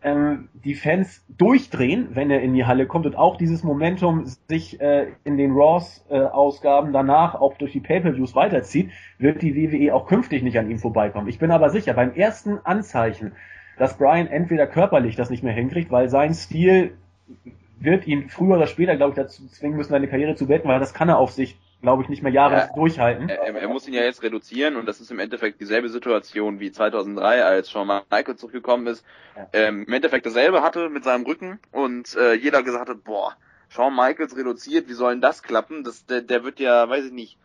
ähm, 0.02 0.48
die 0.64 0.76
Fans 0.76 1.24
durchdrehen, 1.36 2.10
wenn 2.12 2.30
er 2.30 2.40
in 2.42 2.54
die 2.54 2.64
Halle 2.64 2.86
kommt 2.86 3.06
und 3.06 3.16
auch 3.16 3.36
dieses 3.38 3.64
Momentum 3.64 4.26
sich 4.46 4.80
äh, 4.80 5.08
in 5.24 5.36
den 5.36 5.50
Raws-Ausgaben 5.50 6.90
äh, 6.90 6.92
danach 6.92 7.34
auch 7.34 7.58
durch 7.58 7.72
die 7.72 7.80
Pay-per-Views 7.80 8.36
weiterzieht, 8.36 8.92
wird 9.18 9.42
die 9.42 9.56
WWE 9.56 9.92
auch 9.92 10.06
künftig 10.06 10.44
nicht 10.44 10.60
an 10.60 10.70
ihm 10.70 10.78
vorbeikommen. 10.78 11.26
Ich 11.26 11.40
bin 11.40 11.50
aber 11.50 11.70
sicher, 11.70 11.94
beim 11.94 12.14
ersten 12.14 12.60
Anzeichen, 12.62 13.32
dass 13.78 13.96
Brian 13.98 14.26
entweder 14.26 14.66
körperlich 14.66 15.16
das 15.16 15.30
nicht 15.30 15.42
mehr 15.42 15.52
hinkriegt, 15.52 15.90
weil 15.90 16.08
sein 16.08 16.34
Stil 16.34 16.96
wird 17.78 18.06
ihn 18.06 18.28
früher 18.30 18.56
oder 18.56 18.66
später, 18.66 18.96
glaube 18.96 19.10
ich, 19.10 19.16
dazu 19.16 19.46
zwingen 19.48 19.76
müssen, 19.76 19.90
seine 19.90 20.08
Karriere 20.08 20.34
zu 20.34 20.46
beenden, 20.46 20.68
weil 20.68 20.80
das 20.80 20.94
kann 20.94 21.08
er 21.08 21.18
auf 21.18 21.32
sich, 21.32 21.58
glaube 21.82 22.02
ich, 22.02 22.08
nicht 22.08 22.22
mehr 22.22 22.32
Jahre 22.32 22.54
ja, 22.54 22.68
durchhalten. 22.74 23.28
Er, 23.28 23.54
er, 23.54 23.68
muss 23.68 23.86
ihn 23.86 23.94
ja 23.94 24.02
jetzt 24.02 24.22
reduzieren 24.22 24.76
und 24.76 24.86
das 24.86 25.00
ist 25.00 25.10
im 25.10 25.18
Endeffekt 25.18 25.60
dieselbe 25.60 25.90
Situation 25.90 26.58
wie 26.58 26.72
2003, 26.72 27.44
als 27.44 27.70
Shawn 27.70 27.88
Michael 28.10 28.36
zurückgekommen 28.36 28.86
ist. 28.86 29.04
Ja. 29.36 29.48
Ähm, 29.52 29.84
Im 29.86 29.92
Endeffekt 29.92 30.24
dasselbe 30.24 30.62
hatte 30.62 30.88
mit 30.88 31.04
seinem 31.04 31.26
Rücken 31.26 31.58
und 31.70 32.16
äh, 32.16 32.34
jeder 32.34 32.62
gesagt 32.62 32.88
hat, 32.88 33.04
boah, 33.04 33.36
Shawn 33.68 33.94
Michaels 33.94 34.36
reduziert, 34.36 34.88
wie 34.88 34.94
soll 34.94 35.12
denn 35.12 35.20
das 35.20 35.42
klappen? 35.42 35.84
Das, 35.84 36.06
der, 36.06 36.22
der 36.22 36.44
wird 36.44 36.60
ja, 36.60 36.88
weiß 36.88 37.06
ich 37.06 37.12
nicht, 37.12 37.38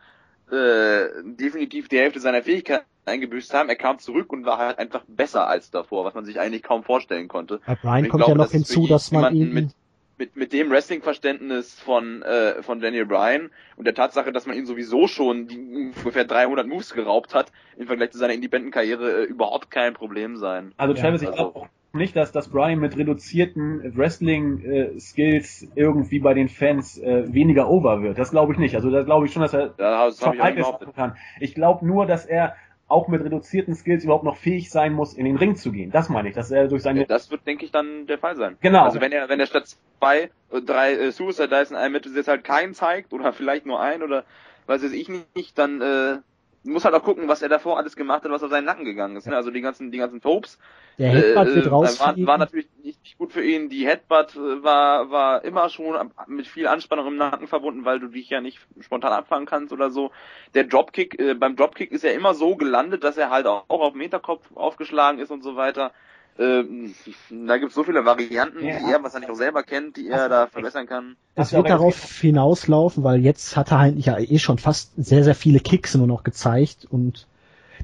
äh, 0.50 1.08
definitiv 1.24 1.90
die 1.90 1.98
Hälfte 1.98 2.20
seiner 2.20 2.42
Fähigkeiten 2.42 2.86
eingebüßt 3.06 3.54
haben. 3.54 3.70
Er 3.70 3.76
kam 3.76 4.00
zurück 4.00 4.32
und 4.32 4.46
war 4.46 4.58
halt 4.58 4.80
einfach 4.80 5.04
besser 5.08 5.48
als 5.48 5.72
davor, 5.72 6.06
was 6.06 6.14
man 6.14 6.26
sich 6.26 6.40
eigentlich 6.40 6.64
kaum 6.64 6.84
vorstellen 6.84 7.28
konnte. 7.28 7.60
Bei 7.66 7.76
Brian 7.76 8.10
kommt 8.10 8.24
glaube, 8.24 8.40
ja 8.40 8.46
noch 8.46 8.52
hinzu, 8.52 8.88
dass 8.88 9.12
man 9.12 9.36
ihn 9.36 9.54
mit, 9.54 9.70
mit, 10.18 10.36
mit 10.36 10.54
dem 10.54 10.70
Wrestling-Verständnis 10.70 11.80
von, 11.80 12.22
äh, 12.22 12.62
von 12.62 12.80
Daniel 12.80 13.06
Bryan 13.06 13.50
und 13.76 13.86
der 13.86 13.96
Tatsache, 13.96 14.32
dass 14.32 14.46
man 14.46 14.56
ihn 14.56 14.66
sowieso 14.66 15.08
schon 15.08 15.48
die 15.48 15.58
ungefähr 15.58 16.26
300 16.26 16.68
Moves 16.68 16.94
geraubt 16.94 17.34
hat, 17.34 17.52
im 17.78 17.88
Vergleich 17.88 18.12
zu 18.12 18.20
seiner 18.20 18.34
Independent-Karriere 18.34 19.24
äh, 19.24 19.26
überhaupt 19.26 19.72
kein 19.72 19.94
Problem 19.94 20.38
sein. 20.38 20.74
Also 20.78 20.94
Travis, 20.94 21.22
ja, 21.22 21.30
also, 21.30 21.48
ich 21.48 21.54
glaube 21.54 21.70
nicht, 21.94 22.16
dass 22.16 22.32
das 22.32 22.50
Bryan 22.50 22.80
mit 22.80 22.98
reduzierten 22.98 23.98
Wrestling-Skills 23.98 25.68
irgendwie 25.76 26.20
bei 26.20 26.34
den 26.34 26.48
Fans 26.48 26.98
äh, 26.98 27.34
weniger 27.34 27.70
over 27.70 28.02
wird. 28.02 28.18
Das 28.18 28.32
glaube 28.32 28.54
ich 28.54 28.60
nicht. 28.60 28.76
Also 28.76 28.90
da 28.92 29.04
glaube 29.04 29.26
ich 29.26 29.34
schon, 29.34 29.42
dass 29.42 29.54
er 29.54 29.74
ja, 29.78 30.06
das 30.06 30.22
ich 30.22 30.96
kann. 30.96 31.18
Ich 31.40 31.54
glaube 31.54 31.86
nur, 31.86 32.06
dass 32.06 32.26
er 32.26 32.56
auch 32.92 33.08
mit 33.08 33.24
reduzierten 33.24 33.76
Skills 33.76 34.04
überhaupt 34.04 34.24
noch 34.24 34.38
fähig 34.38 34.70
sein 34.70 34.94
muss, 34.94 35.14
in 35.14 35.26
den 35.26 35.38
Ring 35.38 35.56
zu 35.56 35.72
gehen. 35.72 35.92
Das 35.92 36.10
meine 36.10 36.30
ich, 36.30 36.36
dass 36.36 36.52
er 36.52 36.68
durch 36.68 36.84
seine. 36.84 37.06
Das 37.06 37.32
wird, 37.32 37.48
denke 37.48 37.66
ich, 37.66 37.72
dann 37.72 38.08
der 38.08 38.18
Fall 38.18 38.36
sein. 38.36 38.58
Genau. 38.62 38.84
Also 38.84 39.02
wenn 39.02 39.12
er, 39.12 39.30
wenn 39.30 39.40
er 39.40 39.48
statt 39.48 39.76
zwei, 40.00 40.30
drei 40.66 40.94
äh, 40.94 41.12
Suicide 41.12 41.48
Dice 41.48 41.72
in 41.72 41.78
einem 41.78 41.94
Mittel 41.94 42.16
jetzt 42.16 42.28
halt 42.28 42.44
keinen 42.44 42.74
zeigt 42.74 43.14
oder 43.14 43.34
vielleicht 43.34 43.66
nur 43.66 43.80
ein 43.80 44.04
oder 44.04 44.24
weiß 44.68 44.84
ich 44.84 45.10
nicht, 45.10 45.58
dann 45.58 45.82
äh, 45.82 46.18
muss 46.64 46.86
halt 46.86 46.94
auch 46.94 47.04
gucken, 47.04 47.28
was 47.28 47.42
er 47.42 47.50
davor 47.50 47.78
alles 47.78 47.96
gemacht 47.96 48.24
hat, 48.24 48.32
was 48.32 48.44
auf 48.44 48.52
seinen 48.52 48.66
Nacken 48.66 48.86
gegangen 48.86 49.16
ist. 49.16 49.28
Ne? 49.28 49.36
Also 49.36 49.50
die 49.50 49.62
ganzen, 49.62 49.92
die 49.92 49.98
ganzen 49.98 50.22
Topes. 50.22 50.60
Der 50.98 51.10
Headbutt 51.10 51.48
äh, 51.48 51.56
wird 51.56 51.72
raus. 51.72 52.00
War, 52.00 52.16
war 52.18 52.38
natürlich 52.38 52.68
nicht 52.84 53.18
gut 53.18 53.34
für 53.34 53.44
ihn. 53.44 53.70
Die 53.70 53.88
Headbutt 53.88 54.36
äh, 54.36 54.64
war, 54.64 55.10
war 55.10 55.44
immer 55.44 55.70
schon 55.70 56.12
mit 56.28 56.48
viel 56.48 56.68
Anspannung 56.68 57.08
im 57.08 57.18
Nacken 57.18 57.48
verbunden, 57.48 57.86
weil 57.86 58.00
du 58.00 58.08
dich 58.08 58.30
ja 58.30 58.42
nicht 58.42 58.60
spontan 58.80 59.14
abfangen 59.14 59.48
kannst 59.48 59.74
oder 59.74 59.90
so. 59.90 60.12
Der 60.54 60.66
Dropkick, 60.66 61.20
äh, 61.20 61.34
beim 61.34 61.56
Dropkick 61.56 61.92
ist 61.92 62.04
er 62.04 62.14
immer 62.14 62.34
so 62.34 62.56
gelandet, 62.56 63.04
dass 63.04 63.18
er 63.18 63.32
halt 63.32 63.48
auch, 63.48 63.66
auch 63.68 63.82
auf 63.82 63.94
Meterkopf 63.96 64.46
aufgeschlagen 64.56 65.20
ist 65.20 65.32
und 65.32 65.44
so 65.44 65.56
weiter. 65.56 65.92
Ähm, 66.40 66.94
da 67.30 67.58
gibt 67.58 67.70
es 67.70 67.76
so 67.76 67.84
viele 67.84 68.06
Varianten, 68.06 68.64
ja. 68.64 68.80
die 68.80 68.92
er 68.92 69.04
wahrscheinlich 69.04 69.30
auch 69.30 69.36
selber 69.36 69.64
kennt, 69.64 69.98
die 69.98 70.10
er 70.10 70.30
da 70.30 70.48
verbessern 70.48 70.88
kann. 70.88 71.16
Das 71.36 71.54
wird 71.54 71.70
darauf 71.70 72.20
hinauslaufen, 72.20 73.04
weil 73.04 73.22
jetzt 73.22 73.58
hat 73.58 73.72
er 73.72 73.80
eigentlich 73.80 74.08
ja 74.08 74.18
eh 74.18 74.40
schon 74.40 74.58
fast 74.58 74.94
sehr, 74.98 75.24
sehr 75.24 75.36
viele 75.36 75.60
Kicks 75.60 75.96
nur 75.96 76.08
noch 76.08 76.24
gezeigt 76.24 76.88
und 76.90 77.28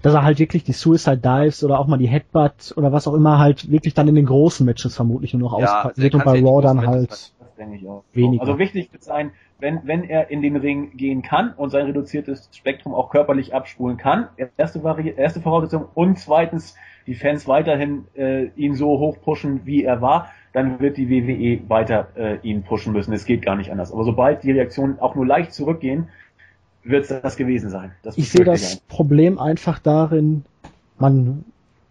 dass 0.02 0.14
er 0.14 0.24
halt 0.24 0.40
wirklich 0.40 0.64
die 0.64 0.74
Suicide 0.74 1.18
Dives 1.18 1.64
oder 1.64 1.80
auch 1.80 1.88
mal 1.88 1.98
die 1.98 2.08
Headbutt 2.08 2.74
oder 2.76 2.92
was 2.92 3.08
auch 3.08 3.14
immer 3.14 3.40
halt 3.40 3.72
wirklich 3.72 3.94
dann 3.94 4.08
in 4.08 4.16
den 4.16 4.26
großen 4.26 4.66
Matches 4.66 4.96
vermutlich 4.96 5.34
nur 5.34 5.50
noch 5.50 5.60
Ja, 5.60 5.80
auspacken 5.80 6.02
wird 6.02 6.16
und 6.16 6.24
bei 6.24 6.42
Raw 6.42 6.62
dann 6.62 6.86
halt. 6.86 7.10
Matches 7.10 7.36
Das 7.40 7.56
denke 7.56 7.78
ich 7.78 7.88
auch. 7.88 8.04
Weniger. 8.14 8.42
Also 8.42 8.60
wichtig 8.60 8.92
wird 8.92 9.04
sein, 9.04 9.32
wenn, 9.60 9.82
wenn 9.86 10.04
er 10.04 10.30
in 10.30 10.42
den 10.42 10.56
Ring 10.56 10.96
gehen 10.96 11.24
kann 11.24 11.54
und 11.54 11.72
sein 11.72 11.86
reduziertes 11.88 12.50
Spektrum 12.54 12.94
auch 12.94 13.10
körperlich 13.10 13.56
abspulen 13.56 13.98
kann, 13.98 14.28
erste, 14.58 14.84
Vari 14.84 15.14
erste 15.18 15.42
Voraussetzung 15.42 15.88
und 15.96 16.20
zweitens 16.20 16.76
die 17.08 17.16
Fans 17.16 17.48
weiterhin 17.48 18.06
äh, 18.16 18.48
ihn 18.58 18.76
so 18.76 19.00
hoch 19.00 19.18
pushen, 19.22 19.62
wie 19.66 19.84
er 19.84 20.02
war, 20.02 20.30
dann 20.54 20.80
wird 20.80 20.98
die 20.98 21.10
WWE 21.10 21.70
weiter 21.70 22.10
äh, 22.16 22.38
ihn 22.42 22.64
pushen 22.64 22.94
müssen. 22.94 23.14
Es 23.14 23.26
geht 23.26 23.42
gar 23.42 23.56
nicht 23.56 23.72
anders. 23.72 23.92
Aber 23.94 24.04
sobald 24.04 24.44
die 24.44 24.52
Reaktionen 24.52 25.00
auch 25.00 25.16
nur 25.16 25.26
leicht 25.26 25.54
zurückgehen, 25.54 26.10
wird 26.84 27.10
es 27.10 27.22
das 27.22 27.38
gewesen 27.38 27.70
sein. 27.70 27.92
Das 28.04 28.18
Ich 28.18 28.30
sehe 28.30 28.46
das 28.46 28.78
Problem 28.88 29.40
einfach 29.40 29.80
darin, 29.80 30.44
man, 31.00 31.46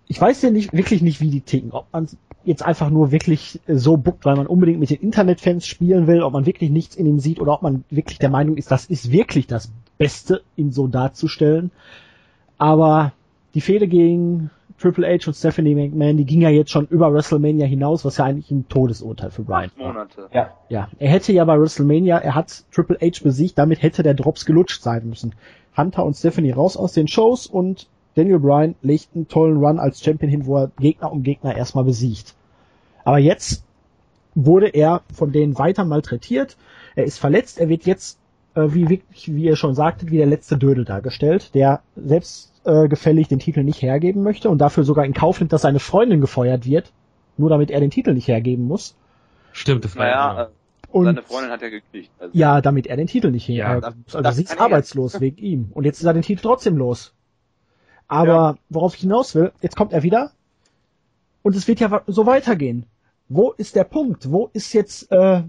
ich 0.06 0.20
weiß 0.20 0.42
ja 0.42 0.50
nicht, 0.50 0.72
wirklich 0.72 1.02
nicht, 1.02 1.20
wie 1.20 1.30
die 1.30 1.40
ticken. 1.40 1.72
Ob 1.72 1.86
man 1.92 2.08
jetzt 2.44 2.64
einfach 2.64 2.90
nur 2.90 3.10
wirklich 3.10 3.60
äh, 3.66 3.76
so 3.76 3.96
buckt, 3.96 4.24
weil 4.26 4.36
man 4.36 4.46
unbedingt 4.46 4.80
mit 4.80 4.90
den 4.90 5.00
Internetfans 5.00 5.66
spielen 5.66 6.06
will, 6.06 6.22
ob 6.22 6.34
man 6.34 6.44
wirklich 6.44 6.70
nichts 6.70 6.94
in 6.94 7.06
ihm 7.06 7.20
sieht 7.20 7.40
oder 7.40 7.54
ob 7.54 7.62
man 7.62 7.84
wirklich 7.88 8.18
der 8.18 8.30
Meinung 8.30 8.56
ist, 8.56 8.70
das 8.70 8.84
ist 8.84 9.10
wirklich 9.10 9.46
das 9.46 9.72
Beste, 9.96 10.42
ihn 10.56 10.72
so 10.72 10.88
darzustellen. 10.88 11.70
Aber 12.58 13.12
die 13.54 13.60
Fehde 13.62 13.88
gegen 13.88 14.50
Triple 14.78 15.06
H 15.06 15.26
und 15.26 15.34
Stephanie 15.34 15.74
McMahon, 15.74 16.16
die 16.16 16.24
ging 16.24 16.42
ja 16.42 16.50
jetzt 16.50 16.70
schon 16.70 16.86
über 16.86 17.12
WrestleMania 17.12 17.66
hinaus, 17.66 18.04
was 18.04 18.18
ja 18.18 18.24
eigentlich 18.24 18.50
ein 18.50 18.68
Todesurteil 18.68 19.30
für 19.30 19.42
Brian 19.42 19.70
Acht 19.70 19.78
war. 19.78 19.86
Monate. 19.88 20.28
Ja, 20.32 20.52
Ja, 20.68 20.88
er 20.98 21.08
hätte 21.08 21.32
ja 21.32 21.44
bei 21.44 21.58
WrestleMania, 21.58 22.18
er 22.18 22.34
hat 22.34 22.64
Triple 22.72 22.98
H 23.00 23.22
besiegt, 23.22 23.58
damit 23.58 23.82
hätte 23.82 24.02
der 24.02 24.14
Drops 24.14 24.44
gelutscht 24.44 24.82
sein 24.82 25.08
müssen. 25.08 25.34
Hunter 25.76 26.04
und 26.04 26.14
Stephanie 26.14 26.52
raus 26.52 26.76
aus 26.76 26.92
den 26.92 27.08
Shows 27.08 27.46
und 27.46 27.88
Daniel 28.14 28.38
Bryan 28.38 28.74
legt 28.82 29.08
einen 29.14 29.28
tollen 29.28 29.58
Run 29.58 29.78
als 29.78 30.02
Champion 30.02 30.30
hin, 30.30 30.46
wo 30.46 30.56
er 30.56 30.70
Gegner 30.78 31.12
um 31.12 31.22
Gegner 31.22 31.56
erstmal 31.56 31.84
besiegt. 31.84 32.34
Aber 33.04 33.18
jetzt 33.18 33.62
wurde 34.34 34.68
er 34.68 35.02
von 35.12 35.32
denen 35.32 35.58
weiter 35.58 35.84
malträtiert, 35.84 36.56
er 36.94 37.04
ist 37.04 37.18
verletzt, 37.18 37.58
er 37.58 37.68
wird 37.68 37.84
jetzt, 37.84 38.18
äh, 38.56 38.74
wie 38.74 38.88
wirklich, 38.88 39.34
wie 39.34 39.44
ihr 39.44 39.56
schon 39.56 39.74
sagtet, 39.74 40.10
wie 40.10 40.16
der 40.16 40.26
letzte 40.26 40.56
Dödel 40.58 40.84
dargestellt, 40.84 41.54
der 41.54 41.82
selbst 41.94 42.52
äh, 42.64 42.88
gefällig 42.88 43.28
den 43.28 43.38
Titel 43.38 43.62
nicht 43.62 43.82
hergeben 43.82 44.22
möchte 44.22 44.50
und 44.50 44.58
dafür 44.58 44.82
sogar 44.84 45.04
in 45.04 45.14
Kauf 45.14 45.38
nimmt, 45.38 45.52
dass 45.52 45.62
seine 45.62 45.78
Freundin 45.78 46.20
gefeuert 46.20 46.66
wird, 46.66 46.92
nur 47.36 47.50
damit 47.50 47.70
er 47.70 47.80
den 47.80 47.90
Titel 47.90 48.12
nicht 48.14 48.26
hergeben 48.28 48.64
muss. 48.66 48.96
Stimmt, 49.52 49.84
das 49.84 49.94
war 49.96 50.04
Naja, 50.04 50.34
ja. 50.34 50.42
äh, 50.44 50.48
Und 50.90 51.04
seine 51.04 51.22
Freundin 51.22 51.50
hat 51.52 51.62
ja 51.62 51.68
gekriegt. 51.68 52.10
Also. 52.18 52.36
ja, 52.36 52.60
damit 52.60 52.86
er 52.86 52.96
den 52.96 53.06
Titel 53.06 53.30
nicht 53.30 53.46
Ja, 53.48 53.68
her. 53.68 53.80
das- 53.80 54.16
also 54.16 54.30
sie 54.32 54.42
ist 54.44 54.54
er 54.54 54.60
arbeitslos 54.60 55.20
wegen 55.20 55.38
ihm. 55.38 55.68
Und 55.72 55.84
jetzt 55.84 56.00
ist 56.00 56.06
er 56.06 56.14
den 56.14 56.22
Titel 56.22 56.42
trotzdem 56.42 56.76
los. 56.76 57.14
Aber 58.08 58.26
Ja. 58.26 58.56
worauf 58.70 58.94
ich 58.94 59.00
hinaus 59.00 59.34
will, 59.34 59.52
jetzt 59.62 59.76
kommt 59.76 59.92
er 59.92 60.02
wieder 60.02 60.30
und 61.42 61.54
es 61.56 61.66
wird 61.68 61.80
ja 61.80 62.02
so 62.06 62.26
weitergehen. 62.26 62.86
Wo 63.28 63.50
ist 63.52 63.74
der 63.76 63.84
Punkt? 63.84 64.30
Wo 64.30 64.50
ist 64.52 64.72
jetzt 64.72 65.10
äh, 65.10 65.42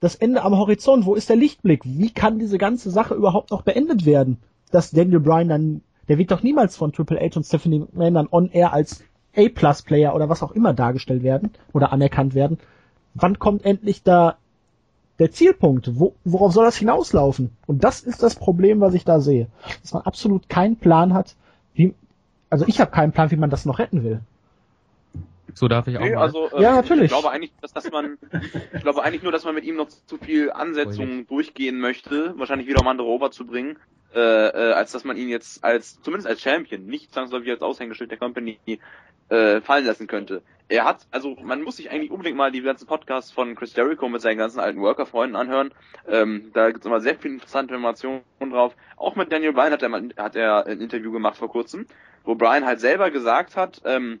das 0.00 0.14
Ende 0.14 0.42
am 0.42 0.56
Horizont? 0.56 1.06
Wo 1.06 1.14
ist 1.14 1.28
der 1.28 1.36
Lichtblick? 1.36 1.82
Wie 1.84 2.10
kann 2.10 2.38
diese 2.38 2.58
ganze 2.58 2.90
Sache 2.90 3.14
überhaupt 3.14 3.50
noch 3.50 3.62
beendet 3.62 4.06
werden? 4.06 4.38
Dass 4.70 4.90
Daniel 4.90 5.20
Bryan 5.20 5.48
dann, 5.48 5.80
der 6.08 6.18
wird 6.18 6.30
doch 6.30 6.42
niemals 6.42 6.76
von 6.76 6.92
Triple 6.92 7.18
H 7.20 7.36
und 7.36 7.44
Stephanie 7.44 7.80
McMahon 7.80 8.14
dann 8.14 8.28
on 8.30 8.50
air 8.50 8.72
als 8.72 9.02
A-Plus-Player 9.36 10.14
oder 10.14 10.28
was 10.28 10.42
auch 10.42 10.52
immer 10.52 10.74
dargestellt 10.74 11.22
werden 11.22 11.50
oder 11.72 11.92
anerkannt 11.92 12.34
werden. 12.34 12.58
Wann 13.14 13.38
kommt 13.38 13.64
endlich 13.64 14.02
da 14.02 14.36
der 15.18 15.30
Zielpunkt? 15.30 15.98
Wo, 15.98 16.14
worauf 16.24 16.52
soll 16.52 16.64
das 16.64 16.76
hinauslaufen? 16.76 17.50
Und 17.66 17.84
das 17.84 18.00
ist 18.00 18.22
das 18.22 18.34
Problem, 18.34 18.80
was 18.80 18.94
ich 18.94 19.04
da 19.04 19.20
sehe. 19.20 19.48
Dass 19.82 19.94
man 19.94 20.02
absolut 20.02 20.48
keinen 20.48 20.76
Plan 20.76 21.14
hat, 21.14 21.36
wie, 21.74 21.94
also 22.50 22.64
ich 22.66 22.80
habe 22.80 22.90
keinen 22.90 23.12
Plan, 23.12 23.30
wie 23.30 23.36
man 23.36 23.50
das 23.50 23.66
noch 23.66 23.78
retten 23.78 24.02
will. 24.04 24.20
So 25.58 25.68
darf 25.68 25.86
ich 25.88 25.96
auch 25.96 26.02
Nee, 26.02 26.14
mal. 26.14 26.22
also 26.22 26.50
ähm, 26.52 26.60
Ja, 26.60 26.72
natürlich. 26.76 27.04
ich 27.04 27.10
glaube 27.10 27.30
eigentlich, 27.30 27.50
dass, 27.62 27.72
dass 27.72 27.90
man 27.90 28.18
ich 28.74 28.82
glaube 28.82 29.02
eigentlich 29.02 29.22
nur, 29.22 29.32
dass 29.32 29.44
man 29.44 29.54
mit 29.54 29.64
ihm 29.64 29.76
noch 29.76 29.88
zu 29.88 30.18
viel 30.18 30.52
Ansetzungen 30.52 31.26
durchgehen 31.26 31.78
möchte, 31.80 32.34
wahrscheinlich 32.36 32.68
wieder 32.68 32.80
um 32.80 32.88
andere 32.88 33.08
Over 33.08 33.30
zu 33.30 33.46
bringen, 33.46 33.78
äh, 34.14 34.20
äh, 34.20 34.72
als 34.72 34.92
dass 34.92 35.04
man 35.04 35.16
ihn 35.16 35.30
jetzt 35.30 35.64
als 35.64 36.00
zumindest 36.02 36.28
als 36.28 36.42
Champion, 36.42 36.84
nicht 36.84 37.12
zwangsläufig 37.14 37.50
als 37.50 37.62
Aushängeschild 37.62 38.10
der 38.10 38.18
Company 38.18 38.58
äh, 39.30 39.62
fallen 39.62 39.86
lassen 39.86 40.06
könnte. 40.06 40.42
Er 40.68 40.84
hat, 40.84 41.06
also 41.10 41.36
man 41.42 41.62
muss 41.62 41.76
sich 41.78 41.90
eigentlich 41.90 42.10
unbedingt 42.10 42.36
mal 42.36 42.52
die 42.52 42.60
ganzen 42.60 42.86
Podcasts 42.86 43.30
von 43.30 43.54
Chris 43.54 43.74
Jericho 43.74 44.08
mit 44.10 44.20
seinen 44.20 44.36
ganzen 44.36 44.60
alten 44.60 44.80
Worker-Freunden 44.82 45.36
anhören. 45.36 45.72
Ähm, 46.06 46.50
da 46.52 46.70
gibt's 46.70 46.84
immer 46.86 47.00
sehr 47.00 47.16
viele 47.16 47.34
interessante 47.34 47.74
Informationen 47.74 48.22
drauf. 48.40 48.76
Auch 48.96 49.16
mit 49.16 49.32
Daniel 49.32 49.54
Bryan 49.54 49.72
hat 49.72 49.82
er, 49.82 49.88
mal, 49.88 50.08
hat 50.18 50.36
er 50.36 50.66
ein 50.66 50.80
Interview 50.82 51.12
gemacht 51.12 51.38
vor 51.38 51.48
kurzem, 51.48 51.86
wo 52.24 52.34
Bryan 52.34 52.66
halt 52.66 52.80
selber 52.80 53.10
gesagt 53.10 53.56
hat, 53.56 53.80
ähm, 53.86 54.20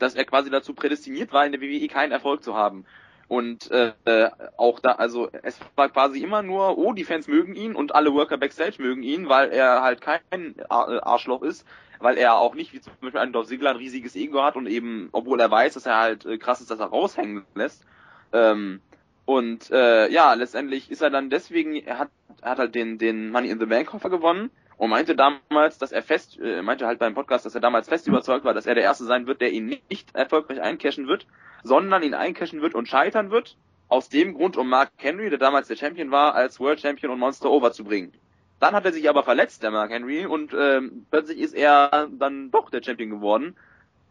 dass 0.00 0.14
er 0.14 0.24
quasi 0.24 0.50
dazu 0.50 0.74
prädestiniert 0.74 1.32
war, 1.32 1.46
in 1.46 1.52
der 1.52 1.60
WWE 1.60 1.86
keinen 1.88 2.12
Erfolg 2.12 2.42
zu 2.42 2.54
haben. 2.54 2.84
Und 3.28 3.70
äh, 3.70 3.92
äh, 4.06 4.30
auch 4.56 4.80
da, 4.80 4.92
also 4.92 5.30
es 5.42 5.60
war 5.76 5.88
quasi 5.88 6.20
immer 6.20 6.42
nur, 6.42 6.76
oh, 6.78 6.92
die 6.92 7.04
Fans 7.04 7.28
mögen 7.28 7.54
ihn 7.54 7.76
und 7.76 7.94
alle 7.94 8.12
Worker 8.12 8.38
backstage 8.38 8.82
mögen 8.82 9.04
ihn, 9.04 9.28
weil 9.28 9.50
er 9.50 9.82
halt 9.82 10.00
kein 10.00 10.20
äh, 10.32 10.64
Arschloch 10.68 11.42
ist, 11.42 11.64
weil 12.00 12.18
er 12.18 12.38
auch 12.38 12.56
nicht, 12.56 12.72
wie 12.72 12.80
zum 12.80 12.92
Beispiel 13.00 13.20
ein 13.20 13.32
Dolph 13.32 13.46
Ziggler, 13.46 13.70
ein 13.70 13.76
riesiges 13.76 14.16
Ego 14.16 14.42
hat 14.42 14.56
und 14.56 14.66
eben, 14.66 15.10
obwohl 15.12 15.38
er 15.38 15.50
weiß, 15.50 15.74
dass 15.74 15.86
er 15.86 15.98
halt 15.98 16.26
äh, 16.26 16.38
krass 16.38 16.60
ist, 16.60 16.72
dass 16.72 16.80
er 16.80 16.86
raushängen 16.86 17.44
lässt. 17.54 17.84
Ähm, 18.32 18.80
und 19.26 19.70
äh, 19.70 20.10
ja, 20.10 20.34
letztendlich 20.34 20.90
ist 20.90 21.02
er 21.02 21.10
dann 21.10 21.30
deswegen, 21.30 21.76
er 21.76 21.98
hat, 21.98 22.10
er 22.42 22.50
hat 22.50 22.58
halt 22.58 22.74
den, 22.74 22.98
den 22.98 23.30
Money 23.30 23.50
in 23.50 23.60
the 23.60 23.66
Bank 23.66 23.86
Koffer 23.86 24.10
gewonnen 24.10 24.50
und 24.80 24.88
meinte 24.88 25.14
damals, 25.14 25.76
dass 25.76 25.92
er 25.92 26.02
fest, 26.02 26.38
äh, 26.40 26.62
meinte 26.62 26.86
halt 26.86 26.98
beim 26.98 27.12
Podcast, 27.12 27.44
dass 27.44 27.54
er 27.54 27.60
damals 27.60 27.86
fest 27.86 28.08
überzeugt 28.08 28.46
war, 28.46 28.54
dass 28.54 28.64
er 28.64 28.74
der 28.74 28.82
Erste 28.82 29.04
sein 29.04 29.26
wird, 29.26 29.42
der 29.42 29.52
ihn 29.52 29.66
nicht 29.66 30.14
erfolgreich 30.14 30.62
eincashen 30.62 31.06
wird, 31.06 31.26
sondern 31.62 32.02
ihn 32.02 32.14
eincashen 32.14 32.62
wird 32.62 32.74
und 32.74 32.88
scheitern 32.88 33.30
wird. 33.30 33.58
Aus 33.88 34.08
dem 34.08 34.32
Grund, 34.32 34.56
um 34.56 34.70
Mark 34.70 34.90
Henry, 34.96 35.28
der 35.28 35.38
damals 35.38 35.68
der 35.68 35.76
Champion 35.76 36.10
war, 36.10 36.34
als 36.34 36.60
World 36.60 36.80
Champion 36.80 37.12
und 37.12 37.18
Monster 37.18 37.50
Over 37.50 37.72
zu 37.72 37.84
bringen. 37.84 38.14
Dann 38.58 38.74
hat 38.74 38.86
er 38.86 38.94
sich 38.94 39.06
aber 39.10 39.22
verletzt, 39.22 39.62
der 39.62 39.70
Mark 39.70 39.90
Henry, 39.90 40.24
und 40.24 40.54
ähm, 40.58 41.04
plötzlich 41.10 41.40
ist 41.40 41.54
er 41.54 42.08
dann 42.18 42.50
doch 42.50 42.70
der 42.70 42.82
Champion 42.82 43.10
geworden. 43.10 43.56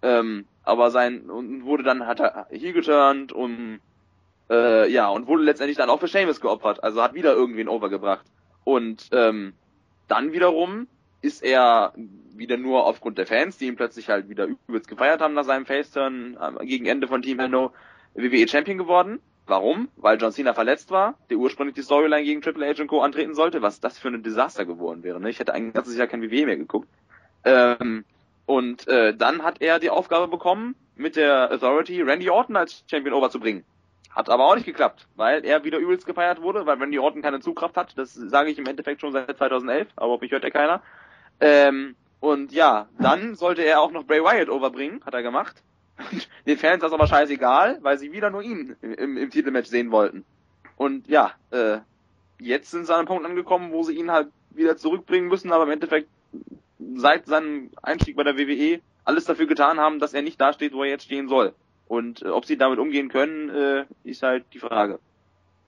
Ähm, 0.03 0.45
aber 0.61 0.91
sein 0.91 1.31
und 1.31 1.65
wurde 1.65 1.81
dann 1.81 2.05
hat 2.05 2.19
er 2.19 2.45
hier 2.51 2.73
geturnt 2.73 3.31
und 3.31 3.79
äh, 4.51 4.87
ja 4.91 5.09
und 5.09 5.25
wurde 5.25 5.41
letztendlich 5.41 5.77
dann 5.77 5.89
auch 5.89 5.99
für 5.99 6.07
Seamus 6.07 6.39
geopfert. 6.39 6.83
Also 6.83 7.01
hat 7.01 7.15
wieder 7.15 7.33
irgendwen 7.33 7.67
overgebracht. 7.67 8.25
Und 8.65 9.09
ähm, 9.13 9.53
dann 10.09 10.33
wiederum 10.33 10.87
ist 11.21 11.43
er 11.43 11.93
wieder 12.33 12.57
nur 12.57 12.85
aufgrund 12.85 13.17
der 13.17 13.27
Fans, 13.27 13.57
die 13.57 13.67
ihn 13.67 13.75
plötzlich 13.75 14.09
halt 14.09 14.29
wieder 14.29 14.45
übelst 14.45 14.87
gefeiert 14.87 15.21
haben 15.21 15.33
nach 15.33 15.43
seinem 15.43 15.65
Faceturn 15.65 16.37
äh, 16.39 16.65
gegen 16.65 16.85
Ende 16.85 17.07
von 17.07 17.21
Team 17.21 17.39
Hendo 17.39 17.71
WWE 18.13 18.47
Champion 18.47 18.77
geworden. 18.77 19.19
Warum? 19.45 19.89
Weil 19.95 20.19
John 20.19 20.31
Cena 20.31 20.53
verletzt 20.53 20.91
war, 20.91 21.17
der 21.29 21.37
ursprünglich 21.37 21.75
die 21.75 21.81
Storyline 21.81 22.23
gegen 22.23 22.41
Triple 22.41 22.67
H 22.67 22.81
und 22.81 22.87
Co. 22.87 23.01
antreten 23.01 23.33
sollte, 23.33 23.61
was 23.61 23.79
das 23.79 23.97
für 23.97 24.09
ein 24.09 24.21
Desaster 24.21 24.65
geworden 24.65 25.03
wäre. 25.03 25.19
Ne? 25.19 25.29
Ich 25.29 25.39
hätte 25.39 25.53
ein 25.53 25.73
ganzes 25.73 25.97
Jahr 25.97 26.07
kein 26.07 26.21
WWE 26.21 26.45
mehr 26.45 26.57
geguckt. 26.57 26.87
Ähm, 27.43 28.05
und 28.45 28.87
äh, 28.87 29.15
dann 29.15 29.43
hat 29.43 29.61
er 29.61 29.79
die 29.79 29.89
Aufgabe 29.89 30.27
bekommen, 30.27 30.75
mit 30.95 31.15
der 31.15 31.51
Authority 31.51 32.01
Randy 32.01 32.29
Orton 32.29 32.57
als 32.57 32.83
Champion 32.89 33.15
overzubringen. 33.15 33.63
Hat 34.19 34.29
aber 34.29 34.47
auch 34.47 34.55
nicht 34.55 34.65
geklappt, 34.65 35.07
weil 35.15 35.45
er 35.45 35.63
wieder 35.63 35.77
übelst 35.77 36.05
gefeiert 36.05 36.41
wurde, 36.41 36.65
weil 36.65 36.77
Randy 36.77 36.99
Orton 36.99 37.21
keine 37.21 37.39
Zugkraft 37.39 37.77
hat. 37.77 37.97
Das 37.97 38.13
sage 38.13 38.49
ich 38.49 38.59
im 38.59 38.65
Endeffekt 38.65 38.99
schon 38.99 39.13
seit 39.13 39.37
2011, 39.37 39.87
aber 39.95 40.11
auf 40.11 40.19
mich 40.19 40.33
hört 40.33 40.43
ja 40.43 40.49
keiner. 40.49 40.81
Ähm, 41.39 41.95
und 42.19 42.51
ja, 42.51 42.89
dann 42.99 43.35
sollte 43.35 43.61
er 43.61 43.79
auch 43.79 43.91
noch 43.91 44.03
Bray 44.03 44.21
Wyatt 44.21 44.49
overbringen, 44.49 45.05
hat 45.05 45.13
er 45.13 45.23
gemacht. 45.23 45.63
Den 46.45 46.57
Fans 46.57 46.81
das 46.81 46.91
aber 46.91 47.07
scheißegal, 47.07 47.77
weil 47.81 47.97
sie 47.97 48.11
wieder 48.11 48.29
nur 48.29 48.41
ihn 48.41 48.75
im, 48.81 48.93
im, 48.93 49.15
im 49.15 49.29
Titelmatch 49.29 49.69
sehen 49.69 49.89
wollten. 49.89 50.25
Und 50.75 51.07
ja, 51.07 51.31
äh, 51.51 51.77
jetzt 52.41 52.71
sind 52.71 52.87
sie 52.87 52.91
an 52.91 52.99
einem 52.99 53.07
Punkt 53.07 53.25
angekommen, 53.25 53.71
wo 53.71 53.83
sie 53.83 53.93
ihn 53.93 54.11
halt 54.11 54.27
wieder 54.49 54.75
zurückbringen 54.75 55.29
müssen, 55.29 55.53
aber 55.53 55.63
im 55.63 55.71
Endeffekt 55.71 56.09
seit 56.95 57.25
seinem 57.25 57.69
Einstieg 57.81 58.17
bei 58.17 58.23
der 58.23 58.37
WWE 58.37 58.81
alles 59.05 59.23
dafür 59.23 59.47
getan 59.47 59.79
haben, 59.79 59.99
dass 59.99 60.13
er 60.13 60.23
nicht 60.23 60.41
da 60.41 60.51
steht, 60.51 60.73
wo 60.73 60.83
er 60.83 60.89
jetzt 60.89 61.05
stehen 61.05 61.29
soll. 61.29 61.53
Und 61.89 62.21
äh, 62.21 62.27
ob 62.29 62.45
sie 62.45 62.55
damit 62.55 62.79
umgehen 62.79 63.09
können, 63.09 63.49
äh, 63.49 63.85
ist 64.05 64.23
halt 64.23 64.45
die 64.53 64.59
Frage. 64.59 64.99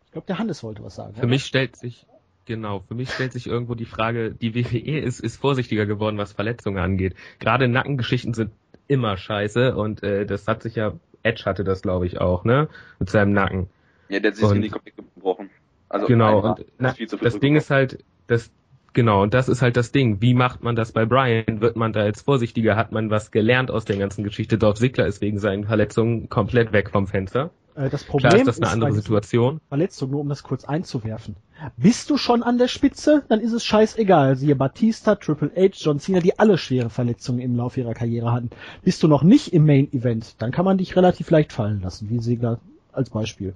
Ich 0.06 0.12
glaube, 0.12 0.28
der 0.28 0.38
Hannes 0.38 0.64
wollte 0.64 0.84
was 0.84 0.96
sagen. 0.96 1.16
Für 1.16 1.26
mich 1.26 1.46
stellt 1.46 1.76
sich, 1.76 2.06
genau, 2.46 2.82
für 2.88 2.94
mich 2.94 3.10
stellt 3.12 3.34
sich 3.34 3.48
irgendwo 3.48 3.76
die 3.76 3.86
Frage, 3.86 4.32
die 4.32 4.54
WWE 4.56 5.00
ist, 5.00 5.20
ist 5.20 5.38
vorsichtiger 5.38 5.86
geworden, 5.88 6.18
was 6.18 6.32
Verletzungen 6.32 6.78
angeht. 6.78 7.16
Gerade 7.40 7.68
Nackengeschichten 7.68 8.36
sind 8.36 8.52
immer 8.88 9.18
scheiße 9.18 9.76
und 9.76 10.04
äh, 10.04 10.26
das 10.26 10.48
hat 10.48 10.62
sich 10.62 10.76
ja, 10.76 10.94
Edge 11.24 11.44
hatte 11.46 11.64
das 11.64 11.82
glaube 11.82 12.06
ich 12.06 12.22
auch, 12.22 12.44
ne? 12.44 12.70
Mit 13.00 13.10
seinem 13.10 13.34
Nacken. 13.34 13.70
Ja, 14.10 14.20
der 14.20 14.32
hat 14.32 14.36
sich 14.36 14.46
Und- 14.46 14.54
Genick 14.54 14.74
komplett 14.74 14.96
gebrochen. 14.96 15.50
Also 15.90 16.06
genau, 16.06 16.38
einmal. 16.38 16.52
und 16.60 16.66
na, 16.78 16.90
ist 16.90 16.98
viel 16.98 17.10
zu 17.10 17.18
viel 17.18 17.26
das 17.26 17.40
Ding 17.40 17.56
ist 17.56 17.70
halt, 17.70 18.04
das, 18.28 18.52
genau, 18.94 19.24
und 19.24 19.34
das 19.34 19.50
ist 19.50 19.62
halt 19.62 19.78
das 19.78 19.92
Ding. 19.92 20.22
Wie 20.22 20.34
macht 20.34 20.64
man 20.64 20.76
das 20.76 20.92
bei 20.92 21.06
Brian? 21.06 21.62
Wird 21.62 21.76
man 21.76 21.94
da 21.94 22.06
jetzt 22.06 22.22
vorsichtiger? 22.22 22.76
Hat 22.76 22.92
man 22.92 23.10
was 23.10 23.32
gelernt 23.32 23.72
aus 23.72 23.86
der 23.86 23.98
ganzen 23.98 24.24
Geschichte? 24.24 24.58
Dolph 24.58 24.78
Ziggler 24.78 25.08
ist 25.08 25.22
wegen 25.22 25.40
seinen 25.40 25.66
Verletzungen 25.66 26.30
komplett 26.30 26.72
weg 26.74 26.90
vom 26.90 27.08
Fenster. 27.08 27.52
Äh, 27.76 27.90
das 27.90 28.04
Problem 28.04 28.30
Klar 28.30 28.42
ist 28.42 28.48
das 28.48 28.58
eine 28.58 28.68
ist 28.68 28.74
andere 28.74 28.94
Situation. 28.94 29.62
Verletzungen, 29.70 30.12
nur 30.12 30.22
um 30.22 30.30
das 30.30 30.44
kurz 30.44 30.66
einzuwerfen. 30.66 31.36
Bist 31.78 32.10
du 32.10 32.18
schon 32.18 32.44
an 32.44 32.58
der 32.58 32.68
Spitze, 32.68 33.24
dann 33.30 33.40
ist 33.40 33.54
es 33.54 33.64
scheißegal. 33.66 34.36
Siehe 34.36 34.56
Batista, 34.56 35.16
Triple 35.16 35.52
H, 35.56 35.74
John 35.74 36.00
Cena, 36.00 36.20
die 36.20 36.40
alle 36.40 36.58
schwere 36.58 36.90
Verletzungen 36.90 37.40
im 37.40 37.56
Laufe 37.56 37.82
ihrer 37.82 37.94
Karriere 37.94 38.32
hatten. 38.32 38.50
Bist 38.84 39.04
du 39.04 39.08
noch 39.08 39.24
nicht 39.24 39.54
im 39.54 39.66
Main 39.66 39.92
Event, 39.94 40.42
dann 40.42 40.52
kann 40.52 40.66
man 40.66 40.78
dich 40.78 40.96
relativ 40.96 41.30
leicht 41.30 41.54
fallen 41.54 41.82
lassen, 41.82 42.10
wie 42.10 42.20
Segler 42.20 42.60
als 42.92 43.10
Beispiel. 43.10 43.54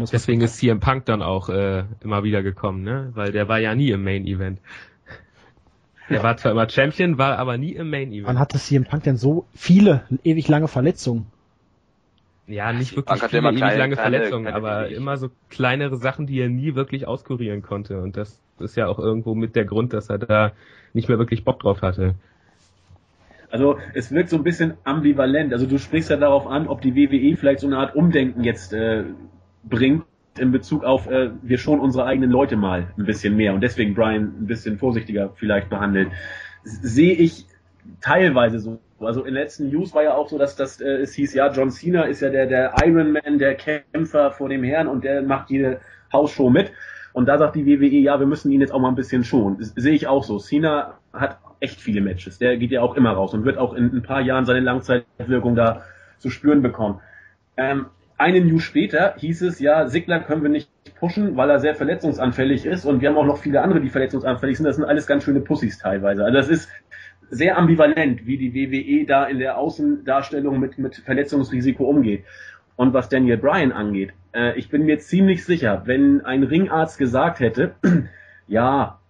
Das 0.00 0.10
Deswegen 0.10 0.40
ist 0.40 0.56
CM 0.58 0.80
Punk 0.80 1.04
dann 1.06 1.22
auch 1.22 1.48
äh, 1.48 1.84
immer 2.02 2.24
wieder 2.24 2.42
gekommen, 2.42 2.82
ne? 2.82 3.10
Weil 3.14 3.30
der 3.32 3.48
war 3.48 3.58
ja 3.60 3.74
nie 3.74 3.90
im 3.90 4.02
Main 4.02 4.26
Event. 4.26 4.60
Der 6.08 6.22
war 6.22 6.36
zwar 6.36 6.52
immer 6.52 6.68
Champion, 6.68 7.18
war 7.18 7.36
aber 7.38 7.58
nie 7.58 7.72
im 7.72 7.90
Main 7.90 8.10
Wann 8.10 8.14
Event. 8.24 8.38
hatte 8.38 8.58
CM 8.58 8.84
Punk 8.84 9.02
denn 9.04 9.16
so 9.16 9.46
viele, 9.54 10.04
ewig 10.22 10.46
lange 10.46 10.68
Verletzungen? 10.68 11.26
Ja, 12.46 12.72
nicht 12.72 12.94
wirklich 12.94 13.20
viele 13.24 13.38
immer 13.38 13.50
ewig 13.50 13.58
kleine- 13.60 13.78
lange 13.78 13.94
kleine- 13.96 14.16
Verletzungen, 14.18 14.44
kleine 14.44 14.56
aber 14.56 14.88
immer 14.88 15.16
so 15.16 15.30
kleinere 15.50 15.96
Sachen, 15.96 16.26
die 16.28 16.40
er 16.40 16.48
nie 16.48 16.76
wirklich 16.76 17.08
auskurieren 17.08 17.62
konnte. 17.62 18.00
Und 18.00 18.16
das 18.16 18.40
ist 18.60 18.76
ja 18.76 18.86
auch 18.86 19.00
irgendwo 19.00 19.34
mit 19.34 19.56
der 19.56 19.64
Grund, 19.64 19.92
dass 19.92 20.08
er 20.08 20.18
da 20.18 20.52
nicht 20.92 21.08
mehr 21.08 21.18
wirklich 21.18 21.44
Bock 21.44 21.58
drauf 21.60 21.82
hatte. 21.82 22.14
Also 23.50 23.78
es 23.94 24.12
wirkt 24.12 24.30
so 24.30 24.36
ein 24.36 24.44
bisschen 24.44 24.74
ambivalent. 24.84 25.52
Also 25.52 25.66
du 25.66 25.78
sprichst 25.78 26.10
ja 26.10 26.16
darauf 26.16 26.46
an, 26.46 26.68
ob 26.68 26.82
die 26.82 26.94
WWE 26.94 27.36
vielleicht 27.36 27.60
so 27.60 27.66
eine 27.66 27.78
Art 27.78 27.94
Umdenken 27.96 28.44
jetzt 28.44 28.72
äh, 28.72 29.04
bringt 29.68 30.04
in 30.38 30.52
Bezug 30.52 30.84
auf, 30.84 31.08
äh, 31.10 31.30
wir 31.42 31.58
schon 31.58 31.80
unsere 31.80 32.04
eigenen 32.04 32.30
Leute 32.30 32.56
mal 32.56 32.88
ein 32.98 33.04
bisschen 33.04 33.36
mehr 33.36 33.54
und 33.54 33.60
deswegen 33.60 33.94
Brian 33.94 34.34
ein 34.40 34.46
bisschen 34.46 34.78
vorsichtiger 34.78 35.30
vielleicht 35.34 35.70
behandelt. 35.70 36.10
Sehe 36.64 37.14
ich 37.14 37.46
teilweise 38.00 38.58
so. 38.58 38.78
Also 38.98 39.20
in 39.20 39.26
den 39.26 39.34
letzten 39.34 39.70
News 39.70 39.94
war 39.94 40.02
ja 40.02 40.14
auch 40.14 40.28
so, 40.28 40.38
dass 40.38 40.56
das 40.56 40.80
äh, 40.80 41.02
es 41.02 41.14
hieß, 41.14 41.34
ja, 41.34 41.52
John 41.52 41.70
Cena 41.70 42.04
ist 42.04 42.20
ja 42.20 42.30
der, 42.30 42.46
der 42.46 42.74
Iron 42.84 43.12
Man, 43.12 43.38
der 43.38 43.54
Kämpfer 43.54 44.30
vor 44.30 44.48
dem 44.48 44.64
Herrn 44.64 44.88
und 44.88 45.04
der 45.04 45.22
macht 45.22 45.50
jede 45.50 45.80
Hausshow 46.12 46.50
mit. 46.50 46.72
Und 47.12 47.26
da 47.26 47.38
sagt 47.38 47.56
die 47.56 47.66
WWE, 47.66 47.86
ja, 47.86 48.18
wir 48.18 48.26
müssen 48.26 48.52
ihn 48.52 48.60
jetzt 48.60 48.72
auch 48.72 48.80
mal 48.80 48.88
ein 48.88 48.94
bisschen 48.94 49.24
schonen. 49.24 49.56
Sehe 49.60 49.94
ich 49.94 50.06
auch 50.06 50.22
so. 50.22 50.38
Cena 50.38 50.98
hat 51.12 51.38
echt 51.60 51.80
viele 51.80 52.00
Matches. 52.00 52.38
Der 52.38 52.56
geht 52.56 52.70
ja 52.70 52.82
auch 52.82 52.94
immer 52.94 53.12
raus 53.12 53.32
und 53.32 53.44
wird 53.44 53.58
auch 53.58 53.74
in 53.74 53.94
ein 53.94 54.02
paar 54.02 54.20
Jahren 54.20 54.44
seine 54.44 54.60
Langzeitwirkung 54.60 55.54
da 55.54 55.82
zu 56.18 56.30
spüren 56.30 56.62
bekommen. 56.62 57.00
Ähm, 57.56 57.86
eine 58.18 58.40
News 58.40 58.62
später 58.62 59.14
hieß 59.18 59.42
es, 59.42 59.60
ja, 59.60 59.88
Sigler 59.88 60.20
können 60.20 60.42
wir 60.42 60.48
nicht 60.48 60.70
pushen, 60.98 61.36
weil 61.36 61.50
er 61.50 61.60
sehr 61.60 61.74
verletzungsanfällig 61.74 62.64
ist 62.64 62.84
und 62.84 63.00
wir 63.00 63.10
haben 63.10 63.16
auch 63.18 63.26
noch 63.26 63.38
viele 63.38 63.60
andere, 63.60 63.80
die 63.80 63.90
verletzungsanfällig 63.90 64.56
sind. 64.56 64.66
Das 64.66 64.76
sind 64.76 64.84
alles 64.84 65.06
ganz 65.06 65.24
schöne 65.24 65.40
Pussys 65.40 65.78
teilweise. 65.78 66.24
Also 66.24 66.36
das 66.36 66.48
ist 66.48 66.68
sehr 67.28 67.58
ambivalent, 67.58 68.26
wie 68.26 68.38
die 68.38 68.54
WWE 68.54 69.06
da 69.06 69.24
in 69.24 69.38
der 69.38 69.58
Außendarstellung 69.58 70.58
mit, 70.58 70.78
mit 70.78 70.96
Verletzungsrisiko 70.96 71.84
umgeht. 71.84 72.24
Und 72.76 72.92
was 72.92 73.08
Daniel 73.08 73.38
Bryan 73.38 73.72
angeht, 73.72 74.12
äh, 74.32 74.56
ich 74.58 74.68
bin 74.68 74.84
mir 74.84 74.98
ziemlich 74.98 75.44
sicher, 75.44 75.82
wenn 75.86 76.24
ein 76.24 76.42
Ringarzt 76.42 76.98
gesagt 76.98 77.40
hätte, 77.40 77.74
ja, 78.46 79.00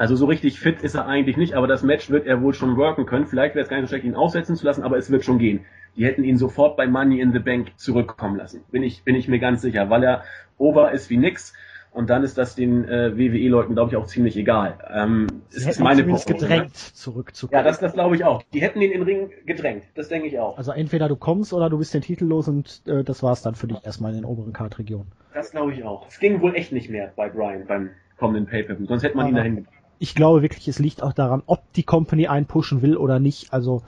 also 0.00 0.16
so 0.16 0.24
richtig 0.26 0.58
fit 0.58 0.80
ist 0.82 0.94
er 0.94 1.06
eigentlich 1.06 1.36
nicht, 1.36 1.52
aber 1.54 1.66
das 1.66 1.82
Match 1.82 2.08
wird 2.10 2.26
er 2.26 2.40
wohl 2.42 2.54
schon 2.54 2.76
worken 2.76 3.04
können. 3.06 3.26
Vielleicht 3.26 3.54
wäre 3.54 3.62
es 3.62 3.68
gar 3.68 3.76
nicht 3.76 3.86
so 3.88 3.92
schlecht, 3.94 4.06
ihn 4.06 4.14
aussetzen 4.14 4.56
zu 4.56 4.64
lassen, 4.64 4.82
aber 4.82 4.96
es 4.96 5.10
wird 5.10 5.24
schon 5.24 5.38
gehen. 5.38 5.60
Die 5.96 6.06
hätten 6.06 6.24
ihn 6.24 6.38
sofort 6.38 6.76
bei 6.76 6.86
Money 6.86 7.20
in 7.20 7.32
the 7.32 7.38
Bank 7.38 7.72
zurückkommen 7.76 8.36
lassen. 8.36 8.62
Bin 8.70 8.82
ich, 8.82 9.04
bin 9.04 9.14
ich 9.14 9.28
mir 9.28 9.38
ganz 9.38 9.60
sicher, 9.60 9.90
weil 9.90 10.02
er 10.02 10.24
over 10.56 10.92
ist 10.92 11.10
wie 11.10 11.18
nix. 11.18 11.52
Und 11.92 12.08
dann 12.08 12.22
ist 12.22 12.38
das 12.38 12.54
den 12.54 12.84
äh, 12.88 13.18
WWE-Leuten, 13.18 13.74
glaube 13.74 13.90
ich, 13.90 13.96
auch 13.96 14.06
ziemlich 14.06 14.36
egal. 14.36 14.78
Ähm, 14.94 15.26
Sie 15.48 15.58
es 15.58 15.66
ist 15.66 15.80
ihn 15.80 15.82
meine 15.84 16.00
zumindest 16.02 16.28
Prognose. 16.28 16.46
gedrängt, 16.48 16.76
zurückzukommen. 16.76 17.58
Ja, 17.58 17.64
das, 17.64 17.80
das 17.80 17.92
glaube 17.94 18.14
ich 18.14 18.24
auch. 18.24 18.42
Die 18.54 18.62
hätten 18.62 18.80
ihn 18.80 18.92
in 18.92 19.00
den 19.00 19.02
Ring 19.02 19.30
gedrängt. 19.44 19.82
Das 19.96 20.08
denke 20.08 20.28
ich 20.28 20.38
auch. 20.38 20.56
Also 20.56 20.70
entweder 20.70 21.08
du 21.08 21.16
kommst 21.16 21.52
oder 21.52 21.68
du 21.68 21.78
bist 21.78 21.92
den 21.92 22.02
Titel 22.02 22.26
los 22.26 22.46
und 22.46 22.82
äh, 22.86 23.02
das 23.02 23.24
war's 23.24 23.42
dann 23.42 23.56
für 23.56 23.66
dich 23.66 23.84
erstmal 23.84 24.12
in 24.12 24.18
den 24.18 24.24
oberen 24.24 24.52
Kartregionen. 24.52 25.08
Das 25.34 25.50
glaube 25.50 25.72
ich 25.72 25.82
auch. 25.82 26.06
Es 26.06 26.20
ging 26.20 26.40
wohl 26.40 26.54
echt 26.54 26.70
nicht 26.72 26.88
mehr 26.90 27.12
bei 27.16 27.28
Brian 27.28 27.66
beim 27.66 27.90
kommenden 28.18 28.46
Pay-Per-View. 28.46 28.86
Sonst 28.86 29.02
hätte 29.02 29.16
man 29.16 29.26
ihn 29.26 29.34
Aber- 29.34 29.38
dahin 29.40 29.56
gebracht. 29.56 29.74
Ich 30.00 30.16
glaube 30.16 30.42
wirklich, 30.42 30.66
es 30.66 30.80
liegt 30.80 31.02
auch 31.02 31.12
daran, 31.12 31.42
ob 31.46 31.72
die 31.74 31.84
Company 31.84 32.26
einen 32.26 32.46
pushen 32.46 32.82
will 32.82 32.96
oder 32.96 33.20
nicht. 33.20 33.52
Also 33.52 33.82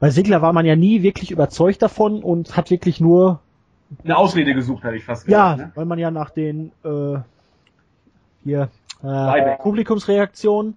bei 0.00 0.10
Sigler 0.10 0.42
war 0.42 0.52
man 0.52 0.66
ja 0.66 0.74
nie 0.74 1.02
wirklich 1.02 1.30
überzeugt 1.30 1.82
davon 1.82 2.22
und 2.22 2.56
hat 2.56 2.70
wirklich 2.70 3.00
nur, 3.00 3.40
Eine 4.02 4.16
Ausrede 4.16 4.54
gesucht, 4.54 4.82
habe 4.82 4.96
ich 4.96 5.04
fast 5.04 5.28
ja, 5.28 5.52
gesagt. 5.52 5.70
Ne? 5.70 5.76
weil 5.76 5.84
man 5.84 5.98
ja 5.98 6.10
nach 6.10 6.30
den 6.30 6.72
äh, 6.84 7.18
hier 8.44 8.70
äh. 9.02 9.56
Publikumsreaktionen 9.58 10.76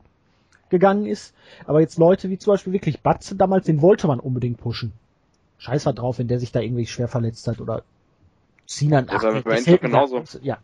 gegangen 0.70 1.06
ist. 1.06 1.34
Aber 1.66 1.82
jetzt 1.82 1.98
Leute 1.98 2.30
wie 2.30 2.38
zum 2.38 2.54
Beispiel 2.54 2.74
wirklich 2.74 3.02
Batze 3.02 3.36
damals, 3.36 3.66
den 3.66 3.82
wollte 3.82 4.08
man 4.08 4.20
unbedingt 4.20 4.60
pushen. 4.60 4.94
Scheiß 5.60 5.86
war 5.86 5.94
drauf, 5.94 6.20
wenn 6.20 6.28
der 6.28 6.40
sich 6.40 6.52
da 6.52 6.60
irgendwie 6.60 6.88
schwer 6.88 7.08
verletzt 7.08 7.48
hat 7.48 7.62
oder. 7.62 7.84
Das 9.08 9.24
war 9.24 9.34
mit 9.34 9.46
das 9.46 9.66
genauso. 9.80 10.24
Ja. 10.42 10.58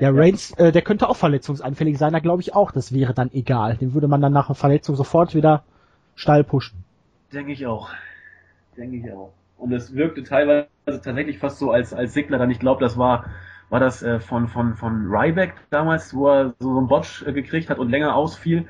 Der 0.00 0.14
Reigns, 0.14 0.52
äh, 0.52 0.72
der 0.72 0.82
könnte 0.82 1.08
auch 1.08 1.16
verletzungsanfällig 1.16 1.96
sein, 1.96 2.12
da 2.12 2.18
glaube 2.18 2.42
ich 2.42 2.54
auch, 2.54 2.70
das 2.70 2.92
wäre 2.92 3.14
dann 3.14 3.30
egal. 3.32 3.76
Den 3.76 3.94
würde 3.94 4.08
man 4.08 4.20
dann 4.20 4.32
nach 4.32 4.48
einer 4.48 4.54
Verletzung 4.54 4.94
sofort 4.94 5.34
wieder 5.34 5.64
steil 6.14 6.44
pushen. 6.44 6.84
Denke 7.32 7.52
ich 7.52 7.66
auch. 7.66 7.90
Denke 8.76 8.96
ich 8.98 9.12
auch. 9.12 9.32
Und 9.56 9.72
es 9.72 9.94
wirkte 9.94 10.22
teilweise 10.22 10.68
tatsächlich 10.84 11.38
fast 11.38 11.58
so 11.58 11.70
als, 11.70 11.94
als 11.94 12.12
Sigler 12.12 12.38
dann, 12.38 12.50
ich 12.50 12.58
glaube, 12.58 12.80
das 12.80 12.98
war, 12.98 13.24
war 13.70 13.80
das 13.80 14.02
äh, 14.02 14.20
von, 14.20 14.48
von, 14.48 14.74
von 14.74 15.06
Ryback 15.08 15.54
damals, 15.70 16.14
wo 16.14 16.28
er 16.28 16.54
so, 16.58 16.72
so 16.72 16.78
einen 16.78 16.88
Botch 16.88 17.22
äh, 17.26 17.32
gekriegt 17.32 17.70
hat 17.70 17.78
und 17.78 17.90
länger 17.90 18.14
ausfiel. 18.14 18.66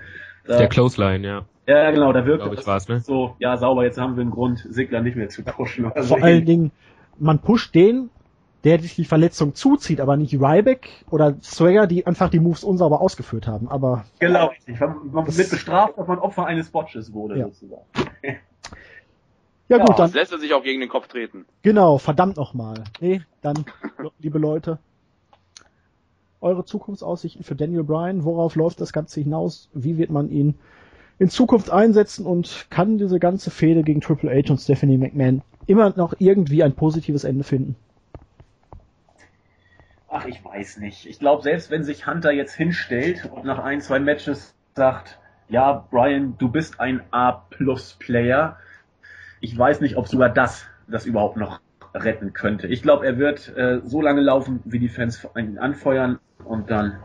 Da, 0.47 0.59
Der 0.59 0.69
Clothesline, 0.69 1.27
ja. 1.27 1.45
ja, 1.67 1.91
genau, 1.91 2.13
da 2.13 2.25
wirkte 2.25 2.49
ich, 2.49 2.57
das 2.57 2.67
war's, 2.69 2.89
ne? 2.89 3.01
so, 3.01 3.35
ja, 3.41 3.57
sauber, 3.57 3.85
jetzt 3.85 3.99
haben 3.99 4.15
wir 4.17 4.23
einen 4.23 4.31
Grund, 4.31 4.65
Sigler 4.71 5.03
nicht 5.03 5.17
mehr 5.17 5.29
zu 5.29 5.43
pushen. 5.43 5.91
Vor 5.93 6.23
allen 6.23 6.45
Dingen, 6.45 6.71
man 7.19 7.41
pusht 7.41 7.75
den, 7.75 8.11
der 8.67 8.81
sich 8.81 8.97
die 8.97 9.05
Verletzung 9.05 9.55
zuzieht, 9.55 10.01
aber 10.01 10.17
nicht 10.17 10.35
Ryback 10.35 10.89
oder 11.11 11.37
Swagger, 11.41 11.87
die 11.87 12.05
einfach 12.05 12.29
die 12.31 12.41
Moves 12.41 12.65
unsauber 12.65 13.01
ausgeführt 13.01 13.47
haben. 13.47 13.69
Aber 13.69 14.05
Genau, 14.19 14.49
richtig. 14.49 14.81
Man, 14.81 14.97
man 15.13 15.27
wird 15.39 15.51
bestraft, 15.51 15.97
dass 15.97 16.09
man 16.09 16.19
Opfer 16.19 16.47
eines 16.47 16.69
Botches 16.71 17.13
wurde, 17.13 17.39
Ja. 17.39 17.45
sozusagen. 17.47 17.83
ja, 18.25 18.33
Ja, 19.69 19.79
gut, 19.79 19.91
dann 19.99 20.07
Das 20.07 20.15
lässt 20.15 20.33
er 20.33 20.39
sich 20.39 20.53
auch 20.53 20.63
gegen 20.65 20.81
den 20.81 20.89
Kopf 20.89 21.07
treten. 21.07 21.45
genau, 21.63 21.99
verdammt 21.99 22.37
nochmal. 22.37 22.83
Nee, 23.01 23.23
dann, 23.41 23.65
liebe 24.19 24.39
Leute, 24.39 24.79
eure 26.41 26.65
Zukunftsaussichten 26.65 27.45
für 27.45 27.55
Daniel 27.55 27.85
Bryan, 27.85 28.25
worauf 28.25 28.57
läuft 28.57 28.81
das 28.81 28.93
Ganze 28.93 29.21
hinaus? 29.21 29.69
Wie 29.75 29.97
wird 29.97 30.11
man 30.11 30.29
ihn 30.31 30.55
in 31.21 31.31
Zukunft 31.31 31.71
einsetzen 31.71 32.27
und 32.27 32.67
kann 32.69 32.99
diese 32.99 33.19
ganze 33.21 33.51
Fehde 33.53 33.83
gegen 33.85 34.01
Triple 34.01 34.31
H 34.31 34.51
und 34.51 34.59
Stephanie 34.61 34.99
McMahon 34.99 35.43
immer 35.67 35.93
noch 35.97 36.15
irgendwie 36.19 36.63
ein 36.65 36.75
positives 36.75 37.23
Ende 37.25 37.45
finden? 37.45 37.77
Ach, 40.09 40.25
ich 40.27 40.45
weiß 40.45 40.79
nicht. 40.79 41.07
Ich 41.07 41.19
glaube, 41.19 41.43
selbst 41.43 41.71
wenn 41.71 41.83
sich 41.83 42.07
Hunter 42.07 42.33
jetzt 42.33 42.55
hinstellt 42.55 43.29
und 43.33 43.45
nach 43.45 43.59
ein, 43.59 43.81
zwei 43.81 43.99
Matches 43.99 44.55
sagt, 44.75 45.19
ja, 45.49 45.87
Brian, 45.91 46.37
du 46.39 46.49
bist 46.49 46.81
ein 46.81 47.03
A-Plus-Player, 47.11 48.57
ich 49.41 49.57
weiß 49.57 49.81
nicht, 49.81 49.97
ob 49.97 50.09
sogar 50.09 50.29
das 50.29 50.67
das 50.89 51.05
überhaupt 51.07 51.37
noch 51.37 51.61
retten 51.95 52.33
könnte. 52.33 52.67
Ich 52.69 52.83
glaube, 52.83 53.07
er 53.07 53.19
wird 53.19 53.57
äh, 53.57 53.81
so 53.85 54.01
lange 54.01 54.21
laufen, 54.21 54.61
wie 54.65 54.79
die 54.79 54.89
Fans 54.89 55.27
ihn 55.37 55.59
anfeuern 55.59 56.19
und 56.45 56.71
dann 56.71 56.97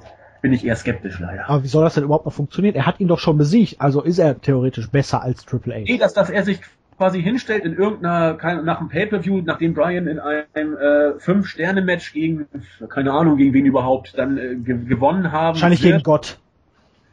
bin 0.42 0.54
ich 0.54 0.66
eher 0.66 0.76
skeptisch 0.76 1.20
leider. 1.20 1.50
Aber 1.50 1.64
wie 1.64 1.68
soll 1.68 1.84
das 1.84 1.94
denn 1.94 2.04
überhaupt 2.04 2.26
noch 2.26 2.34
funktionieren? 2.34 2.76
Er 2.76 2.86
hat 2.86 3.00
ihn 3.00 3.08
doch 3.08 3.20
schon 3.20 3.38
besiegt, 3.38 3.80
also 3.80 4.02
ist 4.02 4.20
er 4.20 4.40
theoretisch 4.40 4.90
besser 4.90 5.22
als 5.22 5.46
Triple 5.46 5.76
H. 5.76 5.80
Nee, 5.82 5.98
dass, 5.98 6.14
dass 6.14 6.30
er 6.30 6.44
sich 6.44 6.62
quasi 7.02 7.20
hinstellt 7.20 7.66
in 7.66 7.74
irgendeiner, 7.74 8.38
nach 8.62 8.80
einem 8.80 8.90
Pay-Per-View, 8.90 9.42
nachdem 9.44 9.74
Brian 9.74 10.06
in 10.06 10.20
einem 10.20 10.78
äh, 10.78 11.20
Fünf-Sterne-Match 11.20 12.14
gegen, 12.14 12.46
keine 12.90 13.12
Ahnung, 13.12 13.38
gegen 13.38 13.54
wen 13.54 13.66
überhaupt, 13.66 14.16
dann 14.20 14.38
äh, 14.38 14.56
ge 14.56 14.86
gewonnen 14.86 15.32
haben. 15.32 15.56
Wahrscheinlich 15.56 15.82
wird. 15.82 15.94
gegen 15.94 16.04
Gott. 16.04 16.38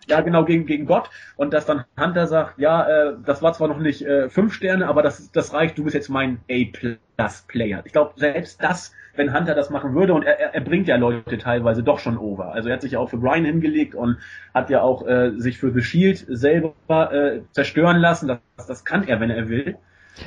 Ja, 0.08 0.22
genau, 0.22 0.44
gegen, 0.44 0.64
gegen 0.64 0.86
Gott. 0.86 1.10
Und 1.36 1.52
dass 1.52 1.66
dann 1.66 1.84
Hunter 2.00 2.26
sagt, 2.26 2.58
ja, 2.58 2.86
äh, 2.88 3.14
das 3.24 3.42
war 3.42 3.52
zwar 3.52 3.68
noch 3.68 3.78
nicht 3.78 4.02
äh, 4.02 4.28
fünf 4.30 4.54
Sterne, 4.54 4.88
aber 4.88 5.02
das, 5.02 5.30
das 5.32 5.52
reicht, 5.52 5.76
du 5.76 5.84
bist 5.84 5.94
jetzt 5.94 6.08
mein 6.08 6.40
A-Plus-Player. 6.50 7.82
Ich 7.84 7.92
glaube, 7.92 8.12
selbst 8.16 8.62
das, 8.62 8.92
wenn 9.16 9.34
Hunter 9.36 9.54
das 9.54 9.68
machen 9.68 9.94
würde, 9.94 10.14
und 10.14 10.22
er, 10.22 10.54
er, 10.54 10.60
bringt 10.62 10.88
ja 10.88 10.96
Leute 10.96 11.36
teilweise 11.36 11.82
doch 11.82 11.98
schon 11.98 12.16
over. 12.16 12.52
Also 12.52 12.70
er 12.70 12.76
hat 12.76 12.82
sich 12.82 12.92
ja 12.92 13.00
auch 13.00 13.10
für 13.10 13.18
Brian 13.18 13.44
hingelegt 13.44 13.94
und 13.94 14.16
hat 14.54 14.70
ja 14.70 14.80
auch 14.80 15.06
äh, 15.06 15.32
sich 15.36 15.58
für 15.58 15.72
The 15.72 15.82
Shield 15.82 16.24
selber 16.28 17.12
äh, 17.12 17.42
zerstören 17.52 17.98
lassen. 17.98 18.28
Das, 18.56 18.66
das 18.66 18.84
kann 18.86 19.06
er, 19.06 19.20
wenn 19.20 19.30
er 19.30 19.48
will. 19.48 19.76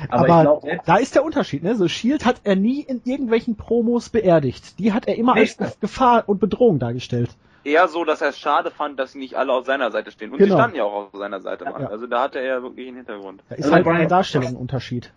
Aber, 0.08 0.28
Aber, 0.32 0.60
selbst 0.62 0.88
da 0.88 0.96
ist 0.96 1.14
der 1.14 1.24
Unterschied, 1.24 1.62
ne? 1.62 1.74
So 1.74 1.88
Shield 1.88 2.24
hat 2.24 2.42
er 2.44 2.56
nie 2.56 2.80
in 2.80 3.02
irgendwelchen 3.04 3.56
Promos 3.56 4.08
beerdigt. 4.08 4.78
Die 4.78 4.92
hat 4.92 5.06
er 5.06 5.16
immer 5.16 5.34
Nee. 5.34 5.40
als 5.40 5.80
Gefahr 5.80 6.28
und 6.28 6.40
Bedrohung 6.40 6.78
dargestellt. 6.78 7.30
Eher 7.64 7.86
so, 7.88 8.04
dass 8.04 8.20
er 8.20 8.28
es 8.30 8.38
schade 8.38 8.70
fand, 8.70 8.98
dass 8.98 9.14
nicht 9.14 9.34
alle 9.36 9.52
auf 9.52 9.66
seiner 9.66 9.90
Seite 9.90 10.10
stehen. 10.10 10.30
Und 10.32 10.38
Genau. 10.38 10.54
sie 10.54 10.58
standen 10.60 10.76
ja 10.76 10.84
auch 10.84 10.92
auf 10.92 11.18
seiner 11.18 11.40
Seite 11.40 11.64
mal. 11.64 11.82
Ja. 11.82 11.88
Also 11.88 12.06
da 12.06 12.22
hatte 12.24 12.38
er 12.40 12.62
wirklich 12.62 12.88
einen 12.88 12.96
Hintergrund. 12.98 13.42
Da 13.48 13.54
ist 13.56 13.64
Also 13.64 13.74
halt 13.76 13.84
Brian- 13.84 14.08
Darstellung 14.08 14.48
ein 14.48 14.56
Unterschied. 14.56 15.12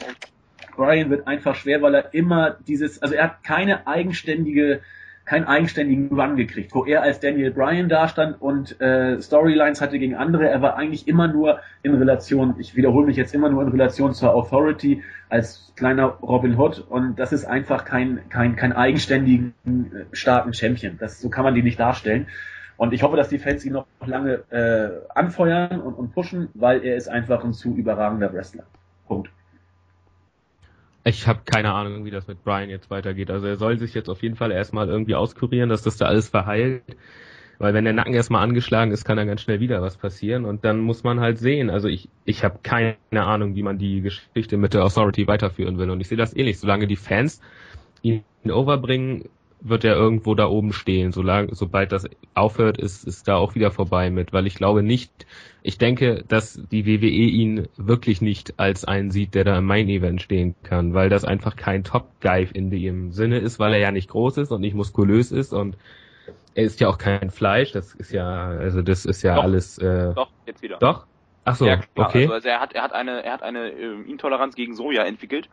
Brian 0.75 1.09
wird 1.09 1.27
einfach 1.27 1.55
schwer, 1.55 1.81
weil 1.81 1.95
er 1.95 2.13
immer 2.13 2.57
dieses, 2.67 3.01
also 3.01 3.15
er 3.15 3.23
hat 3.25 3.43
keine 3.43 3.87
eigenständige 3.87 4.81
keinen 5.23 5.45
eigenständigen 5.45 6.09
Run 6.21 6.35
gekriegt, 6.35 6.75
wo 6.75 6.85
er 6.85 7.01
als 7.01 7.19
Daniel 7.19 7.49
Bryan 7.49 7.89
dastand 7.89 8.39
und 8.39 8.79
äh, 8.79 9.19
Storylines 9.19 9.81
hatte 9.81 9.97
gegen 9.97 10.13
andere. 10.13 10.47
Er 10.47 10.61
war 10.61 10.75
eigentlich 10.75 11.07
immer 11.07 11.27
nur 11.27 11.61
in 11.81 11.95
Relation, 11.95 12.53
ich 12.59 12.75
wiederhole 12.75 13.07
mich 13.07 13.17
jetzt 13.17 13.33
immer 13.33 13.49
nur 13.49 13.63
in 13.63 13.69
Relation 13.69 14.13
zur 14.13 14.35
Authority 14.35 15.01
als 15.29 15.73
kleiner 15.75 16.05
Robin 16.05 16.57
Hood 16.57 16.79
und 16.79 17.17
das 17.19 17.33
ist 17.33 17.45
einfach 17.45 17.85
kein 17.85 18.29
kein 18.29 18.55
kein 18.55 18.73
eigenständigen 18.73 19.53
äh, 19.65 20.15
starken 20.15 20.53
Champion. 20.53 20.97
Das 20.99 21.19
so 21.19 21.29
kann 21.29 21.43
man 21.43 21.55
die 21.55 21.63
nicht 21.63 21.79
darstellen. 21.79 22.27
Und 22.77 22.93
ich 22.93 23.03
hoffe, 23.03 23.15
dass 23.15 23.29
die 23.29 23.39
Fans 23.39 23.63
ihn 23.65 23.73
noch 23.73 23.87
lange 24.05 24.43
äh, 24.51 25.07
anfeuern 25.17 25.79
und, 25.79 25.93
und 25.93 26.13
pushen, 26.13 26.49
weil 26.53 26.83
er 26.83 26.97
ist 26.97 27.07
einfach 27.07 27.43
ein 27.43 27.53
zu 27.53 27.73
überragender 27.73 28.33
Wrestler. 28.33 28.65
Punkt. 29.07 29.29
Ich 31.05 31.27
habe 31.27 31.41
keine 31.45 31.71
Ahnung, 31.71 32.03
wie 32.03 32.11
das 32.11 32.27
mit 32.27 32.43
Brian 32.43 32.69
jetzt 32.69 32.89
weitergeht. 32.89 33.29
Also 33.29 33.47
er 33.47 33.55
soll 33.57 33.77
sich 33.77 33.93
jetzt 33.93 34.09
auf 34.09 34.23
jeden 34.23 34.35
Fall 34.35 34.51
erstmal 34.51 34.89
irgendwie 34.89 35.15
auskurieren, 35.15 35.69
dass 35.69 35.83
das 35.83 35.97
da 35.97 36.07
alles 36.07 36.29
verheilt. 36.29 36.83
Weil 37.57 37.73
wenn 37.73 37.85
der 37.85 37.93
Nacken 37.93 38.13
erstmal 38.13 38.43
angeschlagen 38.43 38.91
ist, 38.91 39.05
kann 39.05 39.17
da 39.17 39.25
ganz 39.25 39.41
schnell 39.41 39.59
wieder 39.59 39.81
was 39.81 39.97
passieren 39.97 40.45
und 40.45 40.65
dann 40.65 40.79
muss 40.79 41.03
man 41.03 41.19
halt 41.19 41.37
sehen. 41.39 41.69
Also 41.69 41.87
ich, 41.87 42.09
ich 42.25 42.43
habe 42.43 42.59
keine 42.63 42.97
Ahnung, 43.11 43.55
wie 43.55 43.63
man 43.63 43.77
die 43.77 44.01
Geschichte 44.01 44.57
mit 44.57 44.73
der 44.73 44.83
Authority 44.83 45.27
weiterführen 45.27 45.77
will. 45.77 45.89
Und 45.89 46.01
ich 46.01 46.07
sehe 46.07 46.17
das 46.17 46.35
ähnlich. 46.35 46.59
Solange 46.59 46.87
die 46.87 46.95
Fans 46.95 47.41
ihn 48.01 48.23
overbringen, 48.47 49.29
wird 49.67 49.83
er 49.83 49.95
irgendwo 49.95 50.35
da 50.35 50.47
oben 50.47 50.73
stehen. 50.73 51.11
Solange, 51.11 51.55
sobald 51.55 51.91
das 51.91 52.07
aufhört, 52.35 52.77
ist, 52.77 53.03
ist 53.03 53.27
da 53.27 53.35
auch 53.35 53.55
wieder 53.55 53.71
vorbei 53.71 54.11
mit, 54.11 54.31
weil 54.31 54.45
ich 54.45 54.55
glaube 54.55 54.83
nicht, 54.83 55.25
ich 55.63 55.79
denke, 55.79 56.23
dass 56.27 56.61
die 56.71 56.85
WWE 56.85 57.07
ihn 57.07 57.67
wirklich 57.75 58.21
nicht 58.21 58.59
als 58.59 58.85
einen 58.85 59.09
sieht, 59.09 59.33
der 59.33 59.43
da 59.43 59.57
im 59.57 59.65
Main 59.65 59.89
Event 59.89 60.21
stehen 60.21 60.53
kann, 60.61 60.93
weil 60.93 61.09
das 61.09 61.25
einfach 61.25 61.55
kein 61.55 61.83
Top 61.83 62.07
Guy 62.21 62.47
in 62.53 62.69
dem 62.69 63.11
Sinne 63.11 63.39
ist, 63.39 63.57
weil 63.57 63.73
er 63.73 63.79
ja 63.79 63.91
nicht 63.91 64.09
groß 64.09 64.37
ist 64.37 64.51
und 64.51 64.61
nicht 64.61 64.75
muskulös 64.75 65.31
ist 65.31 65.51
und 65.51 65.77
er 66.55 66.63
ist 66.63 66.79
ja 66.79 66.87
auch 66.87 66.97
kein 66.97 67.29
Fleisch, 67.29 67.71
das 67.73 67.93
ist 67.93 68.11
ja, 68.11 68.47
also 68.47 68.81
das 68.81 69.05
ist 69.05 69.21
ja 69.21 69.35
Doch. 69.35 69.43
alles, 69.43 69.77
äh, 69.77 70.13
Doch, 70.15 70.31
jetzt 70.45 70.61
wieder. 70.61 70.77
doch? 70.77 71.05
Ach 71.43 71.55
so, 71.55 71.67
ja, 71.67 71.77
klar. 71.77 72.07
okay. 72.07 72.23
Also, 72.23 72.33
also 72.33 72.47
er 72.47 72.59
hat, 72.59 72.73
er 72.73 72.81
hat 72.81 72.93
eine, 72.93 73.23
er 73.23 73.33
hat 73.33 73.43
eine 73.43 73.69
äh, 73.71 74.01
Intoleranz 74.09 74.55
gegen 74.55 74.75
Soja 74.75 75.03
entwickelt. 75.03 75.49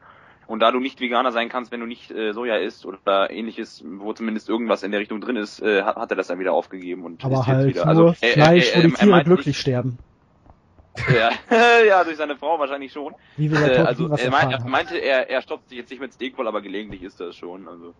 Und 0.46 0.60
da 0.60 0.70
du 0.70 0.80
nicht 0.80 1.00
Veganer 1.00 1.32
sein 1.32 1.48
kannst, 1.48 1.70
wenn 1.70 1.80
du 1.80 1.86
nicht 1.86 2.10
äh, 2.10 2.32
Soja 2.32 2.56
isst 2.56 2.84
oder 2.84 3.30
ähnliches, 3.30 3.82
wo 3.86 4.12
zumindest 4.12 4.48
irgendwas 4.48 4.82
in 4.82 4.90
der 4.90 5.00
Richtung 5.00 5.20
drin 5.20 5.36
ist, 5.36 5.60
äh, 5.62 5.82
hat, 5.82 5.96
hat 5.96 6.10
er 6.10 6.16
das 6.16 6.26
dann 6.28 6.38
wieder 6.40 6.52
aufgegeben 6.52 7.04
und 7.04 7.24
Aber 7.24 7.40
ist 7.40 7.46
halt 7.46 7.68
jetzt 7.68 7.76
wieder. 7.76 7.94
nur 7.94 8.08
Also, 8.08 8.12
Fleisch, 8.32 8.70
er- 8.74 8.78
wo 8.78 8.86
die 8.88 8.92
er- 8.92 8.98
er 8.98 9.06
Tiere 9.06 9.24
glücklich 9.24 9.58
sterben. 9.58 9.98
Nicht, 10.96 11.08
ja, 11.08 11.30
ja, 11.86 12.04
durch 12.04 12.16
seine 12.16 12.36
Frau 12.36 12.58
wahrscheinlich 12.58 12.92
schon. 12.92 13.14
Wie 13.36 13.50
wir 13.50 13.58
Äh, 13.66 13.78
also 13.78 14.08
er, 14.08 14.30
mein, 14.30 14.50
er 14.50 14.60
meinte, 14.64 14.98
er, 14.98 15.30
er 15.30 15.42
stoppt 15.42 15.68
sich 15.68 15.78
jetzt 15.78 15.90
nicht 15.90 16.00
mit 16.00 16.12
Steakball, 16.12 16.46
aber 16.48 16.60
gelegentlich 16.60 17.02
ist 17.02 17.18
das 17.20 17.34
schon. 17.36 17.66
Also 17.68 17.94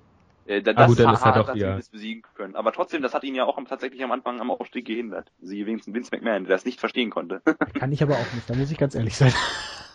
äh, 0.46 0.58
Ah, 0.66 0.72
das 0.72 0.86
gut, 0.88 0.98
dann 0.98 1.08
hat, 1.08 1.14
ist 1.14 1.24
er 1.24 1.32
doch 1.32 1.54
wieder- 1.54 1.76
das 1.76 1.88
besiegen 1.88 2.22
können. 2.34 2.56
Aber 2.56 2.72
trotzdem, 2.72 3.02
das 3.02 3.14
hat 3.14 3.24
ihn 3.24 3.34
ja 3.34 3.44
auch 3.44 3.58
tatsächlich 3.64 4.02
am 4.02 4.12
Anfang 4.12 4.40
am 4.40 4.50
Aufstieg 4.50 4.86
gehindert. 4.86 5.30
Sie 5.40 5.66
wenigstens 5.66 5.94
Vince 5.94 6.10
McMahon, 6.14 6.44
der 6.44 6.56
das 6.56 6.64
nicht 6.64 6.80
verstehen 6.80 7.10
konnte. 7.10 7.42
Kann 7.78 7.92
ich 7.92 8.02
aber 8.02 8.14
auch 8.14 8.32
nicht, 8.34 8.48
da 8.48 8.54
muss 8.54 8.70
ich 8.70 8.78
ganz 8.78 8.94
ehrlich 8.94 9.16
sein. 9.16 9.32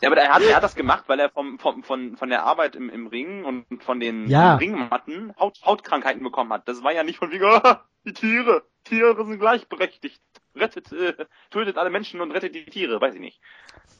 Ja, 0.02 0.10
aber 0.12 0.18
er 0.22 0.32
hat, 0.34 0.44
er 0.44 0.56
hat 0.56 0.64
das 0.64 0.76
gemacht, 0.76 1.06
weil 1.08 1.20
er 1.20 1.30
vom, 1.32 1.58
vom, 1.58 1.84
von, 1.84 2.18
von 2.18 2.30
der 2.30 2.44
Arbeit 2.44 2.76
im, 2.76 2.90
im 2.90 3.08
Ring 3.08 3.44
und 3.46 3.84
von 3.84 4.00
den 4.00 4.28
Ja. 4.30 4.56
Ringmatten 4.56 5.34
Haut, 5.40 5.60
Hautkrankheiten 5.66 6.22
bekommen 6.24 6.54
hat. 6.54 6.68
Das 6.68 6.84
war 6.84 6.94
ja 6.94 7.04
nicht 7.04 7.18
von 7.18 7.32
wegen, 7.32 7.44
ah, 7.64 7.84
die 8.06 8.14
Tiere, 8.14 8.64
Tiere 8.84 9.26
sind 9.26 9.40
gleichberechtigt. 9.40 10.22
Rettet, 10.56 10.92
äh, 10.92 11.26
tötet 11.52 11.78
alle 11.78 11.90
Menschen 11.90 12.22
und 12.22 12.32
rettet 12.32 12.54
die 12.56 12.66
Tiere, 12.66 13.02
weiß 13.02 13.16
ich 13.16 13.20
nicht. 13.22 13.42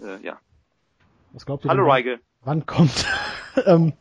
Äh, 0.02 0.24
ja. 0.24 0.40
Was 1.34 1.46
glaubt 1.46 1.66
ihr 1.66 1.70
Hallo 1.70 1.88
Reige. 1.90 2.20
wann 2.42 2.66
kommt 2.66 3.06
ähm, 3.66 3.94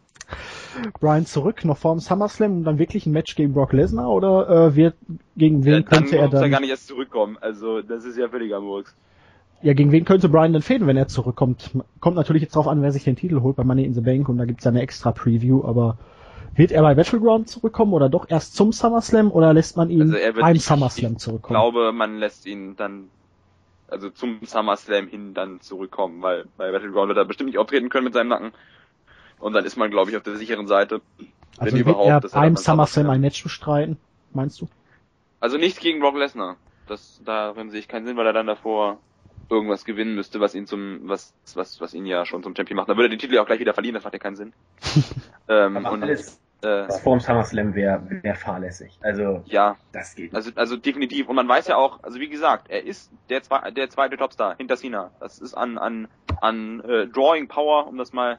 Brian 1.01 1.27
zurück, 1.27 1.65
noch 1.65 1.77
vorm 1.77 1.99
SummerSlam 2.01 2.59
und 2.59 2.65
dann 2.65 2.79
wirklich 2.79 3.07
ein 3.07 3.13
Match 3.13 3.35
gegen 3.35 3.53
Brock 3.53 3.73
Lesnar 3.73 4.09
oder 4.11 4.49
äh, 4.49 4.77
wird 4.77 4.95
gegen 5.37 5.65
wen 5.65 5.73
Ja, 5.73 5.81
dann 5.81 5.85
könnte 5.87 6.17
er 6.17 6.23
er 6.25 6.29
dann 6.29 6.51
gar 6.51 6.61
nicht 6.61 6.71
erst 6.71 6.87
zurückkommen. 6.89 7.37
Also, 7.41 7.83
das 7.83 8.05
ist 8.05 8.17
ja 8.17 8.29
völliger 8.29 8.61
Murks. 8.61 8.95
ja 9.63 9.73
gegen 9.73 9.93
wen 9.93 10.05
könnte 10.05 10.29
Brian 10.29 10.53
denn 10.53 10.63
fäden, 10.63 10.87
wenn 10.87 10.97
er 10.97 11.09
zurückkommt? 11.09 11.71
Kommt 12.01 12.17
natürlich 12.17 12.43
jetzt 12.43 12.55
drauf 12.57 12.69
an, 12.69 12.83
wer 12.83 12.93
sich 12.93 13.05
den 13.05 13.17
Titel 13.17 13.41
holt 13.41 13.57
bei 13.57 13.65
Money 13.65 13.85
in 13.85 13.95
the 13.95 14.01
Bank 14.01 14.29
und 14.29 14.39
da 14.39 14.45
gibt's 14.45 14.65
ja 14.65 14.71
eine 14.71 14.83
extra 14.83 15.13
Preview, 15.13 15.65
aber 15.65 15.99
wird 16.55 16.73
er 16.73 16.83
bei 16.83 16.95
Battleground 16.95 17.49
zurückkommen 17.49 17.93
oder 17.93 18.09
doch 18.09 18.31
erst 18.31 18.55
zum 18.57 18.73
SummerSlam 18.73 19.31
oder 19.31 19.53
lässt 19.53 19.77
man 19.77 19.91
ihn 19.91 20.03
Also 20.03 20.17
er 20.17 20.35
wird 20.35 20.41
beim 20.45 20.53
nicht- 20.55 20.65
SummerSlam 20.65 21.13
Ich 21.13 21.19
zurückkommen? 21.19 21.55
glaube, 21.59 21.93
man 21.93 22.19
lässt 22.19 22.47
ihn 22.47 22.77
dann, 22.77 23.09
also 23.89 24.09
zum 24.11 24.39
SummerSlam 24.43 25.07
hin 25.09 25.35
dann 25.35 25.61
zurückkommen, 25.61 26.23
weil 26.23 26.45
bei 26.57 26.71
Battleground 26.73 27.09
wird 27.09 27.19
er 27.19 27.25
bestimmt 27.27 27.49
nicht 27.49 27.59
auftreten 27.59 27.89
können 27.91 28.05
mit 28.05 28.15
seinem 28.15 28.29
Nacken. 28.29 28.53
Und 29.39 29.53
dann 29.53 29.65
ist 29.65 29.77
man, 29.77 29.91
glaube 29.91 30.11
ich, 30.11 30.17
auf 30.17 30.23
der 30.23 30.37
sicheren 30.37 30.67
Seite. 30.67 31.01
also 31.59 31.77
wenn 31.77 31.87
wird 31.87 31.97
überhaupt, 31.97 32.25
er 32.25 32.41
beim 32.41 32.57
SummerSlam 32.57 33.11
ein 33.11 33.21
Match 33.21 33.43
bestreiten, 33.43 33.99
meinst 34.33 34.61
du? 34.61 34.69
Also 35.41 35.59
nicht 35.59 35.81
gegen 35.81 36.01
Brock 36.01 36.17
Lesnar. 36.17 36.57
Das, 36.87 37.21
darin 37.25 37.71
sehe 37.71 37.81
ich 37.81 37.89
keinen 37.89 38.07
Sinn, 38.07 38.17
weil 38.17 38.27
er 38.27 38.33
dann 38.33 38.47
davor 38.47 38.99
irgendwas 39.49 39.85
gewinnen 39.85 40.15
müsste, 40.15 40.41
was 40.41 40.55
ihn 40.55 40.67
zum, 40.67 41.01
was, 41.09 41.35
was, 41.55 41.81
was 41.81 41.95
ihn 41.95 42.07
ja 42.07 42.25
schon 42.27 42.43
zum 42.43 42.55
Champion 42.57 42.77
macht. 42.77 42.89
Dann 42.89 42.97
würde 42.97 43.09
er 43.09 43.11
den 43.11 43.19
Titel 43.19 43.35
ja 43.35 43.43
auch 43.43 43.47
gleich 43.47 43.61
wieder 43.61 43.75
verlieren, 43.75 43.95
das 43.95 44.05
macht 44.05 44.15
ja 44.15 44.19
keinen 44.19 44.37
Sinn. 44.37 44.53
ähm, 45.49 45.77
Aber 45.77 45.93
und, 45.93 46.03
alles, 46.03 46.41
äh, 46.63 46.89
was 46.89 47.01
vorm 47.01 47.21
SummerSlam 47.21 47.75
wäre 47.75 48.03
wär 48.23 48.35
fahrlässig. 48.35 48.99
Also, 49.03 49.43
ja, 49.47 49.77
das 49.93 50.15
geht 50.15 50.33
nicht. 50.33 50.35
Also, 50.35 50.51
also 50.55 50.77
definitiv. 50.77 51.29
Und 51.29 51.37
man 51.37 51.49
weiß 51.49 51.69
ja 51.69 51.77
auch, 51.77 52.03
also 52.03 52.19
wie 52.19 52.29
gesagt, 52.29 52.71
er 52.71 52.85
ist 52.85 53.13
der, 53.29 53.43
zwei, 53.43 53.71
der 53.71 53.91
zweite 53.91 54.17
Topstar 54.17 54.57
hinter 54.57 54.77
Cena. 54.77 55.11
Das 55.21 55.39
ist 55.39 55.55
an, 55.55 55.79
an, 55.79 56.09
an 56.41 56.81
äh, 56.81 57.07
Drawing 57.07 57.49
Power, 57.49 57.87
um 57.87 57.99
das 57.99 58.13
mal 58.13 58.39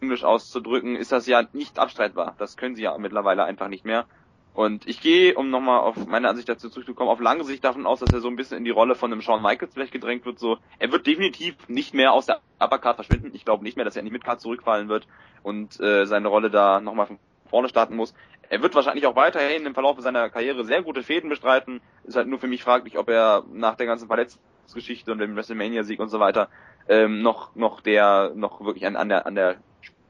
englisch 0.00 0.24
auszudrücken, 0.24 0.96
ist 0.96 1.12
das 1.12 1.26
ja 1.26 1.44
nicht 1.52 1.78
abstreitbar. 1.78 2.34
Das 2.38 2.56
können 2.56 2.76
sie 2.76 2.82
ja 2.82 2.96
mittlerweile 2.98 3.44
einfach 3.44 3.68
nicht 3.68 3.84
mehr. 3.84 4.06
Und 4.54 4.88
ich 4.88 5.00
gehe, 5.00 5.34
um 5.34 5.50
nochmal 5.50 5.80
auf 5.80 6.06
meine 6.06 6.28
Ansicht 6.28 6.48
dazu 6.48 6.68
zurückzukommen, 6.68 7.10
auf 7.10 7.20
lange 7.20 7.44
Sicht 7.44 7.62
davon 7.62 7.86
aus, 7.86 8.00
dass 8.00 8.12
er 8.12 8.20
so 8.20 8.28
ein 8.28 8.34
bisschen 8.34 8.58
in 8.58 8.64
die 8.64 8.70
Rolle 8.70 8.96
von 8.96 9.12
einem 9.12 9.20
Shawn 9.20 9.40
Michaels 9.40 9.72
vielleicht 9.72 9.92
gedrängt 9.92 10.26
wird. 10.26 10.40
So, 10.40 10.58
er 10.80 10.90
wird 10.90 11.06
definitiv 11.06 11.54
nicht 11.68 11.94
mehr 11.94 12.12
aus 12.12 12.26
der 12.26 12.40
Uppercard 12.58 12.96
verschwinden. 12.96 13.30
Ich 13.34 13.44
glaube 13.44 13.62
nicht 13.62 13.76
mehr, 13.76 13.84
dass 13.84 13.94
er 13.94 14.00
in 14.00 14.06
die 14.06 14.12
Midcard 14.12 14.40
zurückfallen 14.40 14.88
wird 14.88 15.06
und 15.44 15.78
äh, 15.78 16.06
seine 16.06 16.26
Rolle 16.26 16.50
da 16.50 16.80
nochmal 16.80 17.06
von 17.06 17.18
vorne 17.46 17.68
starten 17.68 17.94
muss. 17.94 18.14
Er 18.50 18.62
wird 18.62 18.74
wahrscheinlich 18.74 19.06
auch 19.06 19.14
weiterhin 19.14 19.64
im 19.64 19.74
Verlauf 19.74 20.00
seiner 20.00 20.28
Karriere 20.28 20.64
sehr 20.64 20.82
gute 20.82 21.02
Fäden 21.02 21.30
bestreiten. 21.30 21.80
Ist 22.02 22.16
halt 22.16 22.26
nur 22.26 22.40
für 22.40 22.48
mich 22.48 22.64
fraglich, 22.64 22.98
ob 22.98 23.08
er 23.10 23.44
nach 23.52 23.76
der 23.76 23.86
ganzen 23.86 24.08
Verletzungsgeschichte 24.08 25.12
und 25.12 25.18
dem 25.18 25.36
WrestleMania-Sieg 25.36 26.00
und 26.00 26.08
so 26.08 26.18
weiter 26.18 26.48
ähm, 26.88 27.22
noch 27.22 27.54
noch 27.54 27.80
der 27.80 28.32
noch 28.34 28.64
wirklich 28.64 28.86
an, 28.86 28.96
an 28.96 29.08
der 29.08 29.26
an 29.26 29.34
der 29.34 29.56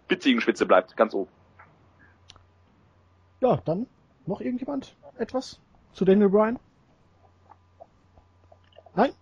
spitzigen 0.09 0.41
Spitze 0.41 0.65
bleibt, 0.65 0.97
ganz 0.97 1.13
oben. 1.13 1.31
Ja, 3.41 3.61
dann 3.67 3.87
noch 4.25 4.41
irgendjemand 4.41 4.97
etwas 5.19 5.61
zu 5.93 6.07
Daniel 6.07 6.31
Bryan? 6.31 6.59
Nein? 8.95 9.13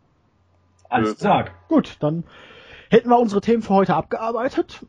Alles 0.89 1.17
gesagt. 1.17 1.53
Gut, 1.69 1.97
dann 1.99 2.23
hätten 2.89 3.09
wir 3.09 3.19
unsere 3.19 3.41
Themen 3.41 3.63
für 3.63 3.75
heute 3.75 3.97
abgearbeitet. 3.97 4.87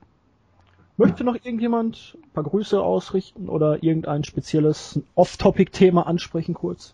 Möchte 0.98 1.24
noch 1.24 1.34
irgendjemand 1.34 2.16
ein 2.24 2.30
paar 2.32 2.44
Grüße 2.44 2.80
ausrichten 2.80 3.50
oder 3.50 3.82
irgendein 3.82 4.24
spezielles 4.24 5.00
Off-Topic-Thema 5.16 6.06
ansprechen 6.06 6.54
kurz? 6.54 6.94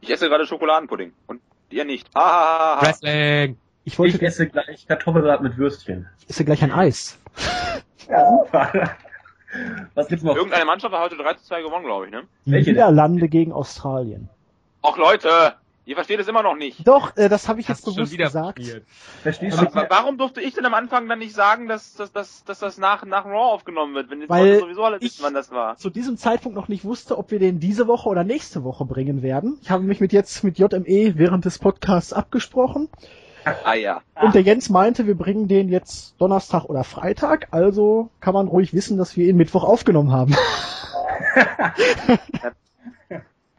Ich 0.00 0.10
esse 0.10 0.28
gerade 0.30 0.46
Schokoladenpudding 0.46 1.12
und 1.26 1.42
ihr 1.68 1.84
nicht. 1.84 2.08
Ah, 2.14 2.20
ah, 2.20 2.24
ah, 2.24 2.78
ah. 2.78 2.82
Wrestling! 2.86 3.58
Ich 3.84 3.98
wollte 3.98 4.16
Ich 4.16 4.22
esse 4.22 4.48
gleich 4.48 4.86
Kartoffelsalat 4.86 5.42
mit 5.42 5.58
Würstchen. 5.58 6.08
ich 6.20 6.30
esse 6.30 6.44
gleich 6.46 6.62
ein 6.62 6.72
Eis. 6.72 7.18
Ja, 8.12 8.28
super. 8.44 8.96
Was 9.94 10.08
gibt's 10.08 10.24
noch? 10.24 10.36
Irgendeine 10.36 10.64
Mannschaft 10.64 10.94
hat 10.94 11.00
heute 11.02 11.16
3 11.16 11.34
zu 11.34 11.44
2 11.44 11.62
gewonnen, 11.62 11.84
glaube 11.84 12.06
ich, 12.06 12.10
ne? 12.12 12.22
Die 12.46 12.52
Welche 12.52 12.66
denn? 12.66 12.74
Niederlande 12.74 13.28
gegen 13.28 13.52
Australien. 13.52 14.28
Och 14.82 14.96
Leute, 14.96 15.54
ihr 15.84 15.94
versteht 15.94 16.20
es 16.20 16.28
immer 16.28 16.42
noch 16.42 16.56
nicht. 16.56 16.86
Doch, 16.88 17.16
äh, 17.16 17.28
das 17.28 17.48
habe 17.48 17.60
ich 17.60 17.68
jetzt 17.68 17.78
Hast 17.78 17.84
schon 17.84 17.94
bewusst 17.96 18.12
wieder 18.12 18.24
gesagt. 18.26 18.60
Verstehst 19.22 19.60
du? 19.60 19.74
wa- 19.74 19.86
Warum 19.90 20.16
durfte 20.16 20.40
ich 20.40 20.54
denn 20.54 20.64
am 20.64 20.72
Anfang 20.74 21.06
dann 21.08 21.18
nicht 21.18 21.34
sagen, 21.34 21.68
dass, 21.68 21.94
dass, 21.94 22.12
dass, 22.12 22.44
dass 22.44 22.60
das 22.60 22.78
nach, 22.78 23.04
nach 23.04 23.26
Raw 23.26 23.52
aufgenommen 23.52 23.94
wird, 23.94 24.10
wenn 24.10 24.20
jetzt 24.22 24.30
Weil 24.30 24.46
Leute 24.48 24.60
sowieso 24.60 24.84
alle 24.84 24.96
ich- 24.96 25.02
wissen, 25.02 25.22
wann 25.22 25.34
das 25.34 25.50
war? 25.50 25.76
zu 25.76 25.90
diesem 25.90 26.16
Zeitpunkt 26.16 26.56
noch 26.56 26.68
nicht 26.68 26.84
wusste, 26.84 27.18
ob 27.18 27.30
wir 27.30 27.38
den 27.38 27.60
diese 27.60 27.86
Woche 27.86 28.08
oder 28.08 28.24
nächste 28.24 28.64
Woche 28.64 28.84
bringen 28.86 29.22
werden. 29.22 29.58
Ich 29.62 29.70
habe 29.70 29.82
mich 29.84 30.00
mit 30.00 30.12
jetzt 30.12 30.42
mit 30.44 30.58
JME 30.58 31.12
während 31.18 31.44
des 31.44 31.58
Podcasts 31.58 32.12
abgesprochen 32.12 32.88
Ah 33.64 33.74
ja. 33.74 34.02
und 34.20 34.34
der 34.34 34.42
Jens 34.42 34.68
meinte, 34.70 35.06
wir 35.06 35.16
bringen 35.16 35.48
den 35.48 35.68
jetzt 35.68 36.14
Donnerstag 36.20 36.64
oder 36.64 36.84
Freitag, 36.84 37.48
also 37.50 38.10
kann 38.20 38.34
man 38.34 38.46
ruhig 38.48 38.72
wissen, 38.74 38.98
dass 38.98 39.16
wir 39.16 39.28
ihn 39.28 39.36
Mittwoch 39.36 39.64
aufgenommen 39.64 40.12
haben. 40.12 40.34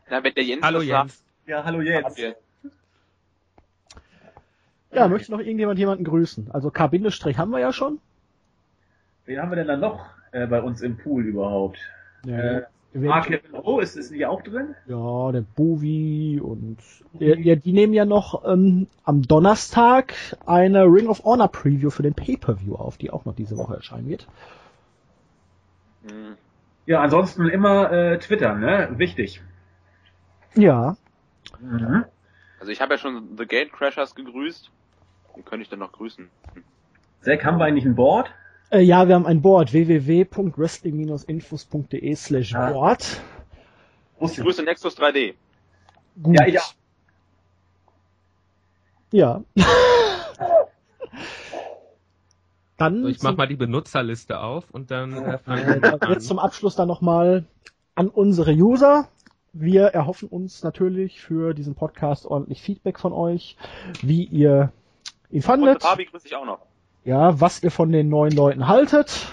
Na, 0.09 0.23
wenn 0.23 0.33
der 0.33 0.43
Jens 0.43 0.63
Hallo 0.63 0.81
Jens. 0.81 1.23
Ja, 1.45 1.63
hallo 1.63 1.81
sagt, 1.81 2.17
jetzt. 2.19 2.41
Ja, 4.91 5.07
möchte 5.07 5.31
noch 5.31 5.39
irgendjemand 5.39 5.79
jemanden 5.79 6.03
grüßen? 6.03 6.51
Also 6.51 6.69
K- 6.69 6.91
haben 7.37 7.51
wir 7.51 7.59
ja 7.59 7.73
schon. 7.73 7.99
Wen 9.25 9.39
haben 9.41 9.49
wir 9.51 9.55
denn 9.55 9.67
dann 9.67 9.79
noch 9.79 10.05
äh, 10.31 10.45
bei 10.45 10.61
uns 10.61 10.81
im 10.81 10.97
Pool 10.97 11.25
überhaupt? 11.25 11.79
Ja, 12.25 12.37
Äh, 12.37 12.61
Mark 12.93 13.25
Kevin 13.25 13.55
O, 13.63 13.79
ist, 13.79 13.95
ist 13.95 14.11
die 14.11 14.25
auch 14.25 14.41
drin? 14.41 14.75
ja 14.87 15.31
der 15.31 15.41
Bovi 15.41 16.39
und 16.41 16.77
ja, 17.19 17.35
ja, 17.35 17.55
die 17.55 17.73
nehmen 17.73 17.93
ja 17.93 18.05
noch 18.05 18.45
ähm, 18.45 18.87
am 19.03 19.23
Donnerstag 19.23 20.13
eine 20.45 20.83
Ring 20.85 21.07
of 21.07 21.23
Honor 21.23 21.47
Preview 21.47 21.89
für 21.89 22.03
den 22.03 22.13
Pay-Per-View 22.13 22.75
auf, 22.75 22.97
die 22.97 23.11
auch 23.11 23.25
noch 23.25 23.35
diese 23.35 23.57
Woche 23.57 23.75
erscheinen 23.75 24.09
wird. 24.09 24.27
Hm. 26.07 26.35
Ja, 26.85 27.01
ansonsten 27.01 27.47
immer 27.47 27.91
äh, 27.91 28.19
twittern, 28.19 28.59
ne? 28.59 28.89
Wichtig. 28.97 29.41
Ja. 30.55 30.97
Mhm. 31.59 32.05
Also 32.59 32.71
ich 32.71 32.81
habe 32.81 32.93
ja 32.93 32.97
schon 32.97 33.37
The 33.37 33.45
Gatecrashers 33.45 34.15
gegrüßt. 34.15 34.69
Wie 35.35 35.41
könnte 35.41 35.63
ich 35.63 35.69
denn 35.69 35.79
noch 35.79 35.91
grüßen? 35.91 36.29
Zack, 37.21 37.45
haben 37.45 37.57
wir 37.57 37.65
eigentlich 37.65 37.85
ein 37.85 37.95
Board? 37.95 38.31
Äh, 38.73 38.81
ja, 38.81 39.07
wir 39.07 39.13
haben 39.15 39.25
ein 39.27 39.41
Board 39.43 39.71
www.wrestling-infos.de 39.71 42.15
slash. 42.15 42.53
Board. 42.53 43.21
Ich 44.19 44.35
grüße 44.37 44.63
Nexus 44.63 44.97
3D. 44.97 45.35
Gut. 46.21 46.35
Ja, 46.39 46.47
ich 46.47 46.59
auch. 46.59 46.73
Ja. 49.11 49.43
Dann 52.77 53.03
So, 53.03 53.07
ich 53.09 53.21
mach 53.21 53.29
zum- 53.31 53.37
mal 53.37 53.47
die 53.47 53.55
Benutzerliste 53.55 54.39
auf 54.39 54.71
und 54.71 54.89
dann 54.89 55.13
äh, 55.13 55.37
jetzt 56.09 56.27
zum 56.27 56.39
Abschluss 56.39 56.75
dann 56.75 56.87
nochmal 56.87 57.45
an 57.93 58.09
unsere 58.09 58.51
User. 58.53 59.07
Wir 59.53 59.83
erhoffen 59.89 60.27
uns 60.27 60.63
natürlich 60.63 61.21
für 61.21 61.53
diesen 61.53 61.75
Podcast 61.75 62.25
ordentlich 62.25 62.63
Feedback 62.63 62.99
von 62.99 63.13
euch, 63.13 63.57
wie 64.01 64.23
ihr 64.23 64.71
ihn 65.29 65.35
Und 65.37 65.41
fandet, 65.43 65.83
Fabi 65.83 66.05
grüße 66.05 66.25
ich 66.25 66.35
auch 66.35 66.45
noch. 66.45 66.65
Ja, 67.05 67.39
was 67.39 67.63
ihr 67.63 67.71
von 67.71 67.91
den 67.91 68.09
neuen 68.09 68.33
Leuten 68.33 68.67
haltet, 68.67 69.27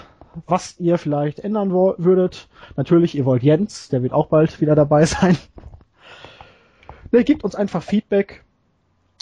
was 0.47 0.79
ihr 0.79 0.97
vielleicht 0.97 1.39
ändern 1.39 1.71
würdet. 1.71 2.47
Natürlich, 2.75 3.15
ihr 3.15 3.25
wollt 3.25 3.43
Jens, 3.43 3.89
der 3.89 4.03
wird 4.03 4.13
auch 4.13 4.27
bald 4.27 4.59
wieder 4.61 4.75
dabei 4.75 5.05
sein. 5.05 5.37
Ne, 7.11 7.23
gebt 7.23 7.43
uns 7.43 7.55
einfach 7.55 7.83
Feedback, 7.83 8.43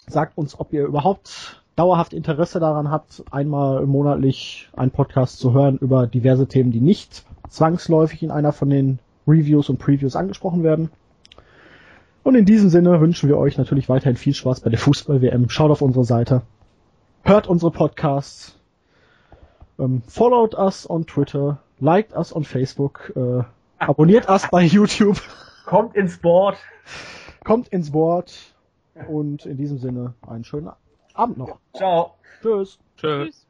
sagt 0.07 0.37
uns, 0.37 0.59
ob 0.59 0.73
ihr 0.73 0.85
überhaupt 0.85 1.63
dauerhaft 1.75 2.13
Interesse 2.13 2.59
daran 2.59 2.91
habt, 2.91 3.23
einmal 3.31 3.85
monatlich 3.85 4.69
einen 4.75 4.91
Podcast 4.91 5.39
zu 5.39 5.53
hören 5.53 5.77
über 5.77 6.07
diverse 6.07 6.47
Themen, 6.47 6.71
die 6.71 6.81
nicht 6.81 7.23
zwangsläufig 7.47 8.21
in 8.21 8.31
einer 8.31 8.51
von 8.51 8.69
den 8.69 8.99
Reviews 9.27 9.69
und 9.69 9.79
Previews 9.79 10.15
angesprochen 10.15 10.63
werden. 10.63 10.89
Und 12.23 12.35
in 12.35 12.45
diesem 12.45 12.69
Sinne 12.69 12.99
wünschen 12.99 13.29
wir 13.29 13.37
euch 13.37 13.57
natürlich 13.57 13.89
weiterhin 13.89 14.17
viel 14.17 14.33
Spaß 14.33 14.59
bei 14.59 14.69
der 14.69 14.77
Fußball-WM. 14.77 15.49
Schaut 15.49 15.71
auf 15.71 15.81
unsere 15.81 16.03
Seite, 16.03 16.41
hört 17.23 17.47
unsere 17.47 17.71
Podcasts, 17.71 18.57
ähm, 19.77 20.01
followed 20.07 20.55
us 20.55 20.89
on 20.89 21.05
Twitter, 21.05 21.59
liked 21.79 22.13
us 22.15 22.35
on 22.35 22.43
Facebook, 22.43 23.13
äh, 23.15 23.43
abonniert 23.77 24.29
us 24.29 24.47
bei 24.49 24.63
YouTube, 24.63 25.21
Kommt 25.65 25.95
ins 25.95 26.17
Board. 26.17 26.57
kommt 27.43 27.67
ins 27.69 27.91
Board 27.91 28.33
und 29.07 29.45
in 29.45 29.57
diesem 29.57 29.77
Sinne 29.77 30.13
einen 30.27 30.43
schönen 30.43 30.69
Abend 31.13 31.37
noch. 31.37 31.57
Ciao. 31.73 32.15
Tschüss. 32.41 32.79
Tschö. 32.97 33.25
Tschüss. 33.25 33.45